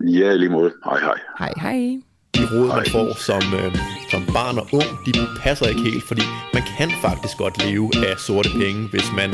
Ja, 0.00 0.34
lige 0.34 0.50
måde. 0.50 0.72
Hej, 0.84 0.98
hej. 0.98 1.18
Hej, 1.38 1.52
hej 1.56 2.00
de 2.36 2.44
råd, 2.52 2.68
man 2.68 2.86
får 2.90 3.16
som, 3.28 3.42
øh, 3.54 3.74
som 4.10 4.22
barn 4.32 4.58
og 4.58 4.66
ung, 4.72 4.88
de 5.06 5.12
passer 5.42 5.66
ikke 5.66 5.82
helt, 5.82 6.04
fordi 6.08 6.22
man 6.54 6.62
kan 6.78 6.92
faktisk 7.02 7.36
godt 7.36 7.64
leve 7.66 7.90
af 8.08 8.14
sorte 8.18 8.50
penge, 8.60 8.88
hvis 8.92 9.08
man 9.16 9.30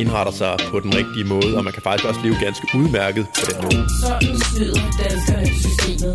indretter 0.00 0.32
sig 0.32 0.56
på 0.70 0.80
den 0.80 0.94
rigtige 0.94 1.24
måde, 1.24 1.56
og 1.56 1.64
man 1.64 1.72
kan 1.72 1.82
faktisk 1.82 2.08
også 2.08 2.20
leve 2.24 2.36
ganske 2.44 2.66
udmærket 2.78 3.26
på 3.34 3.42
den 3.50 3.56
måde. 3.64 3.88
Sådan 4.02 4.36
snyder 4.50 4.80
danskerne 5.02 5.46
systemet. 5.46 6.14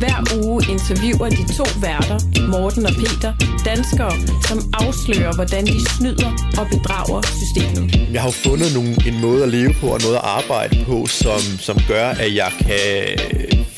Hver 0.00 0.18
uge 0.42 0.62
interviewer 0.74 1.28
de 1.28 1.44
to 1.58 1.66
værter, 1.80 2.18
Morten 2.54 2.86
og 2.86 2.92
Peter, 2.92 3.32
danskere, 3.64 4.12
som 4.48 4.58
afslører, 4.72 5.32
hvordan 5.34 5.66
de 5.66 5.80
snyder 5.96 6.30
og 6.60 6.66
bedrager 6.74 7.20
systemet. 7.40 8.12
Jeg 8.12 8.20
har 8.22 8.28
jo 8.28 8.36
fundet 8.48 8.68
nogle, 8.74 8.92
en 9.08 9.20
måde 9.20 9.42
at 9.42 9.48
leve 9.48 9.74
på 9.80 9.86
og 9.86 10.00
noget 10.00 10.16
at 10.16 10.24
arbejde 10.24 10.84
på, 10.84 11.06
som, 11.06 11.40
som 11.58 11.76
gør, 11.88 12.06
at 12.08 12.34
jeg 12.34 12.52
kan 12.58 12.80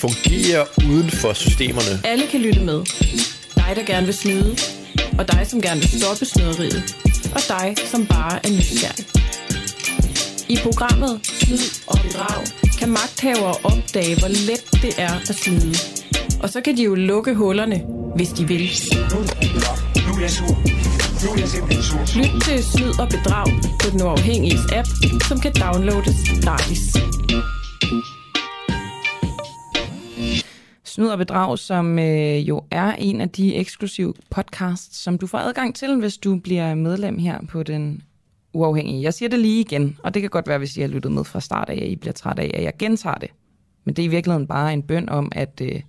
fungerer 0.04 0.64
uden 0.90 1.10
for 1.10 1.32
systemerne. 1.32 1.92
Alle 2.04 2.26
kan 2.26 2.40
lytte 2.40 2.60
med. 2.60 2.80
Dig, 3.54 3.72
der 3.76 3.84
gerne 3.92 4.06
vil 4.06 4.14
snyde, 4.14 4.56
og 5.18 5.32
dig, 5.32 5.42
som 5.50 5.62
gerne 5.62 5.80
vil 5.80 5.90
stoppe 6.00 6.24
snyderiet, 6.24 6.82
og 7.36 7.40
dig, 7.48 7.66
som 7.90 8.06
bare 8.06 8.46
er 8.46 8.50
nysgerrig. 8.50 9.04
I 10.48 10.56
programmet 10.62 11.20
Snyd 11.22 11.64
og 11.86 11.98
Bedrag 12.04 12.42
kan 12.78 12.88
magthavere 12.88 13.56
opdage, 13.64 14.14
hvor 14.18 14.28
let 14.28 14.64
det 14.82 14.92
er 14.98 15.14
at 15.30 15.36
snyde. 15.44 15.74
Og 16.42 16.48
så 16.48 16.60
kan 16.60 16.76
de 16.76 16.82
jo 16.82 16.94
lukke 16.94 17.34
hullerne, 17.34 17.78
hvis 18.16 18.28
de 18.28 18.48
vil. 18.48 18.62
Lyt 22.16 22.42
til 22.44 22.64
Snyd 22.72 23.00
og 23.00 23.08
Bedrag 23.08 23.46
på 23.82 23.90
den 23.90 24.02
uafhængige 24.02 24.58
app, 24.78 24.88
som 25.28 25.40
kan 25.40 25.52
downloades 25.52 26.16
gratis. 26.44 26.80
Snyd 30.92 31.08
og 31.08 31.18
Bedrag, 31.18 31.58
som 31.58 31.98
øh, 31.98 32.48
jo 32.48 32.64
er 32.70 32.92
en 32.92 33.20
af 33.20 33.30
de 33.30 33.54
eksklusive 33.54 34.14
podcasts, 34.30 34.98
som 34.98 35.18
du 35.18 35.26
får 35.26 35.38
adgang 35.38 35.74
til, 35.74 35.96
hvis 35.96 36.16
du 36.16 36.36
bliver 36.36 36.74
medlem 36.74 37.18
her 37.18 37.40
på 37.48 37.62
den 37.62 38.02
uafhængige. 38.52 39.02
Jeg 39.02 39.14
siger 39.14 39.28
det 39.28 39.38
lige 39.38 39.60
igen, 39.60 39.98
og 40.02 40.14
det 40.14 40.22
kan 40.22 40.30
godt 40.30 40.48
være, 40.48 40.58
hvis 40.58 40.76
I 40.76 40.80
har 40.80 40.88
lyttet 40.88 41.12
med 41.12 41.24
fra 41.24 41.40
start 41.40 41.68
af, 41.68 41.74
at 41.74 41.88
I 41.88 41.96
bliver 41.96 42.12
træt 42.12 42.38
af, 42.38 42.50
at 42.54 42.62
jeg 42.62 42.72
gentager 42.78 43.14
det. 43.14 43.30
Men 43.84 43.94
det 43.96 44.02
er 44.02 44.06
i 44.06 44.08
virkeligheden 44.08 44.46
bare 44.46 44.72
en 44.72 44.82
bøn 44.82 45.08
om 45.08 45.32
at, 45.34 45.60
øh, 45.64 45.80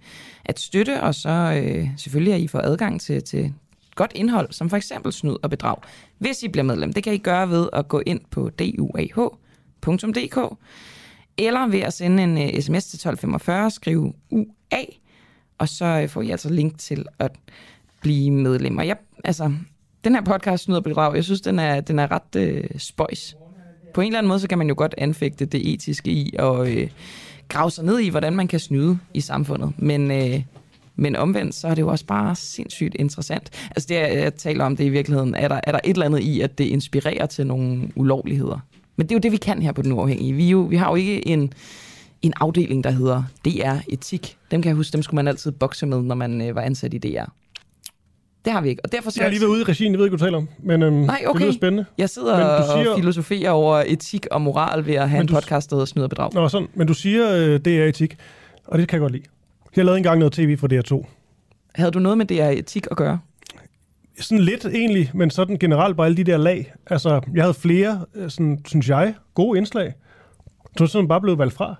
at 0.46 0.60
støtte, 0.60 1.02
og 1.02 1.16
så 1.16 1.62
øh, 1.64 1.88
selvfølgelig, 1.98 2.34
at 2.34 2.42
I 2.42 2.48
får 2.48 2.60
adgang 2.60 3.02
til, 3.02 3.24
til 3.24 3.54
godt 3.96 4.12
indhold, 4.16 4.52
som 4.52 4.70
for 4.70 4.78
eksempel 4.78 5.14
snyd 5.14 5.36
og 5.44 5.50
bedrag, 5.50 5.76
hvis 6.18 6.44
I 6.44 6.48
bliver 6.48 6.64
medlem. 6.64 6.94
Det 6.94 7.04
kan 7.04 7.14
I 7.14 7.18
gøre 7.18 7.50
ved 7.50 7.70
at 7.74 7.88
gå 7.88 8.02
ind 8.06 8.22
på 8.32 8.50
duah.dk, 8.50 10.38
eller 11.38 11.68
ved 11.68 11.80
at 11.80 11.94
sende 11.94 12.24
en 12.24 12.38
uh, 12.38 12.60
sms 12.60 12.86
til 12.86 12.98
1245, 12.98 13.72
skrive 13.72 14.14
U 14.32 14.46
af, 14.74 15.00
og 15.58 15.70
så 15.70 15.86
øh, 15.86 16.10
får 16.10 16.22
I 16.22 16.32
altså 16.32 16.50
link 16.50 16.78
til 16.78 17.06
at 17.20 17.32
blive 18.02 18.32
medlem. 18.32 18.78
Og 18.78 18.88
jeg, 18.88 18.98
altså, 19.24 19.54
den 20.04 20.16
her 20.16 20.22
podcast, 20.22 20.64
Snyd 20.64 20.76
og 20.76 20.84
Bedrag, 20.84 21.16
jeg 21.16 21.24
synes, 21.24 21.42
den 21.42 21.60
er, 21.60 21.82
den 21.82 22.00
er 22.00 22.12
ret 22.12 22.36
øh, 22.36 22.64
spøjs. 22.78 23.36
På 23.94 24.02
en 24.02 24.08
eller 24.08 24.18
anden 24.18 24.28
måde, 24.28 24.40
så 24.40 24.48
kan 24.48 24.58
man 24.58 24.68
jo 24.68 24.76
godt 24.78 24.96
anfægte 24.98 25.46
det 25.46 25.74
etiske 25.74 26.12
i, 26.12 26.36
og 26.40 26.72
øh, 26.72 26.90
grave 27.50 27.72
sig 27.72 27.86
ned 27.86 28.00
i, 28.00 28.10
hvordan 28.10 28.36
man 28.36 28.48
kan 28.48 28.60
snyde 28.60 28.98
i 29.14 29.22
samfundet. 29.22 29.74
Men 29.78 30.12
øh, 30.12 30.42
Men 30.96 31.16
omvendt, 31.16 31.56
så 31.56 31.68
er 31.68 31.76
det 31.76 31.82
jo 31.82 31.88
også 31.88 32.06
bare 32.06 32.36
sindssygt 32.36 32.96
interessant. 33.00 33.50
Altså 33.70 33.88
det, 33.90 33.96
jeg 33.96 34.36
taler 34.36 34.66
om 34.66 34.78
det 34.78 34.84
i 34.84 34.90
virkeligheden, 34.90 35.36
er 35.36 35.48
der, 35.48 35.60
er 35.64 35.72
der 35.72 35.80
et 35.84 35.94
eller 35.94 36.06
andet 36.06 36.20
i, 36.20 36.42
at 36.42 36.58
det 36.58 36.64
inspirerer 36.64 37.26
til 37.26 37.48
nogle 37.48 37.90
ulovligheder. 37.96 38.60
Men 38.96 39.08
det 39.08 39.12
er 39.12 39.16
jo 39.16 39.20
det, 39.20 39.32
vi 39.32 39.38
kan 39.38 39.62
her 39.62 39.72
på 39.72 39.82
Den 39.82 39.92
Uafhængige. 39.92 40.34
Vi, 40.34 40.50
jo, 40.50 40.60
vi 40.60 40.76
har 40.76 40.90
jo 40.90 40.96
ikke 40.96 41.28
en, 41.28 41.54
en 42.24 42.34
afdeling, 42.40 42.84
der 42.84 42.92
hedder 42.92 43.24
DR 43.46 43.76
Etik. 43.90 44.38
Dem 44.52 44.62
kan 44.62 44.70
jeg 44.70 44.76
huske, 44.76 44.94
dem 44.94 45.04
skulle 45.04 45.16
man 45.16 45.28
altid 45.28 45.52
bokse 45.52 45.86
med, 45.86 46.02
når 46.02 46.16
man 46.16 46.42
øh, 46.42 46.56
var 46.56 46.62
ansat 46.62 46.94
i 46.94 46.98
DR. 46.98 47.24
Det 48.46 48.54
har 48.54 48.62
vi 48.62 48.70
ikke, 48.70 48.82
og 48.86 48.92
derfor 48.92 49.10
så... 49.10 49.20
Jeg 49.20 49.26
har 49.26 49.30
lige 49.30 49.42
været 49.42 49.50
ude 49.52 49.62
i 49.62 49.64
regien, 49.64 49.92
jeg 49.92 49.98
ved 50.00 50.06
ikke, 50.06 50.18
du 50.18 50.24
taler 50.24 50.38
om, 50.38 50.50
men 50.60 50.82
øhm, 50.84 50.96
Nej, 50.96 51.22
okay. 51.28 51.40
det 51.40 51.42
lyder 51.46 51.54
spændende. 51.54 51.86
Jeg 51.98 52.10
sidder 52.10 52.38
Men 52.38 52.46
du 52.68 52.72
siger- 52.84 52.92
og 52.92 52.98
filosoferer 53.00 53.52
over 53.52 53.84
etik 53.88 54.28
og 54.32 54.42
moral 54.42 54.86
ved 54.86 54.94
at 54.94 55.10
have 55.10 55.18
Men 55.20 55.24
en 55.24 55.28
du- 55.28 55.34
podcast, 55.34 55.70
der 55.70 55.76
hedder 55.76 55.86
Snyd 55.86 56.04
og 56.04 56.10
Bedrag. 56.10 56.34
Nå, 56.34 56.48
sådan, 56.50 56.68
men 56.74 56.88
du 56.88 56.94
siger, 56.94 57.32
øh, 57.36 57.60
det 57.60 57.68
er 57.68 57.86
etik, 57.86 58.16
og 58.68 58.80
det 58.80 58.88
kan 58.88 58.96
jeg 58.98 59.02
godt 59.02 59.12
lide. 59.12 59.24
Jeg 59.76 59.86
lavede 59.86 59.98
engang 59.98 60.20
noget 60.20 60.34
tv 60.34 60.58
for 60.58 60.68
DR2. 60.68 61.06
Havde 61.76 61.92
du 61.92 62.00
noget 62.00 62.18
med 62.18 62.26
DR 62.26 62.50
Etik 62.50 62.88
at 62.92 62.98
gøre? 62.98 63.20
Sådan 64.20 64.44
lidt 64.44 64.66
egentlig, 64.66 65.12
men 65.14 65.30
sådan 65.30 65.58
generelt 65.58 65.98
bare 65.98 66.06
alle 66.08 66.18
de 66.18 66.24
der 66.24 66.38
lag. 66.38 66.74
Altså, 66.88 67.22
jeg 67.34 67.44
havde 67.44 67.54
flere, 67.54 68.06
øh, 68.16 68.30
sådan, 68.30 68.62
synes 68.68 68.90
jeg, 68.90 69.14
gode 69.34 69.58
indslag, 69.58 69.94
som 70.78 70.88
sådan 70.88 71.08
bare 71.08 71.22
blev 71.22 71.38
valgt 71.38 71.54
fra. 71.54 71.76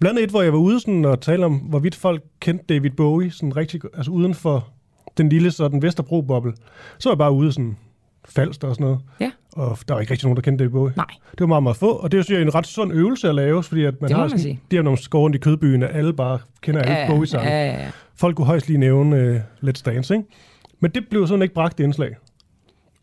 Blandt 0.00 0.18
andet 0.18 0.24
et, 0.24 0.30
hvor 0.30 0.42
jeg 0.42 0.52
var 0.52 0.58
ude 0.58 0.80
sådan 0.80 1.04
og 1.04 1.20
tale 1.20 1.44
om, 1.46 1.54
hvorvidt 1.54 1.94
folk 1.94 2.22
kendte 2.40 2.74
David 2.74 2.90
Bowie, 2.90 3.30
sådan 3.30 3.56
rigtig, 3.56 3.80
altså 3.94 4.10
uden 4.10 4.34
for 4.34 4.68
den 5.18 5.28
lille 5.28 5.50
sådan 5.50 5.82
Vesterbro-boble. 5.82 6.52
Så 6.98 7.08
var 7.08 7.12
jeg 7.14 7.18
bare 7.18 7.32
ude 7.32 7.52
sådan 7.52 7.76
falsk 8.28 8.64
og 8.64 8.74
sådan 8.74 8.84
noget. 8.84 9.00
Ja. 9.20 9.30
Og 9.52 9.78
der 9.88 9.94
var 9.94 10.00
ikke 10.00 10.10
rigtig 10.12 10.26
nogen, 10.26 10.36
der 10.36 10.42
kendte 10.42 10.64
David 10.64 10.72
Bowie. 10.72 10.92
Nej. 10.96 11.06
Det 11.30 11.40
var 11.40 11.46
meget, 11.46 11.62
meget 11.62 11.76
få, 11.76 11.90
og 11.92 12.12
det 12.12 12.16
er 12.16 12.18
jo 12.18 12.22
synes 12.22 12.38
jeg, 12.38 12.42
en 12.46 12.54
ret 12.54 12.66
sund 12.66 12.92
øvelse 12.92 13.28
at 13.28 13.34
lave, 13.34 13.62
fordi 13.62 13.84
at 13.84 13.94
man 14.00 14.08
Det 14.08 14.16
har 14.16 14.22
man 14.22 14.30
sådan, 14.30 14.42
sige. 14.42 14.60
de 14.70 14.76
har 14.76 14.82
nogle 14.82 14.98
skår 14.98 15.30
i 15.34 15.38
kødbyen, 15.38 15.82
at 15.82 15.96
alle 15.96 16.12
bare 16.12 16.38
kender 16.62 16.80
alle 16.82 16.94
Ja, 16.94 17.00
ja, 17.04 17.10
Bowie-sange. 17.10 17.48
ja, 17.50 17.64
ja, 17.66 17.82
ja. 17.82 17.90
Folk 18.16 18.36
kunne 18.36 18.46
højst 18.46 18.68
lige 18.68 18.78
nævne 18.78 19.42
uh, 19.62 19.68
Let's 19.68 19.82
Dance, 19.84 20.14
ikke? 20.14 20.26
Men 20.80 20.90
det 20.90 21.04
blev 21.10 21.26
sådan 21.26 21.42
ikke 21.42 21.54
bragt 21.54 21.80
indslag. 21.80 22.16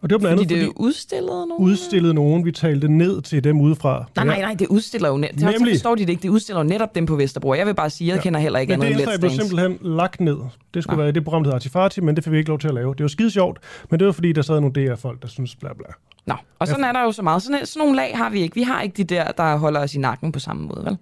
Og 0.06 0.10
det 0.10 0.16
var 0.16 0.20
blandt 0.20 0.40
Fordi 0.40 0.54
andet, 0.54 0.66
det 0.66 0.74
fordi 0.76 0.88
udstillede 0.88 1.48
nogen? 1.48 1.64
udstillede 1.64 2.14
nogen, 2.14 2.46
vi 2.46 2.52
talte 2.52 2.88
ned 2.88 3.22
til 3.22 3.44
dem 3.44 3.62
udefra. 3.62 4.06
Nej, 4.16 4.26
nej, 4.26 4.42
nej, 4.42 4.54
det 4.60 4.68
udstiller 4.68 5.10
jo 5.10 5.18
net. 5.18 5.32
Det 5.32 5.40
Nemlig. 5.42 5.74
Forstår 5.74 5.96
de 5.96 6.02
det 6.02 6.10
ikke. 6.10 6.22
Det 6.22 6.30
udstiller 6.30 6.62
jo 6.62 6.68
netop 6.68 6.96
dem 6.96 7.06
på 7.06 7.16
Vesterbro. 7.16 7.54
Jeg 7.54 7.68
vil 7.68 7.76
bare 7.76 7.90
sige, 7.90 8.08
jeg 8.08 8.16
ja. 8.16 8.22
kender 8.22 8.40
heller 8.40 8.60
ikke 8.60 8.72
men 8.74 8.82
det 8.82 8.86
andet 8.88 9.02
end 9.02 9.10
Let's 9.10 9.20
blev 9.20 9.30
Dance. 9.30 9.48
simpelthen 9.48 9.78
lagt 9.82 10.22
ned. 10.22 10.38
Det 10.74 10.84
skulle 10.84 11.00
være 11.00 11.10
i 11.10 11.12
det 11.12 11.24
program, 11.24 11.44
der 11.44 11.48
hedder 11.48 11.56
Artifati, 11.56 12.02
men 12.02 12.16
det 12.16 12.24
fik 12.24 12.34
vi 12.34 12.38
ikke 12.38 12.50
lov 12.50 12.60
til 12.60 12.68
at 12.68 12.74
lave. 12.74 12.94
Det 12.94 13.02
var 13.04 13.08
skide 13.08 13.32
sjovt, 13.32 13.60
men 13.92 14.00
det 14.00 14.06
var 14.06 14.12
fordi, 14.12 14.32
der 14.32 14.42
sad 14.42 14.60
nogle 14.60 14.88
DR-folk, 14.88 15.22
der 15.22 15.28
synes 15.28 15.56
bla 15.56 15.74
bla. 15.74 15.88
Nå, 16.26 16.34
og 16.60 16.68
sådan 16.68 16.84
er 16.84 16.92
der 16.92 17.04
jo 17.04 17.12
så 17.12 17.22
meget. 17.22 17.42
Sådan, 17.42 17.66
sådan 17.66 17.80
nogle 17.86 17.96
lag 17.96 18.18
har 18.18 18.30
vi 18.30 18.42
ikke. 18.42 18.56
Vi 18.56 18.62
har 18.62 18.82
ikke 18.82 18.98
de 18.98 19.04
der, 19.04 19.32
der 19.32 19.58
holder 19.58 19.80
os 19.80 19.96
i 19.96 20.00
nakken 20.00 20.32
på 20.32 20.40
samme 20.40 20.68
måde, 20.68 20.86
vel? 20.86 20.98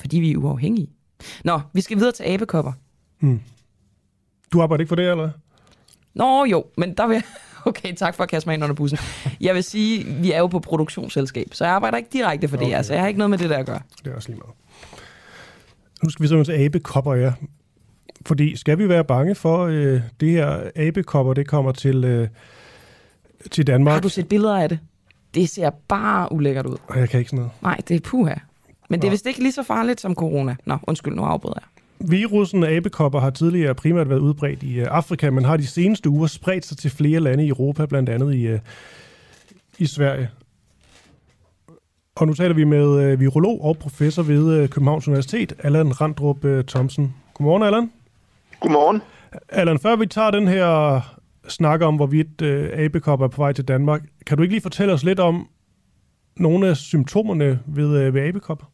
Fordi 0.00 0.20
vi 0.20 0.32
er 0.32 0.36
uafhængige. 0.36 0.88
Nå, 1.44 1.60
vi 1.72 1.80
skal 1.80 1.96
videre 1.96 2.12
til 2.12 2.24
abekopper. 2.26 2.72
Hmm. 3.20 3.40
Du 4.52 4.62
arbejder 4.62 4.82
ikke 4.82 4.88
for 4.88 4.96
det, 4.96 5.10
eller? 5.10 5.30
Nå 6.14 6.44
jo, 6.44 6.64
men 6.76 6.94
der 6.94 7.06
vil. 7.06 7.22
Okay, 7.66 7.94
tak 7.94 8.14
for 8.14 8.22
at 8.22 8.28
kaste 8.28 8.48
mig 8.48 8.54
ind 8.54 8.62
under 8.62 8.74
bussen. 8.74 8.98
Jeg 9.40 9.54
vil 9.54 9.62
sige, 9.64 10.04
vi 10.04 10.32
er 10.32 10.38
jo 10.38 10.46
på 10.46 10.58
produktionsselskab, 10.58 11.48
så 11.52 11.64
jeg 11.64 11.74
arbejder 11.74 11.96
ikke 11.96 12.10
direkte 12.12 12.48
for 12.48 12.56
det, 12.56 12.66
Okay. 12.66 12.76
altså 12.76 12.92
jeg 12.92 13.02
har 13.02 13.08
ikke 13.08 13.18
noget 13.18 13.30
med 13.30 13.38
det 13.38 13.50
der 13.50 13.56
at 13.58 13.66
gøre. 13.66 13.80
Det 14.04 14.10
er 14.10 14.16
også 14.16 14.28
lige 14.28 14.38
meget. 14.38 14.54
Nu 16.02 16.10
skal 16.10 16.22
vi 16.22 16.28
så 16.28 16.44
til 16.44 16.52
abekopper, 16.52 17.14
ja. 17.14 17.32
Fordi 18.26 18.56
skal 18.56 18.78
vi 18.78 18.88
være 18.88 19.04
bange 19.04 19.34
for, 19.34 19.66
øh, 19.66 20.00
det 20.20 20.30
her 20.30 20.70
abekopper, 20.76 21.34
det 21.34 21.46
kommer 21.46 21.72
til, 21.72 22.04
øh, 22.04 22.28
til 23.50 23.66
Danmark? 23.66 23.92
Har 23.94 24.00
du 24.00 24.08
set 24.08 24.28
billeder 24.28 24.58
af 24.58 24.68
det? 24.68 24.78
Det 25.34 25.48
ser 25.48 25.70
bare 25.88 26.32
ulækkert 26.32 26.66
ud. 26.66 26.76
Og 26.88 26.98
jeg 26.98 27.08
kan 27.08 27.18
ikke 27.18 27.30
sådan 27.30 27.36
noget. 27.38 27.52
Nej, 27.62 27.76
det 27.88 27.96
er 27.96 28.00
puha. 28.00 28.34
Men 28.88 29.00
det 29.00 29.06
er 29.06 29.10
vist 29.10 29.26
ikke 29.26 29.42
lige 29.42 29.52
så 29.52 29.62
farligt 29.62 30.00
som 30.00 30.14
corona. 30.14 30.56
Nå, 30.66 30.78
undskyld, 30.82 31.14
nu 31.14 31.22
afbryder 31.22 31.56
jeg. 31.60 31.81
Virussen 32.08 32.64
af 32.64 32.76
abekopper 32.76 33.20
har 33.20 33.30
tidligere 33.30 33.74
primært 33.74 34.08
været 34.08 34.18
udbredt 34.18 34.62
i 34.62 34.80
øh, 34.80 34.86
Afrika, 34.90 35.30
men 35.30 35.44
har 35.44 35.56
de 35.56 35.66
seneste 35.66 36.10
uger 36.10 36.26
spredt 36.26 36.66
sig 36.66 36.78
til 36.78 36.90
flere 36.90 37.20
lande 37.20 37.44
i 37.44 37.48
Europa, 37.48 37.86
blandt 37.86 38.08
andet 38.08 38.34
i, 38.34 38.46
øh, 38.46 38.60
i 39.78 39.86
Sverige. 39.86 40.30
Og 42.16 42.26
nu 42.26 42.34
taler 42.34 42.54
vi 42.54 42.64
med 42.64 43.02
øh, 43.02 43.20
virolog 43.20 43.64
og 43.64 43.78
professor 43.78 44.22
ved 44.22 44.68
Københavns 44.68 45.08
Universitet, 45.08 45.52
Allan 45.58 46.00
Randrup 46.00 46.46
Thomsen. 46.68 47.14
Godmorgen, 47.34 47.62
Allan. 47.62 47.90
Godmorgen. 48.60 49.02
Allan, 49.48 49.78
før 49.78 49.96
vi 49.96 50.06
tager 50.06 50.30
den 50.30 50.48
her 50.48 51.00
snak 51.48 51.80
om, 51.80 51.96
hvorvidt 51.96 52.42
abekopper 52.72 53.26
er 53.26 53.30
på 53.30 53.42
vej 53.42 53.52
til 53.52 53.68
Danmark, 53.68 54.02
kan 54.26 54.36
du 54.36 54.42
ikke 54.42 54.54
lige 54.54 54.62
fortælle 54.62 54.92
os 54.92 55.04
lidt 55.04 55.20
om 55.20 55.48
nogle 56.36 56.68
af 56.68 56.76
symptomerne 56.76 57.60
ved, 57.66 58.10
ved 58.10 58.22
abekopper? 58.22 58.66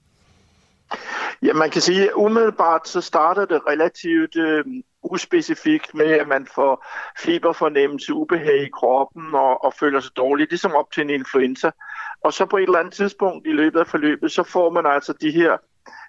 Ja, 1.42 1.52
man 1.52 1.70
kan 1.70 1.82
sige, 1.82 2.04
at 2.04 2.14
umiddelbart 2.14 2.88
så 2.88 3.00
starter 3.00 3.44
det 3.44 3.60
relativt 3.66 4.36
øh, 4.36 4.64
uspecifikt 5.02 5.94
med, 5.94 6.06
at 6.06 6.28
man 6.28 6.46
får 6.54 6.86
feberfornemmelse, 7.18 8.14
ubehag 8.14 8.62
i 8.62 8.68
kroppen 8.68 9.34
og, 9.34 9.64
og 9.64 9.74
føler 9.74 10.00
sig 10.00 10.16
dårligt, 10.16 10.50
ligesom 10.50 10.74
op 10.74 10.92
til 10.92 11.00
en 11.00 11.10
influenza. 11.10 11.70
Og 12.24 12.32
så 12.32 12.46
på 12.46 12.56
et 12.56 12.62
eller 12.62 12.78
andet 12.78 12.94
tidspunkt 12.94 13.46
i 13.46 13.52
løbet 13.52 13.80
af 13.80 13.86
forløbet, 13.86 14.32
så 14.32 14.42
får 14.42 14.70
man 14.70 14.86
altså 14.86 15.12
de 15.20 15.30
her, 15.30 15.56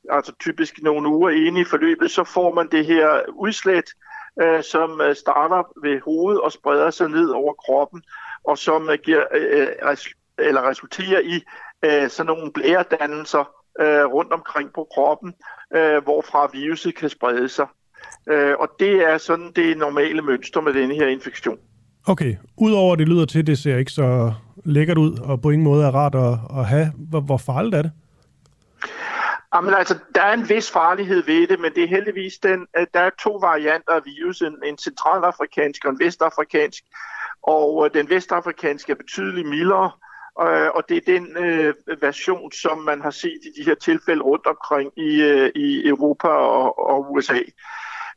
altså 0.09 0.33
typisk 0.39 0.81
nogle 0.81 1.09
uger 1.09 1.29
inde 1.29 1.61
i 1.61 1.63
forløbet, 1.63 2.11
så 2.11 2.23
får 2.23 2.53
man 2.53 2.67
det 2.71 2.85
her 2.85 3.21
udslæt, 3.29 3.93
øh, 4.41 4.63
som 4.63 5.01
øh, 5.01 5.15
starter 5.15 5.63
ved 5.81 6.01
hovedet 6.01 6.41
og 6.41 6.51
spreder 6.51 6.89
sig 6.89 7.09
ned 7.09 7.29
over 7.29 7.53
kroppen, 7.53 8.03
og 8.43 8.57
som 8.57 8.89
øh, 8.89 8.99
giver, 9.03 9.23
øh, 9.33 9.61
øh 9.61 9.67
res- 9.67 10.13
eller 10.37 10.69
resulterer 10.69 11.19
i 11.19 11.43
øh, 11.85 12.09
sådan 12.09 12.25
nogle 12.25 12.51
blæredannelser 12.53 13.58
øh, 13.79 14.05
rundt 14.05 14.33
omkring 14.33 14.73
på 14.73 14.87
kroppen, 14.93 15.33
øh, 15.75 16.03
hvorfra 16.03 16.49
viruset 16.53 16.95
kan 16.95 17.09
sprede 17.09 17.49
sig. 17.49 17.67
Øh, 18.29 18.55
og 18.59 18.69
det 18.79 19.03
er 19.11 19.17
sådan 19.17 19.51
det 19.55 19.77
normale 19.77 20.21
mønster 20.21 20.61
med 20.61 20.73
denne 20.73 20.95
her 20.95 21.07
infektion. 21.07 21.57
Okay, 22.07 22.35
udover 22.57 22.95
det 22.95 23.07
lyder 23.07 23.25
til, 23.25 23.47
det 23.47 23.57
ser 23.57 23.77
ikke 23.77 23.91
så 23.91 24.33
lækkert 24.65 24.97
ud, 24.97 25.17
og 25.17 25.41
på 25.41 25.49
ingen 25.49 25.63
måde 25.63 25.85
er 25.85 25.91
rart 25.91 26.15
at, 26.15 26.59
at 26.59 26.65
have, 26.65 26.91
hvor, 27.09 27.19
hvor 27.21 27.37
farligt 27.37 27.75
er 27.75 27.81
det? 27.81 27.91
Jamen 29.55 29.73
altså, 29.73 29.97
der 30.15 30.21
er 30.21 30.33
en 30.33 30.49
vis 30.49 30.71
farlighed 30.71 31.23
ved 31.23 31.47
det, 31.47 31.59
men 31.59 31.71
det 31.75 31.83
er 31.83 31.87
heldigvis 31.87 32.33
den, 32.37 32.67
der 32.93 32.99
er 32.99 33.09
to 33.23 33.31
varianter 33.31 33.93
af 33.93 34.01
virusen, 34.05 34.55
en 34.65 34.77
centralafrikansk 34.77 35.85
og 35.85 35.91
en 35.91 35.99
vestafrikansk, 35.99 36.83
og 37.43 37.85
øh, 37.85 37.93
den 37.93 38.09
vestafrikanske 38.09 38.91
er 38.91 38.95
betydeligt 38.95 39.49
mildere, 39.49 39.91
øh, 40.47 40.69
og 40.75 40.89
det 40.89 40.97
er 40.97 41.13
den 41.13 41.37
øh, 41.37 41.73
version, 42.01 42.51
som 42.51 42.77
man 42.77 43.01
har 43.01 43.11
set 43.11 43.39
i 43.43 43.61
de 43.61 43.65
her 43.65 43.75
tilfælde 43.75 44.21
rundt 44.21 44.47
omkring 44.47 44.91
i, 44.97 45.21
øh, 45.21 45.51
i 45.55 45.87
Europa 45.87 46.27
og, 46.27 46.89
og 46.89 47.11
USA. 47.11 47.39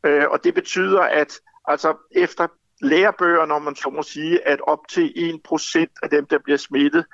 Øh, 0.06 0.24
og 0.30 0.44
det 0.44 0.54
betyder, 0.54 1.00
at 1.00 1.40
altså 1.68 1.96
efter 2.10 2.46
lærebøger, 2.82 3.46
når 3.46 3.58
man 3.58 3.76
så 3.76 3.90
må 3.90 4.02
sige, 4.02 4.48
at 4.48 4.60
op 4.60 4.88
til 4.88 5.38
1% 5.52 5.86
af 6.02 6.10
dem, 6.10 6.26
der 6.26 6.38
bliver 6.38 6.56
smittet, 6.56 7.04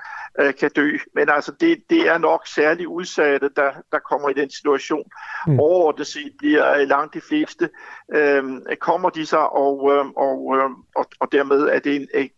øh, 0.41 0.55
kan 0.55 0.71
dø. 0.77 0.97
Men 1.15 1.29
altså, 1.29 1.53
det, 1.61 1.83
det 1.91 2.09
er 2.09 2.19
nok 2.19 2.47
særligt 2.47 2.87
udsatte, 2.89 3.51
der, 3.57 3.73
der 3.93 3.99
kommer 3.99 4.29
i 4.29 4.35
den 4.35 4.51
situation. 4.51 5.11
Mm. 5.47 5.61
Overordnet 5.61 6.07
set 6.07 6.33
bliver 6.39 6.75
øh, 6.75 6.89
langt 6.89 7.15
de 7.15 7.21
fleste, 7.21 7.71
øh, 8.15 8.45
kommer 8.81 9.11
de 9.11 9.27
sig, 9.27 9.51
og, 9.51 9.93
øh, 9.93 10.07
og, 10.07 10.57
øh, 10.57 10.71
og, 10.97 11.07
og 11.21 11.33
dermed 11.33 11.61
er 11.61 11.79
det 11.79 11.97
en, 11.97 12.31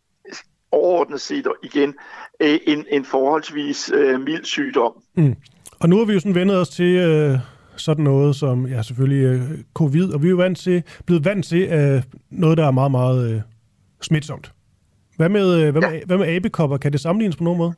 overordnet 0.72 1.20
set 1.20 1.46
igen 1.62 1.94
øh, 2.40 2.58
en, 2.66 2.86
en 2.90 3.04
forholdsvis 3.04 3.90
øh, 3.94 4.20
mild 4.20 4.44
sygdom. 4.44 4.92
Mm. 5.14 5.36
Og 5.80 5.88
nu 5.88 5.98
har 5.98 6.04
vi 6.04 6.12
jo 6.12 6.20
sådan 6.20 6.34
vendet 6.34 6.60
os 6.60 6.68
til 6.68 6.96
øh, 6.96 7.38
sådan 7.76 8.04
noget 8.04 8.36
som, 8.36 8.66
ja 8.66 8.82
selvfølgelig 8.82 9.24
øh, 9.24 9.58
covid, 9.74 10.12
og 10.14 10.22
vi 10.22 10.26
er 10.26 10.30
jo 10.30 10.36
vant 10.36 10.58
til, 10.58 10.82
blevet 11.06 11.24
vant 11.24 11.44
til 11.44 11.62
øh, 11.62 12.02
noget, 12.30 12.58
der 12.58 12.66
er 12.66 12.70
meget, 12.70 12.90
meget 12.90 13.34
øh, 13.34 13.40
smitsomt. 14.00 14.52
Hvad 15.16 15.28
med, 15.28 15.60
øh, 15.60 15.70
hvad, 15.72 15.90
med, 15.90 16.00
hvad 16.06 16.18
med 16.18 16.36
abekopper? 16.36 16.76
Kan 16.76 16.92
det 16.92 17.00
sammenlignes 17.00 17.36
på 17.36 17.44
nogen 17.44 17.58
måde? 17.58 17.74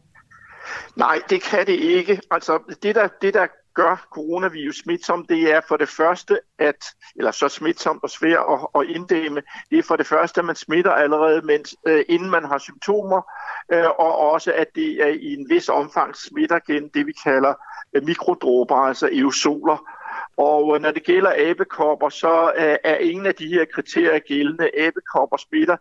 Nej, 0.97 1.19
det 1.31 1.43
kan 1.43 1.67
det 1.67 1.73
ikke. 1.73 2.21
Altså, 2.31 2.59
det 2.83 2.95
der, 2.95 3.09
det 3.23 3.35
der 3.35 3.47
gør 3.75 4.07
coronavirus 4.11 4.77
smitsom, 4.77 5.27
det 5.27 5.53
er 5.53 5.61
for 5.69 5.77
det 5.77 5.89
første, 5.89 6.41
at, 6.59 6.85
eller 7.17 7.31
så 7.31 7.49
smitsomt 7.49 8.03
og 8.03 8.11
svært 8.11 8.45
at, 8.51 8.81
at 8.81 8.87
inddæmme, 8.89 9.43
det 9.71 9.79
er 9.79 9.83
for 9.83 9.97
det 9.97 10.07
første, 10.07 10.41
at 10.41 10.45
man 10.45 10.57
smitter 10.57 10.91
allerede, 10.91 11.43
mens, 11.43 11.75
øh, 11.87 12.05
inden 12.09 12.31
man 12.31 12.45
har 12.45 12.59
symptomer, 12.59 13.23
øh, 13.73 13.89
og 13.89 14.19
også, 14.19 14.53
at 14.53 14.67
det 14.75 15.03
er 15.03 15.07
i 15.07 15.35
en 15.35 15.47
vis 15.51 15.69
omfang 15.69 16.17
smitter 16.17 16.59
gennem 16.67 16.91
det, 16.95 17.07
vi 17.07 17.13
kalder 17.25 17.55
øh, 17.95 18.05
mikrodråber, 18.05 18.77
altså 18.77 19.07
aerosoler. 19.07 19.77
Og 20.37 20.77
øh, 20.77 20.83
når 20.83 20.91
det 20.91 21.05
gælder 21.05 21.51
abekopper, 21.51 22.09
så 22.09 22.53
øh, 22.57 22.77
er 22.85 22.97
ingen 22.97 23.27
af 23.27 23.35
de 23.35 23.49
her 23.49 23.65
kriterier 23.75 24.19
gældende. 24.19 24.71
Abekopper 24.79 25.37
smitter 25.37 25.77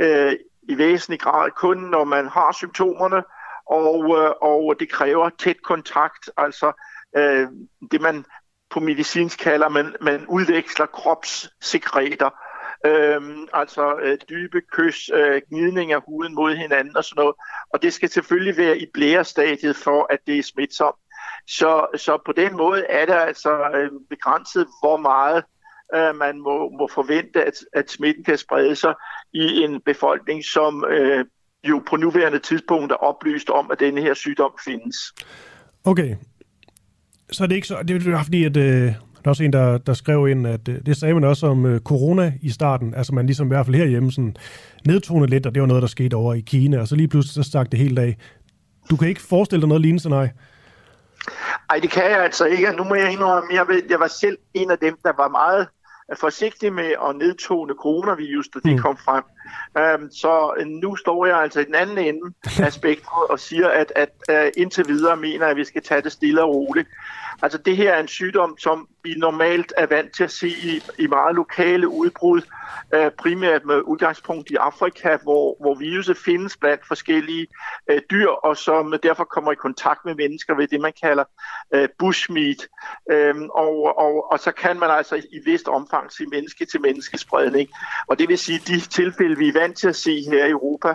øh, 0.00 0.32
i 0.62 0.78
væsentlig 0.78 1.20
grad 1.20 1.50
kun, 1.50 1.78
når 1.78 2.04
man 2.04 2.28
har 2.28 2.52
symptomerne, 2.52 3.22
og, 3.66 4.18
øh, 4.18 4.30
og 4.40 4.74
det 4.80 4.90
kræver 4.90 5.30
tæt 5.38 5.62
kontakt, 5.62 6.30
altså 6.36 6.72
øh, 7.16 7.48
det 7.90 8.00
man 8.00 8.24
på 8.70 8.80
medicinsk 8.80 9.38
kalder, 9.38 9.68
man, 9.68 9.94
man 10.00 10.26
udveksler 10.26 10.86
kropssekreter, 10.86 12.30
øh, 12.86 13.20
altså 13.52 13.96
øh, 14.02 14.18
dybe 14.28 14.60
kys, 14.72 15.10
øh, 15.14 15.42
gnidning 15.48 15.92
af 15.92 16.00
huden 16.08 16.34
mod 16.34 16.54
hinanden 16.54 16.96
og 16.96 17.04
sådan 17.04 17.20
noget, 17.20 17.34
og 17.72 17.82
det 17.82 17.92
skal 17.92 18.08
selvfølgelig 18.08 18.56
være 18.56 18.78
i 18.78 18.86
blærestadiet 18.94 19.76
for, 19.76 20.06
at 20.12 20.18
det 20.26 20.38
er 20.38 20.42
smitsomt. 20.42 20.96
Så, 21.48 21.86
så 21.96 22.18
på 22.26 22.32
den 22.32 22.56
måde 22.56 22.84
er 22.84 23.06
det 23.06 23.14
altså 23.14 23.50
øh, 23.74 23.90
begrænset, 24.10 24.66
hvor 24.82 24.96
meget 24.96 25.44
øh, 25.94 26.16
man 26.16 26.40
må, 26.40 26.70
må 26.78 26.88
forvente, 26.94 27.44
at, 27.44 27.54
at 27.72 27.90
smitten 27.90 28.24
kan 28.24 28.38
sprede 28.38 28.76
sig 28.76 28.94
i 29.32 29.62
en 29.62 29.80
befolkning, 29.80 30.44
som 30.44 30.84
øh, 30.84 31.24
jo 31.64 31.82
på 31.86 31.96
nuværende 31.96 32.38
tidspunkt 32.38 32.92
er 32.92 32.96
oplyst 32.96 33.50
om, 33.50 33.70
at 33.70 33.80
denne 33.80 34.00
her 34.00 34.14
sygdom 34.14 34.52
findes. 34.64 34.96
Okay. 35.84 36.16
Så 37.32 37.42
er 37.42 37.46
det 37.46 37.54
ikke 37.54 37.68
så... 37.68 37.76
Det 37.88 38.06
er 38.06 38.22
fordi, 38.22 38.44
at... 38.44 38.56
Øh 38.56 38.94
der 39.24 39.28
er 39.28 39.30
også 39.30 39.44
en, 39.44 39.52
der, 39.52 39.78
der 39.78 39.94
skrev 39.94 40.28
ind, 40.28 40.46
at 40.46 40.68
øh, 40.68 40.76
det 40.86 40.96
sagde 40.96 41.14
man 41.14 41.24
også 41.24 41.46
om 41.46 41.66
øh, 41.66 41.80
corona 41.80 42.32
i 42.42 42.50
starten. 42.50 42.94
Altså 42.94 43.14
man 43.14 43.26
ligesom 43.26 43.46
i 43.46 43.48
hvert 43.48 43.66
fald 43.66 43.76
herhjemme 43.76 44.12
sådan 44.12 44.36
nedtonede 44.86 45.30
lidt, 45.30 45.46
og 45.46 45.54
det 45.54 45.60
var 45.60 45.68
noget, 45.68 45.82
der 45.82 45.88
skete 45.88 46.14
over 46.14 46.34
i 46.34 46.40
Kina. 46.40 46.80
Og 46.80 46.88
så 46.88 46.96
lige 46.96 47.08
pludselig 47.08 47.44
så 47.44 47.50
stak 47.50 47.72
det 47.72 47.78
helt 47.78 47.98
af. 47.98 48.16
Du 48.90 48.96
kan 48.96 49.08
ikke 49.08 49.22
forestille 49.22 49.60
dig 49.60 49.68
noget 49.68 49.80
lignende, 49.80 50.08
nej? 50.08 50.28
Ej, 51.70 51.78
det 51.82 51.90
kan 51.90 52.02
jeg 52.02 52.24
altså 52.24 52.44
ikke. 52.44 52.72
Nu 52.76 52.84
må 52.84 52.94
jeg 52.94 53.12
indrømme, 53.12 53.54
jeg, 53.54 53.68
ved, 53.68 53.82
jeg 53.90 54.00
var 54.00 54.06
selv 54.06 54.38
en 54.54 54.70
af 54.70 54.78
dem, 54.78 54.96
der 55.02 55.12
var 55.16 55.28
meget 55.28 55.68
forsigtig 56.20 56.72
med 56.72 56.90
at 57.08 57.16
nedtone 57.16 57.74
coronavirus, 57.82 58.48
da 58.54 58.58
det 58.64 58.72
mm. 58.72 58.78
kom 58.78 58.96
frem. 58.96 59.24
Um, 59.78 60.10
så 60.10 60.54
øh, 60.58 60.66
nu 60.66 60.96
står 60.96 61.26
jeg 61.26 61.36
altså 61.36 61.60
i 61.60 61.64
den 61.64 61.74
anden 61.74 61.98
ende 61.98 62.34
af 62.60 62.72
spektret 62.80 63.28
og 63.28 63.40
siger, 63.40 63.68
at, 63.68 63.92
at 63.96 64.10
uh, 64.30 64.50
indtil 64.56 64.88
videre 64.88 65.16
mener 65.16 65.46
at 65.46 65.56
vi 65.56 65.64
skal 65.64 65.82
tage 65.82 66.02
det 66.02 66.12
stille 66.12 66.42
og 66.42 66.54
roligt. 66.54 66.88
Altså 67.42 67.58
det 67.58 67.76
her 67.76 67.92
er 67.92 68.00
en 68.00 68.08
sygdom, 68.08 68.58
som 68.58 68.88
vi 69.04 69.14
normalt 69.16 69.72
er 69.76 69.86
vant 69.86 70.14
til 70.16 70.24
at 70.24 70.30
se 70.30 70.48
i, 70.48 70.82
i 70.98 71.06
meget 71.06 71.34
lokale 71.34 71.88
udbrud, 71.88 72.42
uh, 72.96 73.10
primært 73.18 73.64
med 73.64 73.80
udgangspunkt 73.80 74.50
i 74.50 74.54
Afrika, 74.54 75.16
hvor, 75.22 75.56
hvor 75.60 75.74
viruset 75.74 76.16
findes 76.16 76.56
blandt 76.56 76.86
forskellige 76.86 77.46
uh, 77.92 77.98
dyr, 78.10 78.28
og 78.28 78.56
som 78.56 78.94
derfor 79.02 79.24
kommer 79.24 79.52
i 79.52 79.54
kontakt 79.54 80.04
med 80.04 80.14
mennesker 80.14 80.54
ved 80.56 80.68
det, 80.68 80.80
man 80.80 80.92
kalder 81.02 81.24
uh, 81.76 81.84
bushmeat. 81.98 82.68
Um, 83.12 83.50
og, 83.54 83.98
og, 83.98 84.32
og 84.32 84.38
så 84.38 84.52
kan 84.52 84.78
man 84.78 84.90
altså 84.90 85.16
i 85.16 85.40
vist 85.44 85.68
omfang 85.68 86.12
se 86.12 86.26
menneske 86.26 86.66
til 86.66 86.80
menneskespredning. 86.80 87.68
Og 88.06 88.18
det 88.18 88.28
vil 88.28 88.38
sige, 88.38 88.58
at 88.60 88.66
de 88.68 88.80
tilfælde, 88.80 89.38
vi 89.38 89.48
er 89.48 89.61
vant 89.62 89.78
til 89.78 89.88
at 89.88 89.96
se 89.96 90.22
her 90.30 90.44
i 90.46 90.50
Europa, 90.50 90.94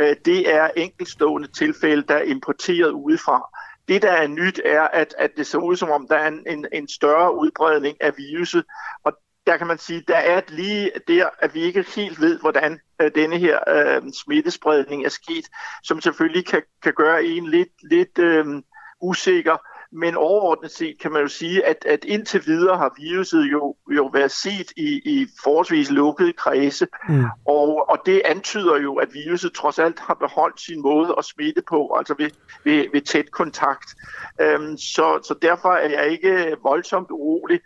øh, 0.00 0.16
det 0.24 0.54
er 0.54 0.70
enkeltstående 0.76 1.48
tilfælde, 1.48 2.02
der 2.02 2.14
er 2.14 2.22
importeret 2.22 2.90
udefra. 2.90 3.48
Det, 3.88 4.02
der 4.02 4.12
er 4.12 4.26
nyt, 4.26 4.60
er, 4.64 4.82
at, 4.82 5.14
at 5.18 5.30
det 5.36 5.46
ser 5.46 5.58
ud 5.58 5.76
som 5.76 5.90
om, 5.90 6.08
der 6.08 6.16
er 6.16 6.28
en, 6.28 6.42
en, 6.46 6.66
en 6.72 6.88
større 6.88 7.36
udbredning 7.36 7.96
af 8.00 8.12
viruset, 8.16 8.64
og 9.04 9.12
der 9.46 9.56
kan 9.56 9.66
man 9.66 9.78
sige, 9.78 10.04
der 10.08 10.16
er 10.16 10.40
lige 10.48 10.90
der, 11.08 11.28
at 11.38 11.54
vi 11.54 11.60
ikke 11.60 11.86
helt 11.96 12.20
ved, 12.20 12.40
hvordan 12.40 12.80
øh, 13.00 13.10
denne 13.14 13.38
her 13.38 13.58
øh, 13.68 14.02
smittespredning 14.24 15.04
er 15.04 15.08
sket, 15.08 15.46
som 15.82 16.00
selvfølgelig 16.00 16.46
kan, 16.46 16.62
kan 16.82 16.92
gøre 16.92 17.24
en 17.24 17.46
lidt, 17.46 17.90
lidt 17.90 18.18
øh, 18.18 18.46
usikker. 19.00 19.56
Men 19.96 20.16
overordnet 20.16 20.70
set 20.70 20.98
kan 21.00 21.12
man 21.12 21.22
jo 21.22 21.28
sige, 21.28 21.66
at, 21.66 21.84
at 21.86 22.04
indtil 22.04 22.46
videre 22.46 22.76
har 22.76 22.94
viruset 22.98 23.42
jo, 23.52 23.76
jo 23.90 24.10
været 24.12 24.30
set 24.30 24.72
i, 24.76 25.00
i 25.04 25.26
forholdsvis 25.42 25.90
lukkede 25.90 26.32
kredse, 26.32 26.86
mm. 27.08 27.24
og, 27.46 27.88
og 27.88 27.98
det 28.06 28.22
antyder 28.24 28.76
jo, 28.76 28.94
at 28.94 29.08
viruset 29.14 29.52
trods 29.52 29.78
alt 29.78 30.00
har 30.00 30.14
beholdt 30.14 30.60
sin 30.60 30.82
måde 30.82 31.14
at 31.18 31.24
smitte 31.24 31.62
på, 31.68 31.94
altså 31.98 32.14
ved, 32.18 32.30
ved, 32.64 32.86
ved 32.92 33.00
tæt 33.00 33.30
kontakt. 33.30 33.94
Øhm, 34.40 34.76
så, 34.76 35.20
så 35.24 35.34
derfor 35.42 35.72
er 35.72 35.88
jeg 35.88 36.10
ikke 36.10 36.56
voldsomt 36.62 37.10
urolig. 37.10 37.60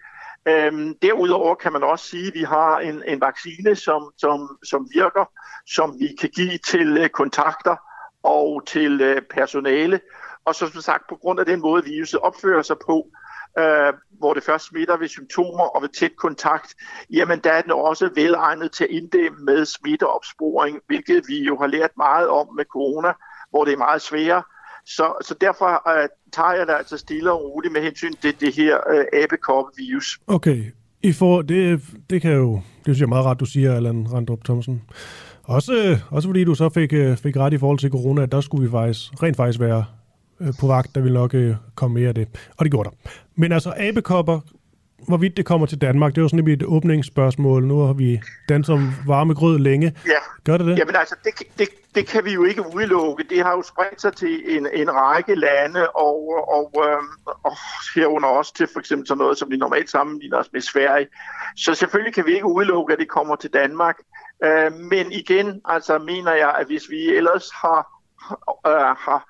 Øhm, 0.48 0.94
derudover 1.02 1.55
kan 1.55 1.73
man 1.73 1.82
også 1.82 2.05
sige, 2.07 2.27
at 2.27 2.35
vi 2.35 2.43
har 2.43 2.78
en, 2.78 3.02
en 3.07 3.20
vaccine, 3.20 3.77
som, 3.77 4.12
som, 4.19 4.59
som 4.65 4.89
virker, 4.94 5.31
som 5.66 6.01
vi 6.01 6.16
kan 6.20 6.31
give 6.31 6.59
til 6.59 7.02
uh, 7.02 7.09
kontakter 7.09 7.77
og 8.23 8.62
til 8.66 9.16
uh, 9.16 9.23
personale, 9.31 10.01
og 10.51 10.55
så 10.55 10.67
som 10.73 10.83
sagt, 10.91 11.03
på 11.09 11.17
grund 11.23 11.41
af 11.41 11.47
den 11.47 11.61
måde, 11.61 11.85
viruset 11.85 12.21
opfører 12.21 12.63
sig 12.63 12.77
på, 12.87 12.97
øh, 13.59 13.93
hvor 14.19 14.33
det 14.35 14.43
først 14.43 14.65
smitter 14.69 14.97
ved 14.97 15.09
symptomer 15.09 15.67
og 15.75 15.83
ved 15.83 15.89
tæt 15.89 16.17
kontakt, 16.17 16.71
jamen 17.11 17.39
der 17.45 17.53
er 17.53 17.63
den 17.63 17.71
også 17.71 18.11
velegnet 18.15 18.73
til 18.73 18.85
at 18.85 18.91
inddæmme 18.91 19.39
med 19.45 19.65
smitteopsporing, 19.65 20.79
hvilket 20.87 21.23
vi 21.29 21.39
jo 21.45 21.55
har 21.61 21.67
lært 21.67 21.91
meget 21.97 22.29
om 22.29 22.47
med 22.57 22.65
corona, 22.65 23.13
hvor 23.51 23.65
det 23.65 23.73
er 23.73 23.79
meget 23.89 24.03
sværere. 24.03 24.43
Så, 24.87 25.07
så 25.23 25.35
derfor 25.41 25.71
øh, 25.93 26.09
tager 26.33 26.53
jeg 26.53 26.67
det 26.67 26.73
altså 26.73 26.97
stille 26.97 27.33
og 27.33 27.41
roligt 27.45 27.73
med 27.73 27.83
hensyn 27.83 28.13
til 28.23 28.41
det 28.41 28.55
her 28.55 28.79
øh, 28.93 29.05
abekoppevirus. 29.23 30.19
Okay, 30.27 30.65
I 31.03 31.13
får, 31.13 31.43
det, 31.43 31.81
det 32.11 32.23
kan 32.23 32.33
jo, 32.33 32.55
det 32.55 32.85
synes 32.85 32.99
jeg 32.99 33.05
er 33.05 33.15
meget 33.17 33.27
rart, 33.27 33.41
du 33.41 33.47
siger, 33.47 33.75
Allan 33.75 34.13
Randrup 34.13 34.45
Thomsen. 34.45 34.83
Også, 35.45 35.73
øh, 35.75 35.99
også 36.11 36.29
fordi 36.29 36.45
du 36.45 36.55
så 36.55 36.69
fik, 36.69 36.93
øh, 36.93 37.17
fik 37.17 37.37
ret 37.37 37.53
i 37.53 37.59
forhold 37.59 37.79
til 37.79 37.91
corona, 37.91 38.23
at 38.23 38.33
der 38.33 38.41
skulle 38.41 38.65
vi 38.65 38.71
faktisk, 38.71 39.23
rent 39.23 39.37
faktisk 39.37 39.61
være 39.61 39.85
øh, 40.41 40.53
på 40.61 40.67
vagt, 40.67 40.95
der 40.95 41.01
vil 41.01 41.12
nok 41.12 41.35
øh, 41.35 41.55
komme 41.75 41.95
mere 41.95 42.09
af 42.09 42.15
det. 42.15 42.29
Og 42.59 42.65
det 42.65 42.73
gjorde 42.73 42.91
der. 42.91 43.11
Men 43.37 43.53
altså 43.53 43.73
abekopper, 43.77 44.41
hvorvidt 45.09 45.37
det 45.37 45.47
kommer 45.47 45.67
til 45.67 45.81
Danmark, 45.81 46.12
det 46.12 46.19
er 46.19 46.23
jo 46.23 46.29
sådan 46.29 46.49
et 46.49 46.62
åbningsspørgsmål. 46.62 47.65
Nu 47.65 47.79
har 47.79 47.93
vi 47.93 48.21
den 48.49 48.65
som 48.65 48.93
varme 49.07 49.35
grød 49.35 49.59
længe. 49.59 49.97
Ja. 50.07 50.12
Gør 50.45 50.57
det 50.57 50.67
det? 50.67 50.79
Jamen 50.79 50.97
altså, 50.97 51.15
det, 51.25 51.59
det, 51.59 51.69
det 51.95 52.07
kan 52.07 52.25
vi 52.25 52.33
jo 52.33 52.45
ikke 52.45 52.75
udelukke. 52.75 53.25
Det 53.31 53.43
har 53.43 53.53
jo 53.53 53.62
spredt 53.62 54.01
sig 54.01 54.17
til 54.17 54.57
en, 54.57 54.67
en 54.73 54.91
række 54.91 55.35
lande, 55.35 55.91
og, 55.91 56.49
og, 56.49 56.73
øh, 56.87 57.03
og 57.43 57.57
herunder 57.95 58.29
også 58.29 58.55
til 58.55 58.69
for 58.73 58.81
eksempel 58.81 59.07
sådan 59.07 59.19
noget, 59.19 59.39
som 59.39 59.51
vi 59.51 59.57
normalt 59.57 59.91
sammenligner 59.91 60.39
os 60.39 60.53
med 60.53 60.61
Sverige. 60.61 61.07
Så 61.57 61.75
selvfølgelig 61.75 62.15
kan 62.15 62.27
vi 62.27 62.35
ikke 62.35 62.47
udelukke, 62.47 62.93
at 62.93 62.99
det 62.99 63.09
kommer 63.09 63.37
til 63.37 63.51
Danmark. 63.51 63.97
Øh, 64.45 64.73
men 64.73 65.12
igen, 65.12 65.61
altså 65.65 65.99
mener 65.99 66.33
jeg, 66.35 66.55
at 66.61 66.67
hvis 66.67 66.91
vi 66.91 67.09
ellers 67.17 67.51
har, 67.55 67.87
øh, 68.67 68.97
har 69.07 69.30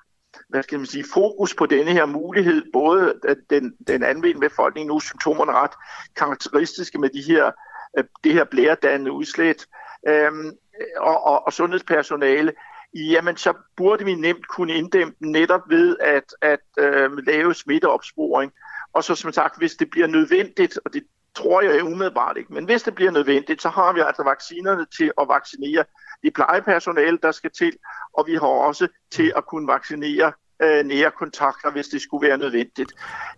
hvad 0.51 0.63
skal 0.63 0.77
man 0.79 0.85
sige, 0.85 1.05
fokus 1.13 1.55
på 1.55 1.65
denne 1.65 1.91
her 1.91 2.05
mulighed, 2.05 2.63
både 2.73 3.13
at 3.27 3.37
den, 3.49 3.75
den 3.87 4.03
anvendte 4.03 4.39
befolkning 4.39 4.87
nu 4.87 4.99
symptomerne 4.99 5.51
ret 5.51 5.71
karakteristiske 6.15 6.97
med 6.97 7.09
de 7.09 7.21
her, 7.21 7.51
øh, 7.97 8.03
det 8.23 8.33
her 8.33 8.43
blæredannende 8.43 9.11
udslæt, 9.11 9.65
øhm, 10.07 10.51
og, 10.97 11.23
og, 11.23 11.45
og 11.45 11.53
sundhedspersonale, 11.53 12.53
jamen 12.95 13.37
så 13.37 13.53
burde 13.77 14.05
vi 14.05 14.15
nemt 14.15 14.47
kunne 14.47 14.73
inddæmme 14.73 15.13
netop 15.19 15.61
ved 15.69 15.97
at, 15.99 16.35
at 16.41 16.59
øh, 16.77 17.17
lave 17.17 17.53
smitteopsporing. 17.53 18.51
Og 18.93 19.03
så 19.03 19.15
som 19.15 19.31
sagt, 19.31 19.57
hvis 19.57 19.75
det 19.75 19.89
bliver 19.89 20.07
nødvendigt, 20.07 20.79
og 20.85 20.93
det 20.93 21.03
tror 21.35 21.61
jeg 21.61 21.83
umiddelbart 21.83 22.37
ikke, 22.37 22.53
men 22.53 22.65
hvis 22.65 22.83
det 22.83 22.95
bliver 22.95 23.11
nødvendigt, 23.11 23.61
så 23.61 23.69
har 23.69 23.93
vi 23.93 23.99
altså 23.99 24.23
vaccinerne 24.23 24.85
til 24.97 25.11
at 25.21 25.27
vaccinere 25.27 25.83
de 26.23 26.31
plejepersonale, 26.31 27.17
der 27.23 27.31
skal 27.31 27.51
til, 27.51 27.71
og 28.13 28.27
vi 28.27 28.33
har 28.33 28.47
også 28.47 28.87
til 29.11 29.33
at 29.37 29.45
kunne 29.45 29.67
vaccinere 29.67 30.31
øh, 30.61 30.85
nære 30.85 31.11
kontakter, 31.11 31.71
hvis 31.71 31.87
det 31.87 32.01
skulle 32.01 32.27
være 32.27 32.37
nødvendigt. 32.37 32.91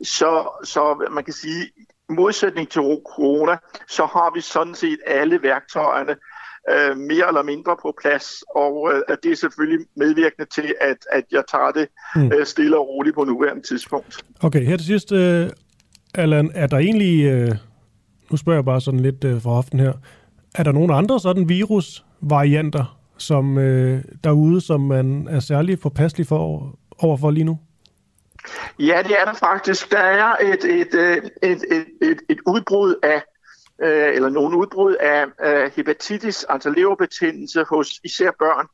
Så, 0.03 0.49
så 0.63 1.07
man 1.11 1.23
kan 1.23 1.33
sige, 1.33 1.63
i 2.09 2.13
modsætning 2.13 2.69
til 2.69 2.81
corona, 2.81 3.57
så 3.89 4.05
har 4.05 4.33
vi 4.35 4.41
sådan 4.41 4.75
set 4.75 4.99
alle 5.07 5.41
værktøjerne 5.41 6.15
øh, 6.71 6.97
mere 6.97 7.27
eller 7.27 7.43
mindre 7.43 7.77
på 7.81 7.93
plads, 8.01 8.43
og 8.55 8.91
øh, 8.93 9.17
det 9.23 9.31
er 9.31 9.35
selvfølgelig 9.35 9.85
medvirkende 9.95 10.49
til, 10.55 10.75
at, 10.81 10.97
at 11.11 11.23
jeg 11.31 11.43
tager 11.51 11.71
det 11.71 11.87
mm. 12.15 12.31
øh, 12.31 12.45
stille 12.45 12.77
og 12.77 12.87
roligt 12.87 13.15
på 13.15 13.23
nuværende 13.23 13.67
tidspunkt. 13.67 14.25
Okay, 14.41 14.65
her 14.65 14.77
til 14.77 14.85
sidst, 14.85 15.11
øh, 15.11 15.49
Allan, 16.15 16.51
er 16.55 16.67
der 16.67 16.77
egentlig, 16.77 17.25
øh, 17.25 17.51
nu 18.31 18.37
spørger 18.37 18.57
jeg 18.57 18.65
bare 18.65 18.81
sådan 18.81 18.99
lidt 18.99 19.23
øh, 19.23 19.41
fra 19.41 19.51
often 19.51 19.79
her, 19.79 19.93
er 20.55 20.63
der 20.63 20.71
nogle 20.71 20.95
andre 20.95 21.19
sådan 21.19 21.47
virusvarianter, 22.23 22.99
som 23.17 23.57
øh, 23.57 24.03
derude, 24.23 24.61
som 24.61 24.81
man 24.81 25.27
er 25.31 25.39
særlig 25.39 25.79
forpasselig 25.79 26.27
for 26.27 26.75
overfor 26.99 27.31
lige 27.31 27.43
nu? 27.43 27.59
Ja, 28.79 29.01
det 29.03 29.21
er 29.21 29.25
der 29.25 29.33
faktisk. 29.33 29.91
Der 29.91 29.97
er 29.99 30.35
et, 30.41 30.65
et, 30.65 30.93
øh, 30.93 31.17
et, 31.43 31.63
et, 31.71 31.85
et, 32.01 32.19
et 32.29 32.39
udbrud 32.47 32.95
af, 33.03 33.21
øh, 33.81 34.15
eller 34.15 34.29
nogle 34.29 34.57
udbrud 34.57 34.95
af 34.95 35.25
øh, 35.43 35.71
hepatitis, 35.75 36.43
altså 36.49 36.69
leverbetændelse 36.69 37.63
hos 37.69 37.99
især 38.03 38.31
børn, 38.39 38.67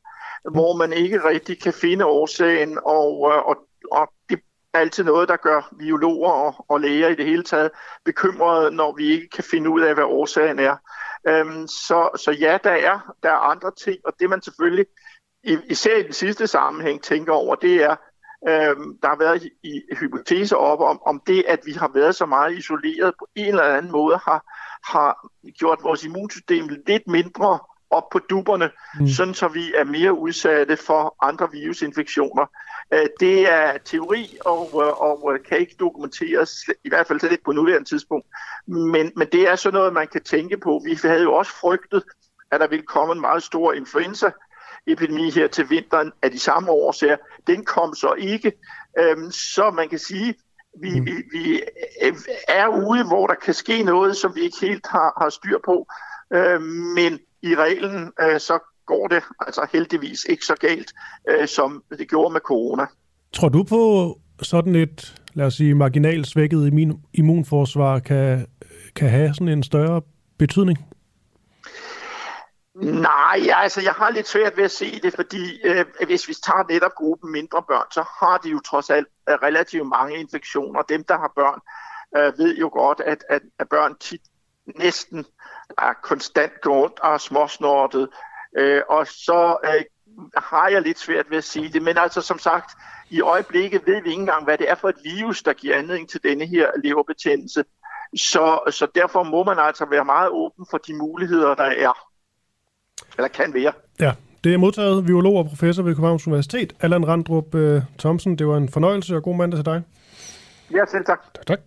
mm. 0.46 0.52
hvor 0.52 0.78
man 0.78 0.94
ikke 0.94 1.20
rigtig 1.30 1.62
kan 1.62 1.74
finde 1.74 2.06
årsagen, 2.06 2.78
og, 2.86 3.22
og, 3.22 3.58
og 3.92 4.14
det 4.30 4.40
er 4.74 4.80
altid 4.80 5.04
noget, 5.04 5.30
der 5.30 5.36
gør 5.38 5.74
biologer 5.80 6.32
og, 6.32 6.66
og 6.70 6.82
læger 6.82 7.08
i 7.08 7.16
det 7.16 7.26
hele 7.26 7.44
taget 7.44 7.72
bekymrede, 8.06 8.72
når 8.72 8.96
vi 8.98 9.06
ikke 9.06 9.30
kan 9.30 9.44
finde 9.44 9.70
ud 9.70 9.82
af, 9.82 9.94
hvad 9.94 10.04
årsagen 10.04 10.60
er. 10.60 10.76
Øhm, 11.28 11.68
så, 11.68 12.10
så 12.16 12.32
ja, 12.32 12.58
der 12.64 12.72
er, 12.72 13.14
der 13.24 13.30
er 13.30 13.52
andre 13.52 13.72
ting, 13.72 13.98
og 14.06 14.14
det 14.20 14.30
man 14.30 14.42
selvfølgelig 14.42 14.86
især 15.44 15.98
i 15.98 16.04
den 16.04 16.14
sidste 16.14 16.48
sammenhæng 16.48 17.04
tænker 17.04 17.34
over, 17.34 17.56
det 17.56 17.84
er, 17.84 17.96
øhm, 18.50 18.98
der 19.02 19.08
har 19.08 19.18
været 19.18 19.44
i, 19.44 19.50
i 19.64 19.82
hypoteser 20.00 20.56
op 20.56 20.80
om, 20.80 21.02
om 21.06 21.22
det, 21.28 21.44
at 21.48 21.60
vi 21.66 21.72
har 21.72 21.92
været 21.94 22.16
så 22.16 22.26
meget 22.26 22.58
isoleret 22.58 23.14
på 23.20 23.28
en 23.36 23.48
eller 23.48 23.64
anden 23.64 23.92
måde, 23.92 24.18
har, 24.18 24.44
har 24.92 25.30
gjort 25.60 25.80
vores 25.84 26.04
immunsystem 26.04 26.70
lidt 26.88 27.08
mindre 27.08 27.60
op 27.90 28.10
på 28.12 28.20
duberne, 28.20 28.70
mm. 29.00 29.08
sådan 29.08 29.34
så 29.34 29.48
vi 29.48 29.74
er 29.74 29.84
mere 29.84 30.14
udsatte 30.14 30.78
for 30.78 31.16
andre 31.22 31.52
virusinfektioner. 31.52 32.46
Øh, 32.94 33.08
det 33.20 33.52
er 33.52 33.78
teori 33.78 34.38
og, 34.46 34.74
og 35.02 35.38
kan 35.50 35.58
ikke 35.58 35.76
dokumenteres, 35.80 36.52
i 36.84 36.90
hvert 36.90 37.08
fald 37.08 37.30
lidt 37.30 37.44
på 37.44 37.52
nuværende 37.52 37.90
tidspunkt. 37.90 38.28
Men, 38.68 39.12
men 39.16 39.28
det 39.32 39.50
er 39.50 39.56
sådan 39.56 39.78
noget, 39.78 39.94
man 39.94 40.08
kan 40.08 40.24
tænke 40.24 40.58
på. 40.58 40.82
Vi 40.86 41.00
havde 41.04 41.24
jo 41.24 41.34
også 41.34 41.52
frygtet, 41.52 42.04
at 42.52 42.60
der 42.60 42.68
ville 42.68 42.86
komme 42.86 43.14
en 43.14 43.22
meget 43.22 43.44
stor 43.44 43.74
influenza 43.74 44.32
epidemi 44.88 45.32
her 45.32 45.48
til 45.48 45.70
vinteren 45.70 46.12
af 46.22 46.32
de 46.32 46.40
samme 46.40 46.72
årsager. 46.72 47.18
Den 47.48 47.66
kom 47.66 47.96
så 47.96 48.14
ikke. 48.18 48.52
Øhm, 49.00 49.32
så 49.32 49.72
man 49.72 49.90
kan 49.90 50.00
sige, 50.00 50.36
Vi, 50.82 51.00
mm. 51.00 51.06
vi, 51.06 51.12
vi 51.32 51.62
er 52.48 52.68
ude, 52.68 53.04
hvor 53.08 53.28
der 53.28 53.36
kan 53.36 53.54
ske 53.54 53.84
noget, 53.84 54.18
som 54.18 54.36
vi 54.36 54.42
ikke 54.42 54.58
helt 54.62 54.88
har, 54.88 55.14
har 55.22 55.30
styr 55.30 55.58
på. 55.66 55.88
Øh, 56.34 56.62
men 56.96 57.20
i 57.42 57.56
reglen, 57.56 58.14
øh, 58.22 58.40
så 58.40 58.60
går 58.94 59.08
det 59.08 59.24
altså 59.40 59.68
heldigvis 59.74 60.26
ikke 60.30 60.46
så 60.46 60.56
galt, 60.56 60.94
øh, 61.30 61.48
som 61.48 61.84
det 62.00 62.10
gjorde 62.10 62.34
med 62.34 62.42
corona. 62.42 62.86
Tror 63.34 63.50
du 63.50 63.64
på 63.64 63.84
sådan 64.42 64.76
et, 64.76 65.16
lad 65.34 65.46
os 65.46 65.54
sige, 65.54 65.76
marginalt 65.76 66.28
svækket 66.28 66.62
immunforsvar 67.14 68.00
kan, 68.00 68.48
kan 68.96 69.10
have 69.10 69.34
sådan 69.34 69.48
en 69.48 69.64
større 69.64 70.02
betydning? 70.38 70.78
Nej, 72.82 73.40
altså 73.56 73.82
jeg 73.82 73.92
har 73.92 74.10
lidt 74.10 74.28
svært 74.28 74.58
ved 74.58 74.64
at 74.64 74.72
se 74.72 75.00
det, 75.04 75.14
fordi 75.14 75.44
øh, 75.64 75.86
hvis 76.06 76.28
vi 76.28 76.34
tager 76.34 76.72
netop 76.74 76.92
gruppen 76.96 77.32
mindre 77.32 77.64
børn, 77.68 77.92
så 77.92 78.04
har 78.20 78.38
de 78.38 78.50
jo 78.50 78.60
trods 78.60 78.90
alt 78.90 79.08
øh, 79.30 79.36
relativt 79.36 79.88
mange 79.88 80.20
infektioner. 80.20 80.82
Dem, 80.82 81.04
der 81.04 81.18
har 81.18 81.32
børn, 81.36 81.60
øh, 82.18 82.38
ved 82.38 82.58
jo 82.58 82.70
godt, 82.74 83.00
at, 83.06 83.24
at, 83.30 83.42
at 83.60 83.70
børn 83.70 83.96
tit 84.00 84.22
næsten 84.78 85.26
er 85.78 85.94
konstant 86.04 86.66
rundt 86.66 87.00
og 87.00 87.22
småsnortet. 87.22 88.10
Øh, 88.58 88.82
og 88.90 89.08
så 89.08 89.58
øh, 89.66 89.84
har 90.38 90.70
jeg 90.70 90.82
lidt 90.82 91.00
svært 91.00 91.26
ved 91.30 91.38
at 91.38 91.44
sige 91.44 91.70
det. 91.70 91.82
Men 91.82 91.98
altså 91.98 92.22
som 92.22 92.40
sagt, 92.40 92.72
i 93.10 93.22
øjeblikket 93.22 93.82
ved 93.86 94.02
vi 94.04 94.10
ikke 94.10 94.20
engang, 94.20 94.44
hvad 94.44 94.58
det 94.58 94.70
er 94.70 94.76
for 94.76 94.90
et 94.90 94.96
virus, 95.04 95.44
der 95.44 95.54
giver 95.54 95.78
anledning 95.78 96.10
til 96.10 96.24
denne 96.24 96.46
her 96.46 96.68
leverbetændelse. 96.84 97.64
Så, 98.16 98.60
så 98.72 98.88
derfor 98.96 99.24
må 99.24 99.44
man 99.44 99.60
altså 99.60 99.86
være 99.86 100.06
meget 100.06 100.30
åben 100.30 100.66
for 100.72 100.78
de 100.78 100.94
muligheder, 100.94 101.56
der 101.56 101.64
er. 101.64 102.10
Eller 103.18 103.28
kan 103.28 103.54
være. 103.54 103.72
Ja, 104.00 104.14
det 104.44 104.54
er 104.54 104.58
modtaget 104.58 105.06
biolog 105.06 105.36
og 105.36 105.46
professor 105.46 105.84
ved 105.84 105.96
Københavns 105.96 106.28
Universitet, 106.28 106.74
Allan 106.80 107.08
Randrup 107.08 107.56
uh, 107.56 107.82
Thomsen. 108.00 108.36
Det 108.40 108.48
var 108.48 108.58
en 108.58 108.70
fornøjelse 108.70 109.16
og 109.16 109.24
god 109.24 109.36
mandag 109.36 109.58
til 109.58 109.66
dig. 109.66 109.84
Ja, 110.72 110.86
selv 110.86 111.06
tak. 111.06 111.34
Tak, 111.34 111.46
tak. 111.48 111.60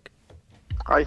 Hej. 0.89 1.05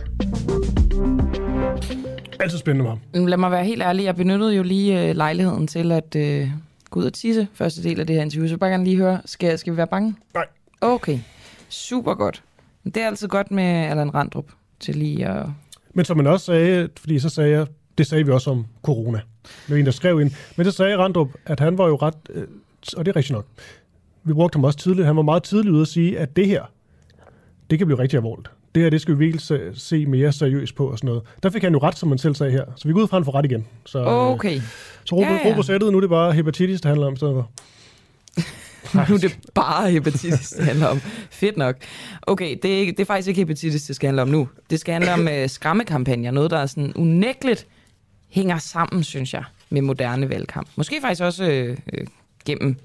Altid 2.40 2.58
spændende 2.58 2.84
med 2.84 2.92
ham. 2.92 3.28
Lad 3.28 3.38
mig 3.38 3.52
være 3.52 3.66
helt 3.66 3.82
ærlig. 3.82 4.04
Jeg 4.04 4.16
benyttede 4.16 4.56
jo 4.56 4.64
lige 4.64 5.10
uh, 5.10 5.16
lejligheden 5.16 5.68
til 5.68 5.92
at 5.92 6.16
uh, 6.16 6.50
gå 6.90 7.00
ud 7.00 7.06
og 7.06 7.14
tisse 7.14 7.48
første 7.54 7.84
del 7.84 8.00
af 8.00 8.08
det 8.08 8.16
her 8.16 8.24
interview. 8.24 8.48
Så 8.48 8.52
jeg 8.52 8.60
bare 8.60 8.70
gerne 8.70 8.84
lige 8.84 8.98
høre, 8.98 9.22
skal, 9.26 9.58
skal 9.58 9.74
vi 9.74 9.78
være 9.78 9.88
bange? 9.88 10.16
Nej. 10.34 10.46
Okay, 10.82 11.20
super 11.70 12.14
godt. 12.14 12.44
Det 12.86 12.98
er 12.98 13.08
altid 13.08 13.28
godt 13.28 13.52
med 13.52 13.64
Allan 13.64 14.16
Randrup 14.16 14.46
til 14.80 14.96
lige 14.96 15.28
at... 15.28 15.46
Men 15.94 16.06
som 16.06 16.18
man 16.18 16.28
også 16.28 16.46
sagde, 16.46 16.90
fordi 16.98 17.20
så 17.20 17.30
sagde 17.30 17.52
jeg, 17.52 17.68
det 17.98 18.08
sagde 18.08 18.26
vi 18.26 18.32
også 18.32 18.52
om 18.52 18.66
corona. 18.84 19.22
Det 19.44 19.70
var 19.70 19.76
en, 19.78 19.86
der 19.86 19.92
skrev 19.92 20.22
ind. 20.22 20.32
Men 20.56 20.66
det 20.66 20.74
sagde 20.74 20.98
Randrup, 20.98 21.30
at 21.46 21.60
han 21.60 21.78
var 21.78 21.88
jo 21.88 21.96
ret, 21.96 22.16
øh, 22.30 22.48
og 22.98 23.06
det 23.06 23.12
er 23.12 23.16
rigtigt 23.16 23.34
nok, 23.34 23.46
vi 24.24 24.34
brugte 24.34 24.56
ham 24.56 24.64
også 24.64 24.80
tidligt, 24.80 25.06
han 25.08 25.16
var 25.16 25.22
meget 25.22 25.44
tidligt 25.44 25.74
ude 25.74 25.82
at 25.82 25.88
sige, 25.88 26.20
at 26.20 26.36
det 26.36 26.48
her, 26.48 26.64
det 27.70 27.78
kan 27.78 27.88
blive 27.88 28.00
rigtig 28.00 28.18
alvorligt. 28.18 28.50
Det 28.76 28.84
her, 28.84 28.90
det 28.90 29.02
skal 29.02 29.14
vi 29.14 29.20
virkelig 29.20 29.42
se, 29.42 29.60
se 29.74 30.06
mere 30.06 30.32
seriøst 30.32 30.76
på 30.76 30.92
og 30.92 30.98
sådan 30.98 31.08
noget. 31.08 31.24
Der 31.44 31.50
fik 31.50 31.64
han 31.64 31.74
jo 31.74 31.80
ret, 31.80 31.98
som 31.98 32.10
man 32.10 32.18
selv 32.18 32.36
sagde 32.36 32.52
her. 32.52 32.64
Så 32.76 32.88
vi 32.88 32.94
går 32.94 33.02
ud 33.02 33.08
fra, 33.08 33.18
at 33.18 33.22
han 33.22 33.26
får 33.26 33.36
ret 33.36 33.46
igen. 33.46 33.68
Så, 33.86 34.00
øh, 34.00 34.08
okay. 34.08 34.62
Så 35.06 35.16
ro, 35.16 35.22
ja, 35.22 35.34
ja. 35.34 35.50
ro 35.50 35.54
på 35.54 35.62
sættet, 35.62 35.92
nu 35.92 35.98
er 35.98 36.02
det 36.02 36.10
bare 36.10 36.34
hepatitis, 36.34 36.82
det 36.82 36.90
handler 36.90 37.08
om 37.08 37.14
i 37.14 37.18
stedet 37.18 37.34
for. 37.34 37.50
nu 39.10 39.16
er 39.16 39.20
det 39.20 39.38
bare 39.54 39.92
hepatitis, 39.92 40.50
det 40.50 40.66
handler 40.66 40.88
om. 40.88 41.00
Fedt 41.32 41.58
nok. 41.58 41.76
Okay, 42.22 42.58
det 42.64 42.74
er, 42.74 42.80
ikke, 42.80 42.92
det 42.92 43.00
er 43.00 43.06
faktisk 43.06 43.28
ikke 43.28 43.42
hepatitis, 43.42 43.84
det 43.84 43.96
skal 43.96 44.08
handle 44.08 44.22
om 44.22 44.28
nu. 44.28 44.50
Det 44.70 44.80
skal 44.80 44.94
handle 44.94 45.14
om 45.14 45.28
uh, 45.44 45.50
skræmmekampagner. 45.50 46.32
Noget, 46.32 46.52
der 46.52 46.58
er 46.58 46.66
sådan 46.66 46.94
unægteligt 46.94 47.68
hænger 48.30 48.58
sammen, 48.58 49.04
synes 49.04 49.34
jeg, 49.34 49.44
med 49.70 49.82
moderne 49.82 50.30
valgkamp. 50.30 50.68
Måske 50.76 50.98
faktisk 51.02 51.22
også 51.22 51.44
øh, 51.44 51.78
øh, 51.94 52.08
gennem 52.46 52.76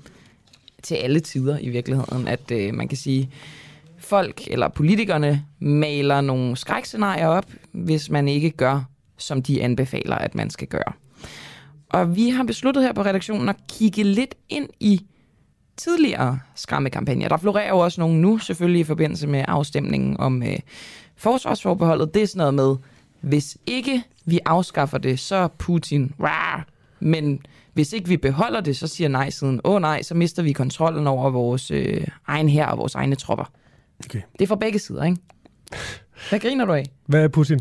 til 0.83 0.95
alle 0.95 1.21
tider 1.21 1.59
i 1.59 1.69
virkeligheden, 1.69 2.29
at 2.29 2.51
øh, 2.53 2.75
man 2.75 2.89
kan 2.89 2.99
sige, 2.99 3.31
folk 4.11 4.49
eller 4.51 4.69
politikerne 4.69 5.45
maler 5.59 6.21
nogle 6.21 6.57
skrækscenarier 6.57 7.27
op, 7.27 7.47
hvis 7.73 8.11
man 8.11 8.29
ikke 8.29 8.51
gør, 8.51 8.85
som 9.19 9.43
de 9.43 9.63
anbefaler, 9.63 10.17
at 10.17 10.35
man 10.35 10.51
skal 10.51 10.69
gøre. 10.69 10.93
Og 11.89 12.17
vi 12.17 12.29
har 12.29 12.45
besluttet 12.45 12.83
her 12.83 12.93
på 12.93 13.03
redaktionen 13.03 13.49
at 13.49 13.57
kigge 13.69 14.03
lidt 14.03 14.35
ind 14.49 14.69
i 14.81 15.07
tidligere 15.77 16.39
skræmmekampagner. 16.55 17.29
Der 17.29 17.37
florerer 17.37 17.69
jo 17.69 17.79
også 17.79 18.01
nogle 18.01 18.21
nu, 18.21 18.39
selvfølgelig 18.39 18.81
i 18.81 18.85
forbindelse 18.85 19.27
med 19.27 19.45
afstemningen 19.49 20.21
om 20.21 20.43
øh, 20.43 20.59
forsvarsforbeholdet. 21.17 22.15
Det 22.15 22.23
er 22.23 22.27
sådan 22.27 22.55
noget 22.55 22.55
med, 22.55 22.77
hvis 23.31 23.59
ikke 23.67 24.03
vi 24.25 24.39
afskaffer 24.47 24.99
det, 24.99 25.19
så 25.19 25.49
Putin, 25.59 26.13
rah, 26.21 26.63
men 27.01 27.41
hvis 27.73 27.93
ikke 27.93 28.09
vi 28.09 28.17
beholder 28.17 28.61
det, 28.61 28.77
så 28.77 28.87
siger 28.87 29.09
nej-siden, 29.09 29.61
åh 29.65 29.75
oh, 29.75 29.81
nej, 29.81 30.03
så 30.03 30.15
mister 30.15 30.43
vi 30.43 30.53
kontrollen 30.53 31.07
over 31.07 31.31
vores 31.31 31.71
øh, 31.71 32.07
egen 32.27 32.49
her 32.49 32.67
og 32.67 32.79
vores 32.79 32.95
egne 32.95 33.15
tropper. 33.15 33.51
Okay. 34.05 34.21
Det 34.33 34.43
er 34.43 34.47
fra 34.47 34.57
begge 34.57 34.79
sider, 34.79 35.05
ikke? 35.05 35.17
Hvad 36.29 36.41
griner 36.41 36.65
du 36.65 36.73
af? 36.73 36.85
Hvad 37.07 37.25
er 37.25 37.29
Putin? 37.29 37.61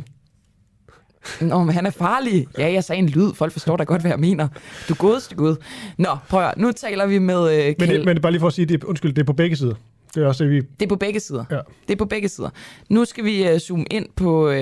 Nå, 1.42 1.64
men 1.64 1.76
han 1.76 1.86
er 1.86 1.90
farlig. 1.90 2.48
Ja, 2.58 2.72
jeg 2.72 2.84
sagde 2.84 3.00
en 3.00 3.10
lyd. 3.10 3.34
Folk 3.34 3.52
forstår 3.52 3.78
da 3.78 3.84
godt, 3.84 4.02
hvad 4.02 4.12
jeg 4.12 4.20
mener. 4.20 4.48
Du 4.90 4.94
godeste 4.94 5.36
gud. 5.36 5.56
Nå, 5.98 6.18
prøv 6.30 6.44
at, 6.44 6.58
Nu 6.58 6.72
taler 6.72 7.06
vi 7.06 7.20
med... 7.20 7.68
Øh, 7.68 7.76
men, 7.80 7.90
det, 7.90 8.06
men 8.06 8.22
bare 8.22 8.32
lige 8.32 8.40
for 8.40 8.48
at 8.48 8.54
sige, 8.54 8.66
det, 8.66 8.84
undskyld, 8.84 9.14
det 9.14 9.22
er 9.22 9.26
på 9.26 9.34
begge 9.34 9.56
sider. 9.56 9.76
Det 10.16 10.24
er 10.24 10.28
også 10.28 10.44
det, 10.44 10.52
vi... 10.52 10.62
Det 10.62 10.82
er 10.82 10.88
på 10.88 10.96
begge 10.96 11.20
sider. 11.20 11.46
Ja. 11.52 11.60
Det 11.88 11.94
er 11.94 11.98
på 11.98 12.06
begge 12.06 12.30
sider. 12.30 12.50
Nu 12.90 13.06
skal 13.06 13.26
vi 13.26 13.54
uh, 13.54 13.58
zoome 13.58 13.86
ind 13.92 14.06
på 14.16 14.50
uh, 14.50 14.56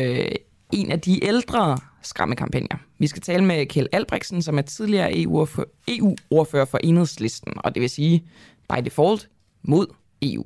en 0.73 0.91
af 0.91 0.99
de 0.99 1.25
ældre 1.25 1.77
skræmmekampagner. 2.01 2.77
Vi 2.99 3.07
skal 3.07 3.21
tale 3.21 3.45
med 3.45 3.65
Kjell 3.65 3.87
Albrechtsen, 3.91 4.41
som 4.41 4.57
er 4.57 4.61
tidligere 4.61 5.17
EU-ordfører 5.87 6.65
for 6.65 6.79
Enhedslisten, 6.83 7.53
og 7.57 7.75
det 7.75 7.81
vil 7.81 7.89
sige 7.89 8.23
by 8.69 8.81
default 8.85 9.29
mod 9.63 9.87
EU. 10.21 10.43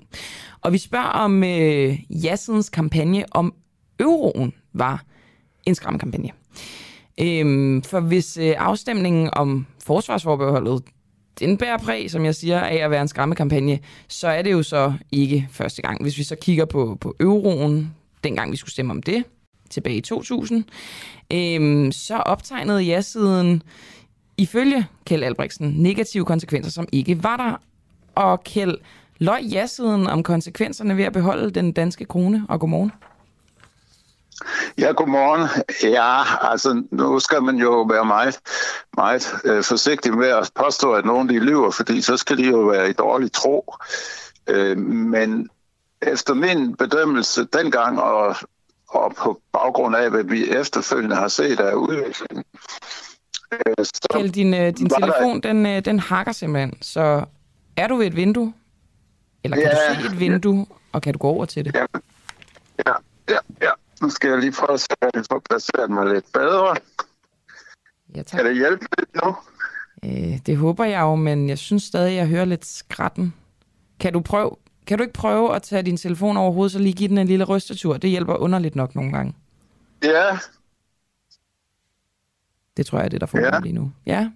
Og 0.62 0.74
vi 0.74 0.78
spørger 0.78 1.06
om 1.06 1.44
øh, 1.44 2.00
Jassens 2.10 2.70
kampagne 2.70 3.26
om 3.32 3.54
euroen 4.00 4.54
var 4.74 5.04
en 5.66 5.76
skræmmekampagne. 5.76 6.30
Øhm, 7.20 7.82
for 7.82 8.00
hvis 8.00 8.38
øh, 8.38 8.54
afstemningen 8.58 9.30
om 9.34 9.66
forsvarsforbeholdet 9.84 10.84
den 11.40 11.58
bærer 11.58 11.78
præg, 11.78 12.12
som 12.12 12.26
jeg 12.26 12.36
siger, 12.36 12.60
af 12.60 12.76
at 12.76 12.92
være 12.92 13.02
en 13.02 13.08
skræmmekampagne, 13.08 13.80
så 14.08 14.28
er 14.28 14.42
det 14.42 14.52
jo 14.52 14.64
så 14.64 14.94
ikke 15.12 15.48
første 15.52 15.82
gang. 15.82 16.02
Hvis 16.02 16.18
vi 16.18 16.24
så 16.24 16.36
kigger 16.36 16.66
på, 16.66 16.98
på 17.02 17.16
euroen, 17.20 17.94
dengang 18.24 18.52
vi 18.52 18.58
skulle 18.58 18.72
stemme 18.72 18.92
om 18.92 19.04
det, 19.04 19.24
tilbage 19.70 19.96
i 19.96 20.02
2000, 20.02 20.64
øhm, 21.34 21.92
så 21.92 22.16
optegnede 22.16 22.82
ja-siden 22.82 23.64
ifølge 24.38 24.86
Kjeld 25.06 25.24
Albrechtsen 25.24 25.70
negative 25.78 26.26
konsekvenser, 26.26 26.72
som 26.72 26.88
ikke 26.92 27.24
var 27.24 27.38
der. 27.38 27.62
Og 28.16 28.44
Kjeld, 28.44 28.78
løg 29.22 29.44
ja-siden 29.44 30.08
om 30.08 30.24
konsekvenserne 30.24 30.98
ved 30.98 31.04
at 31.04 31.14
beholde 31.14 31.52
den 31.52 31.72
danske 31.72 32.06
krone, 32.06 32.46
og 32.50 32.60
godmorgen. 32.60 32.92
Ja, 34.78 34.92
godmorgen. 34.92 35.50
Ja, 35.84 36.24
altså 36.52 36.84
nu 36.92 37.20
skal 37.20 37.44
man 37.44 37.56
jo 37.56 37.82
være 37.82 38.06
meget, 38.06 38.40
meget 38.98 39.34
øh, 39.44 39.64
forsigtig 39.64 40.18
med 40.18 40.28
at 40.28 40.52
påstå, 40.56 40.94
at 40.94 41.06
nogen 41.06 41.30
de 41.30 41.40
lyver, 41.40 41.72
fordi 41.72 42.02
så 42.02 42.18
skal 42.18 42.38
de 42.38 42.50
jo 42.50 42.58
være 42.58 42.90
i 42.90 42.94
dårlig 42.94 43.32
tro. 43.32 43.74
Øh, 44.48 44.78
men 44.78 45.50
efter 46.02 46.34
min 46.34 46.76
bedømmelse 46.76 47.46
dengang, 47.54 48.02
og 48.02 48.36
og 48.94 49.14
på 49.18 49.42
baggrund 49.54 49.96
af, 49.96 50.10
hvad 50.10 50.24
vi 50.24 50.50
efterfølgende 50.50 51.16
har 51.16 51.28
set 51.28 51.60
af 51.60 51.74
udviklingen. 51.74 52.44
Øh, 53.54 53.86
Kjeld, 54.14 54.32
din, 54.32 54.54
øh, 54.54 54.78
din 54.78 54.90
telefon, 54.90 55.42
der... 55.42 55.54
den, 55.54 55.66
øh, 55.66 55.86
den 55.86 56.00
hakker 56.00 56.32
simpelthen, 56.32 56.74
så 56.82 57.26
er 57.78 57.88
du 57.88 57.96
ved 57.96 58.08
et 58.08 58.16
vindue? 58.16 58.54
Eller 59.44 59.58
kan 59.58 59.66
ja, 59.66 59.96
du 59.96 60.02
se 60.02 60.08
et 60.08 60.20
vindue, 60.20 60.58
ja. 60.70 60.76
og 60.92 61.02
kan 61.02 61.14
du 61.14 61.20
gå 61.20 61.28
over 61.28 61.46
til 61.46 61.66
det? 61.66 61.76
Ja, 61.76 61.86
ja, 62.86 62.94
ja. 63.30 63.38
ja. 63.62 63.72
Nu 64.02 64.10
skal 64.10 64.30
jeg 64.30 64.40
lige 64.40 64.52
prøve 64.52 64.74
at 64.74 64.80
se, 64.80 64.96
at 65.02 65.10
jeg 65.14 65.24
får 65.32 65.42
placeret 65.50 65.90
mig 65.90 66.14
lidt 66.14 66.26
bedre. 66.34 66.76
Ja, 68.16 68.24
tak. 68.24 68.38
Kan 68.38 68.46
det 68.46 68.56
hjælpe 68.56 68.86
lidt 68.98 69.10
nu? 69.24 69.36
Øh, 70.04 70.40
det 70.46 70.58
håber 70.58 70.86
jeg 70.86 71.02
jo, 71.02 71.16
men 71.16 71.50
jeg 71.50 71.58
synes 71.58 71.84
stadig, 71.84 72.12
at 72.12 72.18
jeg 72.18 72.28
hører 72.28 72.46
lidt 72.46 72.66
skratten. 72.66 73.34
Kan 74.00 74.14
du 74.14 74.20
prøve, 74.20 74.56
kan 74.88 74.98
du 74.98 75.02
ikke 75.02 75.14
prøve 75.14 75.56
at 75.56 75.62
tage 75.62 75.84
din 75.84 75.98
telefon 75.98 76.38
over 76.38 76.52
hovedet, 76.52 76.72
så 76.72 76.80
lige 76.80 76.94
give 76.94 77.10
den 77.10 77.18
en 77.18 77.28
lille 77.28 77.46
rystetur? 77.46 77.98
Det 77.98 78.10
hjælper 78.10 78.36
underligt 78.36 78.76
nok 78.76 78.96
nogle 78.96 79.12
gange. 79.12 79.36
Ja. 80.04 80.38
Det 82.78 82.86
tror 82.86 82.98
jeg 82.98 83.06
er 83.06 83.10
det, 83.10 83.22
der 83.22 83.28
får 83.28 83.40
ja. 83.40 83.60
lige 83.60 83.74
nu. 83.74 83.92
Ja. 84.06 84.30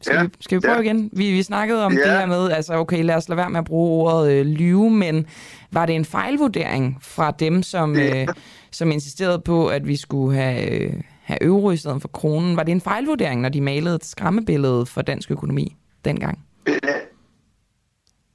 Skal, 0.00 0.14
ja. 0.14 0.22
vi, 0.22 0.28
skal 0.40 0.56
vi 0.56 0.60
prøve 0.60 0.76
ja. 0.76 0.82
igen? 0.82 1.10
Vi, 1.12 1.30
vi 1.30 1.42
snakkede 1.42 1.84
om 1.84 1.92
ja. 1.92 1.98
det 1.98 2.10
her 2.10 2.26
med, 2.26 2.50
altså 2.50 2.74
okay, 2.74 3.04
lad 3.04 3.14
os 3.14 3.28
lade 3.28 3.36
være 3.36 3.50
med 3.50 3.58
at 3.58 3.64
bruge 3.64 4.02
ordet 4.02 4.32
øh, 4.32 4.46
lyve, 4.46 4.90
men 4.90 5.26
var 5.72 5.86
det 5.86 5.94
en 5.94 6.04
fejlvurdering 6.04 6.98
fra 7.00 7.30
dem, 7.30 7.62
som, 7.62 7.96
ja. 7.96 8.22
øh, 8.22 8.28
som 8.70 8.90
insisterede 8.90 9.38
på, 9.38 9.68
at 9.68 9.86
vi 9.86 9.96
skulle 9.96 10.36
have, 10.36 10.70
øh, 10.70 10.92
have 11.22 11.44
euro 11.44 11.70
i 11.70 11.76
stedet 11.76 12.00
for 12.00 12.08
kronen? 12.08 12.56
Var 12.56 12.62
det 12.62 12.72
en 12.72 12.80
fejlvurdering, 12.80 13.40
når 13.40 13.48
de 13.48 13.60
malede 13.60 13.94
et 13.94 14.04
skræmmebillede 14.04 14.86
for 14.86 15.02
dansk 15.02 15.30
økonomi 15.30 15.76
dengang? 16.04 16.38
Ja. 16.66 16.72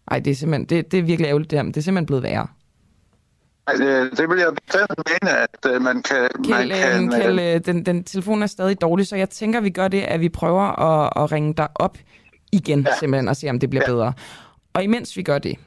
Ej, 0.08 0.20
det 0.20 0.32
er 0.32 0.36
simpelthen, 0.36 0.66
det, 0.66 0.92
det 0.92 1.00
er 1.00 1.04
virkelig 1.04 1.28
ærgerligt 1.28 1.52
det 1.52 1.60
her, 1.60 1.64
men 1.64 1.72
det 1.72 1.78
er 1.78 1.84
simpelthen 1.84 2.06
blevet 2.06 2.24
værre. 2.24 2.48
Altså, 3.68 4.10
det 4.18 4.30
vil 4.30 4.38
jeg 4.38 4.54
bestemt 4.66 4.92
mene, 4.98 5.38
at 5.38 5.76
uh, 5.76 5.82
man 5.82 6.02
kan... 6.02 6.30
Kjell, 6.44 6.70
man 6.70 6.78
kan 6.78 7.14
øh, 7.14 7.22
Kjell, 7.22 7.40
øh, 7.40 7.66
den, 7.66 7.86
den 7.86 8.04
telefon 8.04 8.44
er 8.44 8.48
stadig 8.48 8.82
dårlig, 8.82 9.08
så 9.08 9.16
jeg 9.16 9.30
tænker, 9.30 9.62
vi 9.62 9.70
gør 9.70 9.88
det, 9.88 10.02
at 10.02 10.20
vi 10.20 10.30
prøver 10.30 10.62
at, 10.62 11.24
at 11.24 11.32
ringe 11.32 11.54
dig 11.54 11.68
op 11.76 11.98
igen, 12.52 12.82
ja. 12.82 12.96
simpelthen, 13.00 13.28
og 13.28 13.36
se, 13.36 13.50
om 13.50 13.60
det 13.60 13.70
bliver 13.70 13.84
ja. 13.88 13.94
bedre. 13.94 14.14
Og 14.74 14.84
imens 14.84 15.18
vi 15.18 15.24
gør 15.24 15.38
det, 15.38 15.58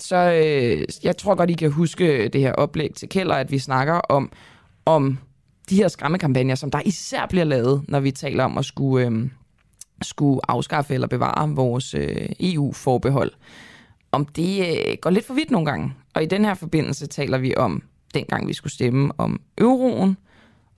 så 0.00 0.16
øh, 0.16 0.84
jeg 1.02 1.16
tror 1.16 1.34
godt, 1.34 1.50
I 1.50 1.52
kan 1.52 1.70
huske 1.70 2.28
det 2.28 2.40
her 2.40 2.52
oplæg 2.52 2.94
til 2.94 3.08
Keller, 3.08 3.34
at 3.34 3.50
vi 3.50 3.58
snakker 3.58 3.94
om, 3.94 4.32
om 4.86 5.18
de 5.70 5.76
her 5.76 5.88
skræmmekampagner, 5.88 6.54
som 6.54 6.70
der 6.70 6.80
især 6.84 7.26
bliver 7.26 7.44
lavet, 7.44 7.84
når 7.88 8.00
vi 8.00 8.10
taler 8.10 8.44
om 8.44 8.58
at 8.58 8.64
skulle, 8.64 9.06
øh, 9.06 9.30
skulle 10.02 10.40
afskaffe 10.48 10.94
eller 10.94 11.06
bevare 11.06 11.50
vores 11.50 11.94
øh, 11.94 12.28
EU-forbehold. 12.40 13.32
Om 14.12 14.24
det 14.24 14.60
øh, 14.60 14.96
går 15.00 15.10
lidt 15.10 15.26
for 15.26 15.34
vidt 15.34 15.50
nogle 15.50 15.66
gange. 15.66 15.94
Og 16.16 16.22
i 16.22 16.26
den 16.26 16.44
her 16.44 16.54
forbindelse 16.54 17.06
taler 17.06 17.38
vi 17.38 17.54
om, 17.56 17.82
dengang 18.14 18.48
vi 18.48 18.52
skulle 18.52 18.72
stemme 18.72 19.12
om 19.18 19.40
euroen, 19.58 20.16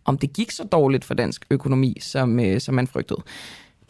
om 0.05 0.19
det 0.19 0.33
gik 0.33 0.51
så 0.51 0.65
dårligt 0.65 1.05
for 1.05 1.15
dansk 1.15 1.47
økonomi, 1.51 1.97
som, 2.01 2.41
øh, 2.41 2.61
som 2.61 2.75
man 2.75 2.87
frygtede. 2.87 3.23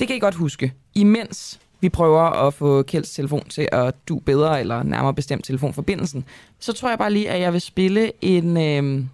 Det 0.01 0.07
kan 0.07 0.17
I 0.17 0.19
godt 0.19 0.35
huske. 0.35 0.73
Imens 0.95 1.61
vi 1.81 1.89
prøver 1.89 2.21
at 2.21 2.55
få 2.55 2.83
Kjelds 2.83 3.11
telefon 3.11 3.45
til 3.49 3.69
at 3.73 3.95
du 4.09 4.19
bedre, 4.19 4.61
eller 4.61 4.83
nærmere 4.83 5.15
bestemt 5.15 5.45
telefonforbindelsen, 5.45 6.25
så 6.59 6.73
tror 6.73 6.89
jeg 6.89 6.99
bare 6.99 7.13
lige, 7.13 7.31
at 7.31 7.41
jeg 7.41 7.53
vil 7.53 7.61
spille 7.61 8.13
en, 8.21 8.57
øh, 8.57 9.05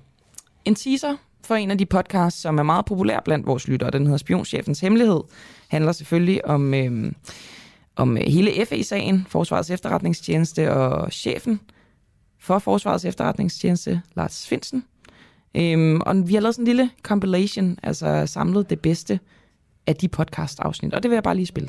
en 0.65 0.75
teaser 0.75 1.17
for 1.45 1.55
en 1.55 1.71
af 1.71 1.79
de 1.79 1.87
podcasts, 1.87 2.43
som 2.43 2.59
er 2.59 2.63
meget 2.63 2.85
populær 2.85 3.21
blandt 3.25 3.47
vores 3.47 3.69
lyttere. 3.69 3.91
Den 3.91 4.05
hedder 4.05 4.19
Spionchefens 4.19 4.81
Hemmelighed. 4.81 5.21
handler 5.69 5.93
selvfølgelig 5.93 6.47
om, 6.47 6.75
øh, 6.75 7.13
om 7.97 8.17
hele 8.17 8.67
FE-sagen, 8.67 9.27
Forsvarets 9.29 9.71
efterretningstjeneste 9.71 10.73
og 10.73 11.13
chefen 11.13 11.61
for 12.45 12.59
Forsvarets 12.59 13.05
efterretningstjeneste, 13.05 14.01
Lars 14.17 14.47
Finsen. 14.49 14.85
Øhm, 15.57 16.01
og 16.01 16.29
vi 16.29 16.35
har 16.35 16.41
lavet 16.41 16.55
sådan 16.55 16.63
en 16.63 16.67
lille 16.67 16.91
compilation, 17.03 17.79
altså 17.83 18.27
samlet 18.27 18.71
det 18.71 18.81
bedste 18.81 19.21
af 19.87 19.97
de 19.97 20.09
podcast-afsnit, 20.09 20.95
og 20.95 21.03
det 21.03 21.11
vil 21.11 21.17
jeg 21.17 21.23
bare 21.23 21.35
lige 21.35 21.47
spille. 21.47 21.69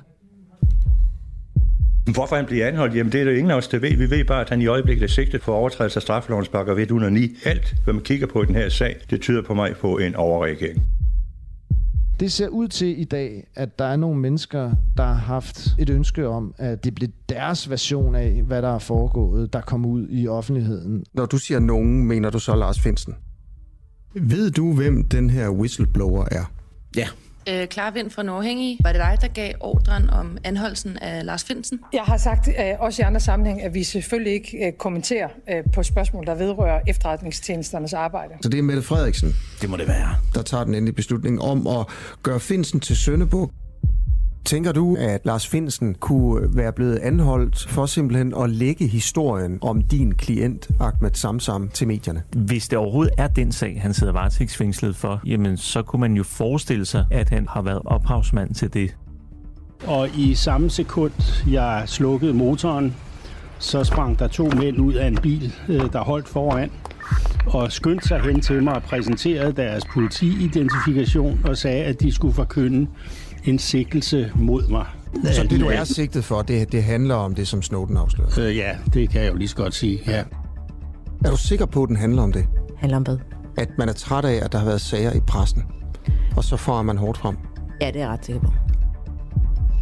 Hvorfor 2.14 2.36
han 2.36 2.46
bliver 2.46 2.68
anholdt, 2.68 2.96
jamen 2.96 3.12
det 3.12 3.22
er 3.22 3.26
det 3.26 3.38
ingen 3.38 3.52
af 3.52 3.56
os, 3.56 3.68
der 3.68 3.80
ved. 3.80 3.98
Vi 3.98 4.10
ved 4.10 4.26
bare, 4.26 4.42
at 4.42 4.50
han 4.50 4.62
i 4.62 4.68
øjeblikket 4.68 5.04
er 5.04 5.08
sigtet 5.08 5.44
for 5.44 5.54
overtrædelse 5.56 5.98
af 5.98 6.02
straffelovens 6.02 6.50
pakker 6.50 6.76
109. 6.76 7.36
Alt, 7.46 7.76
hvad 7.84 7.94
man 7.94 8.04
kigger 8.04 8.28
på 8.28 8.44
i 8.44 8.46
den 8.46 8.56
her 8.56 8.70
sag, 8.70 8.96
det 9.10 9.22
tyder 9.22 9.42
på 9.42 9.54
mig 9.54 9.76
på 9.76 9.98
en 9.98 10.16
overreagering. 10.16 10.95
Det 12.20 12.32
ser 12.32 12.48
ud 12.48 12.68
til 12.68 13.02
i 13.02 13.04
dag, 13.04 13.48
at 13.56 13.80
der 13.80 13.86
er 13.86 13.96
nogle 13.96 14.20
mennesker, 14.20 14.72
der 14.98 15.04
har 15.04 15.14
haft 15.14 15.68
et 15.80 15.90
ønske 15.90 16.28
om, 16.28 16.54
at 16.58 16.84
det 16.84 16.96
bliver 16.96 17.12
deres 17.30 17.70
version 17.70 18.16
af, 18.16 18.44
hvad 18.44 18.62
der 18.62 18.76
er 18.76 18.80
foregået, 18.80 19.54
der 19.54 19.62
kommer 19.62 19.90
ud 19.90 20.08
i 20.10 20.28
offentligheden. 20.28 21.06
Når 21.14 21.26
du 21.26 21.38
siger 21.38 21.60
nogen, 21.60 22.06
mener 22.06 22.30
du 22.30 22.40
så 22.40 22.56
Lars 22.56 22.80
Finsen? 22.80 23.16
Ved 24.14 24.52
du, 24.52 24.74
hvem 24.74 25.04
den 25.04 25.30
her 25.30 25.50
whistleblower 25.50 26.26
er? 26.32 26.52
Ja. 26.96 27.08
Øh, 27.50 27.68
Klar 27.68 27.92
Vind 27.92 28.10
fra 28.12 28.24
Norhængig. 28.24 28.78
Var 28.84 28.92
det 28.92 29.02
dig, 29.02 29.18
der 29.22 29.28
gav 29.28 29.54
ordren 29.60 30.10
om 30.10 30.38
anholdelsen 30.44 30.98
af 30.98 31.26
Lars 31.26 31.44
Finsen? 31.44 31.80
Jeg 31.94 32.02
har 32.02 32.18
sagt 32.18 32.48
øh, 32.48 32.54
også 32.80 33.02
i 33.02 33.04
andre 33.06 33.20
sammenhæng, 33.20 33.62
at 33.64 33.74
vi 33.74 33.84
selvfølgelig 33.84 34.34
ikke 34.34 34.68
øh, 34.68 34.74
kommenterer 34.74 35.28
øh, 35.50 35.64
på 35.74 35.84
spørgsmål, 35.84 36.26
der 36.26 36.36
vedrører 36.36 36.80
efterretningstjenesternes 36.88 37.94
arbejde. 37.94 38.34
Så 38.42 38.50
det 38.50 38.58
er 38.58 38.64
Mette 38.64 38.82
Frederiksen, 38.82 39.36
Det 39.62 39.70
må 39.70 39.78
det 39.78 39.88
være. 39.88 40.16
der 40.34 40.42
tager 40.42 40.64
den 40.64 40.76
endelige 40.76 40.96
beslutning 40.96 41.42
om 41.42 41.68
at 41.68 41.86
gøre 42.24 42.40
Finsen 42.40 42.80
til 42.80 42.96
Søndebuk. 42.96 43.52
Tænker 44.46 44.72
du, 44.72 44.96
at 45.00 45.26
Lars 45.26 45.48
Finsen 45.48 45.96
kunne 46.00 46.56
være 46.56 46.74
blevet 46.74 46.98
anholdt 46.98 47.68
for 47.70 47.86
simpelthen 47.86 48.34
at 48.44 48.50
lægge 48.50 48.88
historien 48.88 49.60
om 49.62 49.82
din 49.82 50.16
klient 50.16 50.70
Ahmed 50.80 51.12
Samsam 51.14 51.70
til 51.70 51.88
medierne? 51.88 52.24
Hvis 52.36 52.68
det 52.68 52.78
overhovedet 52.78 53.14
er 53.18 53.28
den 53.28 53.52
sag, 53.52 53.82
han 53.82 53.94
sidder 53.94 54.14
varetægtsfængslet 54.14 54.96
for, 54.96 55.22
jamen 55.26 55.58
så 55.58 55.82
kunne 55.82 56.00
man 56.00 56.14
jo 56.14 56.24
forestille 56.24 56.86
sig, 56.86 57.06
at 57.12 57.30
han 57.30 57.48
har 57.48 57.62
været 57.62 57.82
ophavsmand 57.86 58.54
til 58.54 58.74
det. 58.74 58.96
Og 59.88 60.10
i 60.18 60.36
samme 60.36 60.70
sekund, 60.70 61.12
jeg 61.52 61.84
slukkede 61.86 62.34
motoren, 62.34 62.96
så 63.60 63.84
sprang 63.84 64.20
der 64.20 64.28
to 64.28 64.50
mænd 64.50 64.80
ud 64.80 64.94
af 64.94 65.08
en 65.08 65.18
bil, 65.18 65.54
øh, 65.70 65.94
der 65.94 66.00
holdt 66.00 66.28
foran, 66.28 66.72
og 67.46 67.72
skyndte 67.72 68.08
sig 68.08 68.22
hen 68.22 68.42
til 68.42 68.64
mig 68.64 68.76
og 68.76 68.84
præsenterede 68.84 69.52
deres 69.52 69.84
politiidentifikation 69.94 71.42
og 71.46 71.58
sagde, 71.58 71.84
at 71.84 72.02
de 72.02 72.12
skulle 72.12 72.34
forkynde 72.34 72.88
en 73.46 73.60
sigtelse 73.60 74.32
mod 74.36 74.68
mig. 74.68 74.86
Så 75.24 75.48
det, 75.50 75.60
du 75.60 75.66
er 75.66 75.84
sigtet 75.84 76.24
for, 76.24 76.42
det, 76.42 76.72
det 76.72 76.84
handler 76.84 77.16
om 77.16 77.36
det, 77.36 77.48
som 77.48 77.62
Snowden 77.62 77.98
afslørede? 77.98 78.42
Øh, 78.42 78.58
ja, 78.58 78.78
det 78.94 79.10
kan 79.10 79.22
jeg 79.22 79.32
jo 79.32 79.38
lige 79.38 79.48
så 79.48 79.56
godt 79.56 79.74
sige, 79.74 80.00
ja. 80.08 80.24
Er 81.26 81.30
du 81.30 81.38
sikker 81.38 81.66
på, 81.66 81.84
at 81.84 81.90
den 81.90 81.96
handler 81.96 82.22
om 82.22 82.32
det? 82.32 82.46
Handler 82.78 82.98
om 82.98 83.04
hvad? 83.04 83.18
At 83.58 83.70
man 83.78 83.90
er 83.90 83.94
træt 83.94 84.26
af, 84.26 84.46
at 84.46 84.52
der 84.52 84.58
har 84.58 84.66
været 84.66 84.82
sager 84.82 85.14
i 85.14 85.20
pressen, 85.28 85.64
og 86.38 86.44
så 86.44 86.58
får 86.58 86.82
man 86.82 86.98
hårdt 86.98 87.18
frem? 87.18 87.38
Ja, 87.82 87.88
det 87.88 87.96
er 87.96 88.00
jeg 88.00 88.10
ret 88.10 88.26
sikker 88.26 88.42
på. 88.42 88.54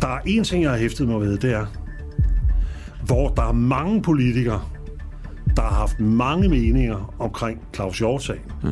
Der 0.01 0.07
er 0.07 0.19
en 0.25 0.43
ting, 0.43 0.63
jeg 0.63 0.71
har 0.71 0.77
hæftet 0.77 1.07
mig 1.07 1.21
ved, 1.21 1.37
det 1.37 1.53
er, 1.53 1.65
hvor 3.05 3.29
der 3.29 3.43
er 3.43 3.51
mange 3.51 4.01
politikere, 4.01 4.61
der 5.55 5.61
har 5.61 5.73
haft 5.73 5.99
mange 5.99 6.49
meninger 6.49 7.13
omkring 7.19 7.61
Claus 7.75 7.99
Hjort-sagen. 7.99 8.41
Mm. 8.63 8.69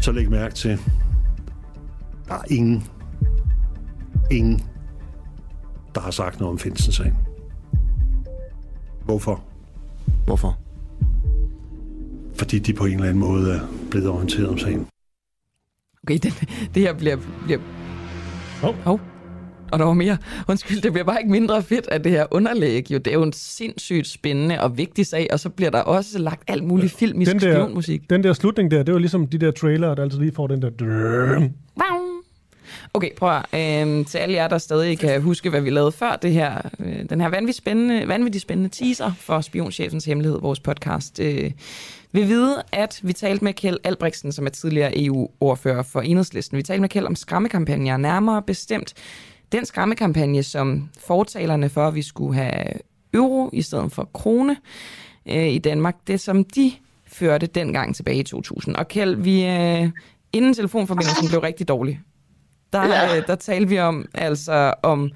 Så 0.00 0.12
læg 0.12 0.30
mærke 0.30 0.54
til, 0.54 0.78
der 2.28 2.34
er 2.34 2.42
ingen, 2.50 2.84
ingen, 4.30 4.62
der 5.94 6.00
har 6.00 6.10
sagt 6.10 6.40
noget 6.40 6.52
om 6.52 6.58
Finsen-sagen. 6.58 7.14
Hvorfor? 9.04 9.44
Hvorfor? 10.24 10.58
Fordi 12.34 12.58
de 12.58 12.72
på 12.72 12.84
en 12.84 12.92
eller 12.92 13.04
anden 13.04 13.20
måde 13.20 13.52
er 13.54 13.60
blevet 13.90 14.08
orienteret 14.08 14.48
om 14.48 14.58
sagen. 14.58 14.86
Okay, 16.02 16.18
den, 16.22 16.32
det 16.74 16.82
her 16.82 16.92
bliver... 16.92 17.16
bliver... 17.44 17.60
Hov. 18.60 18.74
Hov. 18.74 19.00
Og 19.72 19.78
der 19.78 19.84
var 19.84 19.92
mere. 19.92 20.16
Undskyld, 20.48 20.80
det 20.80 20.92
bliver 20.92 21.04
bare 21.04 21.18
ikke 21.20 21.30
mindre 21.30 21.62
fedt 21.62 21.86
af 21.86 22.02
det 22.02 22.12
her 22.12 22.26
underlæg. 22.30 22.90
Jo, 22.90 22.98
det 22.98 23.06
er 23.06 23.14
jo 23.14 23.22
en 23.22 23.32
sindssygt 23.32 24.06
spændende 24.06 24.60
og 24.60 24.78
vigtig 24.78 25.06
sag, 25.06 25.28
og 25.32 25.40
så 25.40 25.48
bliver 25.50 25.70
der 25.70 25.80
også 25.80 26.18
lagt 26.18 26.42
alt 26.48 26.64
muligt 26.64 26.92
filmisk 26.92 27.32
Den 27.32 27.40
der, 27.40 27.54
spionmusik. 27.54 28.10
den 28.10 28.24
der 28.24 28.32
slutning 28.32 28.70
der, 28.70 28.82
det 28.82 28.94
var 28.94 29.00
ligesom 29.00 29.26
de 29.26 29.38
der 29.38 29.50
trailer, 29.50 29.94
der 29.94 30.02
altid 30.02 30.18
lige 30.18 30.32
får 30.34 30.46
den 30.46 30.62
der... 30.62 30.70
Okay, 32.94 33.14
prøv 33.16 33.30
at, 33.52 33.88
øh, 33.88 34.06
til 34.06 34.18
alle 34.18 34.34
jer, 34.34 34.48
der 34.48 34.58
stadig 34.58 34.98
kan 34.98 35.22
huske, 35.22 35.50
hvad 35.50 35.60
vi 35.60 35.70
lavede 35.70 35.92
før 35.92 36.16
det 36.16 36.32
her, 36.32 36.60
øh, 36.80 37.08
den 37.10 37.20
her 37.20 37.28
vanvittigt 37.28 37.58
spændende, 37.58 38.08
vanvittigt 38.08 38.42
spændende 38.42 38.70
teaser 38.70 39.12
for 39.18 39.40
Spionchefens 39.40 40.04
Hemmelighed, 40.04 40.40
vores 40.40 40.60
podcast, 40.60 41.20
øh, 41.20 41.52
vil 42.12 42.28
vide, 42.28 42.62
at 42.72 43.00
vi 43.02 43.12
talte 43.12 43.44
med 43.44 43.52
Kjeld 43.52 43.78
Albrechtsen, 43.84 44.32
som 44.32 44.46
er 44.46 44.50
tidligere 44.50 45.04
EU-ordfører 45.04 45.82
for 45.82 46.00
Enhedslisten. 46.00 46.58
Vi 46.58 46.62
talte 46.62 46.80
med 46.80 46.88
Kjeld 46.88 47.06
om 47.06 47.16
skræmmekampagner, 47.16 47.96
nærmere 47.96 48.42
bestemt 48.42 48.94
den 49.52 49.66
skræmmekampagne, 49.66 50.42
som 50.42 50.88
fortalerne 50.98 51.68
for, 51.68 51.88
at 51.88 51.94
vi 51.94 52.02
skulle 52.02 52.34
have 52.34 52.64
euro 53.14 53.50
i 53.52 53.62
stedet 53.62 53.92
for 53.92 54.08
krone 54.12 54.56
øh, 55.28 55.48
i 55.48 55.58
Danmark, 55.58 55.96
det 56.06 56.20
som 56.20 56.44
de 56.44 56.72
førte 57.06 57.46
dengang 57.46 57.96
tilbage 57.96 58.18
i 58.18 58.22
2000. 58.22 58.76
Og 58.76 58.88
Kjeld, 58.88 59.16
vi, 59.16 59.46
øh, 59.46 59.90
inden 60.32 60.54
telefonforbindelsen 60.54 61.28
blev 61.28 61.40
rigtig 61.40 61.68
dårlig, 61.68 62.00
der, 62.74 62.86
Ja. 62.86 63.16
øh, 63.16 63.26
der 63.26 63.34
talte 63.34 63.68
vi 63.68 63.78
om, 63.80 64.04
altså 64.14 64.74
om 64.82 65.10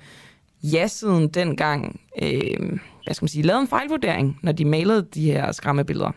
ja-siden 0.63 1.29
dengang, 1.29 2.01
øh, 2.23 2.79
hvad 3.05 3.15
skal 3.15 3.25
man 3.25 3.29
sige, 3.29 3.43
lavede 3.43 3.61
en 3.63 3.69
fejlvurdering, 3.69 4.39
når 4.43 4.53
de 4.53 4.65
malede 4.65 5.03
de 5.15 5.33
her 5.33 5.53
skræmmebilleder. 5.53 6.11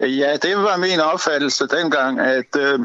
Ja, 0.00 0.36
det 0.42 0.56
var 0.56 0.76
min 0.76 1.00
opfattelse 1.00 1.66
dengang, 1.66 2.20
at, 2.20 2.56
øh, 2.58 2.80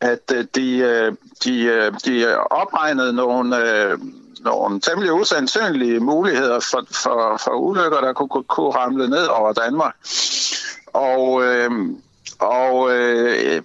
at 0.00 0.32
øh, 0.34 0.44
de, 0.54 0.76
øh, 0.78 1.12
de, 1.44 1.62
øh, 1.64 1.92
de 2.04 2.36
opregnede 2.38 3.12
nogle, 3.12 3.56
øh, 3.58 3.98
nogle 4.40 4.80
temmelig 4.80 5.12
usandsynlige 5.12 6.00
muligheder 6.00 6.60
for, 6.60 6.86
for, 7.02 7.40
for 7.44 7.50
ulykker, 7.50 8.00
der 8.00 8.12
kunne, 8.12 8.28
kunne, 8.28 8.44
kunne 8.44 8.70
ramle 8.70 9.08
ned 9.10 9.26
over 9.26 9.52
Danmark. 9.52 9.94
Og, 10.86 11.44
øh, 11.44 11.70
og 12.38 12.92
øh, 12.92 13.62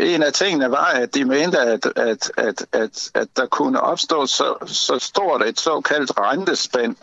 en 0.00 0.22
af 0.22 0.32
tingene 0.32 0.70
var, 0.70 0.84
at 0.84 1.14
de 1.14 1.24
mente, 1.24 1.58
at, 1.58 1.86
at, 1.96 2.30
at, 2.36 2.66
at, 2.72 3.10
at 3.14 3.28
der 3.36 3.46
kunne 3.46 3.80
opstå 3.80 4.26
så, 4.26 4.54
så 4.66 4.98
stort 4.98 5.42
et 5.46 5.60
såkaldt 5.60 6.10
rentespænd, 6.18 6.96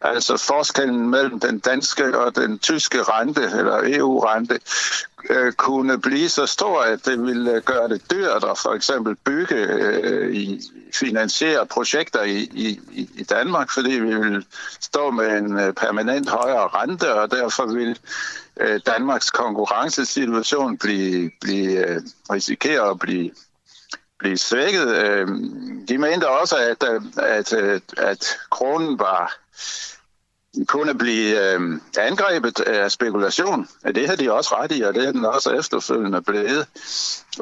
altså 0.00 0.36
forskellen 0.36 1.10
mellem 1.10 1.40
den 1.40 1.58
danske 1.58 2.18
og 2.18 2.36
den 2.36 2.58
tyske 2.58 3.02
rente, 3.02 3.42
eller 3.42 3.80
EU-rente, 3.84 4.60
øh, 5.30 5.52
kunne 5.52 6.00
blive 6.00 6.28
så 6.28 6.46
stor, 6.46 6.80
at 6.80 7.06
det 7.06 7.22
ville 7.22 7.60
gøre 7.60 7.88
det 7.88 8.10
dyrt 8.10 8.44
at 8.44 8.58
for 8.58 8.74
eksempel 8.74 9.16
bygge, 9.16 9.54
øh, 9.56 10.34
i, 10.34 10.60
finansiere 10.94 11.66
projekter 11.66 12.22
i, 12.22 12.38
i, 12.38 12.80
i- 12.92 13.26
Danmark, 13.30 13.70
fordi 13.70 13.90
vi 13.90 14.14
vil 14.18 14.46
stå 14.80 15.10
med 15.10 15.38
en 15.38 15.58
øh, 15.60 15.72
permanent 15.72 16.28
højere 16.30 16.68
rente, 16.68 17.14
og 17.14 17.30
derfor 17.30 17.66
vil 17.66 17.98
øh, 18.60 18.80
Danmarks 18.86 19.30
konkurrencesituation 19.30 20.78
blive, 20.78 21.30
blive 21.40 21.88
øh, 21.88 22.00
risikere 22.30 22.90
at 22.90 22.98
blive 22.98 23.30
blive 24.18 24.36
svækket. 24.36 24.88
Øh, 24.88 25.28
De 25.88 25.98
mente 25.98 26.28
også, 26.28 26.56
at, 26.56 26.88
øh, 26.90 27.02
at, 27.16 27.52
at, 27.52 27.82
at 27.96 28.26
kronen 28.50 28.98
var 28.98 29.34
kunne 30.66 30.94
blive 30.94 31.52
øh, 31.52 31.60
angrebet 31.98 32.60
af 32.60 32.92
spekulation. 32.92 33.68
Det 33.84 34.06
havde 34.06 34.24
de 34.24 34.32
også 34.32 34.56
ret 34.56 34.72
i, 34.72 34.82
og 34.82 34.94
det 34.94 35.08
er 35.08 35.12
den 35.12 35.24
også 35.24 35.50
efterfølgende 35.50 36.22
blevet. 36.22 36.66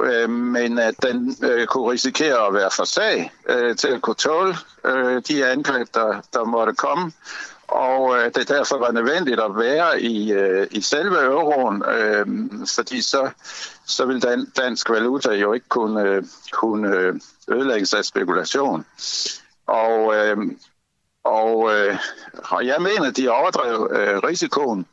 Øh, 0.01 0.31
men 0.31 0.79
at 0.79 0.95
den 1.03 1.37
øh, 1.43 1.67
kunne 1.67 1.93
risikere 1.93 2.47
at 2.47 2.55
være 2.55 2.71
for 2.77 2.85
sag 2.85 3.33
øh, 3.49 3.77
til 3.77 3.89
at 3.89 4.03
kunne 4.03 4.15
tåle 4.15 4.57
øh, 4.85 5.23
de 5.29 5.47
angreb, 5.47 5.89
der, 5.95 6.21
der 6.33 6.45
måtte 6.45 6.75
komme 6.75 7.13
og 7.73 8.19
øh, 8.19 8.25
det 8.25 8.49
derfor 8.49 8.59
altså 8.59 8.79
var 8.79 8.93
nødvendigt 8.93 9.41
at 9.41 9.57
være 9.57 10.01
i, 10.03 10.33
øh, 10.33 10.67
i 10.71 10.81
selve 10.81 11.25
euroen, 11.25 11.83
øh, 11.89 12.27
fordi 12.75 13.03
så, 13.03 13.31
så 13.87 14.07
ville 14.07 14.21
dan, 14.21 14.47
dansk 14.57 14.91
valuta 14.91 15.33
jo 15.33 15.53
ikke 15.53 15.69
kunne, 15.69 16.03
øh, 16.03 16.25
kunne 16.53 16.97
øh, 16.97 17.15
ødelægges 17.49 17.95
af 17.95 18.05
spekulation. 18.05 18.87
Og, 19.67 20.17
øh, 20.17 20.37
og, 21.25 21.75
øh, 21.75 21.99
og 22.45 22.67
jeg 22.67 22.77
mener, 22.81 23.09
at 23.09 23.17
de 23.17 23.29
overdrev 23.29 23.91
øh, 23.93 24.19
risikoen, 24.19 24.87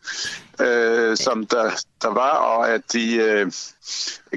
øh, 0.61 1.17
som 1.17 1.45
der, 1.45 1.71
der 2.01 2.13
var, 2.13 2.37
og 2.37 2.69
at 2.69 2.81
de 2.93 3.15
øh, 3.15 3.51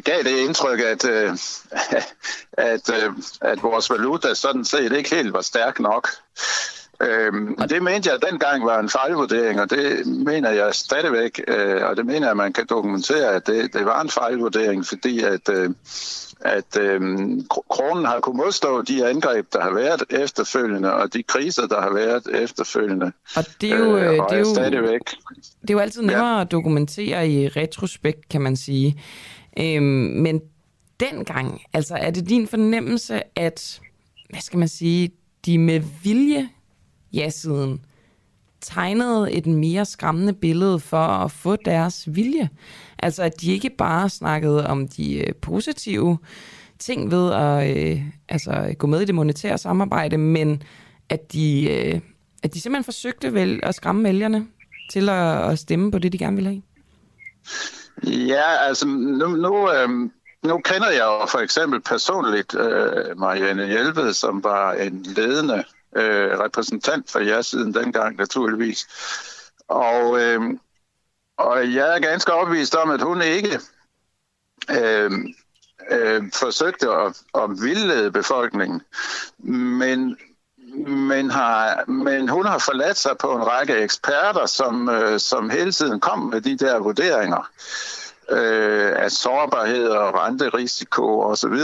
gav 0.05 0.23
det 0.23 0.39
indtryk, 0.39 0.81
at, 0.81 1.05
øh, 1.05 1.31
at, 2.73 2.91
øh, 2.91 3.13
at 3.41 3.63
vores 3.63 3.91
valuta 3.91 4.35
sådan 4.35 4.65
set 4.65 4.93
ikke 4.93 5.15
helt 5.15 5.33
var 5.33 5.41
stærk 5.41 5.81
nok. 5.81 6.09
Øhm, 7.03 7.57
det 7.69 7.83
mente 7.83 8.11
jeg 8.11 8.19
dengang 8.31 8.65
var 8.65 8.81
en 8.81 8.89
fejlvurdering, 8.89 9.61
og 9.61 9.71
det 9.71 10.07
mener 10.07 10.51
jeg 10.51 10.75
stadigvæk, 10.75 11.41
øh, 11.49 11.83
og 11.85 11.97
det 11.97 12.07
mener 12.07 12.21
jeg, 12.21 12.31
at 12.31 12.37
man 12.37 12.53
kan 12.53 12.67
dokumentere, 12.71 13.29
at 13.35 13.47
det, 13.47 13.75
det 13.75 13.85
var 13.85 14.01
en 14.01 14.11
fejlvurdering, 14.11 14.87
fordi 14.87 15.21
at, 15.21 15.49
øh, 15.49 15.71
at 16.41 16.77
øh, 16.81 17.01
kronen 17.71 18.05
har 18.05 18.21
kunnet 18.21 18.37
modstå 18.37 18.83
de 18.83 19.07
angreb, 19.07 19.47
der 19.53 19.61
har 19.61 19.75
været 19.75 20.03
efterfølgende, 20.11 20.95
og 20.95 21.15
de 21.15 21.23
kriser, 21.23 21.67
der 21.67 21.81
har 21.81 21.93
været 21.95 22.43
efterfølgende. 22.43 23.13
Og 23.37 23.45
det 23.61 23.73
er 23.73 23.79
jo, 23.79 23.97
øh, 23.97 24.05
øh, 24.05 24.11
det 24.11 24.23
er 24.31 24.39
jo, 24.39 24.55
stadigvæk. 24.55 25.01
det 25.63 25.71
er 25.71 25.75
jo 25.75 25.79
altid 25.79 26.03
nemmere 26.03 26.37
ja. 26.37 26.41
at 26.41 26.51
dokumentere 26.51 27.29
i 27.29 27.49
retrospekt, 27.49 28.29
kan 28.29 28.41
man 28.41 28.57
sige. 28.57 29.03
Øhm, 29.59 29.85
men 30.23 30.41
dengang, 31.01 31.61
altså 31.73 31.95
er 31.95 32.11
det 32.11 32.29
din 32.29 32.49
fornemmelse, 32.49 33.23
at, 33.39 33.81
hvad 34.31 34.41
skal 34.41 34.59
man 34.59 34.69
sige, 34.69 35.11
de 35.47 35.59
med 35.59 35.83
vilje 36.03 36.49
ja-siden 37.13 37.85
tegnede 38.61 39.33
et 39.33 39.47
mere 39.47 39.85
skræmmende 39.85 40.33
billede 40.33 40.81
for 40.81 41.07
at 41.07 41.31
få 41.31 41.57
deres 41.57 42.05
vilje. 42.07 42.49
Altså 42.99 43.23
at 43.23 43.41
de 43.41 43.53
ikke 43.53 43.71
bare 43.71 44.09
snakkede 44.09 44.67
om 44.67 44.89
de 44.89 45.19
øh, 45.19 45.35
positive 45.35 46.19
ting 46.79 47.11
ved 47.11 47.33
at 47.33 47.77
øh, 47.77 48.03
altså, 48.29 48.75
gå 48.79 48.87
med 48.87 49.01
i 49.01 49.05
det 49.05 49.15
monetære 49.15 49.59
samarbejde, 49.59 50.19
men 50.19 50.63
at 51.09 51.33
de, 51.33 51.71
øh, 51.71 52.01
at 52.43 52.55
de 52.55 52.61
simpelthen 52.61 52.85
forsøgte 52.85 53.35
vel 53.35 53.61
at 53.63 53.75
skræmme 53.75 54.05
vælgerne 54.05 54.47
til 54.93 55.09
at, 55.09 55.51
at 55.51 55.59
stemme 55.59 55.91
på 55.91 55.99
det, 55.99 56.13
de 56.13 56.19
gerne 56.19 56.37
ville 56.37 56.51
have. 56.51 56.63
Ja, 58.29 58.67
altså 58.69 58.87
nu, 58.87 59.29
nu, 59.29 59.73
øh, 59.73 59.89
nu 60.45 60.59
kender 60.59 60.91
jeg 60.91 61.21
jo 61.21 61.27
for 61.27 61.39
eksempel 61.39 61.81
personligt 61.81 62.55
øh, 62.55 63.19
Marianne 63.19 63.67
Hjelved, 63.67 64.13
som 64.13 64.45
var 64.45 64.73
en 64.73 65.03
ledende 65.03 65.65
øh, 65.97 66.39
repræsentant 66.39 67.11
for 67.11 67.19
jer 67.19 67.43
siden 67.43 67.75
dengang 67.75 68.17
naturligvis. 68.17 68.87
Og, 69.69 70.21
øh, 70.21 70.41
og 71.37 71.75
jeg 71.75 71.97
er 71.97 72.01
ganske 72.01 72.33
opvist 72.33 72.75
om, 72.75 72.91
at 72.91 73.03
hun 73.03 73.23
ikke 73.23 73.61
øh, 74.71 75.11
øh, 75.91 76.23
forsøgte 76.35 76.91
at, 76.91 77.23
at 77.35 77.51
vildlede 77.63 78.11
befolkningen, 78.11 78.83
men 79.79 80.17
men, 80.87 81.31
har, 81.31 81.85
men 81.91 82.29
hun 82.29 82.47
har 82.47 82.59
forladt 82.59 82.99
sig 82.99 83.17
på 83.19 83.33
en 83.37 83.47
række 83.47 83.77
eksperter, 83.77 84.47
som, 84.47 84.89
øh, 84.89 85.21
som 85.21 85.51
hele 85.51 85.73
tiden 85.73 86.01
kom 86.01 86.19
med 86.19 86.41
de 86.41 86.57
der 86.57 86.79
vurderinger 86.79 87.51
øh, 88.31 88.93
af 88.97 89.11
sårbarhed 89.11 89.89
og 89.89 90.15
renterisiko 90.15 91.21
osv. 91.21 91.55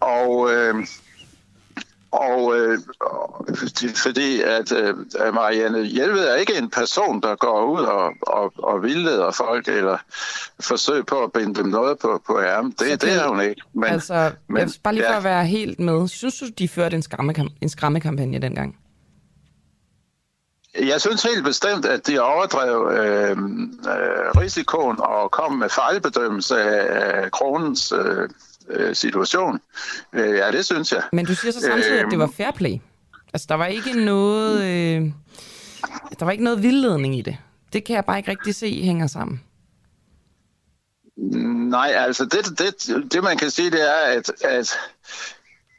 Og, 0.00 0.52
øh, 0.52 0.74
og 2.12 2.56
øh, 2.56 2.78
fordi 3.96 4.42
at 4.42 4.72
øh, 4.72 4.94
Marianne 5.34 5.84
Hjelved 5.84 6.28
er 6.28 6.34
ikke 6.34 6.58
en 6.58 6.70
person, 6.70 7.22
der 7.22 7.34
går 7.34 7.64
ud 7.64 7.82
og, 7.82 8.12
og, 8.22 8.52
og 8.56 8.82
vildleder 8.82 9.30
folk, 9.30 9.68
eller 9.68 9.96
forsøger 10.60 11.02
på 11.02 11.24
at 11.24 11.32
binde 11.32 11.54
dem 11.54 11.66
noget 11.66 11.98
på, 11.98 12.22
på 12.26 12.40
ærmen. 12.40 12.74
Det, 12.78 13.02
det 13.02 13.12
er 13.12 13.28
hun 13.28 13.40
ikke. 13.40 13.62
Men, 13.74 13.84
altså, 13.84 14.32
men, 14.48 14.70
bare 14.82 14.94
lige 14.94 15.04
for 15.04 15.12
ja. 15.12 15.18
at 15.18 15.24
være 15.24 15.46
helt 15.46 15.80
med. 15.80 16.08
Synes 16.08 16.38
du, 16.38 16.46
de 16.58 16.68
førte 16.68 16.96
en, 16.96 17.02
skræmmekam- 17.02 17.56
en 17.60 17.68
skræmmekampagne 17.68 18.38
dengang? 18.38 18.76
Jeg 20.80 21.00
synes 21.00 21.22
helt 21.22 21.44
bestemt, 21.44 21.86
at 21.86 22.06
de 22.06 22.20
overdrev 22.20 22.90
øh, 22.92 23.30
øh, 23.30 23.36
risikoen 24.40 24.96
og 25.00 25.30
kom 25.30 25.52
med 25.52 25.68
fejlbedømmelse 25.68 26.62
af 26.62 27.30
kronens 27.30 27.92
øh, 27.92 28.28
øh, 28.72 28.94
situation. 28.96 29.60
Øh, 30.12 30.36
ja, 30.36 30.50
det 30.50 30.64
synes 30.64 30.92
jeg. 30.92 31.02
Men 31.12 31.26
du 31.26 31.34
siger 31.34 31.52
så 31.52 31.60
samtidig, 31.60 31.98
øh, 31.98 32.04
at 32.04 32.06
det 32.10 32.18
var 32.18 32.30
fair 32.36 32.50
play. 32.50 32.78
Altså, 33.34 33.46
der 33.48 33.54
var 33.54 33.66
ikke 33.66 34.04
noget, 34.04 34.62
øh, 34.62 35.12
der 36.18 36.24
var 36.24 36.32
ikke 36.32 36.44
noget 36.44 36.62
vildledning 36.62 37.18
i 37.18 37.22
det. 37.22 37.36
Det 37.72 37.84
kan 37.84 37.96
jeg 37.96 38.04
bare 38.04 38.18
ikke 38.18 38.30
rigtig 38.30 38.54
se 38.54 38.82
hænger 38.82 39.06
sammen. 39.06 39.40
Nej, 41.70 41.92
altså 41.96 42.24
det, 42.24 42.58
det, 42.58 43.12
det 43.12 43.22
man 43.22 43.36
kan 43.36 43.50
sige, 43.50 43.70
det 43.70 43.88
er, 43.90 44.18
at, 44.18 44.32
at, 44.44 44.78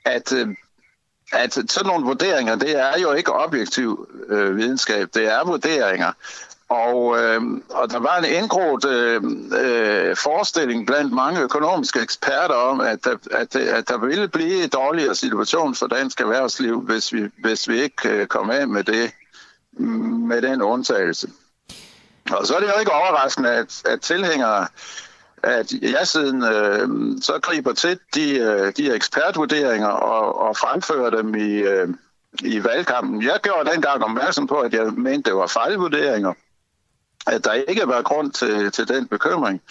at, 0.05 0.33
øh, 0.33 0.47
at 1.33 1.53
sådan 1.53 1.87
nogle 1.87 2.05
vurderinger, 2.05 2.55
det 2.55 2.79
er 2.79 2.99
jo 3.01 3.11
ikke 3.11 3.33
objektiv 3.33 4.07
øh, 4.27 4.57
videnskab, 4.57 5.09
det 5.13 5.31
er 5.31 5.45
vurderinger. 5.45 6.11
Og, 6.73 7.19
øh, 7.19 7.41
og 7.69 7.91
der 7.91 7.99
var 7.99 8.17
en 8.17 8.25
indgroet 8.25 8.85
øh, 8.85 9.21
øh, 9.63 10.15
forestilling 10.15 10.87
blandt 10.87 11.13
mange 11.13 11.41
økonomiske 11.41 11.99
eksperter 11.99 12.55
om, 12.55 12.81
at 12.81 13.05
der, 13.05 13.15
at, 13.31 13.55
at 13.55 13.89
der 13.89 13.97
ville 13.97 14.27
blive 14.27 14.63
en 14.63 14.69
dårligere 14.69 15.15
situation 15.15 15.75
for 15.75 15.87
dansk 15.87 16.21
erhvervsliv, 16.21 16.81
hvis 16.81 17.13
vi, 17.13 17.29
hvis 17.37 17.69
vi 17.69 17.81
ikke 17.81 18.09
øh, 18.09 18.27
kom 18.27 18.49
af 18.49 18.67
med 18.67 18.83
det 18.83 19.11
med 20.29 20.41
den 20.41 20.61
undtagelse. 20.61 21.27
Og 22.31 22.47
så 22.47 22.55
er 22.55 22.59
det 22.59 22.67
jo 22.67 22.79
ikke 22.79 22.91
overraskende, 22.91 23.49
at, 23.49 23.81
at 23.85 24.01
tilhængere 24.01 24.67
at 25.43 25.73
jeg 25.81 26.07
siden 26.07 26.43
øh, 26.43 26.87
så 27.21 27.39
griber 27.41 27.73
til 27.73 27.99
de, 28.15 28.39
øh, 28.39 28.73
de 28.77 28.95
ekspertvurderinger 28.95 29.87
og, 29.87 30.41
og 30.47 30.57
fremfører 30.57 31.09
dem 31.09 31.35
i, 31.35 31.53
øh, 31.53 31.87
i 32.41 32.63
valgkampen. 32.63 33.23
Jeg 33.23 33.39
gjorde 33.43 33.71
dengang 33.71 34.03
opmærksom 34.03 34.47
på, 34.47 34.55
at 34.55 34.73
jeg 34.73 34.93
mente, 34.93 35.29
det 35.29 35.37
var 35.37 35.47
fejlvurderinger 35.47 36.33
at 37.27 37.45
der 37.45 37.53
ikke 37.53 37.87
var 37.87 38.01
grund 38.01 38.31
til, 38.31 38.71
til 38.71 38.87
den 38.87 39.07
bekymring, 39.07 39.61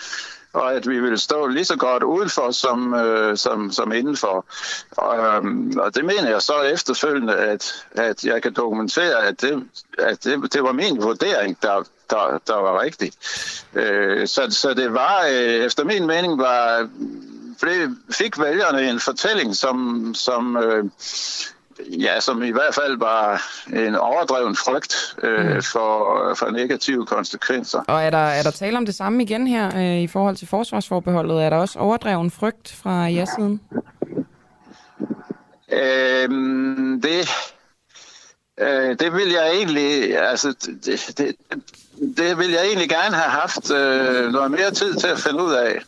og 0.52 0.74
at 0.74 0.88
vi 0.88 1.00
ville 1.00 1.18
stå 1.18 1.46
lige 1.46 1.64
så 1.64 1.76
godt 1.76 2.02
udenfor 2.02 2.50
som, 2.50 2.94
øh, 2.94 3.36
som, 3.36 3.72
som 3.72 3.92
indenfor. 3.92 4.46
Og, 4.90 5.18
øhm, 5.18 5.78
og 5.78 5.94
det 5.94 6.04
mener 6.04 6.30
jeg 6.30 6.42
så 6.42 6.62
efterfølgende, 6.62 7.36
at, 7.36 7.84
at 7.90 8.24
jeg 8.24 8.42
kan 8.42 8.52
dokumentere, 8.52 9.26
at 9.26 9.40
det, 9.40 9.64
at 9.98 10.24
det, 10.24 10.52
det 10.52 10.62
var 10.62 10.72
min 10.72 11.02
vurdering, 11.02 11.58
der, 11.62 11.82
der, 12.10 12.38
der 12.46 12.56
var 12.56 12.80
rigtig. 12.80 13.12
Øh, 13.74 14.28
så, 14.28 14.46
så 14.50 14.74
det 14.74 14.92
var, 14.92 15.26
øh, 15.30 15.64
efter 15.64 15.84
min 15.84 16.06
mening, 16.06 16.38
var 16.38 16.88
øh, 17.66 17.90
fik 18.10 18.38
vælgerne 18.38 18.90
en 18.90 19.00
fortælling, 19.00 19.56
som, 19.56 20.10
som 20.14 20.56
øh, 20.56 20.84
Ja, 21.90 22.20
som 22.20 22.42
i 22.42 22.50
hvert 22.50 22.74
fald 22.74 22.98
var 22.98 23.42
en 23.72 23.94
overdreven 23.94 24.56
frygt 24.56 25.16
øh, 25.22 25.54
mm. 25.54 25.62
for, 25.62 26.34
for 26.34 26.50
negative 26.50 27.06
konsekvenser. 27.06 27.80
Og 27.88 28.02
er 28.02 28.10
der, 28.10 28.18
er 28.18 28.42
der 28.42 28.50
tale 28.50 28.76
om 28.76 28.86
det 28.86 28.94
samme 28.94 29.22
igen 29.22 29.46
her 29.46 29.76
øh, 29.76 29.98
i 29.98 30.06
forhold 30.06 30.36
til 30.36 30.48
forsvarsforbeholdet? 30.48 31.42
Er 31.42 31.50
der 31.50 31.56
også 31.56 31.78
overdreven 31.78 32.30
frygt 32.30 32.72
fra 32.82 32.90
jeres 32.90 33.28
siden? 33.38 33.60
Øhm, 35.72 37.00
det, 37.00 37.28
øh, 38.60 38.98
det 38.98 39.12
vil 39.12 39.30
jeg 39.30 39.50
egentlig, 39.54 40.18
altså, 40.18 40.54
det, 40.84 41.14
det, 41.18 41.36
det 42.16 42.38
vil 42.38 42.50
jeg 42.50 42.66
egentlig 42.66 42.88
gerne 42.88 43.16
have 43.16 43.30
haft 43.30 43.70
øh, 43.70 44.32
noget 44.32 44.50
mere 44.50 44.70
tid 44.70 44.94
til 44.94 45.06
at 45.06 45.18
finde 45.18 45.44
ud 45.44 45.52
af. 45.52 45.82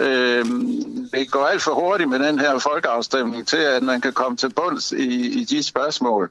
Øh, 0.00 0.44
det 1.12 1.30
går 1.30 1.46
alt 1.46 1.62
for 1.62 1.74
hurtigt 1.74 2.08
med 2.10 2.18
den 2.18 2.38
her 2.38 2.58
folkeafstemning 2.58 3.46
til, 3.46 3.56
at 3.56 3.82
man 3.82 4.00
kan 4.00 4.12
komme 4.12 4.36
til 4.36 4.52
bunds 4.54 4.92
i, 4.92 5.40
i 5.40 5.44
de 5.44 5.62
spørgsmål. 5.62 6.30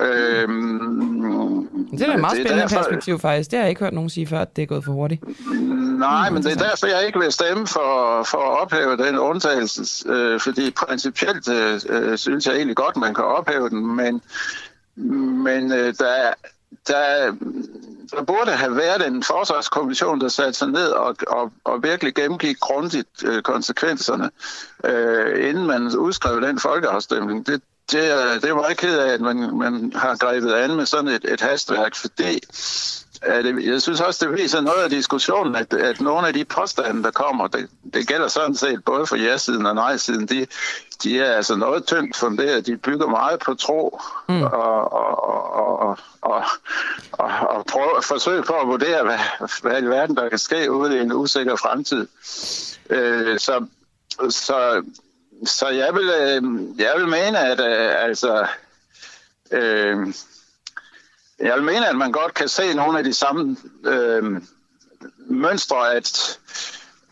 Øh, 0.00 0.08
det 0.08 2.02
er 2.02 2.14
et 2.14 2.20
meget 2.20 2.32
spændende 2.32 2.60
derfor... 2.60 2.76
perspektiv 2.76 3.18
faktisk. 3.18 3.50
Det 3.50 3.56
har 3.58 3.64
jeg 3.64 3.70
ikke 3.70 3.84
hørt 3.84 3.92
nogen 3.92 4.10
sige 4.10 4.26
før, 4.26 4.40
at 4.40 4.56
det 4.56 4.62
er 4.62 4.66
gået 4.66 4.84
for 4.84 4.92
hurtigt. 4.92 5.22
Nej, 5.98 6.30
men 6.30 6.42
det 6.42 6.52
er 6.52 6.68
derfor, 6.68 6.86
jeg 6.86 7.06
ikke 7.06 7.18
vil 7.18 7.32
stemme 7.32 7.66
for, 7.66 8.22
for 8.30 8.38
at 8.38 8.62
ophæve 8.62 8.96
den 8.96 9.18
undtagelse, 9.18 10.08
øh, 10.08 10.40
fordi 10.40 10.70
principielt 10.70 11.48
øh, 11.48 11.80
øh, 11.88 12.18
synes 12.18 12.46
jeg 12.46 12.54
egentlig 12.54 12.76
godt, 12.76 12.96
man 12.96 13.14
kan 13.14 13.24
ophæve 13.24 13.68
den, 13.68 13.96
men, 13.96 14.22
men 15.44 15.72
øh, 15.72 15.94
der, 15.98 16.32
der, 16.88 17.32
der 18.10 18.22
burde 18.22 18.50
have 18.50 18.76
været 18.76 19.06
en 19.06 19.22
forsvarskommission, 19.22 20.20
der 20.20 20.28
satte 20.28 20.52
sig 20.52 20.68
ned 20.68 20.88
og, 20.88 21.16
og, 21.26 21.52
og 21.64 21.82
virkelig 21.82 22.14
gennemgik 22.14 22.60
grundigt 22.60 23.24
øh, 23.24 23.42
konsekvenserne, 23.42 24.30
øh, 24.84 25.48
inden 25.48 25.66
man 25.66 25.96
udskrev 25.96 26.40
den 26.42 26.58
folkeafstemning. 26.58 27.46
Det, 27.46 27.62
det, 27.92 28.42
det 28.42 28.54
var 28.54 28.68
ikke 28.68 28.80
ked 28.80 28.98
af, 28.98 29.12
at 29.12 29.20
man, 29.20 29.58
man 29.58 29.92
har 29.94 30.16
grebet 30.16 30.52
an 30.52 30.76
med 30.76 30.86
sådan 30.86 31.08
et, 31.08 31.24
et 31.24 31.40
hastværk, 31.40 31.94
fordi 31.94 32.40
at 33.22 33.64
jeg 33.64 33.82
synes 33.82 34.00
også, 34.00 34.26
det 34.26 34.36
viser 34.36 34.60
noget 34.60 34.82
af 34.84 34.90
diskussionen, 34.90 35.56
at, 35.56 35.74
at 35.74 36.00
nogle 36.00 36.26
af 36.26 36.34
de 36.34 36.44
påstande, 36.44 37.02
der 37.02 37.10
kommer, 37.10 37.46
det, 37.46 37.68
det 37.94 38.08
gælder 38.08 38.28
sådan 38.28 38.54
set 38.54 38.84
både 38.84 39.06
for 39.06 39.16
ja-siden 39.16 39.66
og 39.66 39.74
nej-siden, 39.74 40.26
de, 40.26 40.46
de 41.02 41.20
er 41.20 41.32
altså 41.32 41.56
noget 41.56 41.86
tyndt 41.86 42.16
funderet. 42.16 42.66
De 42.66 42.76
bygger 42.76 43.06
meget 43.06 43.40
på 43.40 43.54
tro 43.54 44.00
mm. 44.28 44.42
og, 44.42 44.92
og, 44.92 45.24
og, 45.24 45.78
og, 45.78 45.98
og, 46.22 46.44
og, 47.12 47.30
og 47.48 47.66
prøve, 47.66 48.02
forsøge 48.02 48.42
på 48.42 48.52
at 48.52 48.68
vurdere, 48.68 49.04
hvad, 49.04 49.18
hvad 49.62 49.82
i 49.82 49.86
verden 49.86 50.16
der 50.16 50.28
kan 50.28 50.38
ske 50.38 50.72
ude 50.72 50.96
i 50.96 51.00
en 51.00 51.12
usikker 51.12 51.56
fremtid. 51.56 52.06
Øh, 52.90 53.38
så, 53.38 53.66
så, 54.30 54.82
så 55.46 55.68
jeg 55.68 55.94
vil, 55.94 56.10
øh, 56.20 56.42
jeg 56.80 56.92
vil 56.96 57.08
mene, 57.08 57.38
at 57.38 57.60
øh, 57.60 58.04
altså, 58.04 58.46
øh, 59.50 60.14
jeg 61.40 61.54
vil 61.54 61.64
mene, 61.64 61.88
at 61.88 61.96
man 61.96 62.12
godt 62.12 62.34
kan 62.34 62.48
se 62.48 62.74
nogle 62.74 62.98
af 62.98 63.04
de 63.04 63.12
samme 63.12 63.56
øh, 63.84 64.42
mønstre, 65.26 65.94
at, 65.94 66.38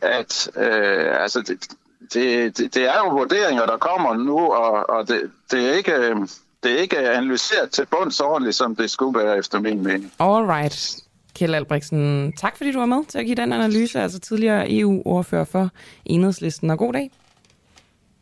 at 0.01 0.51
øh, 0.57 1.23
altså, 1.23 1.41
det, 1.41 1.69
det, 2.15 2.75
det, 2.75 2.85
er 2.85 2.99
jo 3.05 3.09
vurderinger, 3.11 3.67
der 3.67 3.77
kommer 3.77 4.15
nu, 4.15 4.39
og, 4.39 4.91
og 4.91 5.09
det, 5.09 5.31
det, 5.51 5.69
er 5.69 5.73
ikke, 5.73 6.15
det 6.63 6.73
er 6.73 6.79
ikke 6.79 6.99
analyseret 6.99 7.71
til 7.71 7.87
bunds 7.87 8.21
ordentligt, 8.21 8.57
som 8.57 8.77
det 8.77 8.91
skulle 8.91 9.19
være 9.19 9.39
efter 9.39 9.61
min 9.61 9.83
mening. 9.83 10.13
All 10.19 10.45
right. 10.45 10.97
Kjell 11.35 11.55
Albrechtsen, 11.55 12.33
tak 12.33 12.57
fordi 12.57 12.73
du 12.73 12.79
var 12.79 12.87
med 12.87 13.05
til 13.09 13.19
at 13.19 13.25
give 13.27 13.37
den 13.37 13.53
analyse, 13.53 14.01
altså 14.01 14.19
tidligere 14.19 14.73
EU-ordfører 14.73 15.45
for 15.45 15.71
Enhedslisten, 16.05 16.71
og 16.71 16.79
god 16.79 16.93
dag. 16.93 17.11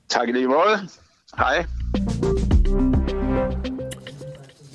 Tak 0.09 0.28
i 0.28 0.32
lige 0.32 0.48
måde. 0.48 0.89
Hej. 1.39 1.66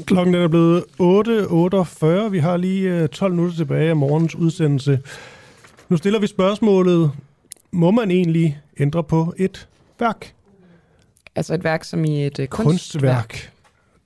Klokken 0.10 0.36
er 0.36 0.48
blevet 0.48 0.84
8.48. 1.02 2.30
Vi 2.30 2.40
har 2.40 2.58
lige 2.58 3.08
12 3.08 3.32
øh, 3.32 3.36
minutter 3.36 3.58
tilbage 3.58 3.90
af 3.90 3.96
morgens 3.96 4.36
udsendelse. 4.36 5.00
Nu 5.90 5.98
stiller 5.98 6.20
vi 6.20 6.28
spørgsmålet, 6.28 7.12
må 7.72 7.92
man 7.92 8.12
egentlig 8.12 8.60
ændre 8.80 9.04
på 9.04 9.34
et 9.38 9.68
værk? 10.00 10.34
Altså 11.36 11.54
et 11.54 11.64
værk 11.64 11.84
som 11.84 12.06
i 12.06 12.26
et 12.26 12.40
uh, 12.40 12.46
kunstværk? 12.46 13.28
kunstværk. 13.28 13.52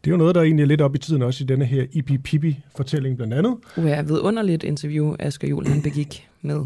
Det 0.03 0.09
er 0.09 0.11
jo 0.11 0.17
noget, 0.17 0.35
der 0.35 0.41
er 0.41 0.45
egentlig 0.45 0.63
er 0.63 0.67
lidt 0.67 0.81
op 0.81 0.95
i 0.95 0.97
tiden 0.97 1.21
også 1.21 1.43
i 1.43 1.47
denne 1.47 1.65
her 1.65 1.85
Ibi 1.91 2.17
Pibi-fortælling 2.17 3.17
blandt 3.17 3.33
andet. 3.33 3.55
Ja, 3.77 4.01
ved 4.01 4.19
underligt 4.19 4.63
interview, 4.63 5.15
Asger 5.19 5.47
Juhl 5.47 5.67
han 5.67 5.81
begik 5.81 6.27
med 6.41 6.65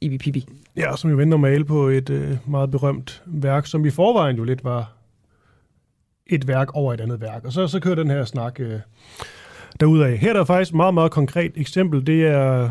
Ibi 0.00 0.18
Pibi. 0.18 0.46
Ja, 0.76 0.96
som 0.96 1.10
jo 1.10 1.16
vender 1.16 1.36
male 1.36 1.64
på 1.64 1.88
et 1.88 2.10
uh, 2.10 2.50
meget 2.50 2.70
berømt 2.70 3.22
værk, 3.26 3.66
som 3.66 3.84
i 3.84 3.90
forvejen 3.90 4.36
jo 4.36 4.44
lidt 4.44 4.64
var 4.64 4.97
et 6.28 6.48
værk 6.48 6.74
over 6.74 6.94
et 6.94 7.00
andet 7.00 7.20
værk. 7.20 7.44
Og 7.44 7.52
så, 7.52 7.66
så 7.66 7.80
kører 7.80 7.94
den 7.94 8.10
her 8.10 8.24
snak 8.24 8.60
øh, 8.60 8.80
derudad. 9.80 10.16
Her 10.16 10.28
er 10.28 10.32
der 10.32 10.44
faktisk 10.44 10.70
et 10.70 10.76
meget, 10.76 10.94
meget 10.94 11.10
konkret 11.10 11.52
eksempel. 11.56 12.06
Det 12.06 12.26
er 12.26 12.70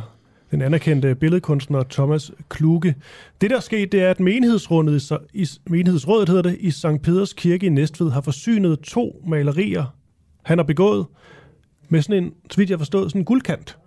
den 0.52 0.62
anerkendte 0.62 1.16
billedkunstner 1.16 1.84
Thomas 1.90 2.32
Kluge. 2.50 2.96
Det, 3.42 3.50
der 3.50 3.56
er 3.56 3.62
sket, 3.62 3.92
det 3.92 4.04
er, 4.04 4.10
at 4.10 4.20
menighedsrådet 4.20 5.12
i, 5.34 5.48
menighedsrådet 5.66 6.30
hedder 6.30 6.42
det, 6.42 6.58
i 6.60 6.72
St. 6.72 7.02
Peders 7.04 7.34
Kirke 7.34 7.66
i 7.66 7.70
Næstved 7.70 8.12
har 8.12 8.22
forsynet 8.22 8.80
to 8.80 9.24
malerier, 9.28 9.96
han 10.44 10.58
har 10.58 10.64
begået, 10.64 11.06
med 11.90 12.02
sådan 12.02 12.24
en, 12.24 12.34
så 12.52 12.58
vidt 12.58 12.70
jeg 12.70 12.80
forstod, 12.80 13.00
forstået, 13.00 13.12
sådan 13.12 13.22
en 13.22 13.26
guldkant. 13.26 13.78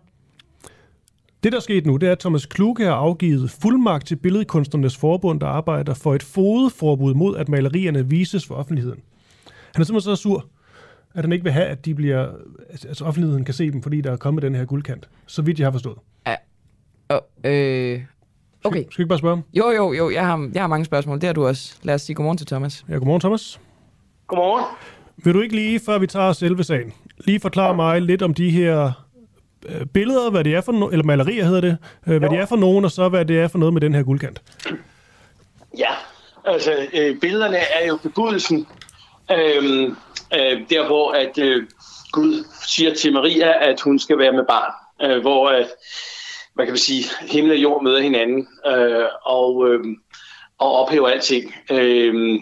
Det, 1.42 1.52
der 1.52 1.58
er 1.58 1.62
sket 1.62 1.86
nu, 1.86 1.96
det 1.96 2.06
er, 2.06 2.12
at 2.12 2.18
Thomas 2.18 2.46
Kluge 2.46 2.84
har 2.84 2.92
afgivet 2.92 3.50
fuldmagt 3.50 4.06
til 4.06 4.16
Billedkunstnernes 4.16 4.96
Forbund, 4.96 5.40
der 5.40 5.46
arbejder 5.46 5.94
for 5.94 6.14
et 6.14 6.22
fodeforbud 6.22 7.14
mod, 7.14 7.36
at 7.36 7.48
malerierne 7.48 8.08
vises 8.08 8.46
for 8.46 8.54
offentligheden. 8.54 9.00
Han 9.74 9.82
er 9.82 9.84
simpelthen 9.84 10.16
så 10.16 10.22
sur, 10.22 10.46
at 11.14 11.24
han 11.24 11.32
ikke 11.32 11.44
vil 11.44 11.52
have, 11.52 11.66
at 11.66 11.84
de 11.84 11.94
bliver, 11.94 12.28
altså 12.70 13.04
offentligheden 13.04 13.44
kan 13.44 13.54
se 13.54 13.70
dem, 13.70 13.82
fordi 13.82 14.00
der 14.00 14.12
er 14.12 14.16
kommet 14.16 14.42
den 14.42 14.54
her 14.54 14.64
guldkant. 14.64 15.08
Så 15.26 15.42
vidt 15.42 15.58
jeg 15.58 15.66
har 15.66 15.72
forstået. 15.72 15.98
Ja. 16.26 16.36
Og, 17.08 17.28
øh, 17.44 18.00
okay. 18.64 18.78
Skal, 18.80 18.92
skal 18.92 18.98
vi 18.98 19.02
ikke 19.02 19.08
bare 19.08 19.18
spørge 19.18 19.36
ham? 19.36 19.44
Jo, 19.52 19.70
jo, 19.70 19.92
jo. 19.92 20.10
Jeg 20.10 20.26
har, 20.26 20.50
jeg 20.54 20.62
har 20.62 20.66
mange 20.66 20.84
spørgsmål. 20.84 21.20
Det 21.20 21.26
har 21.26 21.32
du 21.32 21.46
også. 21.46 21.74
Lad 21.82 21.94
os 21.94 22.02
sige 22.02 22.16
godmorgen 22.16 22.38
til 22.38 22.46
Thomas. 22.46 22.84
Ja, 22.88 22.94
godmorgen 22.94 23.20
Thomas. 23.20 23.60
Godmorgen. 24.26 24.64
Vil 25.24 25.34
du 25.34 25.40
ikke 25.40 25.54
lige, 25.54 25.80
før 25.80 25.98
vi 25.98 26.06
tager 26.06 26.32
selve 26.32 26.64
sagen, 26.64 26.92
lige 27.18 27.40
forklare 27.40 27.76
mig 27.76 28.02
lidt 28.02 28.22
om 28.22 28.34
de 28.34 28.50
her 28.50 28.92
øh, 29.68 29.86
billeder, 29.86 30.30
hvad 30.30 30.44
det 30.44 30.54
er 30.54 30.60
for 30.60 30.72
no- 30.72 30.92
eller 30.92 31.04
malerier 31.04 31.44
hedder 31.44 31.60
det, 31.60 31.76
øh, 32.06 32.18
hvad 32.18 32.28
jo. 32.28 32.34
det 32.34 32.42
er 32.42 32.46
for 32.46 32.56
nogen, 32.56 32.84
og 32.84 32.90
så 32.90 33.08
hvad 33.08 33.24
det 33.24 33.40
er 33.40 33.48
for 33.48 33.58
noget 33.58 33.72
med 33.72 33.80
den 33.80 33.94
her 33.94 34.02
guldkant? 34.02 34.42
Ja, 35.78 35.90
altså 36.44 36.72
øh, 36.94 37.20
billederne 37.20 37.56
er 37.56 37.86
jo 37.88 37.98
bebudelsen, 38.02 38.66
øh, 39.32 39.82
øh, 40.34 40.60
der 40.70 40.86
hvor 40.86 41.10
at 41.10 41.38
øh, 41.38 41.66
Gud 42.12 42.44
siger 42.66 42.94
til 42.94 43.12
Maria, 43.12 43.70
at 43.70 43.80
hun 43.80 43.98
skal 43.98 44.18
være 44.18 44.32
med 44.32 44.44
barn, 44.48 44.72
øh, 45.02 45.20
hvor 45.20 45.48
at 45.48 45.68
hvad 46.54 46.66
kan 46.66 46.74
vi 46.74 46.78
sige, 46.78 47.04
himmel 47.20 47.52
og 47.52 47.58
jord 47.58 47.82
møder 47.84 48.00
hinanden 48.00 48.48
øh, 48.66 49.04
og, 49.24 49.68
øh, 49.68 49.84
og 50.58 50.72
ophæver 50.72 51.08
alting. 51.08 51.54
Øh, 51.70 52.40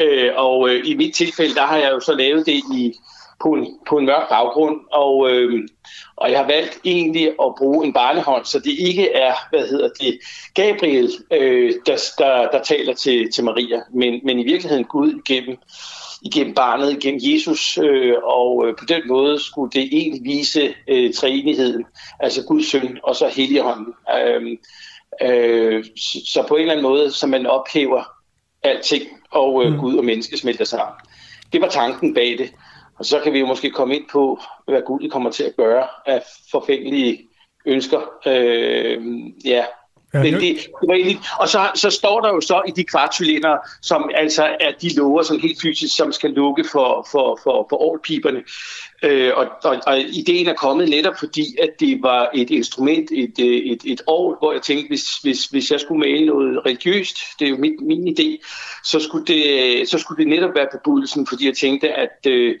øh, 0.00 0.30
og 0.36 0.68
øh, 0.68 0.82
i 0.84 0.96
mit 0.96 1.14
tilfælde, 1.14 1.54
der 1.54 1.66
har 1.66 1.76
jeg 1.76 1.90
jo 1.90 2.00
så 2.00 2.14
lavet 2.14 2.46
det 2.46 2.62
i, 2.74 2.92
på, 3.40 3.48
en, 3.48 3.78
på 3.88 3.98
en 3.98 4.06
mørk 4.06 4.28
baggrund, 4.28 4.80
og, 4.92 5.30
øh, 5.30 5.68
og 6.16 6.30
jeg 6.30 6.38
har 6.38 6.46
valgt 6.46 6.78
egentlig 6.84 7.28
at 7.28 7.54
bruge 7.58 7.86
en 7.86 7.92
barnehånd, 7.92 8.44
så 8.44 8.58
det 8.58 8.72
ikke 8.78 9.12
er, 9.12 9.34
hvad 9.50 9.68
hedder 9.68 9.88
det, 10.00 10.18
Gabriel, 10.54 11.10
øh, 11.32 11.74
der, 11.86 11.96
der, 12.18 12.50
der 12.50 12.62
taler 12.62 12.94
til, 12.94 13.32
til 13.32 13.44
Maria, 13.44 13.80
men, 13.94 14.20
men 14.24 14.38
i 14.38 14.44
virkeligheden 14.44 14.84
Gud 14.84 15.22
igennem 15.26 15.56
igennem 16.22 16.54
barnet, 16.54 16.92
igennem 16.92 17.20
Jesus, 17.22 17.78
øh, 17.78 18.14
og 18.22 18.66
øh, 18.66 18.76
på 18.76 18.84
den 18.84 19.02
måde 19.08 19.40
skulle 19.40 19.70
det 19.70 19.88
egentlig 19.92 20.20
vise 20.24 20.74
øh, 20.88 21.14
treenigheden, 21.14 21.84
altså 22.20 22.44
Guds 22.46 22.70
søn 22.70 22.98
og 23.02 23.16
så 23.16 23.28
Helligånden. 23.28 23.94
Øh, 24.16 24.58
øh, 25.22 25.84
så 26.26 26.44
på 26.48 26.54
en 26.54 26.60
eller 26.60 26.72
anden 26.72 26.86
måde, 26.86 27.10
så 27.10 27.26
man 27.26 27.46
ophæver 27.46 28.04
alting, 28.62 29.02
og 29.30 29.64
øh, 29.64 29.72
mm. 29.72 29.78
Gud 29.78 29.96
og 29.96 30.04
menneske 30.04 30.38
smelter 30.38 30.64
sammen. 30.64 30.94
Det 31.52 31.60
var 31.60 31.68
tanken 31.68 32.14
bag 32.14 32.38
det. 32.38 32.52
Og 32.98 33.04
så 33.04 33.20
kan 33.20 33.32
vi 33.32 33.38
jo 33.38 33.46
måske 33.46 33.70
komme 33.70 33.96
ind 33.96 34.04
på, 34.12 34.40
hvad 34.66 34.82
Gud 34.86 35.10
kommer 35.10 35.30
til 35.30 35.44
at 35.44 35.56
gøre 35.56 35.86
af 36.06 36.22
forfængelige 36.50 37.28
ønsker. 37.66 38.00
Øh, 38.26 39.02
ja, 39.44 39.64
Ja, 40.14 40.22
det, 40.22 40.32
det, 40.32 40.40
det 40.80 40.88
var 40.88 40.94
egentlig, 40.94 41.18
og 41.40 41.48
så, 41.48 41.70
så 41.74 41.90
står 41.90 42.20
der 42.20 42.28
jo 42.28 42.40
så 42.40 42.62
i 42.68 42.70
de 42.70 42.84
kvartcylinder, 42.84 43.56
som 43.82 44.10
altså 44.14 44.42
er 44.60 44.72
de 44.82 44.94
lover, 44.96 45.22
som 45.22 45.38
helt 45.38 45.60
fysisk, 45.62 45.96
som 45.96 46.12
skal 46.12 46.30
lukke 46.30 46.64
for, 46.72 47.08
for, 47.10 47.40
for, 47.42 47.66
for 47.70 47.76
årpiberne. 47.76 48.42
Øh, 49.02 49.32
og, 49.36 49.46
og, 49.64 49.76
og 49.86 50.00
ideen 50.00 50.46
er 50.46 50.54
kommet 50.54 50.88
netop 50.88 51.18
fordi, 51.18 51.56
at 51.62 51.70
det 51.80 52.02
var 52.02 52.30
et 52.34 52.50
instrument, 52.50 53.10
et, 53.12 53.34
øh, 53.40 53.46
et, 53.46 53.80
et 53.84 54.02
år, 54.06 54.36
hvor 54.38 54.52
jeg 54.52 54.62
tænkte, 54.62 54.88
hvis, 54.88 55.16
hvis, 55.16 55.44
hvis 55.44 55.70
jeg 55.70 55.80
skulle 55.80 56.00
male 56.00 56.26
noget 56.26 56.66
religiøst, 56.66 57.18
det 57.38 57.44
er 57.44 57.50
jo 57.50 57.56
mit, 57.56 57.80
min 57.80 58.08
idé, 58.08 58.46
så 58.84 59.00
skulle, 59.00 59.26
det, 59.26 59.88
så 59.88 59.98
skulle 59.98 60.24
det 60.24 60.30
netop 60.30 60.54
være 60.54 60.68
bebudelsen, 60.72 61.26
fordi 61.26 61.46
jeg 61.46 61.56
tænkte, 61.56 61.92
at 61.92 62.26
øh, 62.26 62.54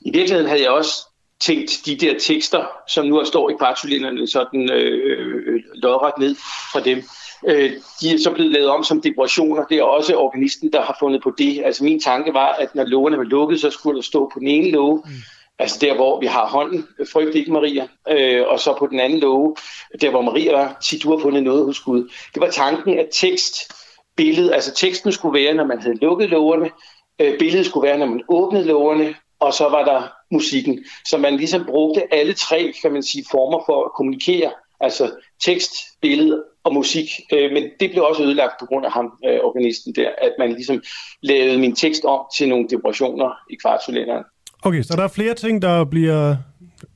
i 0.00 0.10
virkeligheden 0.12 0.48
havde 0.48 0.62
jeg 0.62 0.70
også 0.70 0.92
tænkt 1.40 1.80
de 1.86 1.96
der 1.96 2.18
tekster, 2.18 2.66
som 2.88 3.06
nu 3.06 3.24
står 3.24 3.50
i 3.50 3.54
kvartcylinderne, 3.58 4.28
sådan 4.28 4.70
øh, 4.72 5.42
øh 5.46 5.59
lodret 5.82 6.18
ned 6.18 6.34
fra 6.72 6.80
dem, 6.80 7.02
øh, 7.46 7.72
de 8.00 8.14
er 8.14 8.18
så 8.24 8.30
blevet 8.30 8.52
lavet 8.52 8.68
om 8.68 8.84
som 8.84 9.00
dekorationer. 9.00 9.64
Det 9.64 9.78
er 9.78 9.82
også 9.82 10.16
organisten, 10.16 10.72
der 10.72 10.82
har 10.82 10.96
fundet 11.00 11.22
på 11.22 11.32
det. 11.38 11.62
Altså 11.64 11.84
min 11.84 12.00
tanke 12.00 12.34
var, 12.34 12.52
at 12.52 12.74
når 12.74 12.84
lågerne 12.84 13.18
var 13.18 13.24
lukket, 13.24 13.60
så 13.60 13.70
skulle 13.70 13.96
der 13.96 14.02
stå 14.02 14.30
på 14.32 14.38
den 14.38 14.48
ene 14.48 14.70
låge, 14.70 15.02
mm. 15.04 15.12
altså 15.58 15.78
der, 15.80 15.94
hvor 15.94 16.20
vi 16.20 16.26
har 16.26 16.46
hånden, 16.46 16.86
frygt 17.12 17.34
ikke 17.34 17.52
Maria, 17.52 17.88
øh, 18.10 18.44
og 18.48 18.60
så 18.60 18.76
på 18.78 18.86
den 18.86 19.00
anden 19.00 19.18
låge, 19.18 19.56
der 20.00 20.10
hvor 20.10 20.22
Maria 20.22 20.52
var, 20.52 20.76
tit 20.84 21.02
du 21.02 21.10
har 21.16 21.22
fundet 21.22 21.42
noget 21.42 21.64
hos 21.64 21.80
Gud. 21.80 22.08
Det 22.34 22.40
var 22.40 22.50
tanken, 22.50 22.98
at 22.98 23.08
tekst, 23.12 23.72
billede, 24.16 24.54
altså 24.54 24.74
teksten 24.74 25.12
skulle 25.12 25.40
være, 25.40 25.54
når 25.54 25.64
man 25.64 25.80
havde 25.80 25.96
lukket 25.96 26.30
lågerne, 26.30 26.70
øh, 27.18 27.38
billedet 27.38 27.66
skulle 27.66 27.88
være, 27.88 27.98
når 27.98 28.06
man 28.06 28.22
åbnede 28.28 28.64
lågerne, 28.64 29.14
og 29.40 29.54
så 29.54 29.68
var 29.68 29.84
der 29.84 30.02
musikken. 30.30 30.84
Så 31.04 31.18
man 31.18 31.36
ligesom 31.36 31.64
brugte 31.64 32.14
alle 32.14 32.32
tre, 32.32 32.72
kan 32.82 32.92
man 32.92 33.02
sige, 33.02 33.24
former 33.30 33.62
for 33.66 33.84
at 33.84 33.92
kommunikere, 33.96 34.50
altså 34.80 35.10
tekst, 35.44 35.72
billede 36.02 36.44
og 36.64 36.74
musik. 36.74 37.08
Øh, 37.32 37.52
men 37.52 37.62
det 37.80 37.90
blev 37.90 38.04
også 38.04 38.22
ødelagt 38.22 38.52
på 38.60 38.66
grund 38.66 38.86
af 38.86 38.92
ham, 38.92 39.12
øh, 39.26 39.38
organisten 39.42 39.94
der, 39.94 40.08
at 40.22 40.32
man 40.38 40.52
ligesom 40.52 40.82
lavede 41.22 41.58
min 41.58 41.76
tekst 41.76 42.04
om 42.04 42.20
til 42.36 42.48
nogle 42.48 42.68
depressioner 42.68 43.30
i 43.50 43.54
kvartsolenderen. 43.62 44.24
Okay, 44.62 44.82
så 44.82 44.96
der 44.96 45.02
er 45.02 45.08
flere 45.08 45.34
ting, 45.34 45.62
der 45.62 45.84
bliver 45.84 46.36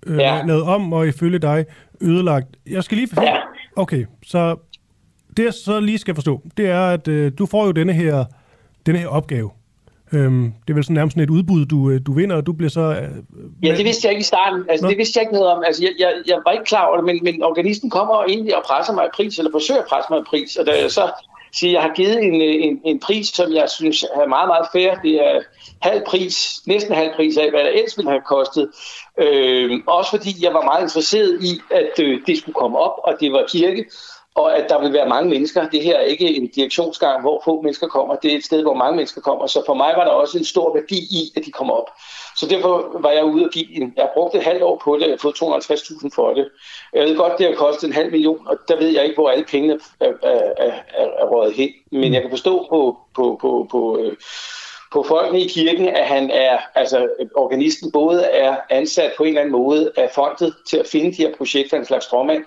øh, 0.06 0.18
ja. 0.18 0.42
lavet 0.46 0.62
om, 0.62 0.92
og 0.92 1.08
ifølge 1.08 1.38
dig 1.38 1.64
ødelagt. 2.00 2.48
Jeg 2.66 2.84
skal 2.84 2.96
lige 2.96 3.08
forstå. 3.08 3.22
Ja. 3.22 3.36
Okay, 3.76 4.06
så 4.24 4.56
det 5.36 5.44
jeg 5.44 5.54
så 5.54 5.80
lige 5.80 5.98
skal 5.98 6.14
forstå, 6.14 6.42
det 6.56 6.66
er, 6.66 6.86
at 6.86 7.08
øh, 7.08 7.32
du 7.38 7.46
får 7.46 7.66
jo 7.66 7.72
denne 7.72 7.92
her, 7.92 8.24
denne 8.86 8.98
her 8.98 9.08
opgave. 9.08 9.50
Øhm, 10.14 10.52
det 10.62 10.70
er 10.70 10.74
vel 10.74 10.84
sådan 10.84 10.94
nærmest 10.94 11.14
sådan 11.14 11.24
et 11.24 11.30
udbud, 11.30 11.66
du, 11.66 11.90
øh, 11.90 12.00
du 12.06 12.12
vinder, 12.12 12.36
og 12.36 12.46
du 12.46 12.52
bliver 12.52 12.70
så... 12.70 12.80
Øh, 12.80 13.08
ja, 13.62 13.76
det 13.76 13.84
vidste 13.84 14.06
jeg 14.06 14.12
ikke 14.12 14.20
i 14.20 14.30
starten. 14.34 14.64
Altså, 14.68 14.88
det 14.88 14.98
vidste 14.98 15.18
jeg 15.18 15.22
ikke 15.22 15.34
noget 15.34 15.48
om. 15.48 15.62
Altså, 15.66 15.82
jeg, 15.82 15.92
jeg, 15.98 16.12
jeg 16.26 16.38
var 16.46 16.52
ikke 16.52 16.64
klar 16.64 16.86
over 16.86 16.96
det, 16.96 17.04
men, 17.04 17.20
men 17.22 17.42
organisten 17.42 17.90
kommer 17.90 18.24
egentlig 18.24 18.56
og 18.56 18.62
presser 18.66 18.92
mig 18.92 19.04
i 19.04 19.14
pris, 19.14 19.38
eller 19.38 19.50
forsøger 19.50 19.80
at 19.80 19.86
presse 19.88 20.08
mig 20.12 20.20
i 20.20 20.24
pris, 20.26 20.56
og 20.56 20.66
da 20.66 20.72
jeg 20.82 20.90
så 20.90 21.10
sige, 21.54 21.72
jeg 21.72 21.82
har 21.82 21.92
givet 21.94 22.24
en, 22.24 22.34
en, 22.40 22.80
en 22.84 23.00
pris, 23.00 23.26
som 23.28 23.52
jeg 23.52 23.68
synes 23.68 24.02
er 24.02 24.26
meget, 24.28 24.48
meget 24.48 24.66
fair. 24.72 24.94
Det 24.94 25.14
er 25.26 25.40
halv 25.82 26.02
pris, 26.06 26.62
næsten 26.66 26.94
halv 26.94 27.10
pris 27.16 27.36
af, 27.36 27.50
hvad 27.50 27.60
det 27.60 27.76
ellers 27.78 27.96
ville 27.96 28.10
have 28.10 28.22
kostet. 28.26 28.70
Øh, 29.18 29.80
også 29.86 30.10
fordi 30.10 30.44
jeg 30.44 30.54
var 30.54 30.64
meget 30.64 30.82
interesseret 30.82 31.38
i, 31.42 31.60
at 31.70 32.04
øh, 32.04 32.20
det 32.26 32.38
skulle 32.38 32.54
komme 32.54 32.78
op, 32.78 32.94
og 33.04 33.12
det 33.20 33.32
var 33.32 33.44
kirke, 33.48 33.84
og 34.34 34.56
at 34.58 34.68
der 34.68 34.80
vil 34.80 34.92
være 34.92 35.08
mange 35.08 35.30
mennesker. 35.30 35.68
Det 35.68 35.82
her 35.82 35.96
er 35.96 36.00
ikke 36.00 36.36
en 36.36 36.46
direktionsgang, 36.46 37.20
hvor 37.20 37.42
få 37.44 37.60
mennesker 37.60 37.86
kommer. 37.86 38.14
Det 38.14 38.32
er 38.32 38.36
et 38.36 38.44
sted, 38.44 38.62
hvor 38.62 38.74
mange 38.74 38.96
mennesker 38.96 39.20
kommer. 39.20 39.46
Så 39.46 39.62
for 39.66 39.74
mig 39.74 39.92
var 39.96 40.04
der 40.04 40.10
også 40.10 40.38
en 40.38 40.44
stor 40.44 40.74
værdi 40.74 40.96
i, 40.96 41.32
at 41.36 41.44
de 41.44 41.52
kom 41.52 41.70
op. 41.70 41.90
Så 42.36 42.46
derfor 42.46 42.98
var 43.00 43.10
jeg 43.10 43.24
ude 43.24 43.44
og 43.44 43.50
give 43.50 43.82
en... 43.82 43.92
Jeg 43.96 44.10
brugte 44.14 44.38
et 44.38 44.44
halvt 44.44 44.62
år 44.62 44.80
på 44.84 44.94
det, 44.94 45.02
og 45.02 45.08
jeg 45.08 45.14
har 45.14 45.22
fået 45.22 45.62
250.000 45.62 46.08
for 46.14 46.34
det. 46.34 46.48
Jeg 46.92 47.04
ved 47.04 47.16
godt, 47.16 47.38
det 47.38 47.46
har 47.46 47.54
kostet 47.54 47.88
en 47.88 47.94
halv 47.94 48.10
million, 48.10 48.46
og 48.46 48.56
der 48.68 48.76
ved 48.76 48.88
jeg 48.88 49.04
ikke, 49.04 49.14
hvor 49.14 49.30
alle 49.30 49.44
pengene 49.44 49.80
er, 50.00 50.12
er, 50.22 50.52
er, 50.56 50.72
er, 50.96 51.08
er 51.18 51.26
røget 51.26 51.54
hen. 51.54 51.70
Men 51.92 52.14
jeg 52.14 52.22
kan 52.22 52.30
forstå 52.30 52.66
på, 52.70 52.98
på, 53.14 53.38
på, 53.40 53.66
på, 53.70 53.98
øh, 53.98 54.16
på 54.92 55.02
folkene 55.02 55.40
i 55.40 55.48
kirken, 55.48 55.88
at 55.88 56.06
han 56.06 56.30
er, 56.30 56.58
altså 56.74 57.08
organisten 57.34 57.92
både 57.92 58.24
er 58.24 58.56
ansat 58.70 59.12
på 59.16 59.22
en 59.22 59.28
eller 59.28 59.40
anden 59.40 59.52
måde 59.52 59.92
af 59.96 60.10
fondet 60.14 60.54
til 60.68 60.76
at 60.76 60.86
finde 60.86 61.10
de 61.10 61.22
her 61.22 61.36
projekter, 61.36 61.76
en 61.76 61.84
slags 61.84 62.04
stråmand, 62.04 62.44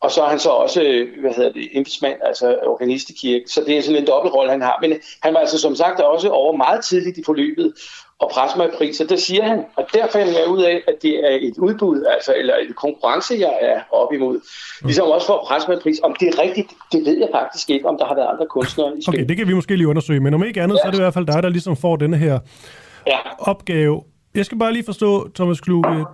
og 0.00 0.10
så 0.10 0.22
er 0.22 0.28
han 0.28 0.38
så 0.38 0.48
også, 0.48 0.82
øh, 0.82 1.20
hvad 1.20 1.34
hedder 1.34 1.52
det, 1.52 1.68
embedsmand, 1.72 2.18
altså 2.24 2.58
organist 2.66 3.10
i 3.10 3.12
kirken. 3.12 3.48
Så 3.48 3.62
det 3.66 3.78
er 3.78 3.82
sådan 3.82 4.00
en 4.00 4.06
dobbeltrolle, 4.06 4.50
han 4.50 4.62
har. 4.62 4.78
Men 4.80 4.92
han 5.22 5.34
var 5.34 5.40
altså 5.40 5.58
som 5.58 5.74
sagt 5.76 6.00
også 6.00 6.28
over 6.28 6.56
meget 6.56 6.84
tidligt 6.84 7.18
i 7.18 7.22
forløbet 7.26 7.72
og 8.18 8.30
presse 8.32 8.58
mig 8.58 8.66
i 8.66 8.70
priser. 8.78 9.06
Det 9.06 9.20
siger 9.20 9.44
han, 9.44 9.64
og 9.76 9.86
der 9.94 10.06
fandt 10.12 10.32
jeg 10.32 10.48
ud 10.48 10.62
af, 10.62 10.82
at 10.88 10.94
det 11.02 11.14
er 11.30 11.38
et 11.40 11.58
udbud, 11.58 12.04
altså, 12.04 12.34
eller 12.36 12.54
en 12.56 12.72
konkurrence, 12.72 13.34
jeg 13.38 13.58
er 13.60 13.80
op 13.92 14.12
imod. 14.12 14.40
Ligesom 14.84 15.06
også 15.06 15.26
for 15.26 15.34
at 15.34 15.44
presse 15.48 15.68
mig 15.68 15.76
i 15.76 15.80
pris. 15.80 16.00
Om 16.02 16.16
det 16.20 16.28
er 16.28 16.42
rigtigt, 16.42 16.68
det 16.92 17.06
ved 17.06 17.18
jeg 17.18 17.28
faktisk 17.32 17.70
ikke, 17.70 17.88
om 17.88 17.98
der 17.98 18.06
har 18.06 18.14
været 18.14 18.28
andre 18.32 18.46
kunstnere 18.46 18.98
i 18.98 19.02
spil. 19.02 19.14
Okay, 19.14 19.28
det 19.28 19.36
kan 19.36 19.48
vi 19.48 19.54
måske 19.54 19.76
lige 19.76 19.88
undersøge, 19.88 20.20
men 20.20 20.34
om 20.34 20.44
ikke 20.44 20.62
andet, 20.62 20.76
ja. 20.76 20.80
så 20.80 20.86
er 20.86 20.90
det 20.90 20.98
i 20.98 21.02
hvert 21.02 21.14
fald 21.14 21.26
dig, 21.26 21.42
der 21.42 21.48
ligesom 21.48 21.76
får 21.76 21.96
denne 21.96 22.16
her 22.16 22.38
ja. 23.06 23.18
opgave. 23.38 24.02
Jeg 24.34 24.44
skal 24.44 24.58
bare 24.58 24.72
lige 24.72 24.84
forstå, 24.84 25.28
Thomas 25.34 25.60
Kluge, 25.60 26.06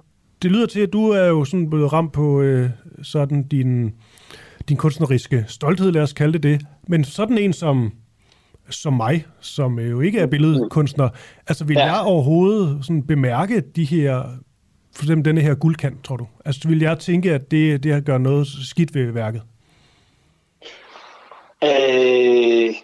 det 0.42 0.52
lyder 0.52 0.66
til, 0.66 0.80
at 0.80 0.92
du 0.92 1.10
er 1.10 1.26
jo 1.26 1.44
sådan 1.44 1.70
blevet 1.70 1.92
ramt 1.92 2.12
på 2.12 2.40
øh, 2.40 2.70
sådan 3.02 3.42
din, 3.42 3.94
din 4.68 4.76
kunstneriske 4.76 5.44
stolthed, 5.48 5.92
lad 5.92 6.02
os 6.02 6.12
kalde 6.12 6.32
det 6.32 6.42
det. 6.42 6.66
Men 6.88 7.04
sådan 7.04 7.38
en 7.38 7.52
som, 7.52 7.92
som 8.70 8.92
mig, 8.92 9.26
som 9.40 9.78
jo 9.78 10.00
ikke 10.00 10.18
er 10.18 10.26
billedkunstner, 10.26 11.08
altså 11.46 11.64
vil 11.64 11.74
ja. 11.74 11.84
jeg 11.84 12.00
overhovedet 12.00 12.78
sådan 12.82 13.02
bemærke 13.02 13.60
de 13.60 13.84
her, 13.84 14.22
for 14.96 15.04
eksempel 15.04 15.24
denne 15.24 15.40
her 15.40 15.54
guldkant, 15.54 16.04
tror 16.04 16.16
du? 16.16 16.26
Altså 16.44 16.68
vil 16.68 16.80
jeg 16.80 16.98
tænke, 16.98 17.34
at 17.34 17.50
det, 17.50 17.82
det 17.82 18.04
gør 18.04 18.18
noget 18.18 18.46
skidt 18.46 18.94
ved 18.94 19.12
værket? 19.12 19.42
Øh, 21.64 22.74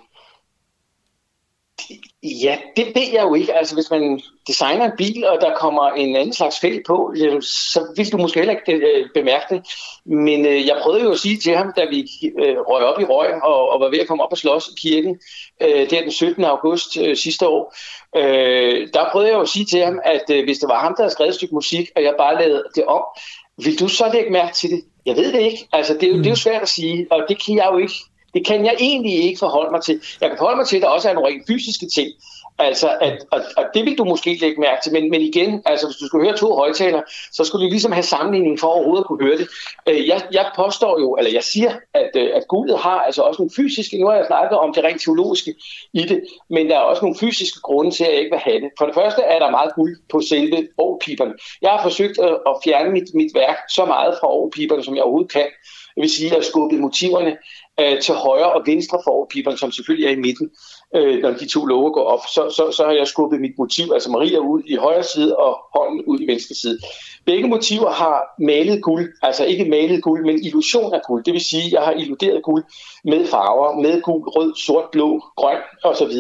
Ja, 2.23 2.59
det 2.77 2.87
ved 2.87 3.13
jeg 3.13 3.23
jo 3.23 3.35
ikke. 3.35 3.55
Altså, 3.55 3.75
hvis 3.75 3.91
man 3.91 4.21
designer 4.47 4.85
en 4.85 4.97
bil, 4.99 5.25
og 5.27 5.39
der 5.41 5.57
kommer 5.57 5.91
en 5.91 6.17
anden 6.17 6.33
slags 6.33 6.61
fælg 6.61 6.83
på, 6.87 7.15
så 7.41 7.93
vil 7.97 8.13
du 8.13 8.17
måske 8.17 8.41
heller 8.41 8.55
ikke 8.55 8.73
øh, 8.73 9.09
bemærke 9.15 9.55
det. 9.55 9.67
Men 10.05 10.47
øh, 10.47 10.67
jeg 10.67 10.79
prøvede 10.83 11.03
jo 11.03 11.11
at 11.11 11.19
sige 11.19 11.37
til 11.37 11.57
ham, 11.57 11.73
da 11.77 11.85
vi 11.85 12.01
øh, 12.39 12.57
røg 12.59 12.85
op 12.85 13.01
i 13.01 13.05
røg 13.05 13.43
og, 13.43 13.69
og 13.69 13.81
var 13.81 13.91
ved 13.91 13.99
at 13.99 14.09
komme 14.09 14.25
op 14.25 14.33
og 14.33 14.39
slås 14.39 14.69
i 14.69 14.81
kirken, 14.81 15.21
øh, 15.61 15.91
der 15.91 16.01
den 16.03 16.11
17. 16.11 16.45
august 16.45 16.99
øh, 16.99 17.17
sidste 17.17 17.49
år, 17.49 17.75
øh, 18.17 18.89
der 18.95 19.11
prøvede 19.13 19.29
jeg 19.29 19.37
jo 19.37 19.43
at 19.43 19.49
sige 19.49 19.65
til 19.65 19.81
ham, 19.81 20.01
at 20.05 20.25
øh, 20.33 20.45
hvis 20.45 20.59
det 20.59 20.69
var 20.69 20.81
ham, 20.81 20.95
der 20.97 21.03
havde 21.03 21.13
skrevet 21.13 21.29
et 21.29 21.35
stykke 21.35 21.55
musik, 21.55 21.91
og 21.97 22.03
jeg 22.03 22.15
bare 22.19 22.39
lavede 22.43 22.65
det 22.75 22.85
om, 22.85 23.03
vil 23.65 23.81
du 23.81 23.89
så 23.89 24.11
lægge 24.13 24.31
mærke 24.31 24.55
til 24.55 24.71
det? 24.71 24.85
Jeg 25.07 25.17
ved 25.17 25.33
det 25.33 25.41
ikke. 25.41 25.69
Altså, 25.73 25.95
det 25.95 26.03
er 26.03 26.09
jo, 26.09 26.19
det 26.19 26.27
er 26.27 26.31
jo 26.31 26.37
svært 26.37 26.63
at 26.63 26.69
sige, 26.69 27.07
og 27.11 27.25
det 27.29 27.45
kan 27.45 27.57
jeg 27.57 27.69
jo 27.73 27.79
ikke 27.79 27.95
det 28.35 28.47
kan 28.47 28.65
jeg 28.65 28.77
egentlig 28.81 29.25
ikke 29.25 29.39
forholde 29.39 29.71
mig 29.71 29.83
til. 29.83 30.01
Jeg 30.21 30.29
kan 30.29 30.39
forholde 30.39 30.57
mig 30.57 30.67
til, 30.67 30.77
at 30.77 30.83
der 30.83 30.89
også 30.89 31.09
er 31.09 31.15
nogle 31.15 31.29
rent 31.29 31.47
fysiske 31.47 31.87
ting. 31.87 32.09
Altså, 32.59 32.89
at, 33.01 33.27
og, 33.31 33.41
og 33.57 33.65
det 33.75 33.85
vil 33.85 33.99
du 33.99 34.05
måske 34.05 34.39
lægge 34.41 34.61
mærke 34.61 34.81
til, 34.83 34.93
men, 34.93 35.11
men 35.11 35.21
igen, 35.21 35.63
altså 35.67 35.87
hvis 35.87 35.97
du 35.97 36.07
skulle 36.07 36.27
høre 36.27 36.37
to 36.37 36.55
højtaler, 36.55 37.03
så 37.33 37.45
skulle 37.45 37.65
du 37.67 37.71
ligesom 37.71 37.93
have 37.93 38.03
sammenligning 38.03 38.61
for 38.61 38.67
overhovedet 38.67 39.03
at 39.03 39.07
kunne 39.07 39.25
høre 39.25 39.39
det. 39.39 39.49
Øh, 39.89 40.09
jeg, 40.09 40.23
jeg 40.33 40.51
påstår 40.57 41.01
jo, 41.01 41.15
eller 41.15 41.31
jeg 41.31 41.43
siger, 41.43 41.73
at, 41.95 42.11
øh, 42.17 42.31
at 42.35 42.45
guldet 42.49 42.79
har 42.79 43.01
altså 43.01 43.23
også 43.23 43.43
nogle 43.43 43.51
fysiske, 43.57 43.99
nu 44.01 44.07
har 44.07 44.15
jeg 44.15 44.27
snakket 44.27 44.59
om 44.59 44.75
det 44.75 44.85
rent 44.85 45.01
teologiske 45.03 45.55
i 45.93 46.03
det, 46.03 46.21
men 46.51 46.69
der 46.69 46.77
er 46.77 46.81
også 46.81 47.03
nogle 47.03 47.19
fysiske 47.19 47.61
grunde 47.61 47.91
til, 47.91 48.05
at 48.05 48.11
jeg 48.11 48.19
ikke 48.19 48.31
vil 48.31 48.41
have 48.41 48.61
det. 48.61 48.71
For 48.79 48.87
det 48.87 48.95
første 48.95 49.23
er 49.23 49.39
der 49.39 49.51
meget 49.51 49.75
guld 49.75 49.97
på 50.13 50.21
selve 50.21 50.69
årpiberne. 50.79 51.35
Jeg 51.63 51.71
har 51.71 51.83
forsøgt 51.83 52.19
at, 52.19 52.35
at 52.47 52.55
fjerne 52.65 52.91
mit, 52.91 53.15
mit 53.15 53.33
værk 53.35 53.57
så 53.71 53.85
meget 53.85 54.17
fra 54.21 54.29
årpiberne, 54.29 54.85
som 54.85 54.95
jeg 54.95 55.03
overhovedet 55.03 55.33
kan. 55.33 55.47
Det 55.95 56.03
vil 56.03 56.11
sige, 56.11 56.27
at 56.27 56.33
jeg 56.33 56.39
har 56.39 56.51
skubbet 56.51 56.81
motiverne 56.81 57.37
øh, 57.81 58.01
til 58.01 58.15
højre 58.15 58.53
og 58.53 58.63
venstre 58.67 58.99
for 59.05 59.11
overpiberne, 59.11 59.59
som 59.59 59.73
selvfølgelig 59.73 60.07
er 60.07 60.13
i 60.13 60.21
midten, 60.27 60.51
øh, 60.97 61.23
når 61.23 61.31
de 61.31 61.47
to 61.49 61.65
låger 61.65 61.91
går 61.91 62.05
op. 62.05 62.21
Så, 62.35 62.43
så, 62.57 62.77
så 62.77 62.85
har 62.85 62.93
jeg 62.93 63.07
skubbet 63.07 63.41
mit 63.41 63.59
motiv, 63.59 63.85
altså 63.95 64.11
Maria, 64.11 64.39
ud 64.39 64.63
i 64.67 64.77
højre 64.77 65.03
side 65.03 65.37
og 65.37 65.59
hånden 65.75 66.05
ud 66.05 66.19
i 66.21 66.27
venstre 66.27 66.55
side. 66.55 66.79
Begge 67.27 67.49
motiver 67.49 67.91
har 67.91 68.17
malet 68.39 68.83
guld, 68.83 69.13
altså 69.23 69.45
ikke 69.45 69.65
malet 69.65 70.03
guld, 70.03 70.27
men 70.27 70.45
illusion 70.45 70.95
af 70.95 71.01
guld. 71.07 71.25
Det 71.25 71.33
vil 71.33 71.41
sige, 71.41 71.67
at 71.67 71.73
jeg 71.73 71.83
har 71.83 71.93
illuderet 71.93 72.43
guld 72.43 72.65
med 73.05 73.27
farver, 73.27 73.81
med 73.81 74.03
gul, 74.03 74.29
rød, 74.29 74.55
sort, 74.57 74.85
blå, 74.93 75.23
grøn 75.37 75.59
osv. 75.85 76.13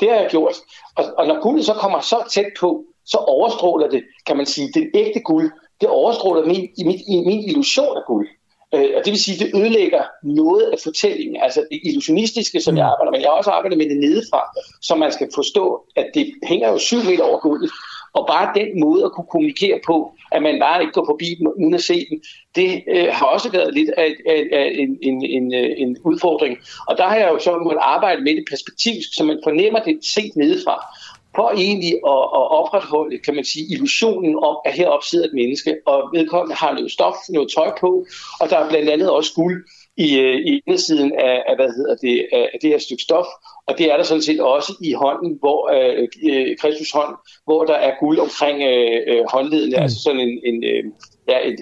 Det 0.00 0.10
har 0.10 0.16
jeg 0.16 0.28
gjort. 0.30 0.54
Og, 0.96 1.04
og 1.18 1.26
når 1.26 1.42
guldet 1.42 1.64
så 1.64 1.74
kommer 1.74 2.00
så 2.00 2.16
tæt 2.30 2.52
på, 2.60 2.84
så 3.04 3.16
overstråler 3.16 3.88
det, 3.88 4.02
kan 4.26 4.36
man 4.36 4.46
sige, 4.46 4.68
det 4.74 4.90
ægte 4.94 5.20
guld, 5.20 5.50
det 5.80 5.88
overstråler 5.88 6.46
min, 6.46 6.68
i, 6.78 6.84
min, 6.84 6.98
i 7.08 7.16
min 7.26 7.40
illusion 7.48 7.96
af 7.96 8.02
guld. 8.06 8.28
Øh, 8.74 8.90
og 8.96 9.04
det 9.04 9.10
vil 9.10 9.22
sige, 9.22 9.34
at 9.34 9.40
det 9.40 9.60
ødelægger 9.60 10.02
noget 10.22 10.62
af 10.62 10.78
fortællingen, 10.82 11.36
altså 11.42 11.66
det 11.70 11.80
illusionistiske, 11.84 12.60
som 12.60 12.76
jeg 12.76 12.84
mm. 12.84 12.90
arbejder 12.92 13.10
med. 13.10 13.20
Jeg 13.20 13.28
har 13.28 13.36
også 13.36 13.50
arbejdet 13.50 13.78
med 13.78 13.88
det 13.88 13.96
nedefra, 13.96 14.40
så 14.82 14.94
man 14.94 15.12
skal 15.12 15.28
forstå, 15.34 15.84
at 15.96 16.06
det 16.14 16.34
hænger 16.42 16.68
jo 16.68 16.78
syv 16.78 16.98
meter 17.04 17.24
over 17.24 17.38
gulvet. 17.38 17.70
Og 18.14 18.26
bare 18.26 18.54
den 18.54 18.80
måde 18.80 19.04
at 19.04 19.12
kunne 19.12 19.26
kommunikere 19.30 19.80
på, 19.86 20.12
at 20.32 20.42
man 20.42 20.58
bare 20.60 20.80
ikke 20.80 20.92
går 20.92 21.06
forbi 21.06 21.28
dem 21.38 21.46
uden 21.46 21.74
at 21.74 21.82
se 21.82 22.06
dem, 22.10 22.22
det 22.54 22.82
øh, 22.88 23.08
har 23.12 23.26
også 23.26 23.50
været 23.50 23.74
lidt 23.74 23.90
af, 23.90 24.14
af, 24.26 24.48
af 24.52 24.70
en, 24.74 24.98
en, 25.02 25.24
en, 25.24 25.54
øh, 25.54 25.70
en 25.76 25.96
udfordring. 26.04 26.58
Og 26.88 26.98
der 26.98 27.04
har 27.08 27.16
jeg 27.16 27.28
jo 27.32 27.38
så 27.38 27.58
måttet 27.58 27.80
arbejde 27.82 28.22
med 28.22 28.36
det 28.36 28.44
perspektivsk, 28.50 29.08
så 29.14 29.24
man 29.24 29.40
fornemmer 29.44 29.80
det 29.80 29.98
set 30.02 30.36
nedefra 30.36 30.76
for 31.36 31.50
egentlig 31.50 31.92
at, 32.14 32.22
at 32.38 32.44
opretholde, 32.60 33.18
kan 33.18 33.34
man 33.34 33.44
sige, 33.44 33.66
illusionen 33.74 34.34
om, 34.36 34.56
at 34.64 34.72
heroppe 34.72 35.06
sidder 35.06 35.26
et 35.26 35.34
menneske, 35.34 35.76
og 35.86 35.98
vedkommende 36.12 36.56
har 36.56 36.72
noget 36.72 36.92
stof, 36.92 37.14
noget 37.28 37.52
tøj 37.56 37.70
på, 37.80 38.06
og 38.40 38.50
der 38.50 38.56
er 38.58 38.68
blandt 38.68 38.90
andet 38.90 39.10
også 39.10 39.34
guld 39.34 39.64
i, 39.96 40.18
øh, 40.18 40.36
i 40.36 40.60
indersiden 40.66 41.12
af, 41.12 41.42
af, 41.48 41.56
hvad 41.56 41.70
hedder 41.76 41.94
det, 41.94 42.26
af 42.32 42.58
det 42.62 42.70
her 42.70 42.78
stykke 42.78 43.02
stof, 43.02 43.26
og 43.66 43.78
det 43.78 43.92
er 43.92 43.96
der 43.96 44.04
sådan 44.04 44.22
set 44.22 44.40
også 44.40 44.72
i 44.82 44.92
hånden, 44.92 45.38
hvor 45.40 45.60
øh, 45.76 46.08
øh 46.30 46.56
Kristus 46.60 46.90
hånd, 46.90 47.14
hvor 47.44 47.64
der 47.64 47.74
er 47.74 47.92
guld 48.00 48.18
omkring 48.18 48.62
øh, 48.62 49.00
øh 49.06 49.24
håndledene, 49.32 49.76
mm. 49.76 49.82
altså 49.82 50.02
sådan 50.02 50.20
en, 50.20 50.40
en 50.44 50.64
øh, 50.64 50.84
ja, 51.28 51.48
et, 51.48 51.56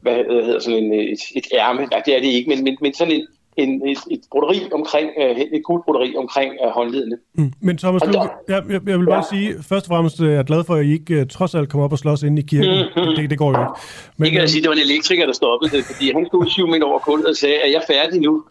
hvad 0.00 0.14
hedder 0.14 0.58
sådan 0.58 0.84
en, 0.84 0.92
øh, 0.92 1.04
et, 1.04 1.20
et 1.36 1.46
ærme, 1.52 1.86
nej 1.86 2.02
det 2.06 2.16
er 2.16 2.20
det 2.20 2.28
ikke, 2.28 2.48
men, 2.48 2.64
men, 2.64 2.76
men 2.80 2.94
sådan 2.94 3.14
en, 3.14 3.26
en, 3.56 3.88
et, 3.88 3.98
et 4.10 4.20
broderi 4.30 4.60
omkring, 4.72 5.10
øh, 5.22 5.36
et 5.36 5.62
guldbroderi 5.64 6.14
omkring 6.16 6.52
uh, 6.66 6.70
håndledene. 6.70 7.16
Mm. 7.34 7.52
Men 7.60 7.78
Thomas, 7.78 8.02
du, 8.02 8.28
jeg, 8.48 8.62
jeg, 8.68 8.80
jeg 8.86 8.98
vil 8.98 9.06
bare 9.06 9.24
ja. 9.32 9.36
sige, 9.36 9.62
først 9.62 9.86
og 9.86 9.88
fremmest 9.88 10.20
er 10.20 10.30
jeg 10.30 10.44
glad 10.44 10.64
for, 10.64 10.74
at 10.74 10.84
I 10.84 10.92
ikke 10.92 11.24
trods 11.24 11.54
alt 11.54 11.68
kommer 11.68 11.84
op 11.84 11.92
og 11.92 11.98
slås 11.98 12.22
ind 12.22 12.38
i 12.38 12.42
kirken. 12.42 12.84
Mm-hmm. 12.96 13.14
Det, 13.16 13.30
det 13.30 13.38
går 13.38 13.50
jo 13.50 13.58
ikke. 13.62 13.72
Men, 14.16 14.26
ikke 14.26 14.40
at 14.40 14.50
sige, 14.50 14.60
at 14.60 14.62
det 14.62 14.68
var 14.68 14.76
en 14.76 14.82
elektriker, 14.90 15.26
der 15.26 15.32
stoppede 15.32 15.76
det, 15.76 15.84
fordi 15.84 16.12
han 16.12 16.26
stod 16.26 16.46
syv 16.46 16.66
meter 16.66 16.86
over 16.86 16.98
kuldet 16.98 17.26
og 17.26 17.36
sagde, 17.36 17.58
at 17.64 17.70
jeg 17.70 17.82
er 17.88 17.92
færdig 17.94 18.20
nu. 18.20 18.32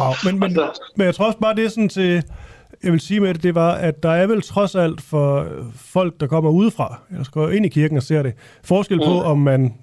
wow. 0.00 0.12
men, 0.24 0.38
men, 0.40 0.58
men 0.96 1.04
jeg 1.06 1.14
tror 1.14 1.26
også 1.26 1.38
bare, 1.38 1.54
det 1.54 1.64
er 1.64 1.68
sådan 1.68 1.88
til 1.88 2.22
jeg 2.82 2.92
vil 2.92 3.00
sige 3.00 3.20
med 3.20 3.34
det, 3.34 3.42
det 3.42 3.54
var, 3.54 3.74
at 3.74 4.02
der 4.02 4.10
er 4.10 4.26
vel 4.26 4.42
trods 4.42 4.74
alt 4.74 5.00
for 5.00 5.46
folk, 5.76 6.20
der 6.20 6.26
kommer 6.26 6.50
udefra, 6.50 7.00
eller 7.10 7.24
skal 7.24 7.54
ind 7.54 7.66
i 7.66 7.68
kirken 7.68 7.96
og 7.96 8.02
ser 8.02 8.22
det, 8.22 8.34
forskel 8.64 8.98
på, 8.98 9.12
mm. 9.12 9.26
om 9.26 9.38
man 9.38 9.74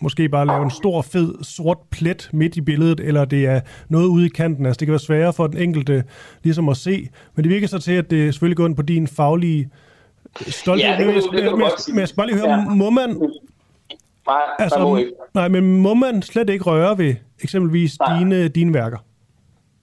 måske 0.00 0.28
bare 0.28 0.46
lave 0.46 0.62
en 0.62 0.70
stor, 0.70 1.02
fed, 1.02 1.34
sort 1.42 1.78
plet 1.90 2.30
midt 2.32 2.56
i 2.56 2.60
billedet, 2.60 3.00
eller 3.00 3.24
det 3.24 3.46
er 3.46 3.60
noget 3.88 4.06
ude 4.06 4.26
i 4.26 4.28
kanten. 4.28 4.66
Altså, 4.66 4.80
det 4.80 4.86
kan 4.86 4.92
være 4.92 4.98
sværere 4.98 5.32
for 5.32 5.46
den 5.46 5.58
enkelte 5.58 6.04
ligesom 6.42 6.68
at 6.68 6.76
se. 6.76 7.08
Men 7.34 7.44
det 7.44 7.50
virker 7.52 7.66
så 7.66 7.78
til, 7.78 7.92
at 7.92 8.10
det 8.10 8.34
selvfølgelig 8.34 8.56
går 8.56 8.66
ind 8.66 8.76
på 8.76 8.82
din 8.82 9.06
faglige 9.06 9.70
stolthed. 10.40 10.90
Ja, 10.90 10.96
det 10.96 11.04
kan, 11.04 11.14
men, 11.32 11.42
jeg, 11.42 11.52
men, 11.52 11.60
men 11.88 11.98
jeg 11.98 12.08
skal 12.08 12.16
bare 12.16 12.26
lige 12.26 12.38
høre, 12.38 12.50
ja. 12.50 12.64
må 12.64 12.90
man... 12.90 13.08
Nej, 14.26 14.36
altså, 14.58 14.78
må 14.78 15.00
nej, 15.34 15.48
men 15.48 15.80
må 15.80 15.94
man 15.94 16.22
slet 16.22 16.50
ikke 16.50 16.64
røre 16.64 16.98
ved 16.98 17.14
eksempelvis 17.42 17.98
dine, 18.18 18.48
dine 18.48 18.74
værker? 18.74 18.98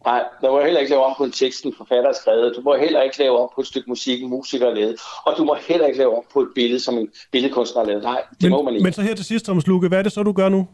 Nej, 0.09 0.23
der 0.41 0.51
må 0.51 0.61
heller 0.61 0.79
ikke 0.79 0.91
lave 0.91 1.03
om 1.03 1.13
på 1.17 1.23
en 1.23 1.31
tekst, 1.31 1.65
en 1.65 1.73
forfatter 1.77 2.09
har 2.11 2.17
skrevet. 2.21 2.53
Du 2.55 2.61
må 2.61 2.75
heller 2.75 3.01
ikke 3.01 3.19
lave 3.19 3.39
om 3.39 3.49
på 3.55 3.61
et 3.61 3.67
stykke 3.67 3.89
musik, 3.89 4.23
en 4.23 4.29
musiker 4.29 4.65
har 4.65 4.73
lavet. 4.73 4.95
Og 5.25 5.33
du 5.37 5.43
må 5.43 5.55
heller 5.67 5.85
ikke 5.87 5.99
lave 5.99 6.17
om 6.17 6.23
på 6.33 6.39
et 6.39 6.47
billede, 6.55 6.79
som 6.79 6.97
en 6.97 7.07
billedkunstner 7.31 7.81
har 7.81 7.87
lavet. 7.87 8.03
Nej, 8.03 8.21
det 8.31 8.41
men, 8.41 8.51
må 8.51 8.61
man 8.61 8.73
ikke. 8.73 8.83
Men 8.83 8.93
så 8.93 9.01
her 9.01 9.15
til 9.15 9.25
sidst, 9.25 9.45
Thomas 9.45 9.67
Luke, 9.67 9.87
hvad 9.87 9.99
er 9.99 10.03
det 10.03 10.11
så, 10.11 10.23
du 10.23 10.31
gør 10.31 10.49
nu? 10.49 10.67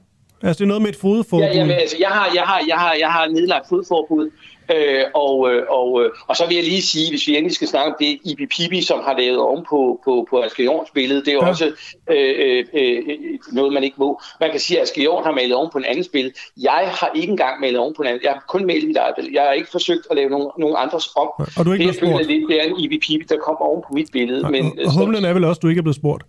Altså, 0.43 0.57
det 0.60 0.64
er 0.64 0.68
noget 0.68 0.81
med 0.81 0.89
et 0.89 0.95
fodforbud? 0.95 1.45
Ja, 1.45 1.53
jamen, 1.53 1.76
altså, 1.76 1.97
jeg, 1.99 2.10
har, 2.10 2.31
jeg, 2.34 2.43
har, 2.43 2.61
jeg, 2.68 2.77
har, 2.77 2.93
jeg 2.93 3.11
har 3.11 3.27
nedlagt 3.27 3.69
fodforbud 3.69 4.30
Øh, 4.76 5.03
og, 5.15 5.52
øh, 5.53 5.64
og, 5.69 6.03
øh, 6.03 6.10
og 6.27 6.35
så 6.35 6.48
vil 6.48 6.56
jeg 6.56 6.64
lige 6.64 6.81
sige, 6.81 7.10
hvis 7.10 7.27
vi 7.27 7.35
endelig 7.38 7.56
skal 7.56 7.68
snakke 7.68 7.91
om 7.91 7.95
det, 7.99 8.19
Ibi 8.26 8.45
Pibi, 8.45 8.81
som 8.81 8.99
har 9.03 9.18
lavet 9.18 9.40
om 9.40 9.65
på, 9.69 9.99
på, 10.06 10.27
på 10.30 10.41
Asger 10.41 10.64
Jorns 10.64 10.90
billede, 10.94 11.19
det 11.26 11.27
er 11.34 11.38
ja. 11.41 11.48
også 11.49 11.65
øh, 12.10 12.34
øh, 12.38 12.65
øh, 12.73 13.03
noget, 13.52 13.73
man 13.73 13.84
ikke 13.84 13.95
må. 13.99 14.22
Man 14.40 14.52
kan 14.52 14.60
sige, 14.60 14.77
at 14.77 14.84
Asger 14.84 15.03
Jorn 15.03 15.23
har 15.23 15.31
malet 15.31 15.56
om 15.56 15.69
på 15.72 15.77
en 15.77 15.85
anden 15.85 16.06
billede. 16.14 16.34
Jeg 16.61 16.90
har 16.99 17.11
ikke 17.15 17.31
engang 17.31 17.60
malet 17.61 17.80
om 17.80 17.94
på 17.98 18.02
en 18.02 18.07
anden. 18.07 18.23
Jeg 18.23 18.31
har 18.31 18.44
kun 18.48 18.65
malet 18.65 18.88
mit 18.88 18.98
eget 18.98 19.15
billede. 19.15 19.35
Jeg 19.35 19.44
har 19.44 19.52
ikke 19.53 19.69
forsøgt 19.72 20.02
at 20.11 20.15
lave 20.15 20.30
nogen, 20.30 20.48
nogen 20.60 20.76
andres 20.80 21.10
om. 21.15 21.27
Og 21.57 21.65
du 21.65 21.69
er 21.69 21.73
ikke 21.73 21.88
det, 21.88 21.94
jeg 21.94 21.99
føler 22.07 22.23
lidt, 22.23 22.49
det 22.49 22.60
er 22.61 22.64
en 22.64 22.80
Ibi 22.80 22.98
Pibi, 22.98 23.26
der 23.30 23.38
kommer 23.38 23.61
oven 23.65 23.81
på 23.88 23.94
mit 23.94 24.07
billede. 24.11 24.41
Nej, 24.41 24.52
men, 24.52 24.80
og, 24.85 24.94
humlen 24.99 25.26
er 25.26 25.34
vel 25.34 25.44
også, 25.44 25.60
du 25.60 25.68
ikke 25.68 25.80
er 25.80 25.84
blevet 25.84 25.95
spurgt. 25.95 26.23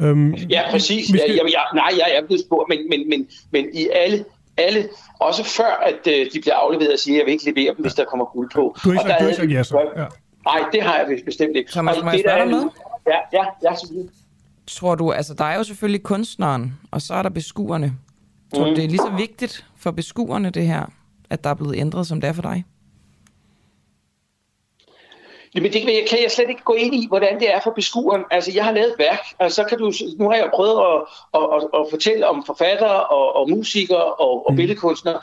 Øhm, 0.00 0.34
Ja, 0.34 0.62
præcis. 0.70 1.08
Skal... 1.08 1.20
skal- 1.20 1.30
Jeg, 1.34 1.40
jeg, 1.52 1.64
nej, 1.74 1.90
jeg 1.98 2.16
er 2.16 2.26
blevet 2.26 2.40
spurgt, 2.46 2.68
men, 2.68 2.78
men, 2.90 3.08
men, 3.08 3.26
men 3.50 3.66
i 3.74 3.88
alle, 3.92 4.24
alle, 4.56 4.88
også 5.20 5.44
før 5.44 5.82
at 5.86 6.06
øh, 6.06 6.26
de 6.32 6.40
bliver 6.40 6.54
afleveret 6.54 6.92
og 6.92 6.98
siger, 6.98 7.14
at 7.14 7.18
jeg 7.18 7.26
vil 7.26 7.32
ikke 7.32 7.44
levere 7.52 7.74
dem, 7.74 7.82
hvis 7.82 7.94
der 7.94 8.04
kommer 8.04 8.24
guld 8.24 8.50
på. 8.50 8.76
Du 8.84 8.88
har 8.90 9.00
ikke 9.00 9.14
Og 9.14 9.20
der 9.20 9.36
du 9.36 9.42
ikke 9.42 9.54
ja, 9.54 9.62
så. 9.62 9.90
Ja. 9.96 10.04
Nej, 10.46 10.68
det 10.72 10.82
har 10.82 10.96
jeg 10.96 11.18
bestemt 11.24 11.56
ikke. 11.56 11.70
Thomas, 11.72 11.96
Og 11.98 12.04
må 12.04 12.10
jeg 12.10 12.20
spørge 12.20 12.38
er 12.38 12.44
dig 12.44 12.52
noget? 12.52 12.70
Ja, 13.06 13.16
ja, 13.32 13.44
ja, 13.70 13.74
selvfølgelig. 13.76 14.10
Tror 14.66 14.94
du, 14.94 15.12
altså 15.12 15.34
der 15.34 15.44
er 15.44 15.56
jo 15.56 15.62
selvfølgelig 15.62 16.02
kunstneren, 16.02 16.72
og 16.90 17.02
så 17.02 17.14
er 17.14 17.22
der 17.22 17.30
beskuerne. 17.30 17.92
Tror 18.54 18.64
du, 18.64 18.70
Mm. 18.70 18.74
det 18.76 18.84
er 18.84 18.88
lige 18.88 18.98
så 18.98 19.12
vigtigt 19.18 19.66
for 19.76 19.90
beskuerne, 19.90 20.50
det 20.50 20.66
her, 20.66 20.86
at 21.30 21.44
der 21.44 21.50
er 21.50 21.54
blevet 21.54 21.76
ændret, 21.76 22.06
som 22.06 22.20
det 22.20 22.28
er 22.28 22.32
for 22.32 22.42
dig? 22.42 22.64
Jamen, 25.54 25.72
det 25.72 25.80
kan 25.82 25.94
jeg, 25.94 26.06
kan 26.10 26.22
jeg 26.22 26.30
slet 26.30 26.48
ikke 26.48 26.62
gå 26.62 26.72
ind 26.72 26.94
i, 26.94 27.06
hvordan 27.08 27.40
det 27.40 27.54
er 27.54 27.60
for 27.64 27.70
beskueren. 27.70 28.24
Altså, 28.30 28.52
jeg 28.54 28.64
har 28.64 28.72
lavet 28.72 28.88
et 28.88 28.98
værk, 28.98 29.20
og 29.38 29.52
så 29.52 29.64
kan 29.64 29.78
du, 29.78 29.92
nu 30.18 30.28
har 30.28 30.36
jeg 30.36 30.50
prøvet 30.54 30.78
at, 30.80 31.00
at, 31.34 31.48
at, 31.56 31.80
at 31.80 31.86
fortælle 31.90 32.28
om 32.28 32.44
forfattere 32.46 33.04
og, 33.04 33.36
og 33.36 33.50
musikere 33.50 34.04
og, 34.04 34.46
og 34.46 34.52
Mm. 34.52 34.56
billedkunstnere. 34.56 35.20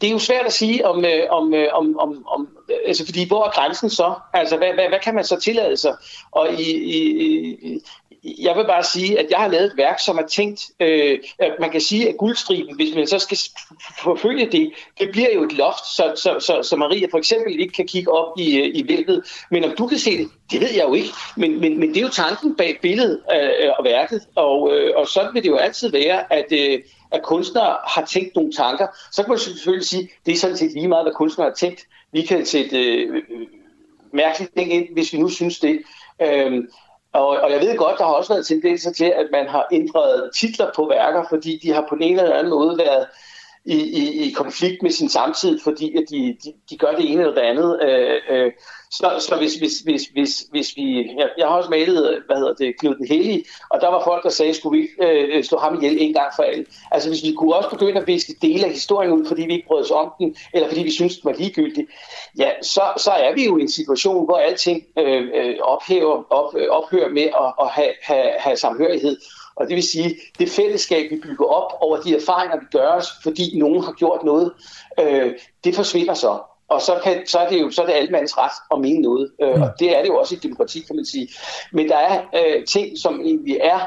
Det 0.00 0.06
er 0.06 0.10
jo 0.12 0.18
svært 0.18 0.46
at 0.46 0.52
sige 0.52 0.86
om, 0.86 1.04
øh, 1.04 1.22
om, 1.30 1.54
øh, 1.54 1.68
om, 1.72 1.98
om, 1.98 2.26
om 2.26 2.48
altså, 2.86 3.04
fordi 3.04 3.26
hvor 3.28 3.44
er 3.44 3.50
grænsen 3.50 3.90
så? 3.90 4.14
Altså, 4.32 4.56
hvad, 4.56 4.72
hvad, 4.74 4.88
hvad 4.88 4.98
kan 4.98 5.14
man 5.14 5.24
så 5.24 5.40
tillade 5.40 5.76
sig? 5.76 5.94
Og 6.32 6.52
i, 6.52 6.70
i, 6.72 7.80
jeg 8.24 8.56
vil 8.56 8.64
bare 8.64 8.84
sige, 8.84 9.18
at 9.18 9.26
jeg 9.30 9.38
har 9.38 9.48
lavet 9.48 9.64
et 9.64 9.76
værk, 9.76 10.00
som 10.00 10.18
er 10.18 10.26
tænkt, 10.26 10.62
øh, 10.80 11.18
at 11.38 11.52
man 11.60 11.70
kan 11.70 11.80
sige, 11.80 12.08
at 12.08 12.16
guldstriben, 12.16 12.76
hvis 12.76 12.94
man 12.94 13.06
så 13.06 13.18
skal 13.18 13.38
forfølge 14.02 14.50
det, 14.52 14.72
det 15.00 15.08
bliver 15.12 15.34
jo 15.34 15.42
et 15.44 15.52
loft, 15.52 15.86
så, 15.96 16.12
så, 16.16 16.36
så, 16.40 16.62
så 16.62 16.76
Maria 16.76 17.06
for 17.10 17.18
eksempel 17.18 17.60
ikke 17.60 17.72
kan 17.72 17.86
kigge 17.86 18.12
op 18.12 18.38
i, 18.38 18.58
øh, 18.58 18.70
i 18.74 18.88
væltet. 18.88 19.22
Men 19.50 19.64
om 19.64 19.70
du 19.78 19.86
kan 19.86 19.98
se 19.98 20.18
det, 20.18 20.28
det 20.50 20.60
ved 20.60 20.70
jeg 20.74 20.84
jo 20.88 20.94
ikke. 20.94 21.08
Men, 21.36 21.60
men, 21.60 21.80
men 21.80 21.88
det 21.88 21.96
er 21.96 22.02
jo 22.02 22.08
tanken 22.08 22.56
bag 22.56 22.78
billedet 22.82 23.20
øh, 23.34 23.70
og 23.78 23.84
værket, 23.84 24.22
og, 24.34 24.76
øh, 24.76 24.92
og 24.96 25.08
sådan 25.08 25.34
vil 25.34 25.42
det 25.42 25.48
jo 25.48 25.56
altid 25.56 25.90
være, 25.90 26.32
at, 26.32 26.46
øh, 26.52 26.82
at 27.12 27.22
kunstnere 27.22 27.76
har 27.86 28.04
tænkt 28.04 28.36
nogle 28.36 28.52
tanker. 28.52 28.86
Så 29.12 29.22
kan 29.22 29.30
man 29.30 29.38
selvfølgelig 29.38 29.88
sige, 29.88 30.10
det 30.26 30.32
er 30.32 30.38
sådan 30.38 30.56
set 30.56 30.72
lige 30.72 30.88
meget, 30.88 31.04
hvad 31.04 31.12
kunstnere 31.12 31.48
har 31.48 31.54
tænkt. 31.54 31.80
Vi 32.12 32.22
kan 32.22 32.46
sætte 32.46 32.78
øh, 32.78 33.22
mærkelige 34.12 34.50
ting 34.56 34.72
ind, 34.72 34.88
hvis 34.92 35.12
vi 35.12 35.18
nu 35.18 35.28
synes 35.28 35.58
det. 35.58 35.82
Øhm, 36.22 36.68
og, 37.14 37.28
og 37.28 37.50
jeg 37.52 37.60
ved 37.60 37.76
godt, 37.76 37.98
der 37.98 38.04
har 38.04 38.12
også 38.12 38.32
været 38.32 38.46
tendenser 38.46 38.92
til, 38.92 39.04
at 39.04 39.26
man 39.32 39.48
har 39.48 39.66
ændret 39.72 40.30
titler 40.36 40.70
på 40.76 40.86
værker, 40.88 41.24
fordi 41.28 41.60
de 41.62 41.72
har 41.72 41.86
på 41.88 41.94
en 42.00 42.18
eller 42.18 42.34
anden 42.34 42.50
måde 42.50 42.78
været 42.78 43.06
i, 43.64 43.76
i, 43.76 44.28
i 44.28 44.32
konflikt 44.32 44.82
med 44.82 44.90
sin 44.90 45.08
samtid, 45.08 45.60
fordi 45.64 45.96
at 45.96 46.04
de, 46.10 46.36
de, 46.44 46.52
de 46.70 46.78
gør 46.78 46.92
det 46.92 47.10
ene 47.10 47.20
eller 47.20 47.34
det 47.34 47.40
andet. 47.40 47.80
Øh, 47.82 48.20
øh, 48.28 48.52
så 48.96 49.26
så 49.28 49.36
hvis, 49.36 49.54
hvis, 49.54 49.78
hvis, 49.78 50.02
hvis, 50.12 50.46
hvis 50.50 50.76
vi... 50.76 51.14
Jeg, 51.18 51.28
jeg 51.38 51.46
har 51.46 51.56
også 51.56 51.70
malet, 51.70 52.22
hvad 52.26 52.36
hedder 52.36 52.54
det, 52.54 52.78
Knud 52.78 52.94
den 52.94 53.06
Hellige, 53.06 53.44
og 53.70 53.80
der 53.80 53.88
var 53.88 54.04
folk, 54.04 54.22
der 54.22 54.30
sagde, 54.30 54.54
skulle 54.54 54.80
vi 54.80 54.88
øh, 55.04 55.44
slå 55.44 55.58
ham 55.58 55.74
ihjel 55.74 56.02
en 56.02 56.12
gang 56.12 56.32
for 56.36 56.42
alle? 56.42 56.66
Altså 56.90 57.08
hvis 57.08 57.22
vi 57.22 57.32
kunne 57.32 57.54
også 57.54 57.70
begynde 57.70 58.00
at 58.00 58.06
viske 58.06 58.34
dele 58.42 58.64
af 58.64 58.70
historien 58.70 59.12
ud, 59.12 59.26
fordi 59.26 59.42
vi 59.42 59.52
ikke 59.52 59.66
brød 59.66 59.84
os 59.84 59.90
om 59.90 60.12
den, 60.18 60.36
eller 60.54 60.68
fordi 60.68 60.82
vi 60.82 60.90
synes 60.90 61.18
den 61.18 61.30
var 61.30 61.36
ligegyldig, 61.36 61.86
ja, 62.38 62.50
så, 62.62 62.82
så 62.96 63.10
er 63.10 63.34
vi 63.34 63.44
jo 63.44 63.58
i 63.58 63.62
en 63.62 63.70
situation, 63.70 64.24
hvor 64.24 64.36
alting 64.36 64.82
øh, 64.98 65.28
øh 65.34 65.56
ophæver, 65.60 66.32
op, 66.32 66.54
øh, 66.56 66.68
ophører 66.70 67.08
med 67.08 67.22
at, 67.22 67.52
at 67.60 67.68
have, 67.68 67.92
have, 68.02 68.30
have 68.38 68.56
samhørighed. 68.56 69.16
Og 69.56 69.66
det 69.68 69.74
vil 69.74 69.82
sige, 69.82 70.16
det 70.38 70.50
fællesskab, 70.50 71.10
vi 71.10 71.16
bygger 71.16 71.46
op 71.46 71.72
over 71.80 72.00
de 72.00 72.14
erfaringer, 72.14 72.60
vi 72.60 72.66
gør 72.72 72.88
os, 72.88 73.08
fordi 73.22 73.58
nogen 73.58 73.82
har 73.84 73.92
gjort 73.92 74.24
noget, 74.24 74.52
øh, 75.00 75.32
det 75.64 75.74
forsvinder 75.74 76.14
så. 76.14 76.38
Og 76.68 76.82
så, 76.82 77.00
kan, 77.04 77.26
så 77.26 77.38
er 77.38 77.48
det 77.48 77.60
jo 77.60 77.70
så 77.70 77.82
er 77.82 77.86
det 77.86 77.92
allemandens 77.92 78.38
ret 78.38 78.52
at 78.74 78.80
mene 78.80 79.02
noget. 79.02 79.32
Øh, 79.42 79.62
og 79.62 79.70
det 79.78 79.96
er 79.96 80.02
det 80.02 80.08
jo 80.08 80.16
også 80.18 80.34
i 80.34 80.36
et 80.36 80.42
demokrati, 80.42 80.80
kan 80.80 80.96
man 80.96 81.04
sige. 81.04 81.28
Men 81.72 81.88
der 81.88 81.96
er 81.96 82.22
øh, 82.34 82.64
ting, 82.64 82.98
som 82.98 83.20
egentlig 83.20 83.56
er 83.60 83.80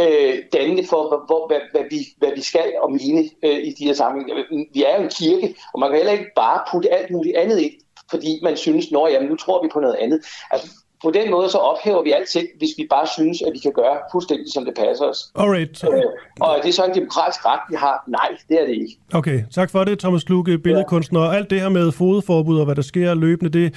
øh, 0.00 0.38
dannende 0.52 0.86
for, 0.86 1.24
hvor, 1.26 1.46
hvad, 1.46 1.60
hvad, 1.72 1.84
vi, 1.90 1.98
hvad 2.18 2.32
vi 2.34 2.42
skal 2.42 2.72
og 2.82 2.92
mene 2.92 3.30
øh, 3.44 3.58
i 3.58 3.70
de 3.78 3.84
her 3.84 3.94
sammenhænge. 3.94 4.44
Vi 4.74 4.84
er 4.84 4.96
jo 4.96 5.02
en 5.02 5.10
kirke, 5.10 5.54
og 5.74 5.80
man 5.80 5.90
kan 5.90 5.96
heller 5.96 6.12
ikke 6.12 6.32
bare 6.36 6.60
putte 6.72 6.94
alt 6.94 7.10
muligt 7.10 7.36
andet 7.36 7.58
ind, 7.58 7.72
fordi 8.10 8.40
man 8.42 8.56
synes, 8.56 8.86
at 8.86 9.24
nu 9.24 9.36
tror 9.36 9.62
vi 9.62 9.68
på 9.72 9.80
noget 9.80 9.94
andet. 9.94 10.20
Altså, 10.50 10.68
på 11.02 11.10
den 11.10 11.30
måde 11.30 11.50
så 11.50 11.58
ophæver 11.58 12.02
vi 12.02 12.12
alting, 12.12 12.46
hvis 12.58 12.70
vi 12.78 12.86
bare 12.90 13.06
synes, 13.06 13.42
at 13.42 13.52
vi 13.52 13.58
kan 13.58 13.72
gøre 13.72 13.96
fuldstændig, 14.12 14.52
som 14.52 14.64
det 14.64 14.74
passer 14.74 15.04
os. 15.04 15.30
Alright. 15.34 15.84
Øh, 15.84 16.02
og 16.40 16.56
er 16.56 16.60
det 16.62 16.74
så 16.74 16.84
en 16.84 16.94
demokratisk 16.94 17.46
ret, 17.46 17.60
vi 17.70 17.76
har? 17.78 18.04
Nej, 18.06 18.28
det 18.48 18.60
er 18.60 18.66
det 18.66 18.74
ikke. 18.74 18.98
Okay, 19.14 19.42
tak 19.54 19.70
for 19.70 19.84
det, 19.84 19.98
Thomas 19.98 20.24
Kluge, 20.24 20.58
billedkunstner. 20.58 21.20
Og 21.20 21.36
alt 21.36 21.50
det 21.50 21.60
her 21.60 21.68
med 21.68 21.92
fodforbud 21.92 22.58
og 22.58 22.64
hvad 22.64 22.74
der 22.74 22.82
sker 22.82 23.14
løbende, 23.14 23.50
det, 23.58 23.74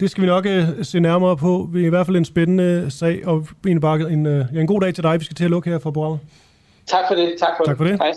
det 0.00 0.10
skal 0.10 0.22
vi 0.22 0.26
nok 0.26 0.46
uh, 0.46 0.82
se 0.82 1.00
nærmere 1.00 1.36
på. 1.36 1.68
Det 1.74 1.82
er 1.82 1.86
i 1.86 1.88
hvert 1.88 2.06
fald 2.06 2.16
en 2.16 2.24
spændende 2.24 2.90
sag, 2.90 3.26
og 3.26 3.46
en, 3.66 3.84
en, 3.86 4.26
uh, 4.26 4.32
ja, 4.54 4.60
en 4.60 4.66
god 4.66 4.80
dag 4.80 4.94
til 4.94 5.04
dig. 5.04 5.20
Vi 5.20 5.24
skal 5.24 5.34
til 5.34 5.44
at 5.44 5.50
lukke 5.50 5.70
her 5.70 5.78
for 5.78 5.90
programmet. 5.90 6.20
Tak 6.86 7.04
for 7.08 7.14
det. 7.14 7.34
Tak 7.38 7.48
for, 7.56 7.64
Tak 7.64 7.76
for 7.76 7.84
det. 7.84 7.96
Hej. 7.96 8.12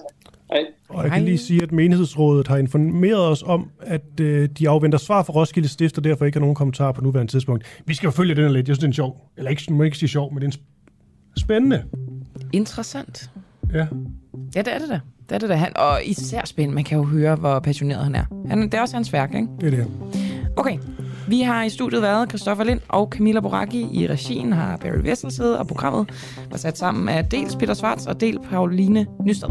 Hej. 0.51 0.59
Og 0.89 1.03
jeg 1.03 1.11
kan 1.11 1.23
lige 1.23 1.37
sige, 1.37 1.63
at 1.63 1.71
menighedsrådet 1.71 2.47
har 2.47 2.57
informeret 2.57 3.19
os 3.27 3.43
om, 3.43 3.69
at 3.81 4.19
øh, 4.21 4.49
de 4.59 4.69
afventer 4.69 4.97
svar 4.97 5.23
fra 5.23 5.33
Roskilde 5.33 5.67
Stift, 5.69 5.97
og 5.97 6.03
derfor 6.03 6.25
ikke 6.25 6.35
har 6.35 6.41
nogen 6.41 6.55
kommentar 6.55 6.91
på 6.91 7.01
nuværende 7.01 7.31
tidspunkt. 7.31 7.81
Vi 7.85 7.93
skal 7.93 8.07
jo 8.07 8.11
følge 8.11 8.35
den 8.35 8.43
her 8.43 8.51
lidt. 8.51 8.67
Jeg 8.67 8.75
synes, 8.75 8.79
det 8.79 8.83
er 8.83 8.89
en 8.89 8.93
sjov. 8.93 9.31
Eller 9.37 9.51
ikke, 9.51 9.73
må 9.73 9.83
ikke 9.83 9.97
sige 9.97 10.09
sjov, 10.09 10.33
men 10.33 10.41
det 10.41 10.47
er 10.47 10.51
en 10.51 10.53
sp- 10.53 11.33
spændende. 11.41 11.83
Interessant. 12.53 13.29
Ja. 13.73 13.85
Ja, 14.55 14.61
det 14.61 14.73
er 14.73 14.79
det 14.79 14.89
da. 14.89 14.99
Det 15.29 15.35
er 15.35 15.39
det 15.39 15.49
da. 15.49 15.55
Han, 15.55 15.77
og 15.77 15.99
især 16.05 16.41
spændende. 16.45 16.75
Man 16.75 16.83
kan 16.83 16.97
jo 16.97 17.03
høre, 17.03 17.35
hvor 17.35 17.59
passioneret 17.59 18.03
han 18.03 18.15
er. 18.15 18.23
Han, 18.47 18.61
det 18.61 18.73
er 18.73 18.81
også 18.81 18.95
hans 18.95 19.13
værk, 19.13 19.33
ikke? 19.35 19.47
Det 19.61 19.73
er 19.73 19.77
det. 19.77 19.87
Okay. 20.57 20.77
Vi 21.27 21.41
har 21.41 21.63
i 21.63 21.69
studiet 21.69 22.01
været 22.01 22.29
Christoffer 22.29 22.63
Lind 22.63 22.79
og 22.89 23.07
Camilla 23.11 23.39
Boracchi. 23.39 23.87
I 23.93 24.07
regien 24.07 24.53
har 24.53 24.77
Barry 24.77 25.01
Vessel 25.03 25.31
siddet, 25.31 25.57
og 25.57 25.67
programmet 25.67 26.09
var 26.51 26.57
sat 26.57 26.77
sammen 26.77 27.09
af 27.09 27.25
dels 27.25 27.55
Peter 27.55 27.73
Svarts 27.73 28.05
og 28.07 28.21
del 28.21 28.39
Pauline 28.49 29.05
Nysted. 29.25 29.49